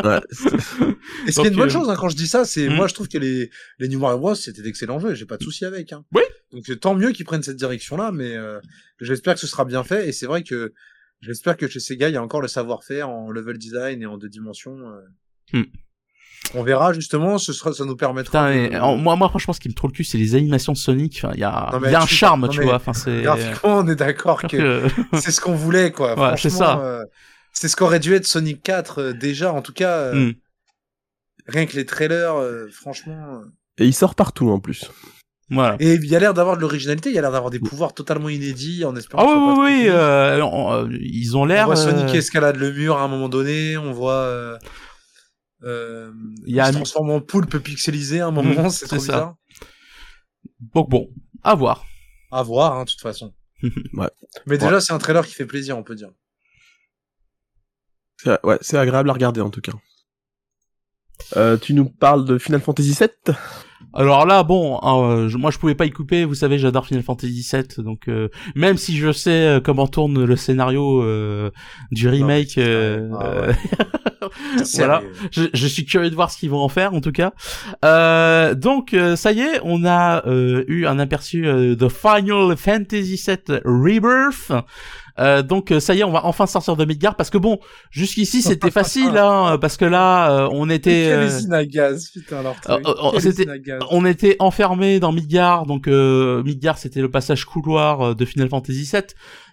Ouais. 0.04 0.20
Et 1.26 1.32
ce 1.32 1.40
qui 1.40 1.46
est 1.46 1.50
une 1.50 1.56
bonne 1.56 1.68
euh, 1.68 1.72
chose 1.72 1.88
hein, 1.88 1.96
quand 1.98 2.10
je 2.10 2.16
dis 2.16 2.26
ça, 2.26 2.44
c'est 2.44 2.68
hmm. 2.68 2.74
moi 2.74 2.86
je 2.86 2.92
trouve 2.92 3.08
que 3.08 3.16
les 3.16 3.50
les 3.78 3.88
New 3.88 3.98
Mario 3.98 4.18
Bros 4.18 4.34
c'était 4.34 4.60
d'excellents 4.60 5.00
jeux, 5.00 5.14
j'ai 5.14 5.24
pas 5.24 5.38
de 5.38 5.42
souci 5.42 5.64
avec. 5.64 5.90
Hein. 5.90 6.04
Oui. 6.14 6.22
Donc 6.52 6.64
tant 6.80 6.94
mieux 6.94 7.12
qu'ils 7.12 7.24
prennent 7.24 7.42
cette 7.42 7.56
direction-là, 7.56 8.12
mais 8.12 8.36
euh, 8.36 8.60
j'espère 9.00 9.34
que 9.34 9.40
ce 9.40 9.46
sera 9.46 9.64
bien 9.64 9.84
fait. 9.84 10.06
Et 10.08 10.12
c'est 10.12 10.26
vrai 10.26 10.42
que 10.42 10.74
j'espère 11.22 11.56
que 11.56 11.66
chez 11.66 11.80
Sega 11.80 12.10
il 12.10 12.12
y 12.12 12.16
a 12.16 12.22
encore 12.22 12.42
le 12.42 12.48
savoir-faire 12.48 13.08
en 13.08 13.30
level 13.30 13.56
design 13.56 14.02
et 14.02 14.06
en 14.06 14.18
deux 14.18 14.28
dimensions. 14.28 14.78
euh. 15.54 15.64
On 16.54 16.62
verra 16.62 16.92
justement, 16.92 17.38
ce 17.38 17.52
sera, 17.52 17.72
ça 17.72 17.84
nous 17.84 17.96
permettra. 17.96 18.48
Putain, 18.50 18.80
en- 18.82 18.96
moi, 18.96 19.16
moi, 19.16 19.28
franchement, 19.28 19.52
ce 19.52 19.60
qui 19.60 19.68
me 19.68 19.74
trouve 19.74 19.90
le 19.90 19.96
cul, 19.96 20.04
c'est 20.04 20.18
les 20.18 20.34
animations 20.34 20.72
de 20.72 20.78
Sonic. 20.78 21.20
Enfin, 21.22 21.32
il 21.34 21.40
y 21.40 21.44
a, 21.44 21.68
Non, 21.72 21.80
mais 21.80 21.88
il 21.88 21.92
y 21.92 21.94
a 21.94 22.02
un 22.02 22.06
charme, 22.06 22.42
non, 22.42 22.48
tu 22.48 22.62
vois. 22.62 22.76
Enfin, 22.76 22.92
c'est. 22.92 23.22
Graphiquement, 23.22 23.78
on 23.78 23.88
est 23.88 23.96
d'accord 23.96 24.42
que 24.42 24.82
c'est 25.14 25.30
ce 25.32 25.40
qu'on 25.40 25.54
voulait, 25.54 25.92
quoi. 25.92 26.10
Ouais, 26.18 26.36
c'est 26.36 26.48
Franchement, 26.50 26.58
ça. 26.58 26.80
euh, 26.80 27.04
c'est 27.52 27.68
ce 27.68 27.76
qu'aurait 27.76 27.98
dû 28.00 28.14
être 28.14 28.26
Sonic 28.26 28.62
4 28.62 28.98
euh, 29.02 29.12
déjà, 29.12 29.52
en 29.52 29.62
tout 29.62 29.72
cas. 29.72 29.90
euh, 29.98 30.14
hmm. 30.30 30.32
Rien 31.48 31.66
que 31.66 31.76
les 31.76 31.84
trailers, 31.86 32.34
euh, 32.36 32.68
franchement. 32.72 33.40
euh. 33.42 33.44
Et 33.78 33.86
il 33.86 33.94
sort 33.94 34.14
partout 34.14 34.50
en 34.50 34.58
plus. 34.58 34.90
Voilà. 35.48 35.76
Et 35.78 35.94
il 35.94 36.06
y 36.06 36.16
a 36.16 36.18
l'air 36.18 36.34
d'avoir 36.34 36.56
de 36.56 36.62
l'originalité, 36.62 37.08
il 37.10 37.14
y 37.14 37.18
a 37.18 37.22
l'air 37.22 37.30
d'avoir 37.30 37.50
des 37.52 37.60
pouvoirs 37.60 37.94
totalement 37.94 38.28
inédits 38.28 38.84
en 38.84 38.96
espérant. 38.96 39.22
Ah 39.24 39.32
oui, 39.32 39.54
oui, 39.58 39.80
oui. 39.82 39.88
euh, 39.90 40.42
on- 40.42 40.72
euh, 40.72 40.88
ils 41.00 41.36
ont 41.36 41.42
On 41.42 41.44
l'air. 41.44 41.66
voit 41.66 41.76
Sonic 41.76 42.02
euh, 42.04 42.06
qui 42.08 42.16
escalade 42.16 42.56
le 42.56 42.72
mur 42.72 42.96
à 42.98 43.02
un 43.02 43.08
moment 43.08 43.28
donné, 43.28 43.76
on 43.76 43.92
voit. 43.92 44.58
Euh, 45.62 46.12
Il 46.46 46.54
y 46.54 46.60
a 46.60 46.64
se 46.66 46.70
un- 46.70 46.74
transforme 46.74 47.10
en 47.10 47.20
poulpe 47.20 47.58
pixelisé 47.58 48.20
à 48.20 48.26
un 48.26 48.30
moment, 48.30 48.64
Mhm, 48.64 48.70
c'est 48.70 48.86
trop 48.86 48.96
ça. 48.98 49.02
bizarre. 49.02 49.36
Donc 50.74 50.88
bon, 50.90 51.08
à 51.42 51.54
voir. 51.54 51.84
À 52.30 52.42
voir, 52.42 52.74
hein, 52.74 52.84
de 52.84 52.90
toute 52.90 53.00
façon. 53.00 53.34
Ouais. 53.94 54.10
Mais 54.46 54.58
déjà, 54.58 54.80
c'est 54.80 54.92
un 54.92 54.98
trailer 54.98 55.26
qui 55.26 55.32
fait 55.34 55.46
plaisir, 55.46 55.76
on 55.78 55.82
peut 55.82 55.94
dire. 55.94 56.10
Ouais, 58.44 58.58
c'est 58.60 58.76
agréable 58.78 59.10
à 59.10 59.12
regarder 59.12 59.40
en 59.40 59.50
tout 59.50 59.60
cas. 59.60 59.72
Euh, 61.36 61.56
tu 61.56 61.74
nous 61.74 61.88
parles 61.88 62.24
de 62.24 62.38
Final 62.38 62.60
Fantasy 62.60 62.92
VII 62.98 63.34
Alors 63.94 64.26
là, 64.26 64.42
bon, 64.42 64.78
hein, 64.82 65.28
je- 65.28 65.36
moi 65.36 65.50
je 65.50 65.58
pouvais 65.58 65.74
pas 65.74 65.86
y 65.86 65.90
couper. 65.90 66.24
Vous 66.24 66.34
savez, 66.34 66.58
j'adore 66.58 66.86
Final 66.86 67.02
Fantasy 67.02 67.46
VII, 67.52 67.84
donc 67.84 68.08
euh, 68.08 68.28
même 68.54 68.76
si 68.76 68.96
je 68.96 69.12
sais 69.12 69.30
euh, 69.30 69.60
comment 69.60 69.86
tourne 69.86 70.24
le 70.24 70.36
scénario 70.36 71.02
euh, 71.02 71.50
du 71.90 72.08
remake, 72.08 72.58
euh, 72.58 73.08
Ah 73.20 73.40
ouais. 73.48 73.56
voilà, 74.76 75.02
je, 75.30 75.44
je 75.52 75.66
suis 75.66 75.84
curieux 75.84 76.10
de 76.10 76.14
voir 76.14 76.30
ce 76.30 76.38
qu'ils 76.38 76.50
vont 76.50 76.60
en 76.60 76.68
faire 76.68 76.94
en 76.94 77.00
tout 77.00 77.12
cas. 77.12 77.32
Euh, 77.84 78.54
donc 78.54 78.92
euh, 78.94 79.16
ça 79.16 79.32
y 79.32 79.40
est, 79.40 79.60
on 79.62 79.84
a 79.84 80.26
euh, 80.26 80.64
eu 80.68 80.86
un 80.86 80.98
aperçu 80.98 81.46
euh, 81.46 81.76
de 81.76 81.88
Final 81.88 82.56
Fantasy 82.56 83.20
VII 83.26 83.58
Rebirth. 83.64 84.52
Euh, 85.18 85.42
donc 85.42 85.70
euh, 85.70 85.80
ça 85.80 85.94
y 85.94 86.00
est, 86.00 86.04
on 86.04 86.12
va 86.12 86.24
enfin 86.26 86.46
sortir 86.46 86.76
de 86.76 86.84
Midgard 86.84 87.14
parce 87.16 87.30
que 87.30 87.38
bon, 87.38 87.58
jusqu'ici 87.90 88.42
c'était 88.42 88.70
facile, 88.82 89.16
hein, 89.16 89.56
parce 89.60 89.76
que 89.76 89.84
là 89.86 90.30
euh, 90.30 90.48
on 90.52 90.68
était. 90.68 91.10
Euh, 91.12 91.26
à 91.52 91.64
gaz, 91.64 92.10
putain, 92.10 92.42
usine 93.16 93.48
à 93.50 93.58
gaz. 93.58 93.78
on 93.90 94.04
était 94.04 94.36
enfermé 94.40 95.00
dans 95.00 95.12
Midgard, 95.12 95.64
donc 95.66 95.88
euh, 95.88 96.42
Midgard 96.42 96.76
c'était 96.78 97.00
le 97.00 97.10
passage 97.10 97.44
couloir 97.46 98.14
de 98.14 98.24
Final 98.24 98.48
Fantasy 98.50 98.82
VII. 98.92 99.02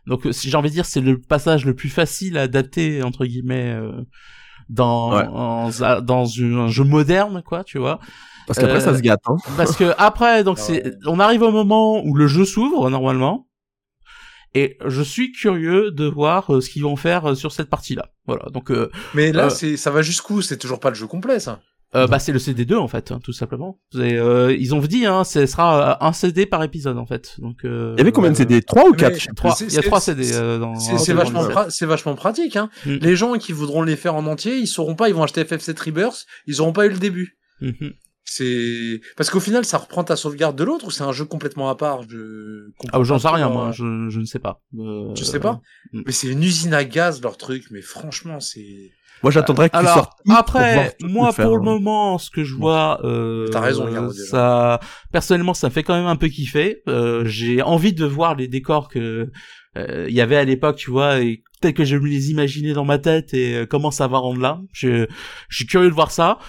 Donc 0.05 0.27
si 0.31 0.49
j'ai 0.49 0.57
envie 0.57 0.69
de 0.69 0.73
dire 0.73 0.85
c'est 0.85 0.99
le 0.99 1.17
passage 1.17 1.65
le 1.65 1.73
plus 1.73 1.89
facile 1.89 2.37
à 2.37 2.41
adapter 2.41 3.01
entre 3.03 3.25
guillemets 3.25 3.71
euh, 3.71 3.91
dans 4.69 5.15
Ouais. 5.15 5.23
en- 5.31 5.69
dans 6.01 6.25
une- 6.25 6.57
un 6.57 6.67
jeu 6.67 6.83
moderne 6.83 7.41
quoi, 7.45 7.63
tu 7.63 7.77
vois. 7.77 7.99
Parce 8.47 8.59
qu'après 8.59 8.75
Euh, 8.77 8.79
ça 8.81 8.95
se 8.97 9.01
gâte. 9.01 9.21
Hein. 9.27 9.37
Parce 9.55 9.75
que 9.77 9.93
après 9.97 10.43
donc 10.43 10.57
Ah 10.59 10.63
c'est 10.65 10.93
on 11.05 11.19
arrive 11.21 11.41
au 11.43 11.51
moment 11.51 12.03
où 12.03 12.15
le 12.15 12.27
jeu 12.27 12.43
s'ouvre 12.43 12.89
normalement. 12.89 13.47
Et 14.55 14.77
je 14.85 15.01
suis 15.01 15.31
curieux 15.31 15.91
de 15.91 16.05
voir 16.05 16.53
euh, 16.53 16.61
ce 16.61 16.69
qu'ils 16.69 16.83
vont 16.83 16.95
faire 16.95 17.31
euh, 17.31 17.35
sur 17.35 17.51
cette 17.51 17.69
partie-là. 17.69 18.11
Voilà. 18.27 18.45
Donc, 18.53 18.69
euh, 18.71 18.89
Mais 19.13 19.31
là, 19.31 19.45
Euh. 19.45 19.49
c'est, 19.49 19.77
ça 19.77 19.89
va 19.91 20.01
jusqu'où? 20.01 20.41
C'est 20.41 20.57
toujours 20.57 20.79
pas 20.79 20.89
le 20.89 20.95
jeu 20.95 21.07
complet, 21.07 21.39
ça? 21.39 21.59
euh, 21.95 22.07
bah 22.07 22.17
c'est 22.17 22.31
le 22.31 22.39
CD2 22.39 22.73
en 22.75 22.87
fait, 22.87 23.11
hein, 23.11 23.19
tout 23.23 23.33
simplement. 23.33 23.79
Et, 23.93 24.17
euh, 24.17 24.51
ils 24.59 24.73
ont 24.73 24.79
dit, 24.79 25.05
hein, 25.05 25.23
ce 25.23 25.45
sera 25.45 26.03
un 26.03 26.11
CD 26.11 26.47
par 26.47 26.63
épisode 26.63 26.97
en 26.97 27.05
fait. 27.05 27.35
Donc. 27.39 27.65
Euh, 27.65 27.93
Il 27.95 27.99
y 27.99 28.01
avait 28.01 28.11
combien 28.11 28.31
de 28.31 28.35
CD 28.35 28.63
3 28.63 28.87
ou 28.87 28.91
Mais- 28.93 28.97
4 28.97 29.35
Trois. 29.35 29.53
C'est- 29.55 29.65
Il 29.65 29.73
y 29.73 29.77
a 29.77 29.81
c'est- 29.81 29.87
trois 29.87 29.99
c'est- 29.99 30.15
CD 30.15 30.33
euh, 30.33 30.57
dans. 30.57 30.73
C'est, 30.79 31.13
vachement, 31.13 31.47
c'est 31.69 31.85
vachement 31.85 32.15
pratique. 32.15 32.55
Hein. 32.55 32.69
Mm. 32.87 32.95
Les 33.01 33.15
gens 33.15 33.33
qui 33.37 33.51
voudront 33.53 33.83
les 33.83 33.95
faire 33.95 34.15
en 34.15 34.25
entier, 34.25 34.55
ils 34.57 34.65
sauront 34.67 34.95
pas, 34.95 35.07
ils 35.09 35.13
vont 35.13 35.21
acheter 35.21 35.43
FF7 35.43 35.79
Rebirth, 35.79 36.25
ils 36.47 36.61
auront 36.61 36.73
pas 36.73 36.87
eu 36.87 36.89
le 36.89 36.97
début. 36.97 37.37
Mhm. 37.61 37.93
C'est 38.35 38.99
parce 39.15 39.29
qu'au 39.29 39.39
final, 39.39 39.63
ça 39.63 39.77
reprend 39.77 40.03
ta 40.03 40.15
sauvegarde 40.15 40.55
de 40.57 40.63
l'autre 40.63 40.87
ou 40.87 40.91
c'est 40.91 41.03
un 41.03 41.11
jeu 41.11 41.25
complètement 41.25 41.69
à 41.69 41.75
part? 41.75 42.01
Je 42.09 42.69
Ah, 42.91 42.97
j'en 43.03 43.19
sais 43.19 43.27
rien, 43.27 43.47
euh, 43.47 43.53
moi. 43.53 43.71
Je, 43.71 44.09
je 44.09 44.19
ne 44.19 44.25
sais 44.25 44.39
pas. 44.39 44.61
Euh, 44.79 45.13
Tu 45.13 45.23
sais 45.23 45.39
pas? 45.39 45.61
Mm. 45.91 46.01
Mais 46.07 46.11
c'est 46.11 46.27
une 46.27 46.41
usine 46.41 46.73
à 46.73 46.83
gaz 46.83 47.21
leur 47.21 47.37
truc. 47.37 47.65
Mais 47.69 47.81
franchement, 47.81 48.39
c'est. 48.39 48.91
Moi, 49.21 49.31
j'attendrais 49.31 49.69
qu'ils 49.69 49.77
Alors 49.79 50.09
pour 50.09 50.25
voir 50.25 50.39
après, 50.39 50.97
moi 51.01 51.31
faire, 51.31 51.45
pour 51.45 51.57
le 51.57 51.61
hein. 51.61 51.73
moment, 51.75 52.17
ce 52.17 52.31
que 52.31 52.43
je 52.43 52.55
vois, 52.55 52.99
euh, 53.05 53.47
T'as 53.51 53.61
raison, 53.61 53.85
déjà. 53.85 54.09
ça, 54.29 54.79
personnellement, 55.11 55.53
ça 55.53 55.67
me 55.67 55.71
fait 55.71 55.83
quand 55.83 55.95
même 55.95 56.07
un 56.07 56.15
peu 56.15 56.27
kiffer. 56.27 56.81
Euh, 56.89 57.23
J'ai 57.25 57.61
envie 57.61 57.93
de 57.93 58.05
voir 58.05 58.35
les 58.35 58.47
décors 58.47 58.89
que 58.89 59.29
euh, 59.77 60.05
il 60.09 60.13
y 60.15 60.21
avait 60.21 60.37
à 60.37 60.43
l'époque, 60.43 60.77
tu 60.77 60.91
vois, 60.91 61.21
et 61.21 61.43
tel 61.61 61.73
que 61.73 61.85
je 61.85 61.95
me 61.95 62.07
les 62.07 62.31
imaginais 62.31 62.73
dans 62.73 62.83
ma 62.85 62.97
tête 62.97 63.33
et 63.33 63.55
euh, 63.55 63.65
comment 63.65 63.91
ça 63.91 64.07
va 64.07 64.17
rendre 64.17 64.41
là. 64.41 64.59
Je, 64.73 65.05
je 65.49 65.55
suis 65.55 65.67
curieux 65.67 65.89
de 65.89 65.95
voir 65.95 66.11
ça. 66.11 66.39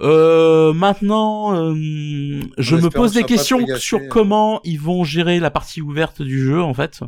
Euh, 0.00 0.72
maintenant, 0.72 1.52
euh, 1.52 1.74
je 2.58 2.76
me 2.76 2.88
pose 2.90 3.12
des 3.12 3.24
questions 3.24 3.58
sur 3.76 3.98
euh. 3.98 4.08
comment 4.08 4.60
ils 4.62 4.80
vont 4.80 5.02
gérer 5.02 5.40
la 5.40 5.50
partie 5.50 5.82
ouverte 5.82 6.22
du 6.22 6.40
jeu 6.46 6.62
en 6.62 6.72
fait. 6.72 7.00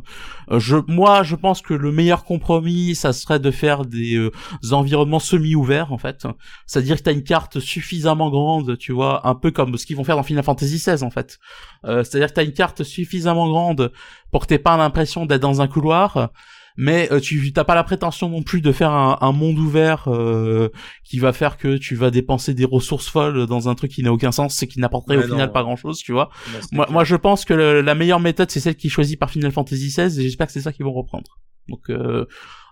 Euh, 0.51 0.59
je, 0.59 0.75
moi, 0.87 1.23
je 1.23 1.35
pense 1.35 1.61
que 1.61 1.73
le 1.73 1.93
meilleur 1.93 2.25
compromis, 2.25 2.93
ça 2.93 3.13
serait 3.13 3.39
de 3.39 3.51
faire 3.51 3.85
des 3.85 4.15
euh, 4.15 4.31
environnements 4.71 5.19
semi-ouverts 5.19 5.93
en 5.93 5.97
fait. 5.97 6.27
C'est-à-dire 6.67 6.97
que 6.97 7.03
t'as 7.03 7.13
une 7.13 7.23
carte 7.23 7.59
suffisamment 7.59 8.29
grande, 8.29 8.77
tu 8.77 8.91
vois, 8.91 9.25
un 9.27 9.35
peu 9.35 9.51
comme 9.51 9.77
ce 9.77 9.85
qu'ils 9.85 9.95
vont 9.95 10.03
faire 10.03 10.17
dans 10.17 10.23
Final 10.23 10.43
Fantasy 10.43 10.75
XVI 10.75 11.03
en 11.03 11.09
fait. 11.09 11.39
C'est-à-dire 11.83 12.27
que 12.27 12.33
t'as 12.33 12.43
une 12.43 12.53
carte 12.53 12.83
suffisamment 12.83 13.47
grande 13.47 13.91
pour 14.31 14.41
que 14.41 14.47
t'aies 14.47 14.59
pas 14.59 14.77
l'impression 14.77 15.25
d'être 15.25 15.41
dans 15.41 15.61
un 15.61 15.67
couloir, 15.67 16.31
mais 16.77 17.07
euh, 17.11 17.19
tu 17.19 17.51
t'as 17.53 17.63
pas 17.63 17.75
la 17.75 17.83
prétention 17.83 18.29
non 18.29 18.41
plus 18.43 18.61
de 18.61 18.71
faire 18.71 18.91
un, 18.91 19.17
un 19.21 19.31
monde 19.31 19.57
ouvert 19.59 20.05
euh, 20.07 20.69
qui 21.03 21.19
va 21.19 21.33
faire 21.33 21.57
que 21.57 21.77
tu 21.77 21.95
vas 21.95 22.09
dépenser 22.11 22.53
des 22.53 22.65
ressources 22.65 23.07
folles 23.09 23.45
dans 23.47 23.69
un 23.69 23.75
truc 23.75 23.91
qui 23.91 24.03
n'a 24.03 24.11
aucun 24.13 24.31
sens, 24.31 24.61
et 24.63 24.67
qui 24.67 24.79
n'apporterait 24.79 25.17
au 25.17 25.21
final 25.35 25.51
pas 25.51 25.63
grand-chose, 25.63 25.99
tu 25.99 26.11
vois. 26.11 26.29
Bah, 26.71 26.87
Moi, 26.89 27.03
je 27.03 27.15
pense 27.15 27.45
que 27.45 27.53
le- 27.53 27.81
la 27.81 27.95
meilleure 27.95 28.19
méthode, 28.19 28.49
c'est 28.51 28.59
celle 28.59 28.75
qui 28.75 28.87
est 28.87 28.89
choisie 28.89 29.17
par 29.17 29.29
Final 29.29 29.51
Fantasy 29.51 29.87
XVI, 29.89 30.19
et 30.19 30.23
j'espère 30.23 30.47
que 30.47 30.53
c'est 30.53 30.61
ça 30.61 30.71
qu'ils 30.73 30.85
vont 30.85 30.93
reprendre. 30.93 31.39
Donc, 31.69 31.81
euh, 31.89 32.25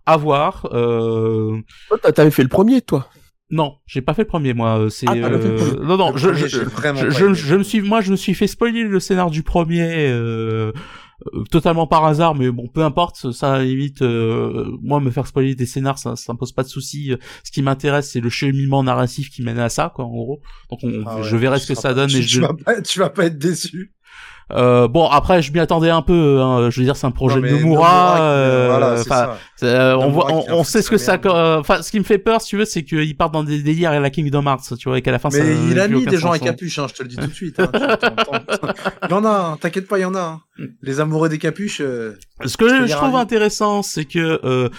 à 0.06 0.18
voir. 0.18 0.68
Euh... 0.74 1.58
T'as- 2.02 2.12
T'avais 2.12 2.32
fait 2.32 2.44
le 2.44 2.50
premier, 2.50 2.82
toi. 2.82 3.08
Non, 3.54 3.76
j'ai 3.86 4.02
pas 4.02 4.14
fait 4.14 4.22
le 4.22 4.28
premier, 4.28 4.54
moi. 4.54 4.80
euh, 4.80 4.90
C'est 4.90 5.06
Ah, 5.10 5.14
euh, 5.14 5.76
non, 5.84 5.98
non. 5.98 6.12
Le 6.12 6.18
Je, 6.18 6.28
premier, 6.64 7.02
je, 7.02 7.10
je, 7.10 7.34
je 7.34 7.56
me 7.58 7.64
suis, 7.64 7.82
moi, 7.82 8.00
je 8.00 8.12
me 8.12 8.16
suis 8.16 8.34
fait 8.34 8.48
spoiler 8.48 8.84
le 8.84 9.00
scénar 9.02 9.30
du 9.30 9.44
premier. 9.44 10.08
Euh... 10.08 10.72
euh, 11.34 11.44
totalement 11.52 11.88
par 11.88 12.06
hasard 12.06 12.36
mais 12.36 12.50
bon 12.52 12.68
peu 12.68 12.84
importe 12.84 13.32
ça 13.32 13.62
limite 13.62 14.02
euh, 14.02 14.72
moi 14.82 15.00
me 15.00 15.12
faire 15.12 15.28
spoiler 15.28 15.56
des 15.56 15.66
scénars 15.66 15.98
ça 16.00 16.16
ça 16.16 16.34
me 16.34 16.38
pose 16.38 16.52
pas 16.52 16.64
de 16.64 16.68
souci 16.68 17.14
ce 17.44 17.52
qui 17.52 17.62
m'intéresse 17.62 18.12
c'est 18.12 18.20
le 18.22 18.30
cheminement 18.30 18.84
narratif 18.84 19.30
qui 19.30 19.42
mène 19.44 19.60
à 19.60 19.70
ça 19.70 19.92
quoi 19.94 20.06
en 20.06 20.10
gros 20.12 20.42
donc 20.70 20.80
on- 20.84 21.04
Ah 21.06 21.18
ouais, 21.18 21.24
je 21.24 21.36
verrai 21.38 21.60
ce 21.60 21.68
que 21.68 21.76
ça 21.76 21.90
pas- 21.90 21.94
donne 21.94 22.10
tu, 22.10 22.18
et 22.18 22.22
tu 22.22 22.28
je 22.28 22.42
vas 22.42 22.54
pas, 22.54 22.82
tu 22.82 23.00
vas 23.00 23.10
pas 23.10 23.26
être 23.26 23.38
déçu. 23.38 23.94
Euh, 24.54 24.88
bon 24.88 25.08
après 25.08 25.42
je 25.42 25.52
m'y 25.54 25.60
attendais 25.60 25.90
un 25.90 26.02
peu 26.02 26.40
hein, 26.42 26.70
je 26.70 26.80
veux 26.80 26.86
dire 26.86 26.96
c'est 26.96 27.08
un 27.08 27.12
projet 27.12 27.36
Non, 27.36 27.42
de 27.42 27.48
Nomura, 27.50 28.14
qui- 28.16 28.22
euh, 28.22 28.68
voilà, 28.70 28.98
c'est 28.98 29.12
enfin, 29.12 29.34
ça. 29.56 29.66
euh, 29.66 29.96
on 29.96 30.10
voit, 30.10 30.28
on, 30.50 30.64
sait 30.64 30.82
ce 30.82 30.90
que 30.90 30.98
ça, 30.98 31.18
enfin, 31.60 31.82
ce 31.82 31.92
qui 31.92 32.00
me 32.00 32.04
fait 32.04 32.18
peur, 32.18 32.42
si 32.42 32.50
tu 32.50 32.58
veux, 32.58 32.66
c'est 32.66 32.84
qu'ils 32.84 33.16
partent 33.16 33.34
dans 33.34 33.44
des 33.44 33.62
délires 33.62 33.92
à 33.92 34.00
la 34.00 34.10
Kingdom 34.10 34.44
Hearts, 34.46 34.74
tu 34.80 34.90
vois, 34.90 34.98
et 34.98 35.02
qu'à 35.02 35.12
la 35.12 35.20
fin, 35.20 35.30
ça. 35.30 35.44
Mais 35.44 35.56
il 35.70 35.80
a 35.80 35.88
mis 35.88 36.06
des 36.06 36.18
gens 36.18 36.32
à 36.32 36.36
hein. 36.36 36.40
capuche, 36.40 36.80
hein, 36.80 36.88
je 36.90 36.94
te 36.96 37.04
le 37.04 37.10
dis 37.10 37.16
tout 37.18 37.28
de 37.28 37.34
suite. 37.34 37.60
Hein, 37.60 37.70
il 39.04 39.12
y 39.12 39.14
en 39.14 39.26
a, 39.26 39.30
hein, 39.54 39.58
t'inquiète 39.60 39.88
pas, 39.88 40.00
il 40.00 40.02
y 40.02 40.06
en 40.06 40.16
a. 40.16 40.20
hein. 40.20 40.42
Les 40.82 41.00
amoureux 41.00 41.30
des 41.30 41.38
capuches. 41.40 41.82
euh, 41.82 42.18
Ce 42.46 42.58
que 42.58 42.68
Je 42.70 42.88
je 42.88 42.92
trouve 42.94 43.12
ravi. 43.14 43.18
intéressant, 43.22 43.82
c'est 43.84 44.06
que 44.06 44.40
euh, 44.44 44.70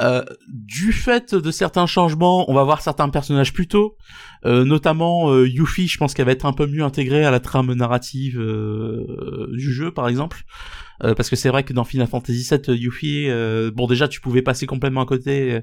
euh, 0.00 0.22
du 0.48 0.92
fait 0.92 1.34
de 1.34 1.50
certains 1.50 1.86
changements, 1.86 2.50
on 2.50 2.54
va 2.54 2.64
voir 2.64 2.80
certains 2.82 3.08
personnages 3.08 3.52
plus 3.52 3.66
tôt, 3.68 3.96
euh, 3.96 3.96
notamment 4.44 5.30
euh, 5.30 5.46
Yuffie, 5.48 5.88
je 5.88 5.98
pense 5.98 6.14
qu'elle 6.14 6.26
va 6.26 6.32
être 6.32 6.46
un 6.46 6.52
peu 6.52 6.66
mieux 6.66 6.82
intégrée 6.82 7.24
à 7.24 7.30
la 7.30 7.40
trame 7.40 7.72
narrative 7.74 8.40
euh, 8.40 9.48
du 9.52 9.72
jeu, 9.72 9.90
par 9.90 10.08
exemple. 10.08 10.44
Euh, 11.04 11.14
parce 11.14 11.30
que 11.30 11.36
c'est 11.36 11.48
vrai 11.48 11.64
que 11.64 11.72
dans 11.72 11.84
Final 11.84 12.06
Fantasy 12.06 12.46
VII, 12.48 12.60
euh, 12.68 12.76
Yuffie, 12.76 13.26
euh, 13.28 13.70
bon 13.74 13.86
déjà 13.86 14.06
tu 14.06 14.20
pouvais 14.20 14.42
passer 14.42 14.66
complètement 14.66 15.00
à 15.00 15.06
côté. 15.06 15.52
euh, 15.52 15.60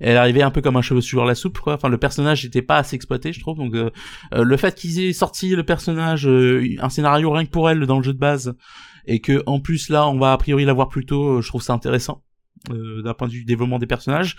elle 0.00 0.16
arrivait 0.16 0.42
un 0.42 0.50
peu 0.50 0.60
comme 0.62 0.76
un 0.76 0.82
cheveu 0.82 1.00
sur 1.00 1.24
la 1.24 1.34
soupe, 1.34 1.58
quoi. 1.58 1.74
Enfin 1.74 1.88
le 1.88 1.98
personnage 1.98 2.44
n'était 2.44 2.62
pas 2.62 2.78
assez 2.78 2.96
exploité, 2.96 3.32
je 3.32 3.40
trouve. 3.40 3.56
Donc 3.56 3.74
euh, 3.74 3.90
euh, 4.34 4.42
le 4.42 4.56
fait 4.56 4.74
qu'ils 4.74 5.00
aient 5.00 5.12
sorti 5.12 5.54
le 5.54 5.62
personnage, 5.64 6.26
euh, 6.26 6.74
un 6.80 6.88
scénario 6.88 7.30
rien 7.30 7.44
que 7.44 7.50
pour 7.50 7.70
elle 7.70 7.86
dans 7.86 7.98
le 7.98 8.02
jeu 8.04 8.12
de 8.12 8.18
base, 8.18 8.54
et 9.06 9.20
que 9.20 9.42
en 9.46 9.60
plus 9.60 9.90
là 9.90 10.08
on 10.08 10.18
va 10.18 10.32
a 10.32 10.38
priori 10.38 10.64
la 10.64 10.72
voir 10.72 10.88
plus 10.88 11.06
tôt, 11.06 11.38
euh, 11.38 11.40
je 11.40 11.48
trouve 11.48 11.62
ça 11.62 11.72
intéressant. 11.72 12.22
Euh, 12.70 13.02
d'un 13.02 13.14
point 13.14 13.26
de 13.26 13.32
vue 13.32 13.40
du 13.40 13.44
développement 13.44 13.78
des 13.78 13.86
personnages 13.86 14.36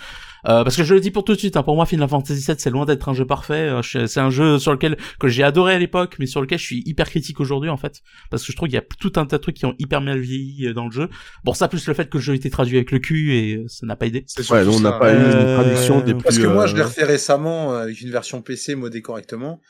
Euh, 0.48 0.64
parce 0.64 0.76
que 0.76 0.84
je 0.84 0.94
le 0.94 1.00
dis 1.00 1.12
pour 1.12 1.24
tout 1.24 1.34
de 1.34 1.40
suite 1.40 1.58
hein, 1.58 1.64
pour 1.64 1.76
moi 1.76 1.86
Final 1.86 2.08
Fantasy 2.08 2.46
VII 2.46 2.56
c'est 2.58 2.70
loin 2.70 2.86
d'être 2.86 3.10
un 3.10 3.14
jeu 3.14 3.26
parfait 3.26 3.70
Euh, 3.70 3.82
c'est 3.82 4.20
un 4.20 4.30
jeu 4.30 4.60
sur 4.60 4.72
lequel 4.72 4.98
que 5.20 5.28
j'ai 5.28 5.44
adoré 5.44 5.74
à 5.74 5.80
l'époque 5.80 6.16
mais 6.20 6.28
sur 6.28 6.42
lequel 6.42 6.60
je 6.60 6.66
suis 6.66 6.84
hyper 6.86 7.10
critique 7.10 7.40
aujourd'hui 7.40 7.70
en 7.70 7.78
fait 7.78 8.02
parce 8.30 8.46
que 8.46 8.52
je 8.52 8.58
trouve 8.58 8.68
qu'il 8.68 8.76
y 8.76 8.80
a 8.80 8.86
tout 9.00 9.14
un 9.16 9.26
tas 9.26 9.38
de 9.38 9.42
trucs 9.42 9.56
qui 9.56 9.66
ont 9.66 9.76
hyper 9.80 10.02
mal 10.02 10.20
vieilli 10.20 10.68
euh, 10.68 10.74
dans 10.74 10.86
le 10.86 10.92
jeu 10.92 11.10
bon 11.44 11.54
ça 11.54 11.68
plus 11.68 11.88
le 11.88 11.94
fait 11.94 12.10
que 12.10 12.18
le 12.18 12.24
jeu 12.24 12.34
a 12.34 12.36
été 12.36 12.50
traduit 12.50 12.78
avec 12.78 12.92
le 12.92 13.00
cul 13.00 13.36
et 13.36 13.56
euh, 13.56 13.66
ça 13.68 13.86
n'a 13.86 13.96
pas 13.96 14.06
aidé 14.06 14.24
c'est 14.28 14.52
Ouais, 14.52 14.68
on 14.68 14.80
n'a 14.82 14.92
pas 14.94 15.14
eu 15.14 15.18
une 15.18 15.56
traduction 15.56 16.02
des 16.02 16.14
plus. 16.14 16.24
Parce 16.24 16.38
que 16.38 16.48
moi, 16.48 16.68
je 16.68 16.76
l'ai 16.76 16.82
refait 16.82 17.06
récemment 17.06 17.74
avec 17.74 18.02
une 18.02 18.12
version 18.12 18.42
PC 18.42 18.76
modée 18.76 19.02
correctement. 19.02 19.62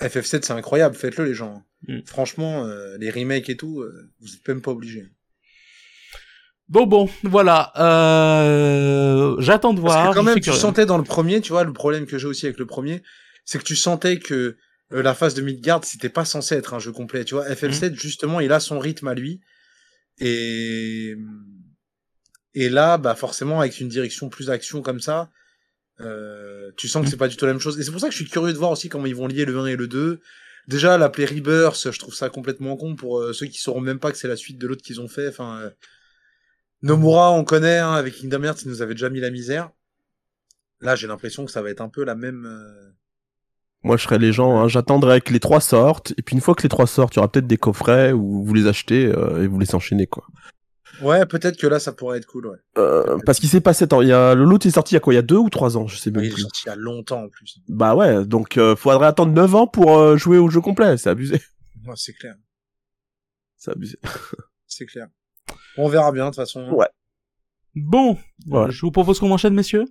FF7, 0.00 0.42
c'est 0.42 0.52
incroyable, 0.52 0.94
faites-le 0.94 1.24
les 1.24 1.34
gens. 1.34 1.62
Mm. 1.88 2.00
Franchement, 2.04 2.66
euh, 2.66 2.96
les 2.98 3.10
remakes 3.10 3.48
et 3.50 3.56
tout, 3.56 3.80
euh, 3.80 4.10
vous 4.20 4.34
êtes 4.34 4.46
même 4.46 4.62
pas 4.62 4.70
obligés. 4.70 5.06
Bon 6.70 6.86
bon 6.86 7.10
voilà 7.24 7.72
euh, 7.76 9.36
j'attends 9.40 9.74
de 9.74 9.80
Parce 9.80 9.94
voir 9.94 10.10
que 10.10 10.14
quand 10.16 10.22
même, 10.22 10.36
tu 10.36 10.42
curieux. 10.42 10.58
sentais 10.58 10.86
dans 10.86 10.98
le 10.98 11.04
premier, 11.04 11.40
tu 11.40 11.52
vois, 11.52 11.64
le 11.64 11.72
problème 11.72 12.06
que 12.06 12.16
j'ai 12.18 12.26
aussi 12.26 12.46
avec 12.46 12.58
le 12.58 12.66
premier, 12.66 13.02
c'est 13.44 13.58
que 13.58 13.64
tu 13.64 13.76
sentais 13.76 14.18
que 14.18 14.56
euh, 14.92 15.02
la 15.02 15.14
phase 15.14 15.34
de 15.34 15.42
Midgard, 15.42 15.84
c'était 15.84 16.08
pas 16.08 16.24
censé 16.24 16.54
être 16.54 16.74
un 16.74 16.78
jeu 16.78 16.92
complet, 16.92 17.24
tu 17.24 17.34
vois. 17.34 17.48
FF7, 17.48 17.94
justement, 17.94 18.40
il 18.40 18.52
a 18.52 18.60
son 18.60 18.78
rythme 18.78 19.08
à 19.08 19.14
lui. 19.14 19.40
Et, 20.18 21.14
et 22.54 22.68
là, 22.68 22.98
bah, 22.98 23.14
forcément, 23.14 23.60
avec 23.60 23.78
une 23.80 23.88
direction 23.88 24.28
plus 24.28 24.50
action 24.50 24.82
comme 24.82 25.00
ça, 25.00 25.30
euh, 26.00 26.70
tu 26.76 26.88
sens 26.88 27.04
que 27.04 27.10
c'est 27.10 27.16
pas 27.16 27.28
du 27.28 27.36
tout 27.36 27.46
la 27.46 27.52
même 27.52 27.60
chose. 27.60 27.78
Et 27.78 27.84
c'est 27.84 27.92
pour 27.92 28.00
ça 28.00 28.08
que 28.08 28.12
je 28.12 28.18
suis 28.18 28.28
curieux 28.28 28.52
de 28.52 28.58
voir 28.58 28.70
aussi 28.72 28.88
comment 28.88 29.06
ils 29.06 29.14
vont 29.14 29.26
lier 29.28 29.44
le 29.44 29.58
1 29.58 29.66
et 29.66 29.76
le 29.76 29.86
2. 29.86 30.20
Déjà, 30.66 30.98
l'appeler 30.98 31.26
Rebirth, 31.26 31.90
je 31.90 31.98
trouve 31.98 32.14
ça 32.14 32.28
complètement 32.28 32.76
con 32.76 32.96
pour 32.96 33.22
ceux 33.34 33.46
qui 33.46 33.58
sauront 33.58 33.80
même 33.80 33.98
pas 33.98 34.12
que 34.12 34.18
c'est 34.18 34.28
la 34.28 34.36
suite 34.36 34.58
de 34.58 34.66
l'autre 34.66 34.82
qu'ils 34.82 35.00
ont 35.00 35.08
fait. 35.08 35.28
Enfin, 35.28 35.70
Nomura, 36.82 37.30
on 37.32 37.44
connaît, 37.44 37.78
hein, 37.78 37.92
avec 37.92 38.14
Kingdom 38.14 38.42
Hearts, 38.44 38.62
il 38.62 38.68
nous 38.68 38.82
avait 38.82 38.94
déjà 38.94 39.10
mis 39.10 39.20
la 39.20 39.30
misère. 39.30 39.70
Là, 40.80 40.96
j'ai 40.96 41.06
l'impression 41.06 41.44
que 41.44 41.50
ça 41.52 41.60
va 41.62 41.70
être 41.70 41.82
un 41.82 41.88
peu 41.90 42.04
la 42.04 42.14
même. 42.14 42.46
euh, 42.46 42.90
Moi, 43.82 43.96
je 43.98 44.04
serais 44.04 44.18
les 44.18 44.32
gens, 44.32 44.58
hein, 44.58 44.68
j'attendrais 44.68 45.20
que 45.20 45.32
les 45.32 45.40
trois 45.40 45.60
sortent, 45.60 46.12
et 46.16 46.22
puis 46.22 46.34
une 46.34 46.40
fois 46.40 46.54
que 46.54 46.62
les 46.62 46.68
trois 46.70 46.86
sortent, 46.86 47.14
il 47.14 47.16
y 47.16 47.20
aura 47.20 47.30
peut-être 47.30 47.46
des 47.46 47.58
coffrets 47.58 48.12
où 48.12 48.44
vous 48.44 48.54
les 48.54 48.66
achetez 48.66 49.06
euh, 49.06 49.42
et 49.42 49.46
vous 49.46 49.58
les 49.58 49.74
enchaînez, 49.74 50.06
quoi. 50.06 50.24
Ouais, 51.02 51.24
peut-être 51.26 51.56
que 51.58 51.66
là, 51.66 51.78
ça 51.78 51.92
pourrait 51.92 52.18
être 52.18 52.26
cool, 52.26 52.46
ouais. 52.46 52.58
Euh, 52.78 53.18
parce 53.24 53.38
qu'il 53.40 53.48
s'est 53.48 53.60
passé, 53.60 53.84
attends, 53.84 54.02
il 54.02 54.08
y 54.08 54.12
a, 54.12 54.34
le 54.34 54.44
lot 54.44 54.64
est 54.66 54.70
sorti 54.70 54.94
il 54.94 54.96
y 54.96 54.98
a 54.98 55.00
quoi, 55.00 55.12
il 55.12 55.16
y 55.16 55.18
a 55.18 55.22
deux 55.22 55.36
ou 55.36 55.48
trois 55.50 55.76
ans, 55.76 55.86
je 55.86 55.96
sais 55.96 56.10
même 56.10 56.24
il 56.24 56.28
est 56.30 56.32
plus. 56.34 56.42
sorti 56.42 56.62
il 56.66 56.68
y 56.68 56.72
a 56.72 56.76
longtemps 56.76 57.22
en 57.24 57.28
plus. 57.28 57.58
Bah 57.68 57.94
ouais, 57.94 58.24
donc 58.24 58.56
euh, 58.58 58.74
faudrait 58.76 59.06
attendre 59.06 59.32
9 59.32 59.54
ans 59.54 59.66
pour 59.66 59.98
euh, 59.98 60.16
jouer 60.16 60.36
au 60.38 60.48
jeu 60.50 60.60
complet, 60.60 60.96
c'est 60.98 61.08
abusé. 61.10 61.40
Ouais, 61.86 61.94
c'est 61.96 62.12
clair, 62.12 62.34
C'est 63.56 63.70
abusé. 63.70 63.98
c'est 64.66 64.84
clair. 64.86 65.08
On 65.76 65.88
verra 65.88 66.12
bien 66.12 66.24
de 66.24 66.30
toute 66.30 66.36
façon. 66.36 66.68
Ouais. 66.70 66.88
bon 67.74 68.18
Voilà. 68.46 68.70
je 68.70 68.80
vous 68.80 68.90
propose 68.90 69.18
qu'on 69.18 69.30
enchaîne 69.30 69.54
messieurs 69.54 69.84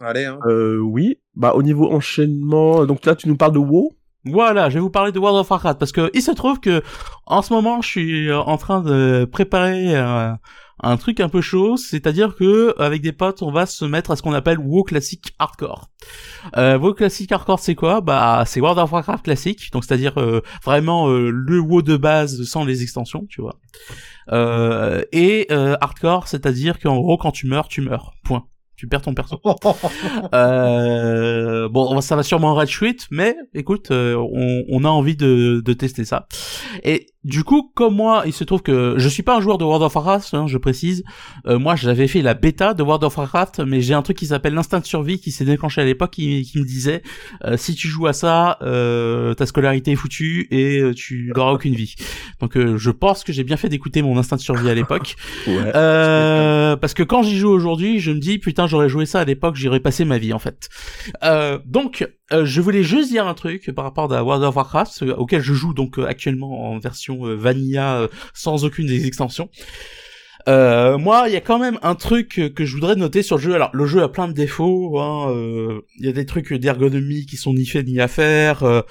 Allez, 0.00 0.24
hein. 0.24 0.38
Euh, 0.46 0.78
oui, 0.78 1.18
bah 1.34 1.52
au 1.54 1.62
niveau 1.62 1.90
enchaînement, 1.92 2.86
donc 2.86 3.04
là 3.04 3.14
tu 3.14 3.28
nous 3.28 3.36
parles 3.36 3.52
de 3.52 3.58
WoW 3.58 3.92
Voilà, 4.24 4.68
je 4.68 4.74
vais 4.74 4.80
vous 4.80 4.90
parler 4.90 5.12
de 5.12 5.18
World 5.18 5.38
of 5.38 5.50
Warcraft 5.50 5.78
parce 5.78 5.92
que 5.92 6.10
il 6.14 6.22
se 6.22 6.32
trouve 6.32 6.60
que 6.60 6.82
en 7.26 7.42
ce 7.42 7.52
moment, 7.52 7.80
je 7.82 7.88
suis 7.88 8.28
euh, 8.28 8.38
en 8.38 8.56
train 8.56 8.80
de 8.80 9.28
préparer 9.30 9.96
euh, 9.96 10.32
un 10.82 10.96
truc 10.96 11.20
un 11.20 11.28
peu 11.28 11.40
chaud, 11.40 11.76
c'est-à-dire 11.76 12.34
que 12.34 12.74
avec 12.80 13.02
des 13.02 13.12
potes, 13.12 13.42
on 13.42 13.52
va 13.52 13.66
se 13.66 13.84
mettre 13.84 14.10
à 14.10 14.16
ce 14.16 14.22
qu'on 14.22 14.32
appelle 14.32 14.58
WoW 14.58 14.82
classique 14.84 15.34
hardcore. 15.38 15.88
Euh, 16.56 16.78
WoW 16.78 16.94
classique 16.94 17.30
hardcore, 17.30 17.60
c'est 17.60 17.74
quoi? 17.74 18.00
Bah, 18.00 18.42
c'est 18.46 18.60
World 18.60 18.78
of 18.78 18.90
Warcraft 18.92 19.24
classique, 19.24 19.70
donc 19.72 19.84
c'est-à-dire 19.84 20.18
euh, 20.18 20.40
vraiment 20.64 21.08
euh, 21.08 21.30
le 21.30 21.60
WoW 21.60 21.82
de 21.82 21.96
base 21.96 22.42
sans 22.44 22.64
les 22.64 22.82
extensions, 22.82 23.26
tu 23.28 23.40
vois. 23.40 23.58
Euh, 24.32 25.02
et 25.12 25.46
euh, 25.50 25.76
hardcore, 25.80 26.28
c'est-à-dire 26.28 26.78
qu'en 26.78 26.98
gros, 27.00 27.16
quand 27.16 27.32
tu 27.32 27.46
meurs, 27.46 27.68
tu 27.68 27.80
meurs. 27.80 28.14
Point. 28.24 28.44
Tu 28.82 28.88
perds 28.88 29.02
ton 29.02 29.14
perso. 29.14 29.40
Euh, 30.34 31.68
bon, 31.68 32.00
ça 32.00 32.16
va 32.16 32.22
sûrement 32.22 32.54
rage 32.54 32.78
quit, 32.78 32.96
mais 33.10 33.36
écoute, 33.54 33.90
euh, 33.90 34.16
on, 34.16 34.64
on 34.68 34.84
a 34.84 34.88
envie 34.88 35.14
de, 35.14 35.62
de 35.64 35.72
tester 35.72 36.04
ça. 36.04 36.26
Et 36.82 37.06
du 37.24 37.44
coup, 37.44 37.70
comme 37.74 37.94
moi, 37.94 38.22
il 38.26 38.32
se 38.32 38.44
trouve 38.44 38.62
que 38.62 38.94
je 38.96 39.08
suis 39.08 39.22
pas 39.22 39.36
un 39.36 39.40
joueur 39.40 39.58
de 39.58 39.64
World 39.64 39.82
of 39.82 39.94
Warcraft, 39.94 40.34
hein, 40.34 40.46
je 40.46 40.58
précise. 40.58 41.04
Euh, 41.46 41.58
moi, 41.58 41.76
j'avais 41.76 42.08
fait 42.08 42.22
la 42.22 42.34
bêta 42.34 42.74
de 42.74 42.82
World 42.82 43.04
of 43.04 43.16
Warcraft, 43.16 43.60
mais 43.60 43.80
j'ai 43.80 43.94
un 43.94 44.02
truc 44.02 44.16
qui 44.16 44.26
s'appelle 44.26 44.54
l'instinct 44.54 44.80
de 44.80 44.86
survie 44.86 45.18
qui 45.18 45.30
s'est 45.30 45.44
déclenché 45.44 45.80
à 45.80 45.84
l'époque, 45.84 46.10
qui, 46.10 46.42
qui 46.42 46.58
me 46.58 46.64
disait 46.64 47.02
euh, 47.44 47.56
si 47.56 47.74
tu 47.74 47.88
joues 47.88 48.06
à 48.06 48.12
ça, 48.12 48.58
euh, 48.62 49.34
ta 49.34 49.46
scolarité 49.46 49.92
est 49.92 49.96
foutue 49.96 50.48
et 50.50 50.78
euh, 50.80 50.94
tu 50.94 51.32
n'auras 51.36 51.52
aucune 51.52 51.74
vie. 51.74 51.94
Donc, 52.40 52.56
euh, 52.56 52.76
je 52.76 52.90
pense 52.90 53.24
que 53.24 53.32
j'ai 53.32 53.44
bien 53.44 53.56
fait 53.56 53.68
d'écouter 53.68 54.02
mon 54.02 54.18
instinct 54.18 54.36
de 54.36 54.40
survie 54.40 54.68
à 54.68 54.74
l'époque, 54.74 55.16
Ouais. 55.46 55.72
Euh, 55.74 56.76
parce 56.76 56.94
que 56.94 57.02
quand 57.02 57.22
j'y 57.22 57.36
joue 57.36 57.50
aujourd'hui, 57.50 57.98
je 57.98 58.12
me 58.12 58.18
dis 58.18 58.38
putain, 58.38 58.66
j'aurais 58.66 58.88
joué 58.88 59.06
ça 59.06 59.20
à 59.20 59.24
l'époque, 59.24 59.56
j'aurais 59.56 59.80
passé 59.80 60.04
ma 60.04 60.18
vie 60.18 60.32
en 60.32 60.38
fait. 60.38 60.68
Euh, 61.24 61.58
donc, 61.66 62.06
euh, 62.32 62.44
je 62.44 62.60
voulais 62.60 62.82
juste 62.82 63.10
dire 63.10 63.26
un 63.26 63.34
truc 63.34 63.72
par 63.74 63.84
rapport 63.84 64.12
à 64.12 64.22
World 64.22 64.44
of 64.44 64.56
Warcraft, 64.56 65.04
auquel 65.16 65.42
je 65.42 65.52
joue 65.52 65.74
donc 65.74 65.98
actuellement 65.98 66.70
en 66.70 66.78
version 66.78 67.11
euh, 67.26 67.34
vanilla 67.36 67.96
euh, 68.00 68.08
sans 68.34 68.64
aucune 68.64 68.86
des 68.86 69.06
extensions. 69.06 69.48
Euh, 70.48 70.98
moi, 70.98 71.26
il 71.28 71.34
y 71.34 71.36
a 71.36 71.40
quand 71.40 71.60
même 71.60 71.78
un 71.82 71.94
truc 71.94 72.40
euh, 72.40 72.48
que 72.48 72.64
je 72.64 72.74
voudrais 72.74 72.96
noter 72.96 73.22
sur 73.22 73.36
le 73.36 73.42
jeu. 73.42 73.54
Alors, 73.54 73.70
le 73.72 73.86
jeu 73.86 74.02
a 74.02 74.08
plein 74.08 74.26
de 74.26 74.32
défauts. 74.32 74.98
hein, 74.98 75.30
euh, 75.30 75.82
Il 76.00 76.06
y 76.06 76.08
a 76.08 76.12
des 76.12 76.26
trucs 76.26 76.52
d'ergonomie 76.52 77.26
qui 77.26 77.36
sont 77.36 77.54
ni 77.54 77.64
faits 77.64 77.86
ni 77.86 78.00
à 78.00 78.08
faire. 78.08 78.64
euh, 78.64 78.82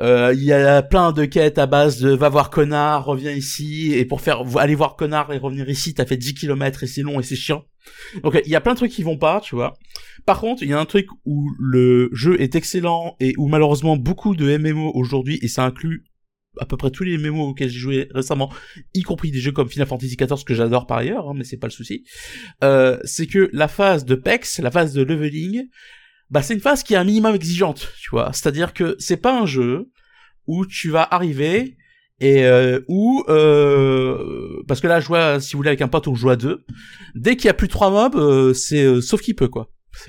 euh, 0.00 0.32
Il 0.36 0.44
y 0.44 0.52
a 0.52 0.80
plein 0.82 1.10
de 1.10 1.24
quêtes 1.24 1.58
à 1.58 1.66
base 1.66 2.00
de 2.00 2.10
va 2.10 2.28
voir 2.28 2.50
connard, 2.50 3.04
reviens 3.06 3.32
ici. 3.32 3.94
Et 3.96 4.04
pour 4.04 4.20
faire 4.20 4.44
aller 4.56 4.76
voir 4.76 4.94
connard 4.94 5.32
et 5.32 5.38
revenir 5.38 5.68
ici, 5.68 5.92
t'as 5.92 6.06
fait 6.06 6.16
10 6.16 6.34
km 6.34 6.84
et 6.84 6.86
c'est 6.86 7.02
long 7.02 7.18
et 7.18 7.24
c'est 7.24 7.34
chiant. 7.34 7.64
Donc, 8.22 8.40
il 8.44 8.50
y 8.52 8.54
a 8.54 8.60
plein 8.60 8.74
de 8.74 8.78
trucs 8.78 8.92
qui 8.92 9.02
vont 9.02 9.18
pas, 9.18 9.40
tu 9.40 9.56
vois. 9.56 9.74
Par 10.24 10.38
contre, 10.40 10.62
il 10.62 10.68
y 10.68 10.72
a 10.72 10.78
un 10.78 10.84
truc 10.84 11.08
où 11.24 11.48
le 11.58 12.10
jeu 12.12 12.40
est 12.40 12.54
excellent 12.54 13.16
et 13.18 13.34
où 13.38 13.48
malheureusement 13.48 13.96
beaucoup 13.96 14.36
de 14.36 14.56
MMO 14.56 14.92
aujourd'hui, 14.94 15.40
et 15.42 15.48
ça 15.48 15.64
inclut 15.64 16.04
à 16.58 16.66
peu 16.66 16.76
près 16.76 16.90
tous 16.90 17.04
les 17.04 17.18
MMO 17.18 17.48
auxquels 17.48 17.68
j'ai 17.68 17.78
joué 17.78 18.08
récemment, 18.14 18.52
y 18.94 19.02
compris 19.02 19.30
des 19.30 19.40
jeux 19.40 19.52
comme 19.52 19.68
Final 19.68 19.86
Fantasy 19.86 20.16
XIV 20.16 20.44
que 20.44 20.54
j'adore 20.54 20.86
par 20.86 20.98
ailleurs, 20.98 21.28
hein, 21.28 21.32
mais 21.34 21.44
c'est 21.44 21.56
pas 21.56 21.66
le 21.66 21.72
souci. 21.72 22.04
Euh, 22.62 22.98
c'est 23.04 23.26
que 23.26 23.50
la 23.52 23.68
phase 23.68 24.04
de 24.04 24.14
PEX, 24.14 24.60
la 24.60 24.70
phase 24.70 24.92
de 24.92 25.02
leveling, 25.02 25.68
bah 26.30 26.42
c'est 26.42 26.54
une 26.54 26.60
phase 26.60 26.82
qui 26.82 26.94
est 26.94 26.96
un 26.96 27.04
minimum 27.04 27.34
exigeante, 27.34 27.92
tu 28.00 28.10
vois. 28.10 28.32
C'est-à-dire 28.32 28.72
que 28.72 28.96
c'est 28.98 29.16
pas 29.16 29.38
un 29.38 29.46
jeu 29.46 29.90
où 30.46 30.66
tu 30.66 30.90
vas 30.90 31.06
arriver 31.10 31.76
et 32.20 32.44
euh, 32.44 32.80
où 32.88 33.24
euh, 33.28 34.62
parce 34.68 34.80
que 34.80 34.86
là 34.86 35.00
je 35.00 35.08
vois 35.08 35.40
si 35.40 35.52
vous 35.52 35.58
voulez 35.58 35.70
avec 35.70 35.82
un 35.82 35.88
pote 35.88 36.06
on 36.06 36.14
joue 36.14 36.30
à 36.30 36.36
deux 36.36 36.64
dès 37.14 37.36
qu'il 37.36 37.46
y 37.46 37.48
a 37.48 37.54
plus 37.54 37.66
de 37.66 37.72
trois 37.72 37.90
mobs 37.90 38.14
euh, 38.14 38.54
c'est 38.54 39.00
sauf 39.00 39.20
qui 39.20 39.34
peut 39.34 39.48
quoi 39.48 39.70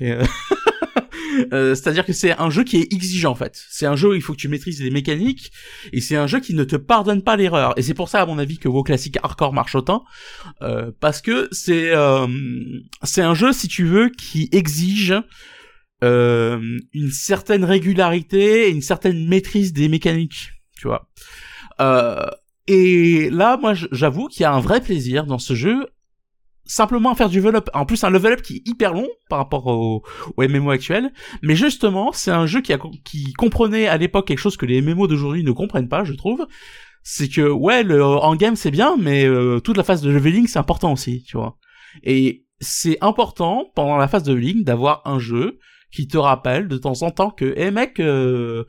euh, 1.52 1.74
c'est-à-dire 1.74 2.04
que 2.04 2.12
c'est 2.12 2.38
un 2.38 2.50
jeu 2.50 2.64
qui 2.64 2.78
est 2.78 2.92
exigeant 2.92 3.32
en 3.32 3.34
fait. 3.34 3.62
C'est 3.70 3.86
un 3.86 3.96
jeu 3.96 4.10
où 4.10 4.14
il 4.14 4.22
faut 4.22 4.32
que 4.32 4.38
tu 4.38 4.48
maîtrises 4.48 4.82
les 4.82 4.90
mécaniques 4.90 5.52
et 5.92 6.00
c'est 6.00 6.16
un 6.16 6.26
jeu 6.26 6.40
qui 6.40 6.54
ne 6.54 6.64
te 6.64 6.76
pardonne 6.76 7.22
pas 7.22 7.36
l'erreur. 7.36 7.74
Et 7.76 7.82
c'est 7.82 7.94
pour 7.94 8.08
ça 8.08 8.22
à 8.22 8.26
mon 8.26 8.38
avis 8.38 8.58
que 8.58 8.68
vos 8.68 8.82
classiques 8.82 9.18
hardcore 9.22 9.52
marchent 9.52 9.74
autant 9.74 10.04
euh, 10.62 10.90
parce 11.00 11.20
que 11.20 11.48
c'est 11.52 11.90
euh, 11.94 12.26
c'est 13.02 13.22
un 13.22 13.34
jeu 13.34 13.52
si 13.52 13.68
tu 13.68 13.84
veux 13.84 14.10
qui 14.10 14.48
exige 14.52 15.14
euh, 16.02 16.78
une 16.92 17.10
certaine 17.10 17.64
régularité 17.64 18.68
et 18.68 18.70
une 18.70 18.82
certaine 18.82 19.26
maîtrise 19.26 19.72
des 19.72 19.88
mécaniques 19.88 20.50
tu 20.76 20.88
vois. 20.88 21.08
Euh, 21.80 22.26
et 22.66 23.28
là, 23.30 23.56
moi, 23.56 23.74
j'avoue 23.74 24.28
qu'il 24.28 24.42
y 24.42 24.44
a 24.44 24.52
un 24.52 24.60
vrai 24.60 24.80
plaisir 24.80 25.26
dans 25.26 25.38
ce 25.38 25.54
jeu, 25.54 25.86
simplement 26.64 27.14
faire 27.14 27.28
du 27.28 27.38
level 27.38 27.56
up. 27.56 27.70
En 27.74 27.86
plus, 27.86 28.02
un 28.04 28.10
level 28.10 28.34
up 28.34 28.42
qui 28.42 28.56
est 28.56 28.68
hyper 28.68 28.92
long 28.92 29.08
par 29.28 29.38
rapport 29.38 29.66
au, 29.66 30.02
MMO 30.38 30.70
actuel. 30.70 31.12
Mais 31.42 31.54
justement, 31.54 32.12
c'est 32.12 32.30
un 32.30 32.46
jeu 32.46 32.60
qui, 32.60 32.72
a, 32.72 32.78
qui 33.04 33.32
comprenait 33.34 33.86
à 33.86 33.96
l'époque 33.96 34.28
quelque 34.28 34.38
chose 34.38 34.56
que 34.56 34.66
les 34.66 34.80
MMO 34.80 35.06
d'aujourd'hui 35.06 35.44
ne 35.44 35.52
comprennent 35.52 35.88
pas, 35.88 36.04
je 36.04 36.14
trouve. 36.14 36.46
C'est 37.02 37.28
que, 37.28 37.42
ouais, 37.42 37.82
le 37.82 38.02
en 38.02 38.34
game 38.34 38.56
c'est 38.56 38.70
bien, 38.70 38.96
mais 38.98 39.26
euh, 39.26 39.60
toute 39.60 39.76
la 39.76 39.84
phase 39.84 40.00
de 40.00 40.10
leveling 40.10 40.46
c'est 40.46 40.58
important 40.58 40.92
aussi, 40.92 41.22
tu 41.22 41.36
vois. 41.36 41.58
Et 42.02 42.46
c'est 42.60 42.96
important 43.02 43.70
pendant 43.74 43.98
la 43.98 44.08
phase 44.08 44.22
de 44.22 44.32
leveling 44.32 44.64
d'avoir 44.64 45.02
un 45.04 45.18
jeu 45.18 45.58
qui 45.92 46.08
te 46.08 46.16
rappelle 46.16 46.66
de 46.66 46.78
temps 46.78 47.02
en 47.02 47.10
temps 47.10 47.30
que, 47.30 47.52
eh 47.56 47.70
mec, 47.70 48.00
euh, 48.00 48.64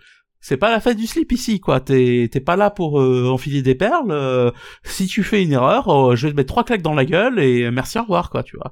c'est 0.47 0.57
pas 0.57 0.69
la 0.69 0.79
fête 0.79 0.97
du 0.97 1.07
slip 1.07 1.31
ici, 1.31 1.59
quoi. 1.59 1.79
T'es 1.79 2.29
pas 2.45 2.55
là 2.55 2.69
pour 2.69 3.01
euh, 3.01 3.27
enfiler 3.31 3.63
des 3.63 3.73
perles. 3.73 4.11
euh, 4.11 4.51
si 4.83 5.07
tu 5.07 5.23
fais 5.23 5.41
une 5.41 5.53
erreur, 5.53 5.89
euh, 5.89 6.15
je 6.15 6.27
vais 6.27 6.33
te 6.33 6.37
mettre 6.37 6.49
trois 6.49 6.63
claques 6.63 6.83
dans 6.83 6.93
la 6.93 7.03
gueule 7.03 7.39
et 7.39 7.71
merci 7.71 7.97
au 7.97 8.03
revoir, 8.03 8.29
quoi, 8.29 8.43
tu 8.43 8.55
vois. 8.55 8.71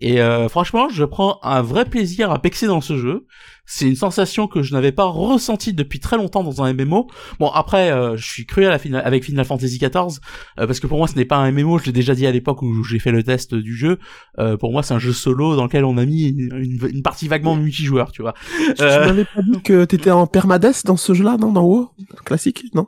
Et 0.00 0.20
euh, 0.20 0.48
franchement, 0.48 0.88
je 0.88 1.04
prends 1.04 1.38
un 1.42 1.62
vrai 1.62 1.84
plaisir 1.84 2.30
à 2.30 2.40
pexer 2.40 2.66
dans 2.66 2.80
ce 2.80 2.98
jeu. 2.98 3.26
C'est 3.64 3.86
une 3.86 3.96
sensation 3.96 4.46
que 4.46 4.62
je 4.62 4.72
n'avais 4.72 4.92
pas 4.92 5.06
ressentie 5.06 5.72
depuis 5.72 5.98
très 5.98 6.16
longtemps 6.16 6.44
dans 6.44 6.62
un 6.62 6.72
MMO. 6.72 7.08
Bon, 7.40 7.48
après, 7.48 7.90
euh, 7.90 8.16
je 8.16 8.24
suis 8.24 8.46
cru 8.46 8.64
à 8.64 8.70
la 8.70 8.78
final 8.78 9.02
avec 9.04 9.24
Final 9.24 9.44
Fantasy 9.44 9.78
XIV 9.78 10.20
euh, 10.60 10.66
parce 10.66 10.78
que 10.78 10.86
pour 10.86 10.98
moi, 10.98 11.08
ce 11.08 11.16
n'est 11.16 11.24
pas 11.24 11.36
un 11.36 11.50
MMO. 11.50 11.78
Je 11.78 11.86
l'ai 11.86 11.92
déjà 11.92 12.14
dit 12.14 12.26
à 12.26 12.30
l'époque 12.30 12.62
où 12.62 12.84
j'ai 12.84 13.00
fait 13.00 13.10
le 13.10 13.24
test 13.24 13.54
du 13.54 13.74
jeu. 13.74 13.98
Euh, 14.38 14.56
pour 14.56 14.70
moi, 14.70 14.82
c'est 14.82 14.94
un 14.94 14.98
jeu 15.00 15.12
solo 15.12 15.56
dans 15.56 15.64
lequel 15.64 15.84
on 15.84 15.98
a 15.98 16.04
mis 16.04 16.28
une, 16.28 16.88
une 16.88 17.02
partie 17.02 17.26
vaguement 17.26 17.56
multijoueur, 17.56 18.12
tu 18.12 18.22
vois. 18.22 18.34
Tu 18.76 18.82
m'avais 18.82 19.24
pas 19.24 19.42
dit 19.42 19.62
que 19.62 19.84
t'étais 19.84 20.10
en 20.10 20.26
permades 20.26 20.72
dans 20.84 20.96
ce 20.96 21.14
jeu-là, 21.14 21.36
non, 21.38 21.52
dans 21.52 21.64
WoW 21.64 21.90
Classique, 22.24 22.66
non? 22.74 22.86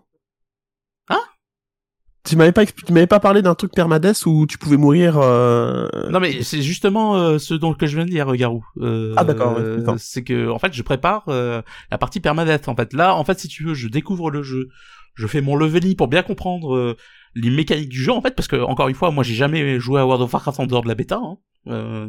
Tu 2.29 2.37
m'avais 2.37 2.53
pas, 2.53 2.67
tu 2.67 2.93
m'avais 2.93 3.07
pas 3.07 3.21
parlé 3.21 3.41
d'un 3.41 3.55
truc 3.55 3.73
permades 3.73 4.13
où 4.27 4.47
tu 4.47 4.59
pouvais 4.59 4.77
mourir. 4.77 5.19
Euh... 5.19 5.89
Non 6.11 6.21
mais 6.21 6.43
c'est 6.43 6.61
justement 6.61 7.17
euh, 7.17 7.39
ce 7.39 7.55
dont 7.55 7.73
que 7.73 7.87
je 7.87 7.97
viens 7.97 8.05
de 8.05 8.11
dire, 8.11 8.31
Garou. 8.37 8.65
Euh, 8.81 9.15
Ah, 9.17 9.25
d'accord, 9.25 9.57
ouais, 9.57 9.95
c'est 9.97 10.23
que 10.23 10.51
en 10.51 10.59
fait 10.59 10.75
je 10.75 10.83
prépare 10.83 11.25
euh, 11.29 11.63
la 11.91 11.97
partie 11.97 12.21
permanente. 12.21 12.69
En 12.69 12.77
fait 12.77 12.93
là, 12.93 13.15
en 13.15 13.25
fait 13.25 13.41
si 13.41 13.49
tu 13.49 13.65
veux, 13.65 13.75
je 13.75 13.89
découvre 13.89 14.31
le 14.31 14.43
jeu, 14.43 14.69
je 15.15 15.27
fais 15.27 15.41
mon 15.41 15.57
leveling 15.57 15.97
pour 15.97 16.09
bien 16.09 16.23
comprendre 16.23 16.75
euh, 16.75 16.97
les 17.35 17.51
mécaniques 17.51 17.89
du 17.89 18.03
jeu 18.03 18.13
en 18.13 18.21
fait 18.21 18.35
parce 18.35 18.49
que 18.49 18.57
encore 18.57 18.89
une 18.89 18.95
fois, 18.95 19.11
moi 19.11 19.25
j'ai 19.25 19.35
jamais 19.35 19.81
joué 19.81 20.01
à 20.01 20.05
World 20.05 20.23
of 20.23 20.33
Warcraft 20.33 20.61
en 20.61 20.67
dehors 20.67 20.83
de 20.83 20.89
la 20.89 20.95
bêta. 20.95 21.17
Hein. 21.17 21.39
Euh, 21.69 22.09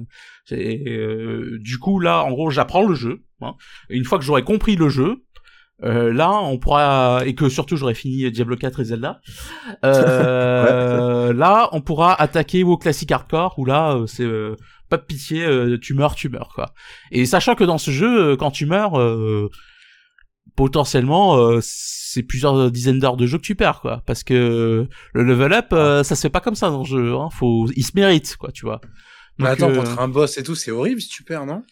euh, 0.51 1.57
du 1.59 1.78
coup 1.78 1.99
là, 1.99 2.24
en 2.24 2.32
gros, 2.32 2.49
j'apprends 2.49 2.86
le 2.86 2.95
jeu. 2.95 3.24
Hein. 3.41 3.55
Une 3.89 4.03
fois 4.03 4.17
que 4.17 4.24
j'aurai 4.26 4.43
compris 4.43 4.76
le 4.76 4.89
jeu. 4.89 5.24
Euh, 5.84 6.12
là, 6.12 6.32
on 6.32 6.58
pourra 6.58 7.22
et 7.26 7.36
que 7.36 7.48
surtout 7.48 7.78
j'aurai 7.78 7.94
fini 7.94 8.30
Diablo 8.32 8.56
4 8.58 8.82
et 8.82 8.84
Zelda. 8.86 9.22
Euh, 9.86 11.34
Là, 11.34 11.70
on 11.72 11.82
pourra 11.82 12.20
attaquer 12.20 12.64
au 12.64 12.78
classique 12.78 13.12
hardcore 13.12 13.58
où 13.58 13.66
là, 13.66 13.96
euh, 13.96 14.08
c'est 14.08 14.24
euh, 14.24 14.56
pas 14.90 14.98
de 14.98 15.04
pitié, 15.04 15.46
euh, 15.46 15.78
tu 15.80 15.94
meurs, 15.94 16.16
tu 16.16 16.30
meurs 16.30 16.52
quoi. 16.54 16.74
Et 17.12 17.26
sachant 17.26 17.56
que 17.56 17.64
dans 17.64 17.78
ce 17.78 17.92
jeu, 17.92 18.36
quand 18.36 18.52
tu 18.52 18.66
meurs, 18.66 19.00
euh, 19.00 19.50
potentiellement, 20.56 21.60
c'est 21.62 22.24
plusieurs 22.24 22.72
dizaines 22.72 23.00
d'heures 23.00 23.16
de 23.16 23.26
jeu 23.26 23.38
que 23.38 23.44
tu 23.44 23.56
perds 23.56 23.80
quoi, 23.82 24.02
parce 24.06 24.24
que 24.24 24.88
le 25.14 25.24
level 25.24 25.54
up, 25.54 25.68
ça 25.70 26.16
se 26.16 26.22
fait 26.22 26.30
pas 26.30 26.42
comme 26.42 26.56
ça 26.56 26.70
dans 26.70 26.80
le 26.80 26.86
jeu. 26.86 27.14
Hein. 27.14 27.30
Faut, 27.32 27.70
il 27.76 27.84
se 27.84 27.92
mérite 27.96 28.36
quoi, 28.36 28.52
tu 28.52 28.66
vois. 28.66 28.82
Mais 29.38 29.46
Donc, 29.46 29.54
attends, 29.54 29.74
contre 29.74 30.00
un 30.00 30.10
boss 30.10 30.38
et 30.38 30.44
tout, 30.44 30.56
c'est 30.56 30.72
horrible 30.72 31.00
si 31.00 31.08
tu 31.08 31.24
perds, 31.24 31.46
non? 31.46 31.64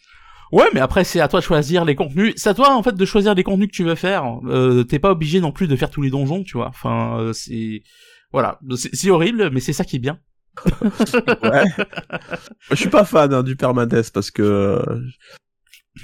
Ouais, 0.52 0.66
mais 0.72 0.80
après 0.80 1.04
c'est 1.04 1.20
à 1.20 1.28
toi 1.28 1.40
de 1.40 1.44
choisir 1.44 1.84
les 1.84 1.94
contenus. 1.94 2.34
C'est 2.36 2.48
à 2.50 2.54
toi 2.54 2.74
en 2.74 2.82
fait 2.82 2.94
de 2.94 3.04
choisir 3.04 3.34
les 3.34 3.42
contenus 3.44 3.68
que 3.68 3.74
tu 3.76 3.84
veux 3.84 3.94
faire. 3.94 4.24
Euh, 4.46 4.82
T'es 4.84 4.98
pas 4.98 5.10
obligé 5.12 5.40
non 5.40 5.52
plus 5.52 5.68
de 5.68 5.76
faire 5.76 5.90
tous 5.90 6.02
les 6.02 6.10
donjons, 6.10 6.42
tu 6.44 6.56
vois. 6.56 6.68
Enfin, 6.68 7.18
euh, 7.20 7.32
c'est 7.32 7.82
voilà, 8.32 8.58
c'est 8.76 9.10
horrible, 9.10 9.50
mais 9.52 9.60
c'est 9.60 9.72
ça 9.72 9.84
qui 9.84 9.96
est 9.96 10.00
bien. 10.00 10.18
Ouais. 11.42 11.64
je 12.70 12.74
suis 12.74 12.88
pas 12.90 13.04
fan 13.04 13.32
hein, 13.32 13.42
du 13.42 13.56
permades 13.56 14.02
parce 14.12 14.30
que 14.30 14.42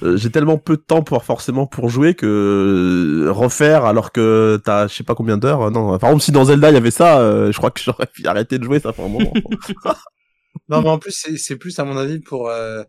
euh, 0.02 0.16
j'ai 0.16 0.30
tellement 0.30 0.58
peu 0.58 0.76
de 0.76 0.82
temps 0.82 1.02
pour 1.02 1.24
forcément 1.24 1.66
pour 1.66 1.88
jouer 1.88 2.14
que 2.14 2.26
euh, 3.26 3.32
refaire 3.32 3.84
alors 3.84 4.12
que 4.12 4.60
t'as 4.64 4.86
je 4.88 4.94
sais 4.94 5.04
pas 5.04 5.14
combien 5.14 5.38
d'heures. 5.38 5.62
euh, 5.62 5.70
Non, 5.70 5.98
par 5.98 6.10
exemple 6.10 6.24
si 6.24 6.32
dans 6.32 6.44
Zelda 6.44 6.70
il 6.70 6.74
y 6.74 6.76
avait 6.76 6.90
ça, 6.90 7.18
euh, 7.20 7.50
je 7.52 7.56
crois 7.58 7.70
que 7.70 7.80
j'aurais 7.80 8.08
arrêté 8.26 8.58
de 8.58 8.64
jouer 8.64 8.80
ça 8.80 8.92
fait 8.92 9.02
un 9.04 9.08
moment. 9.08 9.32
Non, 10.68 10.82
mais 10.82 10.88
en 10.88 10.98
plus, 10.98 11.10
c'est 11.12 11.36
c'est 11.36 11.56
plus, 11.56 11.76
à 11.80 11.84
mon 11.84 11.96
avis, 11.96 12.20
pour... 12.20 12.48
euh, 12.48 12.82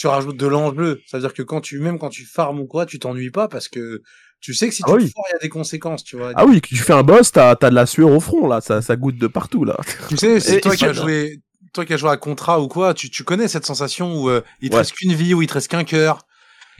tu 0.00 0.06
rajoutes 0.06 0.36
de 0.38 0.46
l'enjeu. 0.46 1.00
C'est-à-dire 1.06 1.34
que 1.34 1.42
quand 1.42 1.60
tu, 1.60 1.78
même 1.78 1.98
quand 1.98 2.08
tu 2.08 2.24
farmes 2.24 2.60
ou 2.60 2.66
quoi, 2.66 2.86
tu 2.86 2.98
t'ennuies 2.98 3.30
pas 3.30 3.48
parce 3.48 3.68
que 3.68 4.00
tu 4.40 4.54
sais 4.54 4.68
que 4.68 4.74
si 4.74 4.82
Ah 4.86 4.92
tu 4.92 4.96
oui. 4.96 5.06
te 5.06 5.12
foires, 5.12 5.26
il 5.28 5.32
y 5.34 5.36
a 5.36 5.38
des 5.40 5.48
conséquences, 5.50 6.02
tu 6.02 6.16
vois. 6.16 6.32
ah 6.34 6.46
oui, 6.46 6.62
tu 6.62 6.76
fais 6.76 6.94
un 6.94 7.02
boss, 7.02 7.30
t'as 7.32 7.54
t'as 7.56 7.68
de 7.68 7.74
la 7.74 7.84
sueur 7.84 8.08
au 8.10 8.20
front 8.20 8.46
là, 8.48 8.62
ça 8.62 8.80
ça 8.80 8.96
goûte 8.96 9.18
de 9.18 9.26
partout 9.26 9.64
là. 9.64 9.76
Tu 10.08 10.16
sais, 10.16 10.40
c'est 10.40 10.60
toi 10.62 10.74
qui 10.74 10.86
as 10.86 10.94
joué, 10.94 11.40
toi 11.74 11.84
qui 11.84 11.92
as 11.92 11.98
joué 11.98 12.10
à 12.10 12.16
Contra 12.16 12.58
ou 12.60 12.66
quoi, 12.68 12.94
tu, 12.94 13.10
tu 13.10 13.24
connais 13.24 13.48
cette 13.48 13.66
sensation 13.66 14.14
où 14.14 14.30
euh, 14.30 14.40
il 14.62 14.70
te 14.70 14.74
Ouais. 14.74 14.80
reste 14.80 14.92
qu'une 14.92 15.12
vie, 15.12 15.34
où 15.34 15.42
il 15.42 15.48
te 15.48 15.52
reste 15.54 15.68
qu'un 15.68 15.84
cœur, 15.84 16.22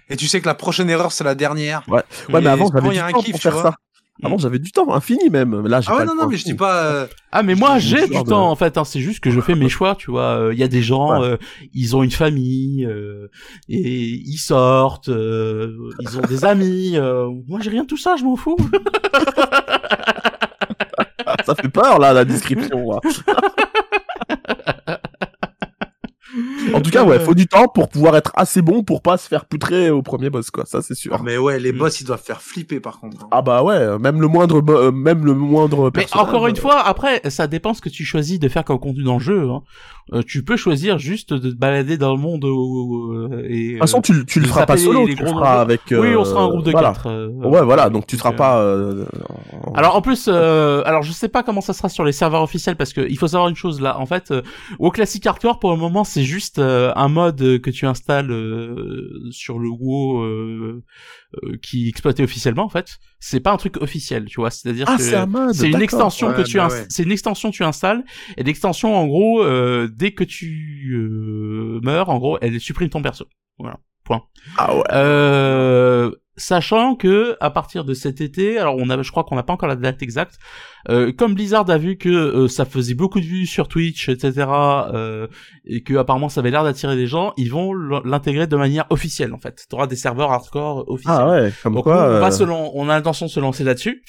et 0.08 0.16
tu 0.16 0.26
sais 0.26 0.40
que 0.40 0.46
la 0.46 0.54
prochaine 0.54 0.88
erreur 0.88 1.12
c'est 1.12 1.22
la 1.24 1.34
dernière. 1.34 1.82
Ouais, 1.88 2.02
mais 2.30 2.42
Et 2.42 2.46
avant 2.48 2.70
j'avais 2.72 2.86
il 2.88 2.90
du 2.92 2.96
y 2.96 3.00
a 3.00 3.06
un 3.06 3.12
temps 3.12 3.20
kiff, 3.22 3.32
pour 3.32 3.42
faire 3.42 3.58
ça. 3.58 3.74
Avant 4.22 4.38
j'avais 4.38 4.58
du 4.58 4.72
temps 4.72 4.92
infini 4.94 5.30
même. 5.30 5.66
Là 5.66 5.80
j'ai 5.80 5.88
Ah 5.90 5.96
ouais, 5.98 6.04
non, 6.04 6.14
non, 6.14 6.26
mais 6.28 6.36
je 6.36 6.44
dis 6.44 6.54
pas. 6.54 6.84
euh, 6.84 7.06
Ah 7.32 7.42
mais 7.42 7.54
moi 7.54 7.78
j'ai 7.78 8.06
du 8.06 8.12
genre 8.14 8.24
temps 8.24 8.46
de- 8.46 8.52
en 8.52 8.56
fait, 8.56 8.78
hein, 8.78 8.84
c'est 8.84 9.00
juste 9.00 9.20
que 9.20 9.30
je 9.30 9.40
fais 9.40 9.54
mes 9.54 9.68
choix, 9.68 9.94
tu 9.94 10.10
vois. 10.10 10.50
Il 10.52 10.58
y 10.58 10.62
a 10.62 10.68
des 10.68 10.82
gens, 10.82 11.20
Ouais. 11.20 11.26
euh, 11.26 11.36
ils 11.74 11.96
ont 11.96 12.02
une 12.02 12.10
famille, 12.10 12.84
euh, 12.86 13.28
et 13.68 14.20
ils 14.24 14.38
sortent, 14.38 15.08
euh, 15.08 15.74
ils 16.00 16.18
ont 16.18 16.22
des 16.22 16.44
amis. 16.44 16.92
euh, 16.96 17.28
moi 17.48 17.60
j'ai 17.62 17.70
rien 17.70 17.82
de 17.82 17.86
tout 17.88 17.96
ça, 17.96 18.16
je 18.16 18.24
m'en 18.24 18.36
fous. 18.36 18.56
ça 21.46 21.54
fait 21.54 21.68
peur 21.68 21.98
là 21.98 22.12
la 22.12 22.24
description. 22.24 22.90
là. 22.90 23.00
en 26.74 26.80
tout 26.80 26.90
cas, 26.90 27.04
ouais, 27.04 27.18
faut 27.20 27.34
du 27.34 27.46
temps 27.46 27.68
pour 27.68 27.88
pouvoir 27.88 28.16
être 28.16 28.32
assez 28.34 28.62
bon 28.62 28.82
pour 28.82 29.02
pas 29.02 29.16
se 29.18 29.28
faire 29.28 29.44
poutrer 29.44 29.90
au 29.90 30.02
premier 30.02 30.30
boss, 30.30 30.50
quoi. 30.50 30.64
Ça, 30.66 30.82
c'est 30.82 30.94
sûr. 30.94 31.14
Ah, 31.18 31.20
mais 31.24 31.36
ouais, 31.38 31.58
les 31.58 31.72
boss, 31.72 32.00
ils 32.00 32.04
doivent 32.06 32.22
faire 32.22 32.42
flipper 32.42 32.80
par 32.80 33.00
contre. 33.00 33.24
hein. 33.24 33.28
Ah 33.30 33.42
bah 33.42 33.62
ouais, 33.62 33.98
même 33.98 34.20
le 34.20 34.28
moindre, 34.28 34.62
euh, 34.68 34.90
même 34.92 35.24
le 35.24 35.34
moindre 35.34 35.90
Mais 35.94 36.06
encore 36.14 36.46
une 36.46 36.56
fois, 36.56 36.80
après, 36.80 37.20
ça 37.30 37.46
dépend 37.46 37.74
ce 37.74 37.80
que 37.80 37.88
tu 37.88 38.04
choisis 38.04 38.38
de 38.38 38.48
faire 38.48 38.64
comme 38.64 38.78
contenu 38.78 39.02
dans 39.02 39.14
le 39.14 39.20
jeu. 39.20 39.48
Hein. 39.50 39.62
Euh, 40.12 40.22
tu 40.26 40.42
peux 40.44 40.56
choisir 40.56 40.98
juste 40.98 41.32
de 41.32 41.50
te 41.50 41.54
balader 41.54 41.96
dans 41.96 42.12
le 42.12 42.18
monde 42.20 42.44
euh, 42.44 43.44
et. 43.48 43.66
De 43.66 43.70
toute 43.72 43.78
façon, 43.80 44.00
tu, 44.02 44.26
tu 44.26 44.40
le 44.40 44.46
feras 44.48 44.66
pas 44.66 44.76
solo, 44.76 45.06
tu 45.06 45.14
le 45.14 45.26
feras 45.26 45.60
avec. 45.60 45.82
Oui, 45.90 46.16
on 46.16 46.22
euh, 46.22 46.24
sera 46.24 46.42
un 46.42 46.48
groupe 46.48 46.64
de 46.64 46.72
voilà. 46.72 46.88
quatre. 46.88 47.06
euh, 47.08 47.28
Ouais, 47.28 47.62
voilà, 47.62 47.90
donc 47.90 48.06
tu 48.08 48.16
seras 48.16 48.32
euh, 48.32 48.36
pas. 48.36 48.60
euh, 48.60 49.04
Alors 49.74 49.96
en 49.96 50.02
plus, 50.02 50.26
euh, 50.28 50.82
alors 50.84 51.02
je 51.02 51.12
sais 51.12 51.28
pas 51.28 51.42
comment 51.42 51.60
ça 51.60 51.72
sera 51.72 51.88
sur 51.88 52.04
les 52.04 52.12
serveurs 52.12 52.42
officiels 52.42 52.76
parce 52.76 52.92
que 52.92 53.00
il 53.08 53.16
faut 53.18 53.28
savoir 53.28 53.48
une 53.48 53.56
chose 53.56 53.80
là. 53.80 53.98
En 53.98 54.06
fait, 54.06 54.30
euh, 54.30 54.42
au 54.78 54.90
classique 54.90 55.26
hardcore 55.26 55.58
pour 55.58 55.70
le 55.70 55.76
moment 55.76 56.02
c'est 56.04 56.24
juste 56.24 56.58
euh, 56.58 56.59
un 56.60 57.08
mode 57.08 57.40
euh, 57.42 57.58
que 57.58 57.70
tu 57.70 57.86
installes 57.86 58.30
euh, 58.30 59.28
sur 59.30 59.58
le 59.58 59.68
WoW 59.68 60.22
euh, 60.22 60.82
euh, 61.44 61.56
qui 61.62 61.86
est 61.86 61.88
exploité 61.88 62.22
officiellement 62.22 62.64
en 62.64 62.68
fait. 62.68 62.98
C'est 63.18 63.40
pas 63.40 63.52
un 63.52 63.56
truc 63.56 63.76
officiel, 63.82 64.24
tu 64.26 64.40
vois. 64.40 64.50
C'est-à-dire 64.50 64.86
Ah, 64.88 64.96
que 64.96 65.02
c'est 65.02 65.16
un 65.16 65.26
mode. 65.26 65.52
c'est 65.54 65.68
une 65.70 65.82
extension 65.82 66.32
que 66.32 66.42
tu 66.42 66.56
bah 66.56 66.64
ins- 66.66 66.70
ouais. 66.70 66.86
c'est 66.88 67.02
une 67.02 67.12
extension 67.12 67.50
que 67.50 67.56
tu 67.56 67.64
installes 67.64 68.04
et 68.36 68.42
l'extension 68.42 68.96
en 68.96 69.06
gros 69.06 69.42
euh, 69.42 69.88
dès 69.92 70.12
que 70.12 70.24
tu 70.24 70.94
euh, 70.96 71.80
meurs 71.82 72.08
en 72.08 72.18
gros 72.18 72.38
elle 72.40 72.58
supprime 72.60 72.88
ton 72.88 73.02
perso. 73.02 73.26
Voilà. 73.58 73.78
Point. 74.04 74.22
Ah 74.56 74.74
ouais. 74.76 74.82
Euh, 74.92 76.10
sachant 76.40 76.94
que 76.94 77.36
à 77.40 77.50
partir 77.50 77.84
de 77.84 77.94
cet 77.94 78.20
été, 78.20 78.58
alors 78.58 78.76
on 78.78 78.88
a, 78.90 79.00
je 79.02 79.10
crois 79.10 79.24
qu'on 79.24 79.36
n'a 79.36 79.42
pas 79.42 79.52
encore 79.52 79.68
la 79.68 79.76
date 79.76 80.02
exacte. 80.02 80.38
euh, 80.88 81.12
comme 81.12 81.34
Blizzard 81.34 81.68
a 81.68 81.78
vu 81.78 81.96
que 81.96 82.08
euh, 82.08 82.48
ça 82.48 82.64
faisait 82.64 82.94
beaucoup 82.94 83.20
de 83.20 83.26
vues 83.26 83.46
sur 83.46 83.68
Twitch, 83.68 84.08
etc., 84.08 84.46
euh, 84.48 85.26
et 85.64 85.82
que 85.82 85.94
apparemment 85.94 86.28
ça 86.28 86.40
avait 86.40 86.50
l'air 86.50 86.64
d'attirer 86.64 86.96
des 86.96 87.06
gens, 87.06 87.32
ils 87.36 87.50
vont 87.50 87.72
l'intégrer 87.74 88.46
de 88.46 88.56
manière 88.56 88.86
officielle 88.90 89.34
en 89.34 89.38
fait. 89.38 89.66
Tu 89.68 89.74
auras 89.76 89.86
des 89.86 89.96
serveurs 89.96 90.32
hardcore 90.32 90.88
officiels. 90.88 91.16
Ah 91.18 91.30
ouais, 91.30 91.52
comme 91.62 91.74
Donc 91.74 91.84
quoi. 91.84 91.94
on, 91.96 92.20
va 92.20 92.26
euh, 92.26 92.30
se 92.30 92.44
on 92.44 92.88
a 92.88 92.94
l'intention 92.94 93.26
de 93.26 93.30
se 93.30 93.40
lancer 93.40 93.64
là-dessus. 93.64 94.02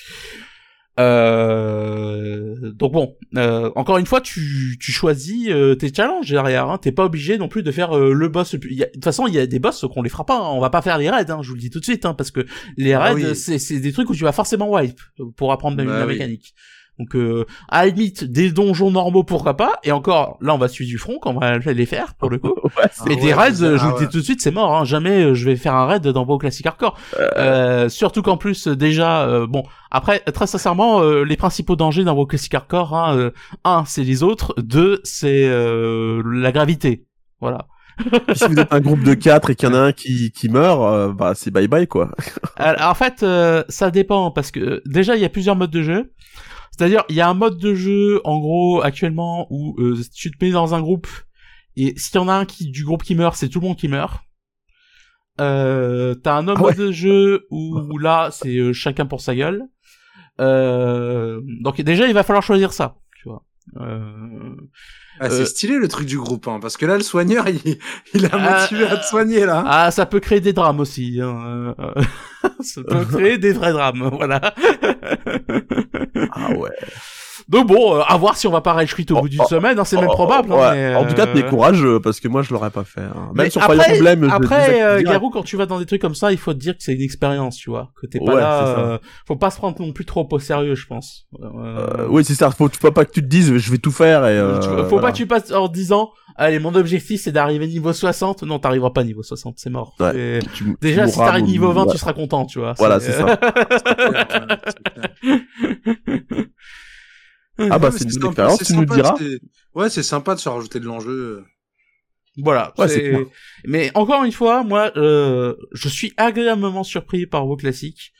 Euh, 1.01 2.71
donc 2.73 2.91
bon, 2.93 3.15
euh, 3.35 3.71
encore 3.75 3.97
une 3.97 4.05
fois, 4.05 4.21
tu, 4.21 4.77
tu 4.79 4.91
choisis 4.91 5.49
euh, 5.49 5.75
tes 5.75 5.93
challenges 5.93 6.29
derrière. 6.29 6.69
Hein. 6.69 6.77
T'es 6.77 6.91
pas 6.91 7.05
obligé 7.05 7.37
non 7.37 7.47
plus 7.47 7.63
de 7.63 7.71
faire 7.71 7.97
euh, 7.97 8.13
le 8.13 8.27
boss. 8.27 8.55
De 8.55 8.59
toute 8.93 9.03
façon, 9.03 9.27
il 9.27 9.33
y 9.33 9.39
a 9.39 9.45
des 9.47 9.59
boss 9.59 9.85
qu'on 9.93 10.01
les 10.01 10.09
fera 10.09 10.25
pas. 10.25 10.37
hein. 10.37 10.49
On 10.53 10.59
va 10.59 10.69
pas 10.69 10.81
faire 10.81 10.97
les 10.97 11.09
raids. 11.09 11.29
Hein, 11.29 11.39
je 11.41 11.49
vous 11.49 11.55
le 11.55 11.61
dis 11.61 11.69
tout 11.69 11.79
de 11.79 11.85
suite, 11.85 12.05
hein, 12.05 12.13
parce 12.13 12.31
que 12.31 12.45
les 12.77 12.93
Ah 12.93 12.99
raids, 13.13 13.13
oui. 13.13 13.35
c'est 13.35 13.79
des 13.79 13.91
trucs 13.91 14.09
où 14.09 14.15
tu 14.15 14.23
vas 14.23 14.31
forcément 14.31 14.71
wipe 14.71 14.99
pour 15.35 15.51
apprendre 15.51 15.77
la, 15.77 15.85
Bah 15.85 15.99
la 15.99 16.05
oui. 16.07 16.13
mécanique. 16.13 16.53
Donc 17.01 17.15
euh, 17.15 17.45
à 17.67 17.85
la 17.85 17.91
limite, 17.91 18.23
des 18.23 18.51
donjons 18.51 18.91
normaux, 18.91 19.23
pourquoi 19.23 19.57
pas. 19.57 19.79
Et 19.83 19.91
encore, 19.91 20.37
là, 20.39 20.53
on 20.53 20.59
va 20.59 20.67
suivre 20.67 20.87
du 20.87 20.99
front 20.99 21.17
quand 21.19 21.35
on 21.35 21.39
va 21.39 21.57
les 21.57 21.85
faire 21.87 22.13
pour 22.13 22.29
le 22.29 22.37
coup. 22.37 22.53
Ouais, 22.77 22.89
Mais 23.05 23.15
des 23.17 23.33
raids, 23.33 23.61
euh, 23.63 23.77
je 23.77 23.85
vous 23.85 23.97
dis 23.97 24.07
tout 24.07 24.19
de 24.19 24.23
suite, 24.23 24.41
c'est 24.41 24.51
mort. 24.51 24.73
Hein. 24.73 24.85
Jamais 24.85 25.23
euh, 25.23 25.33
je 25.33 25.45
vais 25.45 25.57
faire 25.57 25.73
un 25.75 25.85
raid 25.87 26.07
dans 26.07 26.23
vos 26.23 26.37
classiques 26.37 26.67
hardcore. 26.67 26.97
Euh, 27.37 27.89
surtout 27.89 28.21
qu'en 28.21 28.37
plus, 28.37 28.67
euh, 28.67 28.75
déjà, 28.75 29.23
euh, 29.23 29.45
bon, 29.45 29.63
après, 29.89 30.19
très 30.19 30.47
sincèrement, 30.47 31.01
euh, 31.01 31.23
les 31.23 31.35
principaux 31.35 31.75
dangers 31.75 32.05
dans 32.05 32.15
vos 32.15 32.25
classiques 32.25 32.53
hardcore, 32.53 32.95
hein, 32.95 33.17
euh, 33.17 33.31
un, 33.65 33.83
c'est 33.85 34.03
les 34.03 34.23
autres. 34.23 34.53
Deux, 34.57 35.01
c'est 35.03 35.45
euh, 35.45 36.21
la 36.25 36.51
gravité. 36.53 37.05
Voilà. 37.41 37.67
Si 38.33 38.47
vous 38.47 38.59
êtes 38.59 38.73
un 38.73 38.79
groupe 38.79 39.03
de 39.03 39.13
quatre 39.13 39.49
et 39.49 39.55
qu'il 39.55 39.69
y 39.69 39.71
en 39.71 39.75
a 39.75 39.79
un 39.79 39.91
qui, 39.91 40.31
qui 40.31 40.49
meurt, 40.49 40.81
euh, 40.81 41.13
bah 41.13 41.33
c'est 41.35 41.51
bye 41.51 41.67
bye 41.67 41.87
quoi. 41.87 42.11
Alors, 42.55 42.89
en 42.89 42.93
fait, 42.93 43.23
euh, 43.23 43.63
ça 43.69 43.91
dépend 43.91 44.31
parce 44.31 44.51
que 44.51 44.59
euh, 44.59 44.81
déjà, 44.85 45.15
il 45.15 45.21
y 45.21 45.25
a 45.25 45.29
plusieurs 45.29 45.55
modes 45.55 45.71
de 45.71 45.83
jeu. 45.83 46.11
C'est-à-dire, 46.71 47.03
il 47.09 47.15
y 47.15 47.21
a 47.21 47.29
un 47.29 47.33
mode 47.33 47.57
de 47.57 47.75
jeu, 47.75 48.21
en 48.23 48.39
gros, 48.39 48.81
actuellement, 48.81 49.47
où 49.49 49.75
euh, 49.79 49.99
tu 50.15 50.31
te 50.31 50.43
mets 50.43 50.51
dans 50.51 50.73
un 50.73 50.81
groupe 50.81 51.07
et 51.75 51.93
s'il 51.97 52.15
y 52.15 52.17
en 52.19 52.27
a 52.27 52.33
un 52.33 52.45
qui 52.45 52.69
du 52.69 52.83
groupe 52.83 53.03
qui 53.03 53.15
meurt, 53.15 53.35
c'est 53.35 53.49
tout 53.49 53.59
le 53.59 53.67
monde 53.67 53.77
qui 53.77 53.87
meurt. 53.87 54.21
Euh, 55.39 56.15
t'as 56.15 56.35
un 56.35 56.47
autre 56.47 56.61
Ah 56.61 56.65
ouais. 56.65 56.75
mode 56.75 56.87
de 56.87 56.91
jeu 56.91 57.47
où, 57.49 57.79
où 57.79 57.97
là, 57.97 58.29
c'est 58.31 58.57
euh, 58.57 58.73
chacun 58.73 59.05
pour 59.05 59.21
sa 59.21 59.35
gueule. 59.35 59.63
Euh, 60.39 61.41
donc 61.61 61.79
déjà, 61.81 62.07
il 62.07 62.13
va 62.13 62.23
falloir 62.23 62.43
choisir 62.43 62.73
ça, 62.73 62.95
tu 63.15 63.29
vois. 63.29 63.43
Ah, 65.19 65.29
c'est 65.29 65.41
Euh, 65.41 65.45
stylé 65.45 65.77
le 65.77 65.87
truc 65.87 66.07
du 66.07 66.17
groupe, 66.17 66.47
hein, 66.47 66.59
parce 66.61 66.77
que 66.77 66.85
là, 66.85 66.95
le 66.97 67.03
soigneur, 67.03 67.45
il, 67.65 67.77
il 68.13 68.25
a 68.25 68.29
Ah, 68.33 68.61
motivé 68.61 68.87
à 68.87 68.97
te 68.97 69.05
soigner 69.05 69.45
là. 69.45 69.63
Ah, 69.67 69.91
ça 69.91 70.05
peut 70.05 70.19
créer 70.19 70.39
des 70.41 70.53
drames 70.53 70.79
aussi. 70.79 71.19
Hein. 71.21 71.75
euh, 71.79 72.01
ça 72.61 72.81
peut 72.83 73.05
créer 73.11 73.37
des 73.37 73.53
vrais 73.53 73.71
drames, 73.73 74.09
voilà. 74.13 74.53
Ah 76.31 76.51
ouais. 76.57 76.69
Donc 77.49 77.67
bon, 77.67 77.95
euh, 77.97 78.01
à 78.07 78.17
voir 78.17 78.37
si 78.37 78.47
on 78.47 78.51
va 78.51 78.61
pas 78.61 78.73
rage 78.73 78.95
quit 78.95 79.05
au 79.11 79.17
Oh, 79.17 79.21
bout 79.21 79.29
d'une 79.29 79.41
oh, 79.41 79.47
semaine, 79.47 79.77
hein, 79.79 79.83
c'est 79.85 79.95
même 79.97 80.07
Oh, 80.09 80.13
probable. 80.13 80.51
hein, 80.53 80.57
ouais. 80.57 80.89
mais, 80.89 80.95
En 80.95 81.05
tout 81.05 81.13
cas, 81.15 81.27
t'es 81.27 81.43
euh, 81.43 81.49
courageux 81.49 81.99
parce 81.99 82.19
que 82.19 82.27
moi 82.27 82.41
je 82.41 82.53
l'aurais 82.53 82.69
pas 82.71 82.83
fait. 82.83 83.01
hein. 83.01 83.31
Même 83.33 83.45
mais 83.45 83.49
sur 83.49 83.61
après, 83.61 83.77
Fire 83.77 83.95
Emblem, 83.95 84.29
je 84.29 84.33
après 84.35 84.83
euh. 84.83 85.01
Garou, 85.01 85.29
quand 85.29 85.43
tu 85.43 85.57
vas 85.57 85.65
dans 85.65 85.79
des 85.79 85.85
trucs 85.85 86.01
comme 86.01 86.15
ça, 86.15 86.31
il 86.31 86.37
faut 86.37 86.53
te 86.53 86.59
dire 86.59 86.77
que 86.77 86.83
c'est 86.83 86.93
une 86.93 87.01
expérience, 87.01 87.57
tu 87.57 87.69
vois, 87.69 87.91
que 87.99 88.07
t'es 88.07 88.19
pas 88.19 88.33
Ouais, 88.33 88.41
là. 88.41 88.63
c'est 88.65 88.73
ça. 88.73 88.79
euh, 88.87 88.97
faut 89.27 89.35
pas 89.35 89.49
se 89.51 89.57
prendre 89.57 89.79
non 89.81 89.91
plus 89.91 90.05
trop 90.05 90.27
au 90.29 90.39
sérieux, 90.39 90.75
je 90.75 90.87
pense. 90.87 91.25
Euh, 91.41 91.47
Euh, 91.47 92.07
oui, 92.09 92.23
c'est 92.23 92.35
ça. 92.35 92.51
Faut, 92.51 92.69
faut 92.79 92.91
pas 92.91 93.05
que 93.05 93.11
tu 93.11 93.21
te 93.21 93.27
dises, 93.27 93.55
je 93.57 93.71
vais 93.71 93.77
tout 93.77 93.91
faire 93.91 94.25
et. 94.25 94.37
Euh, 94.37 94.59
tu- 94.59 94.67
faut 94.67 94.85
voilà. 94.87 95.01
pas 95.07 95.11
que 95.11 95.17
tu 95.17 95.27
passes 95.27 95.51
en 95.51 95.67
disant, 95.67 96.11
allez, 96.35 96.59
mon 96.59 96.73
objectif 96.75 97.21
c'est 97.21 97.31
d'arriver 97.31 97.67
niveau 97.67 97.93
60. 97.93 98.43
Non, 98.43 98.59
t'arriveras 98.59 98.91
pas 98.91 99.03
niveau 99.03 99.23
60, 99.23 99.55
c'est 99.57 99.69
mort. 99.69 99.93
Ouais. 99.99 100.39
Tu- 100.53 100.65
tu 100.65 100.75
Déjà, 100.81 101.07
si 101.07 101.15
mourras 101.17 101.27
t'arrives 101.29 101.43
au- 101.45 101.47
niveau 101.47 101.71
20, 101.71 101.85
ouais. 101.85 101.91
tu 101.91 101.97
seras 101.97 102.13
content, 102.13 102.45
tu 102.45 102.59
vois. 102.59 102.73
Voilà, 102.77 102.99
c'est 102.99 103.11
ça. 103.13 103.25
Ah 107.69 107.79
bah 107.79 107.91
c'est 107.91 108.05
une 108.05 108.11
sympa, 108.11 108.27
expérience, 108.27 108.63
tu 108.63 108.73
nous 108.73 108.85
diras. 108.85 109.15
Ouais, 109.75 109.89
c'est 109.89 110.03
sympa 110.03 110.35
de 110.35 110.39
se 110.39 110.49
rajouter 110.49 110.79
de 110.79 110.85
l'enjeu. 110.85 111.43
Voilà. 112.37 112.73
Ouais. 112.77 113.27
Mais 113.65 113.91
encore 113.93 114.23
une 114.23 114.31
fois, 114.31 114.63
moi, 114.63 114.91
euh, 114.95 115.55
je 115.73 115.89
suis 115.89 116.13
agréablement 116.17 116.83
surpris 116.83 117.25
par 117.25 117.45
vos 117.45 117.57
classiques. 117.57 118.13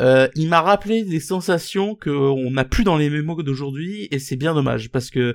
Euh, 0.00 0.28
il 0.34 0.48
m'a 0.48 0.60
rappelé 0.60 1.02
des 1.02 1.20
sensations 1.20 1.94
qu'on 1.94 2.50
n'a 2.50 2.64
plus 2.64 2.84
dans 2.84 2.96
les 2.96 3.10
mémos 3.10 3.42
d'aujourd'hui 3.42 4.08
et 4.10 4.18
c'est 4.18 4.36
bien 4.36 4.54
dommage 4.54 4.90
parce 4.90 5.10
que 5.10 5.34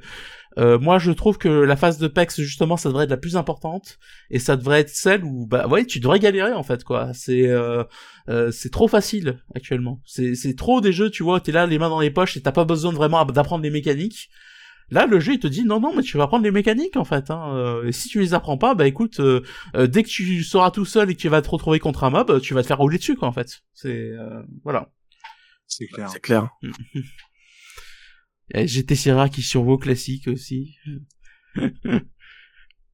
euh, 0.59 0.78
moi 0.78 0.99
je 0.99 1.11
trouve 1.11 1.38
que 1.38 1.49
la 1.49 1.76
phase 1.76 1.97
de 1.97 2.07
PEX 2.07 2.41
justement 2.41 2.78
ça 2.78 2.89
devrait 2.89 3.05
être 3.05 3.09
la 3.09 3.18
plus 3.18 3.38
importante 3.38 3.97
et 4.30 4.39
ça 4.39 4.55
devrait 4.55 4.82
être 4.82 4.89
celle 4.89 5.24
où 5.24 5.47
bah 5.47 5.68
ouais 5.68 5.86
tu 5.86 5.99
devrais 5.99 6.20
galérer 6.20 6.53
en 6.53 6.64
fait 6.64 6.84
quoi. 6.84 7.11
C'est 7.14 7.47
euh, 7.47 7.84
euh, 8.30 8.51
c'est 8.51 8.72
trop 8.72 8.88
facile 8.88 9.39
actuellement. 9.55 10.01
C'est 10.05 10.36
c'est 10.36 10.55
trop 10.55 10.80
des 10.80 10.91
jeux 10.91 11.09
tu 11.09 11.24
vois 11.24 11.39
t'es 11.39 11.51
là 11.51 11.66
les 11.66 11.80
mains 11.80 11.89
dans 11.89 11.99
les 11.99 12.11
poches 12.11 12.38
et 12.38 12.41
t'as 12.41 12.51
pas 12.51 12.66
besoin 12.66 12.91
vraiment 12.93 13.26
d'apprendre 13.26 13.64
les 13.64 13.72
mécaniques 13.72 14.30
Là, 14.90 15.06
le 15.06 15.20
jeu, 15.20 15.34
il 15.34 15.40
te 15.40 15.48
dit 15.48 15.64
non, 15.64 15.80
non, 15.80 15.96
mais 15.96 16.04
tu 16.04 16.18
vas 16.18 16.24
apprendre 16.26 16.44
les 16.44 16.52
mécaniques 16.52 16.98
en 16.98 17.06
fait. 17.06 17.32
Hein. 17.32 17.56
euh, 17.56 17.88
Et 17.88 17.92
si 17.92 18.10
tu 18.10 18.20
les 18.20 18.34
apprends 18.34 18.58
pas, 18.58 18.76
bah 18.76 18.88
écoute, 18.88 19.20
euh, 19.20 19.42
euh, 19.76 19.88
dès 19.88 20.04
que 20.04 20.10
tu 20.10 20.44
seras 20.44 20.72
tout 20.72 20.86
seul 20.86 21.10
et 21.10 21.16
que 21.16 21.22
tu 21.22 21.30
vas 21.30 21.42
te 21.42 21.50
retrouver 21.50 21.80
contre 21.80 22.04
un 22.04 22.10
mob, 22.10 22.40
tu 22.42 22.54
vas 22.54 22.62
te 22.62 22.68
faire 22.68 22.78
rouler 22.78 22.98
dessus, 22.98 23.16
quoi, 23.16 23.28
en 23.28 23.32
fait. 23.32 23.62
C'est 23.74 24.12
euh, 24.12 24.44
voilà. 24.64 24.92
C'est 25.68 25.88
clair. 25.88 26.10
C'est 26.10 26.20
clair. 26.20 26.50
Et 28.54 28.68
GT 28.68 28.96
Sierra 28.96 29.30
qui 29.30 29.42
survaut 29.42 29.78
classique 29.78 30.28
aussi. 30.28 30.78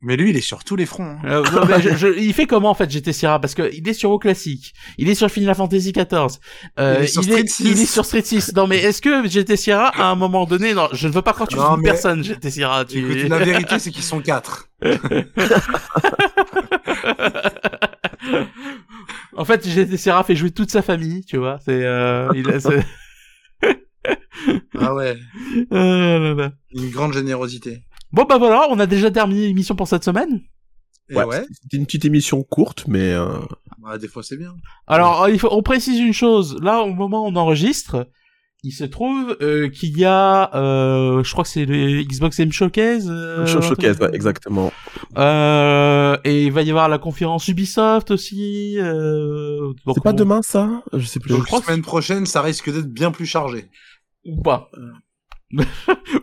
Mais 0.01 0.15
lui, 0.15 0.29
il 0.29 0.37
est 0.37 0.41
sur 0.41 0.63
tous 0.63 0.77
les 0.77 0.85
fronts. 0.85 1.03
hein. 1.03 1.19
Euh, 1.25 1.43
non, 1.53 1.65
mais 1.67 1.81
je- 1.81 1.95
je- 1.95 2.17
il 2.19 2.33
fait 2.33 2.47
comment 2.47 2.69
en 2.69 2.73
fait 2.73 2.89
GT 2.89 3.11
Sierra? 3.11 3.39
Parce 3.41 3.53
que 3.53 3.69
il 3.73 3.85
est 3.89 3.93
sur 3.93 4.09
WoW 4.11 4.19
classique, 4.19 4.73
il 4.97 5.09
est 5.09 5.15
sur 5.15 5.29
Final 5.29 5.53
Fantasy 5.55 5.91
XIV, 5.91 6.39
euh, 6.79 6.95
Il 6.99 7.03
est 7.03 7.07
sur 7.07 7.21
il, 7.23 7.25
Street 7.31 7.41
est, 7.41 7.47
6. 7.47 7.63
il 7.65 7.79
est 7.81 7.85
sur 7.85 8.05
Street 8.05 8.21
6. 8.23 8.53
Non 8.55 8.65
mais 8.67 8.77
est-ce 8.77 9.01
que 9.01 9.27
GT 9.27 9.57
Sierra 9.57 9.87
à 9.89 10.05
un 10.05 10.15
moment 10.15 10.45
donné, 10.45 10.73
non, 10.73 10.87
je 10.93 11.07
ne 11.09 11.13
veux 11.13 11.21
pas 11.21 11.33
quand 11.33 11.47
tu 11.47 11.57
Non, 11.57 11.71
fous 11.71 11.77
mais- 11.77 11.83
personne 11.89 12.23
GT 12.23 12.49
Sierra. 12.49 12.85
Tu... 12.85 12.99
Écoute, 12.99 13.29
la 13.29 13.39
vérité, 13.39 13.77
c'est 13.79 13.91
qu'ils 13.91 14.03
sont 14.03 14.21
quatre. 14.21 14.69
en 19.35 19.45
fait, 19.45 19.67
GT 19.67 19.97
Sierra 19.97 20.23
fait 20.23 20.35
jouer 20.35 20.51
toute 20.51 20.71
sa 20.71 20.81
famille, 20.81 21.23
tu 21.25 21.37
vois. 21.37 21.59
C'est 21.63 21.83
euh, 21.83 22.29
il 22.35 22.49
a, 22.49 22.59
c'est- 22.59 22.85
Ah 24.79 24.93
ouais. 24.93 25.17
Euh, 25.73 26.19
là, 26.19 26.33
là. 26.35 26.51
Une 26.73 26.89
grande 26.89 27.13
générosité. 27.13 27.81
Bon 28.11 28.23
bah 28.23 28.37
voilà, 28.37 28.67
on 28.69 28.79
a 28.79 28.85
déjà 28.85 29.11
terminé 29.11 29.47
l'émission 29.47 29.75
pour 29.75 29.87
cette 29.87 30.03
semaine. 30.03 30.41
Et 31.09 31.15
Ouais, 31.15 31.25
ouais. 31.25 31.45
C'était 31.63 31.77
une 31.77 31.85
petite 31.85 32.05
émission 32.05 32.43
courte, 32.43 32.85
mais 32.87 33.13
euh, 33.13 33.39
Bah, 33.79 33.97
des 33.97 34.07
fois, 34.07 34.21
c'est 34.23 34.37
bien. 34.37 34.53
Alors, 34.87 35.27
il 35.29 35.39
faut, 35.39 35.49
on 35.51 35.63
précise 35.63 35.99
une 35.99 36.13
chose. 36.13 36.57
Là, 36.61 36.81
au 36.81 36.93
moment 36.93 37.23
où 37.25 37.29
on 37.31 37.35
enregistre, 37.35 38.07
il 38.63 38.71
se 38.71 38.83
trouve 38.83 39.35
euh, 39.41 39.69
qu'il 39.69 39.97
y 39.97 40.05
a, 40.05 40.53
euh, 40.55 41.23
je 41.23 41.31
crois 41.31 41.43
que 41.45 41.49
c'est 41.49 41.65
le 41.65 42.03
Xbox 42.03 42.39
M 42.39 42.51
Showcase. 42.51 43.07
euh, 43.09 43.45
showcase, 43.47 43.97
ouais, 43.99 44.09
exactement. 44.13 44.71
Euh, 45.17 46.17
et 46.25 46.45
il 46.45 46.51
va 46.51 46.61
y 46.61 46.69
avoir 46.69 46.89
la 46.89 46.97
conférence 46.99 47.47
Ubisoft 47.47 48.11
aussi. 48.11 48.75
Euh, 48.79 49.71
C'est 49.95 50.03
pas 50.03 50.11
on- 50.11 50.13
demain 50.13 50.41
ça? 50.43 50.83
Je 50.93 51.05
sais 51.05 51.19
plus. 51.19 51.29
Donc, 51.33 51.45
crois 51.45 51.59
la 51.59 51.65
que 51.65 51.71
semaine 51.71 51.81
prochaine, 51.83 52.25
ça 52.25 52.41
risque 52.41 52.71
d'être 52.71 52.91
bien 52.91 53.11
plus 53.11 53.25
chargé. 53.25 53.65
ou 54.25 54.41
pas. 54.41 54.69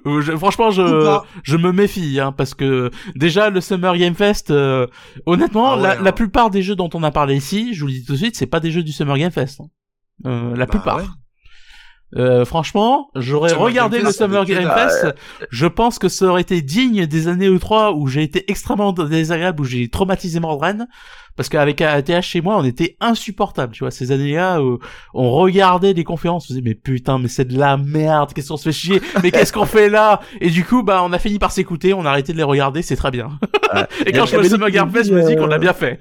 Euh, 0.05 0.20
je- 0.20 0.36
franchement, 0.36 0.70
je 0.70 0.82
je 1.43 1.57
me 1.57 1.73
méfie 1.73 2.20
hein, 2.20 2.31
parce 2.32 2.55
que 2.55 2.90
déjà 3.16 3.51
le 3.51 3.61
Summer 3.61 3.97
Game 3.97 4.15
Fest, 4.15 4.51
euh, 4.51 4.86
honnêtement, 5.27 5.73
Ah 5.73 5.77
ouais, 5.77 5.82
la, 5.82 5.90
hein. 5.93 6.03
la 6.03 6.12
plupart 6.12 6.51
des 6.51 6.62
jeux 6.62 6.77
dont 6.77 6.90
on 6.94 7.03
a 7.03 7.11
parlé 7.11 7.35
ici, 7.36 7.74
je 7.74 7.81
vous 7.81 7.86
le 7.89 7.93
dis 7.93 8.05
tout 8.05 8.12
de 8.12 8.16
suite, 8.19 8.36
c'est 8.36 8.47
pas 8.47 8.61
des 8.61 8.70
jeux 8.70 8.82
du 8.85 8.93
Summer 8.93 9.16
Game 9.19 9.31
Fest. 9.32 9.61
hein. 9.61 9.66
Euh, 10.27 10.51
la 10.51 10.66
Bah 10.66 10.66
plupart. 10.66 10.97
ouais. 10.98 11.05
Euh, 12.15 12.45
franchement, 12.45 13.11
j'aurais 13.16 13.53
regardé 13.53 14.01
le 14.01 14.12
Summer 14.12 14.45
Game. 14.45 14.70
Fest. 14.70 15.07
Je 15.51 15.66
pense 15.66 15.99
que 15.99 16.09
ça 16.09 16.27
aurait 16.27 16.43
été 16.43 16.62
digne 16.62 17.07
des 17.07 17.28
années 17.28 17.49
E3 17.49 17.95
où 17.95 18.07
j'ai 18.07 18.23
été 18.23 18.51
extrêmement 18.51 18.93
désagréable, 18.93 19.61
où 19.61 19.65
j'ai 19.65 19.89
traumatisé 19.89 20.39
Mordren. 20.41 20.87
Parce 21.37 21.51
qu'avec 21.51 21.83
ATH 21.83 22.23
chez 22.23 22.41
moi, 22.41 22.57
on 22.57 22.65
était 22.65 22.97
insupportable, 22.99 23.74
tu 23.74 23.85
vois, 23.85 23.91
ces 23.91 24.11
années-là 24.11 24.62
où 24.62 24.78
on 25.12 25.31
regardait 25.33 25.93
des 25.93 26.03
conférences, 26.03 26.45
on 26.45 26.49
se 26.49 26.53
disait, 26.55 26.62
mais 26.65 26.74
putain, 26.74 27.19
mais 27.19 27.28
c'est 27.28 27.45
de 27.45 27.59
la 27.59 27.77
merde, 27.77 28.33
qu'est-ce 28.33 28.49
qu'on 28.49 28.57
se 28.57 28.65
fait 28.65 28.73
chier, 28.73 29.03
mais 29.23 29.31
qu'est-ce 29.31 29.53
qu'on 29.53 29.66
fait 29.66 29.91
là? 29.91 30.20
Et 30.41 30.49
du 30.49 30.65
coup, 30.65 30.83
bah, 30.83 31.03
on 31.05 31.12
a 31.12 31.19
fini 31.19 31.39
par 31.39 31.53
s'écouter, 31.53 31.93
on 31.93 32.07
a 32.07 32.09
arrêté 32.09 32.33
de 32.33 32.39
les 32.39 32.43
regarder, 32.43 32.81
c'est 32.81 32.97
très 32.97 33.11
bien. 33.11 33.39
Et 34.07 34.12
quand 34.12 34.24
je 34.24 34.33
vois 34.33 34.43
le 34.43 34.49
Summer 34.49 34.70
Game 34.70 34.91
Fest, 34.91 35.11
je 35.11 35.15
me 35.15 35.27
dis 35.27 35.37
qu'on 35.37 35.51
a 35.51 35.57
euh, 35.57 35.59
bien 35.59 35.74
fait. 35.74 36.01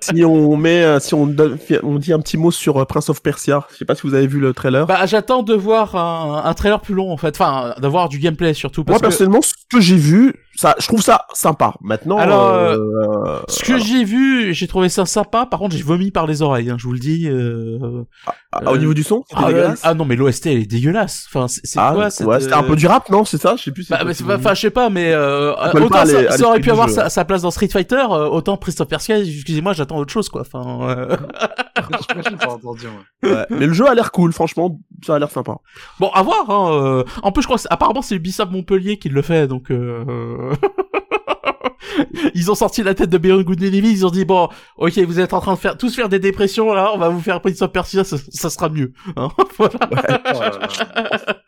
Si 0.00 0.24
on 0.24 0.56
met, 0.56 0.84
euh, 0.84 1.00
si 1.00 1.14
on, 1.14 1.26
donne- 1.26 1.58
on 1.82 1.96
dit 1.96 2.12
un 2.12 2.20
petit 2.20 2.36
mot 2.36 2.50
sur 2.50 2.76
euh, 2.76 2.84
Prince 2.84 3.08
of 3.08 3.22
Persia, 3.22 3.66
je 3.72 3.78
sais 3.78 3.84
pas 3.84 3.94
si 3.94 4.02
vous 4.06 4.14
avez 4.14 4.26
vu 4.26 4.38
le 4.38 4.52
trailer. 4.52 4.86
Bah, 4.86 5.06
j'attends 5.14 5.42
de 5.44 5.54
voir 5.54 5.94
un, 5.94 6.42
un 6.44 6.54
trailer 6.54 6.80
plus 6.80 6.94
long, 6.94 7.12
en 7.12 7.16
fait. 7.16 7.40
Enfin, 7.40 7.74
d'avoir 7.78 8.08
du 8.08 8.18
gameplay, 8.18 8.52
surtout. 8.52 8.80
Moi 8.80 8.98
Parce 8.98 9.00
que 9.00 9.06
personnellement, 9.06 9.40
ce 9.70 9.76
que 9.76 9.82
j'ai 9.82 9.96
vu, 9.96 10.34
ça, 10.56 10.76
je 10.78 10.86
trouve 10.86 11.02
ça 11.02 11.26
sympa. 11.32 11.74
Maintenant, 11.80 12.16
Alors, 12.18 12.48
euh, 12.54 13.40
ce 13.48 13.64
que 13.64 13.78
j'ai 13.78 14.04
vu, 14.04 14.54
j'ai 14.54 14.68
trouvé 14.68 14.88
ça 14.88 15.04
sympa. 15.06 15.46
Par 15.46 15.58
contre, 15.58 15.74
j'ai 15.74 15.82
vomi 15.82 16.10
par 16.12 16.26
les 16.26 16.42
oreilles, 16.42 16.70
hein, 16.70 16.76
je 16.78 16.86
vous 16.86 16.92
le 16.92 16.98
dis. 17.00 17.26
euh, 17.28 18.04
ah, 18.52 18.70
au 18.70 18.76
niveau 18.76 18.94
du 18.94 19.02
son, 19.02 19.24
Ah, 19.34 19.46
dégueulasse. 19.48 19.80
ah 19.82 19.94
non, 19.94 20.04
mais 20.04 20.14
l'OST, 20.16 20.46
elle 20.46 20.58
est 20.58 20.66
dégueulasse. 20.66 21.26
Enfin, 21.28 21.48
c'est 21.48 21.62
c'est 21.64 21.78
Ah, 21.80 21.92
quoi 21.94 22.10
cette, 22.10 22.26
ouais, 22.26 22.40
c'était 22.40 22.52
un 22.54 22.62
euh, 22.62 22.68
peu 22.68 22.76
du 22.76 22.86
rap, 22.86 23.08
non 23.10 23.24
C'est 23.24 23.38
ça 23.38 23.56
Je 23.56 23.62
sais 23.64 23.72
plus. 23.72 23.88
Bah, 23.88 24.02
mais 24.06 24.14
c'est 24.14 24.22
pas- 24.24 24.36
enfin, 24.36 24.54
je 24.54 24.60
sais 24.60 24.70
pas, 24.70 24.90
mais 24.90 25.12
euh, 25.12 25.52
autant 25.54 25.88
pas 25.88 26.02
à 26.02 26.06
ça, 26.36 26.46
aurait 26.46 26.60
pu 26.60 26.70
avoir 26.70 26.88
sa, 26.90 27.08
sa 27.08 27.24
place 27.24 27.42
dans 27.42 27.50
Street 27.50 27.68
Fighter, 27.68 27.96
euh, 28.10 28.28
autant 28.28 28.58
of 28.62 28.88
Persia, 28.88 29.18
excusez-moi, 29.18 29.72
j'attends 29.72 29.96
autre 29.96 30.12
chose, 30.12 30.28
quoi. 30.28 30.42
Enfin, 30.42 30.88
euh, 30.88 31.16
J'imagine 32.10 32.36
pas 32.38 32.52
entendu, 32.52 32.86
ouais. 33.22 33.30
Ouais, 33.30 33.46
Mais 33.50 33.66
le 33.66 33.72
jeu 33.72 33.88
a 33.88 33.94
l'air 33.94 34.12
cool, 34.12 34.32
franchement, 34.32 34.78
ça 35.04 35.16
a 35.16 35.18
l'air 35.18 35.30
sympa. 35.30 35.56
bon, 35.98 36.10
à 36.14 36.22
voir. 36.22 36.48
Hein, 36.50 36.72
euh, 36.72 37.04
En 37.22 37.32
plus, 37.32 37.42
je 37.42 37.48
crois 37.48 37.58
apparemment 37.70 38.02
c'est 38.02 38.14
Ubisoft 38.14 38.52
Montpellier 38.52 38.98
qui 38.98 39.08
le 39.08 39.22
fait, 39.22 39.46
donc. 39.48 39.53
Euh... 39.70 40.54
ils 42.34 42.50
ont 42.50 42.54
sorti 42.54 42.82
la 42.82 42.94
tête 42.94 43.10
de 43.10 43.18
Beyond 43.18 43.42
Good 43.42 43.62
and 43.62 43.66
Evil, 43.66 43.90
ils 43.90 44.06
ont 44.06 44.10
dit 44.10 44.24
bon, 44.24 44.48
ok, 44.76 44.98
vous 44.98 45.20
êtes 45.20 45.32
en 45.32 45.40
train 45.40 45.54
de 45.54 45.58
faire 45.58 45.76
tous 45.76 45.94
faire 45.94 46.08
des 46.08 46.18
dépressions 46.18 46.72
là, 46.72 46.90
on 46.94 46.98
va 46.98 47.08
vous 47.08 47.20
faire 47.20 47.40
Prince 47.40 47.62
of 47.62 47.72
Persia, 47.72 48.04
ça, 48.04 48.16
ça 48.30 48.50
sera 48.50 48.68
mieux. 48.68 48.92
Hein 49.16 49.28
voilà. 49.58 49.78
Là 49.90 50.18
là. 50.24 50.68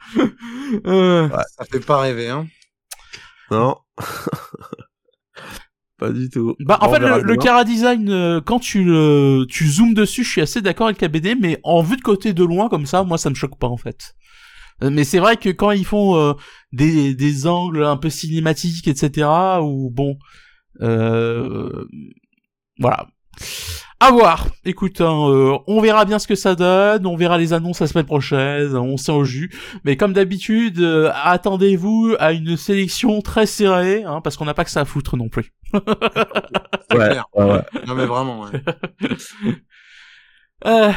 Euh, 0.87 1.29
Ça 1.29 1.65
fait 1.71 1.85
pas 1.85 2.01
rêver, 2.01 2.29
hein. 2.29 2.47
Non. 3.51 3.77
pas 5.99 6.11
du 6.11 6.29
tout. 6.29 6.57
Bah 6.61 6.79
en 6.81 6.91
fait 6.91 6.99
le, 6.99 7.23
le. 7.23 7.37
Cara 7.37 7.65
Design 7.65 8.11
euh, 8.11 8.41
quand 8.41 8.59
tu 8.59 8.83
le 8.83 9.47
tu 9.49 9.69
zoomes 9.69 9.95
dessus, 9.95 10.25
je 10.25 10.31
suis 10.31 10.41
assez 10.41 10.61
d'accord 10.63 10.87
avec 10.87 11.01
la 11.01 11.09
BD 11.09 11.37
mais 11.37 11.61
en 11.63 11.83
vue 11.83 11.97
de 11.97 12.03
côté 12.03 12.33
de 12.33 12.43
loin 12.43 12.69
comme 12.69 12.87
ça, 12.87 13.05
moi 13.05 13.17
ça 13.19 13.31
me 13.31 13.37
choque 13.37 13.59
pas 13.59 13.69
en 13.69 13.77
fait. 13.77 14.15
Euh, 14.83 14.91
Mais 14.91 15.05
c'est 15.05 15.19
vrai 15.19 15.37
que 15.37 15.49
quand 15.51 15.71
ils 15.71 15.87
font 15.87 16.17
euh, 16.17 16.33
des 16.73 17.15
des 17.15 17.47
angles 17.47 17.85
un 17.85 17.97
peu 17.97 18.11
cinématiques 18.11 18.89
etc 18.89 19.29
ou 19.63 19.91
bon 19.91 20.19
euh, 20.83 21.87
voilà. 22.79 23.07
À 23.99 24.11
voir. 24.11 24.49
Écoute, 24.67 25.01
hein, 25.01 25.29
euh, 25.31 25.57
on 25.67 25.81
verra 25.81 26.05
bien 26.05 26.19
ce 26.19 26.27
que 26.27 26.35
ça 26.35 26.55
donne, 26.55 27.07
on 27.07 27.17
verra 27.17 27.39
les 27.39 27.55
annonces 27.55 27.81
la 27.81 27.87
semaine 27.87 28.05
prochaine, 28.05 28.77
on 28.77 28.99
s'en 28.99 29.17
au 29.17 29.25
jus. 29.25 29.51
Mais 29.85 29.97
comme 29.97 30.13
d'habitude, 30.13 30.81
euh, 30.81 31.11
attendez-vous 31.25 32.15
à 32.19 32.33
une 32.33 32.59
sélection 32.59 33.23
très 33.23 33.47
serrée, 33.47 34.05
hein, 34.05 34.21
parce 34.23 34.37
qu'on 34.37 34.45
n'a 34.45 34.53
pas 34.53 34.65
que 34.65 34.71
ça 34.71 34.83
à 34.83 34.85
foutre 34.85 35.17
non 35.17 35.31
plus. 35.31 35.55
C'est 35.73 36.97
Ouais, 36.99 37.09
clair. 37.09 37.25
ouais, 37.35 37.45
ouais. 37.45 37.63
Non, 37.87 37.95
mais 37.95 38.05
vraiment, 38.05 38.43
ouais. 38.43 38.51
Euh, 40.65 40.91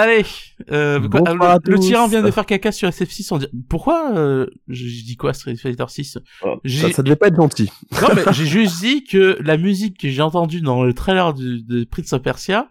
allez, 0.00 0.24
euh, 0.70 1.08
quoi, 1.08 1.20
euh, 1.28 1.58
le, 1.64 1.78
tyran 1.78 2.06
vient 2.08 2.22
de 2.22 2.30
faire 2.30 2.46
caca 2.46 2.72
sur 2.72 2.88
SF6. 2.88 3.28
On 3.32 3.38
dit... 3.38 3.46
Pourquoi 3.68 4.12
euh, 4.16 4.46
je, 4.68 4.86
je 4.86 5.04
dis 5.04 5.16
quoi 5.16 5.32
Street 5.32 5.56
Fighter 5.56 5.84
6 5.88 6.18
J'ai- 6.64 6.88
Ça, 6.88 6.92
ça 6.96 7.02
devait 7.02 7.16
pas 7.16 7.28
être 7.28 7.36
gentil. 7.36 7.70
Non 8.02 8.08
mais 8.14 8.22
j'ai 8.32 8.46
juste 8.46 8.80
dit 8.80 9.04
que 9.04 9.38
la 9.40 9.56
musique 9.56 9.98
que 10.00 10.08
j'ai 10.08 10.22
entendue 10.22 10.60
dans 10.60 10.82
le 10.84 10.92
trailer 10.92 11.32
du, 11.34 11.62
de 11.62 11.84
Prince 11.84 12.12
of 12.12 12.22
Persia, 12.22 12.68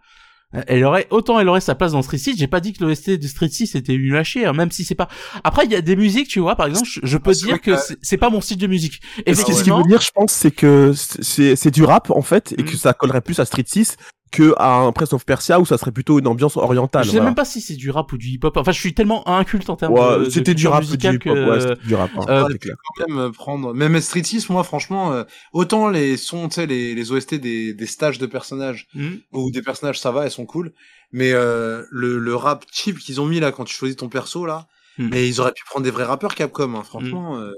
euh, 0.56 0.62
elle 0.68 0.84
aurait 0.84 1.08
autant 1.10 1.40
elle 1.40 1.50
aurait 1.50 1.62
sa 1.62 1.74
place 1.76 1.94
dans 1.94 2.02
Street 2.02 2.18
6. 2.18 2.38
J'ai 2.38 2.48
pas 2.48 2.60
dit 2.60 2.74
que 2.74 2.84
l'OST 2.84 3.12
de 3.12 3.28
Street 3.28 3.50
6 3.50 3.76
était 3.76 3.94
une 3.96 4.14
lâchée, 4.14 4.46
hein, 4.46 4.54
même 4.54 4.70
si 4.72 4.84
c'est 4.84 4.94
pas. 4.96 5.08
Après 5.44 5.66
il 5.66 5.72
y 5.72 5.76
a 5.76 5.82
des 5.82 5.96
musiques, 5.96 6.28
tu 6.28 6.40
vois, 6.40 6.56
par 6.56 6.68
exemple, 6.68 6.88
je, 6.92 7.00
je 7.04 7.18
peux 7.18 7.32
Ah, 7.32 7.46
dire 7.46 7.62
que 7.62 7.72
que- 7.72 7.96
c'est- 8.02 8.18
pas 8.18 8.30
mon 8.30 8.42
style 8.42 8.58
de 8.58 8.68
musique. 8.68 9.02
Et 9.26 9.34
ce 9.34 9.44
qui- 9.46 9.54
ce 9.54 9.64
qu'il 9.64 9.74
veut 9.74 9.84
dire, 9.84 10.02
je 10.02 10.12
pense, 10.14 10.32
c'est 10.32 10.52
que 10.52 10.94
c'est 10.94 11.56
c'est 11.56 11.72
du 11.72 11.84
rap 11.84 12.12
en 12.12 12.22
fait, 12.22 12.54
et 12.58 12.62
Mm. 12.62 12.66
que 12.66 12.76
ça 12.78 12.94
collerait 12.94 13.22
plus 13.22 13.40
à 13.40 13.46
Street 13.46 13.64
6 13.66 13.96
que 14.34 14.54
à 14.58 14.74
un 14.80 14.92
Prince 14.92 15.14
of 15.14 15.26
Persia 15.26 15.60
où 15.62 15.66
ça 15.66 15.78
serait 15.78 15.92
plutôt 15.94 16.20
une 16.20 16.28
ambiance 16.28 16.58
orientale. 16.58 17.04
Je 17.04 17.10
sais 17.12 17.16
voilà. 17.18 17.28
même 17.30 17.36
pas 17.36 17.46
si 17.46 17.62
c'est 17.62 17.76
du 17.76 17.90
rap 17.92 18.12
ou 18.12 18.18
du 18.18 18.28
hip-hop. 18.28 18.58
Enfin, 18.58 18.72
je 18.74 18.80
suis 18.80 18.94
tellement 18.94 19.26
inculte 19.28 19.70
en 19.70 19.76
termes 19.78 19.94
Ouais, 19.94 20.20
de, 20.26 20.30
c'était 20.30 20.54
du 20.54 20.68
rap, 20.68 20.84
du 20.84 20.94
hip-hop, 20.96 21.20
que 21.20 21.50
ouais, 21.50 21.60
c'était 21.62 21.88
du 21.88 21.96
rap. 21.96 22.10
hein, 22.18 22.26
euh, 22.28 22.48
c'est 22.52 22.58
clair. 22.58 22.76
quand 22.98 23.08
même 23.08 23.18
euh, 23.20 23.32
prendre 23.32 23.74
même 23.74 24.00
Street 24.02 24.24
6 24.24 24.50
moi 24.50 24.64
franchement 24.64 25.14
euh, 25.14 25.24
autant 25.54 25.88
les 25.90 26.18
sons 26.18 26.50
tu 26.50 26.56
sais 26.56 26.66
les, 26.66 26.96
les 26.96 27.12
OST 27.12 27.36
des, 27.36 27.74
des 27.74 27.86
stages 27.86 28.18
de 28.18 28.26
personnages 28.26 28.88
Hmm. 28.96 29.16
ou 29.32 29.52
des 29.52 29.62
personnages 29.62 30.00
ça 30.00 30.12
va 30.12 30.26
elles 30.26 30.32
sont 30.32 30.46
cool 30.46 30.74
mais 31.12 31.32
euh, 31.34 31.84
le, 31.92 32.18
le 32.20 32.36
rap 32.36 32.66
cheap 32.72 32.98
qu'ils 33.00 33.22
ont 33.22 33.26
mis 33.26 33.40
là 33.40 33.52
quand 33.52 33.64
tu 33.66 33.74
choisis 33.76 33.96
ton 33.98 34.10
perso 34.10 34.46
là 34.46 34.68
Hmm. 34.98 35.10
mais 35.12 35.28
ils 35.28 35.42
auraient 35.42 35.54
pu 35.54 35.64
prendre 35.66 35.84
des 35.84 35.90
vrais 35.92 36.04
rappeurs 36.04 36.36
Capcom 36.36 36.76
hein, 36.76 36.84
franchement 36.84 37.38
euh, 37.40 37.52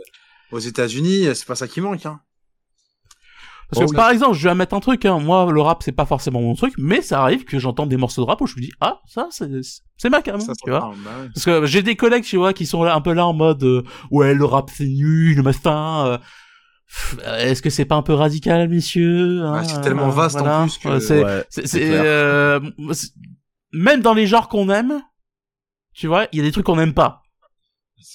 aux 0.54 0.60
États-Unis 0.60 1.28
c'est 1.36 1.46
pas 1.46 1.56
ça 1.56 1.68
qui 1.68 1.82
manque 1.82 2.06
hein. 2.06 2.20
Parce 3.70 3.80
que 3.86 3.92
Oh, 3.92 3.96
par 3.96 4.10
exemple, 4.12 4.36
je 4.38 4.48
vais 4.48 4.54
mettre 4.56 4.76
un 4.76 4.80
truc, 4.80 5.06
hein. 5.06 5.20
moi 5.20 5.52
le 5.52 5.62
rap 5.62 5.82
c'est 5.84 5.92
pas 5.92 6.06
forcément 6.06 6.42
mon 6.42 6.54
truc, 6.56 6.74
mais 6.78 7.02
ça 7.02 7.22
arrive 7.22 7.44
que 7.46 7.58
j'entende 7.60 7.90
des 7.90 7.98
morceaux 7.98 8.24
de 8.24 8.28
rap 8.28 8.40
où 8.42 8.48
je 8.48 8.56
me 8.56 8.62
dis 8.62 8.72
ah 8.82 9.00
ça 9.08 9.28
c'est 9.32 9.50
c'est 9.98 10.10
ma 10.10 10.22
ça, 10.24 10.40
ça 10.40 10.54
tu 10.64 10.70
vois. 10.70 10.94
bah 11.04 11.12
ouais. 11.22 11.30
Parce 11.34 11.46
que 11.46 11.66
j'ai 11.66 11.82
des 11.82 11.96
collègues, 11.96 12.24
tu 12.24 12.38
vois, 12.38 12.54
qui 12.54 12.66
sont 12.66 12.84
là 12.84 12.96
un 12.96 13.02
peu 13.02 13.14
là 13.14 13.26
en 13.26 13.34
mode 13.34 13.64
euh, 13.64 13.84
ouais 14.12 14.34
le 14.34 14.46
rap 14.46 14.70
c'est 14.74 14.86
nul, 14.86 15.42
machin. 15.42 16.06
euh, 16.08 16.18
Est-ce 17.40 17.62
que 17.64 17.70
c'est 17.72 17.86
pas 17.86 17.96
un 17.96 18.04
peu 18.04 18.14
radical, 18.14 18.70
messieurs 18.70 19.42
hein, 19.44 19.54
Ah, 19.58 19.64
c'est 19.64 19.82
tellement 19.82 20.10
vaste 20.10 20.36
en 20.36 20.64
plus 20.66 20.78
que- 20.78 21.00
c'est 21.00 21.24
Ouais, 21.24 21.44
euh, 22.06 22.60
c'est- 22.94 23.14
même 23.74 24.02
dans 24.02 24.14
les 24.14 24.28
genres 24.28 24.48
qu'on 24.48 24.70
aime, 24.70 25.02
tu 25.94 26.08
vois, 26.08 26.28
il 26.32 26.38
y 26.38 26.42
a 26.42 26.44
des 26.44 26.52
trucs 26.52 26.66
qu'on 26.68 26.76
n'aime 26.76 26.94
pas. 26.94 27.24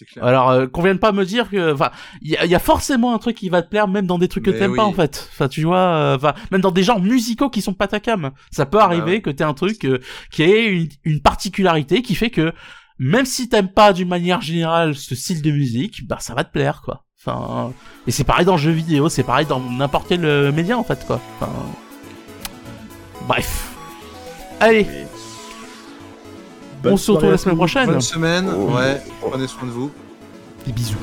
Clair 0.05 0.24
Alors 0.24 0.51
euh, 0.51 0.66
qu'on 0.66 0.82
vienne 0.82 0.98
pas 0.98 1.12
me 1.12 1.24
dire 1.24 1.51
que, 1.51 1.73
enfin, 1.73 1.90
il 2.23 2.31
y 2.31 2.48
y 2.48 2.55
a 2.55 2.59
forcément 2.59 3.15
un 3.15 3.19
truc 3.19 3.36
qui 3.36 3.48
va 3.48 3.62
te 3.62 3.69
plaire, 3.69 3.89
même 3.89 4.07
dans 4.07 4.19
des 4.19 4.28
trucs 4.28 4.44
que 4.44 4.51
t'aimes 4.51 4.77
pas 4.77 4.85
oui. 4.85 4.90
en 4.90 4.93
fait. 4.93 5.28
Enfin, 5.32 5.48
tu 5.48 5.65
vois, 5.65 5.78
euh, 5.78 6.16
enfin, 6.16 6.35
même 6.51 6.61
dans 6.61 6.70
des 6.70 6.82
genres 6.82 7.01
musicaux 7.01 7.51
qui 7.51 7.62
sont 7.62 7.74
pas 7.74 7.86
ta 7.89 8.01
cam. 8.01 8.31
Ça 8.51 8.66
peut 8.66 8.78
arriver 8.78 9.01
Bah 9.02 9.11
ouais. 9.12 9.20
que 9.23 9.31
t'aies 9.31 9.44
un 9.44 9.55
truc 9.55 9.85
euh, 9.85 9.98
qui 10.31 10.43
ait 10.43 10.66
une, 10.66 10.89
une 11.05 11.20
particularité 11.20 12.02
qui 12.02 12.15
fait 12.15 12.31
que 12.31 12.52
même 12.98 13.24
si 13.24 13.48
t'aimes 13.48 13.73
pas 13.73 13.93
d'une 13.94 14.09
manière 14.09 14.43
générale 14.43 14.94
ce 14.94 15.15
style 15.15 15.40
de 15.43 15.51
musique, 15.51 16.07
bah 16.07 16.19
ça 16.20 16.35
va 16.35 16.44
te 16.44 16.52
plaire 16.52 16.82
quoi. 16.85 17.05
Enfin, 17.19 17.73
et 18.07 18.11
c'est 18.11 18.24
pareil 18.24 18.47
dans 18.47 18.57
le 18.57 18.61
jeu 18.61 18.70
vidéo, 18.70 19.09
c'est 19.09 19.23
pareil 19.23 19.47
dans 19.47 19.61
n'importe 19.61 20.07
quel 20.09 20.24
euh, 20.24 20.52
média 20.52 20.78
en 20.78 20.85
fait 20.85 21.07
quoi. 21.07 21.20
Enfin, 21.40 21.52
bref. 23.27 23.74
Allez, 24.61 24.86
on 26.85 26.97
se 26.97 27.11
retrouve 27.11 27.31
la 27.31 27.39
semaine 27.39 27.57
prochaine. 27.57 27.86
bonne 27.86 28.01
semaine 28.01 28.48
ouais 28.48 29.02
prenez 29.20 29.47
soin 29.47 29.65
de 29.66 29.70
vous 29.73 29.90
Des 30.66 30.73
bisous. 30.73 30.97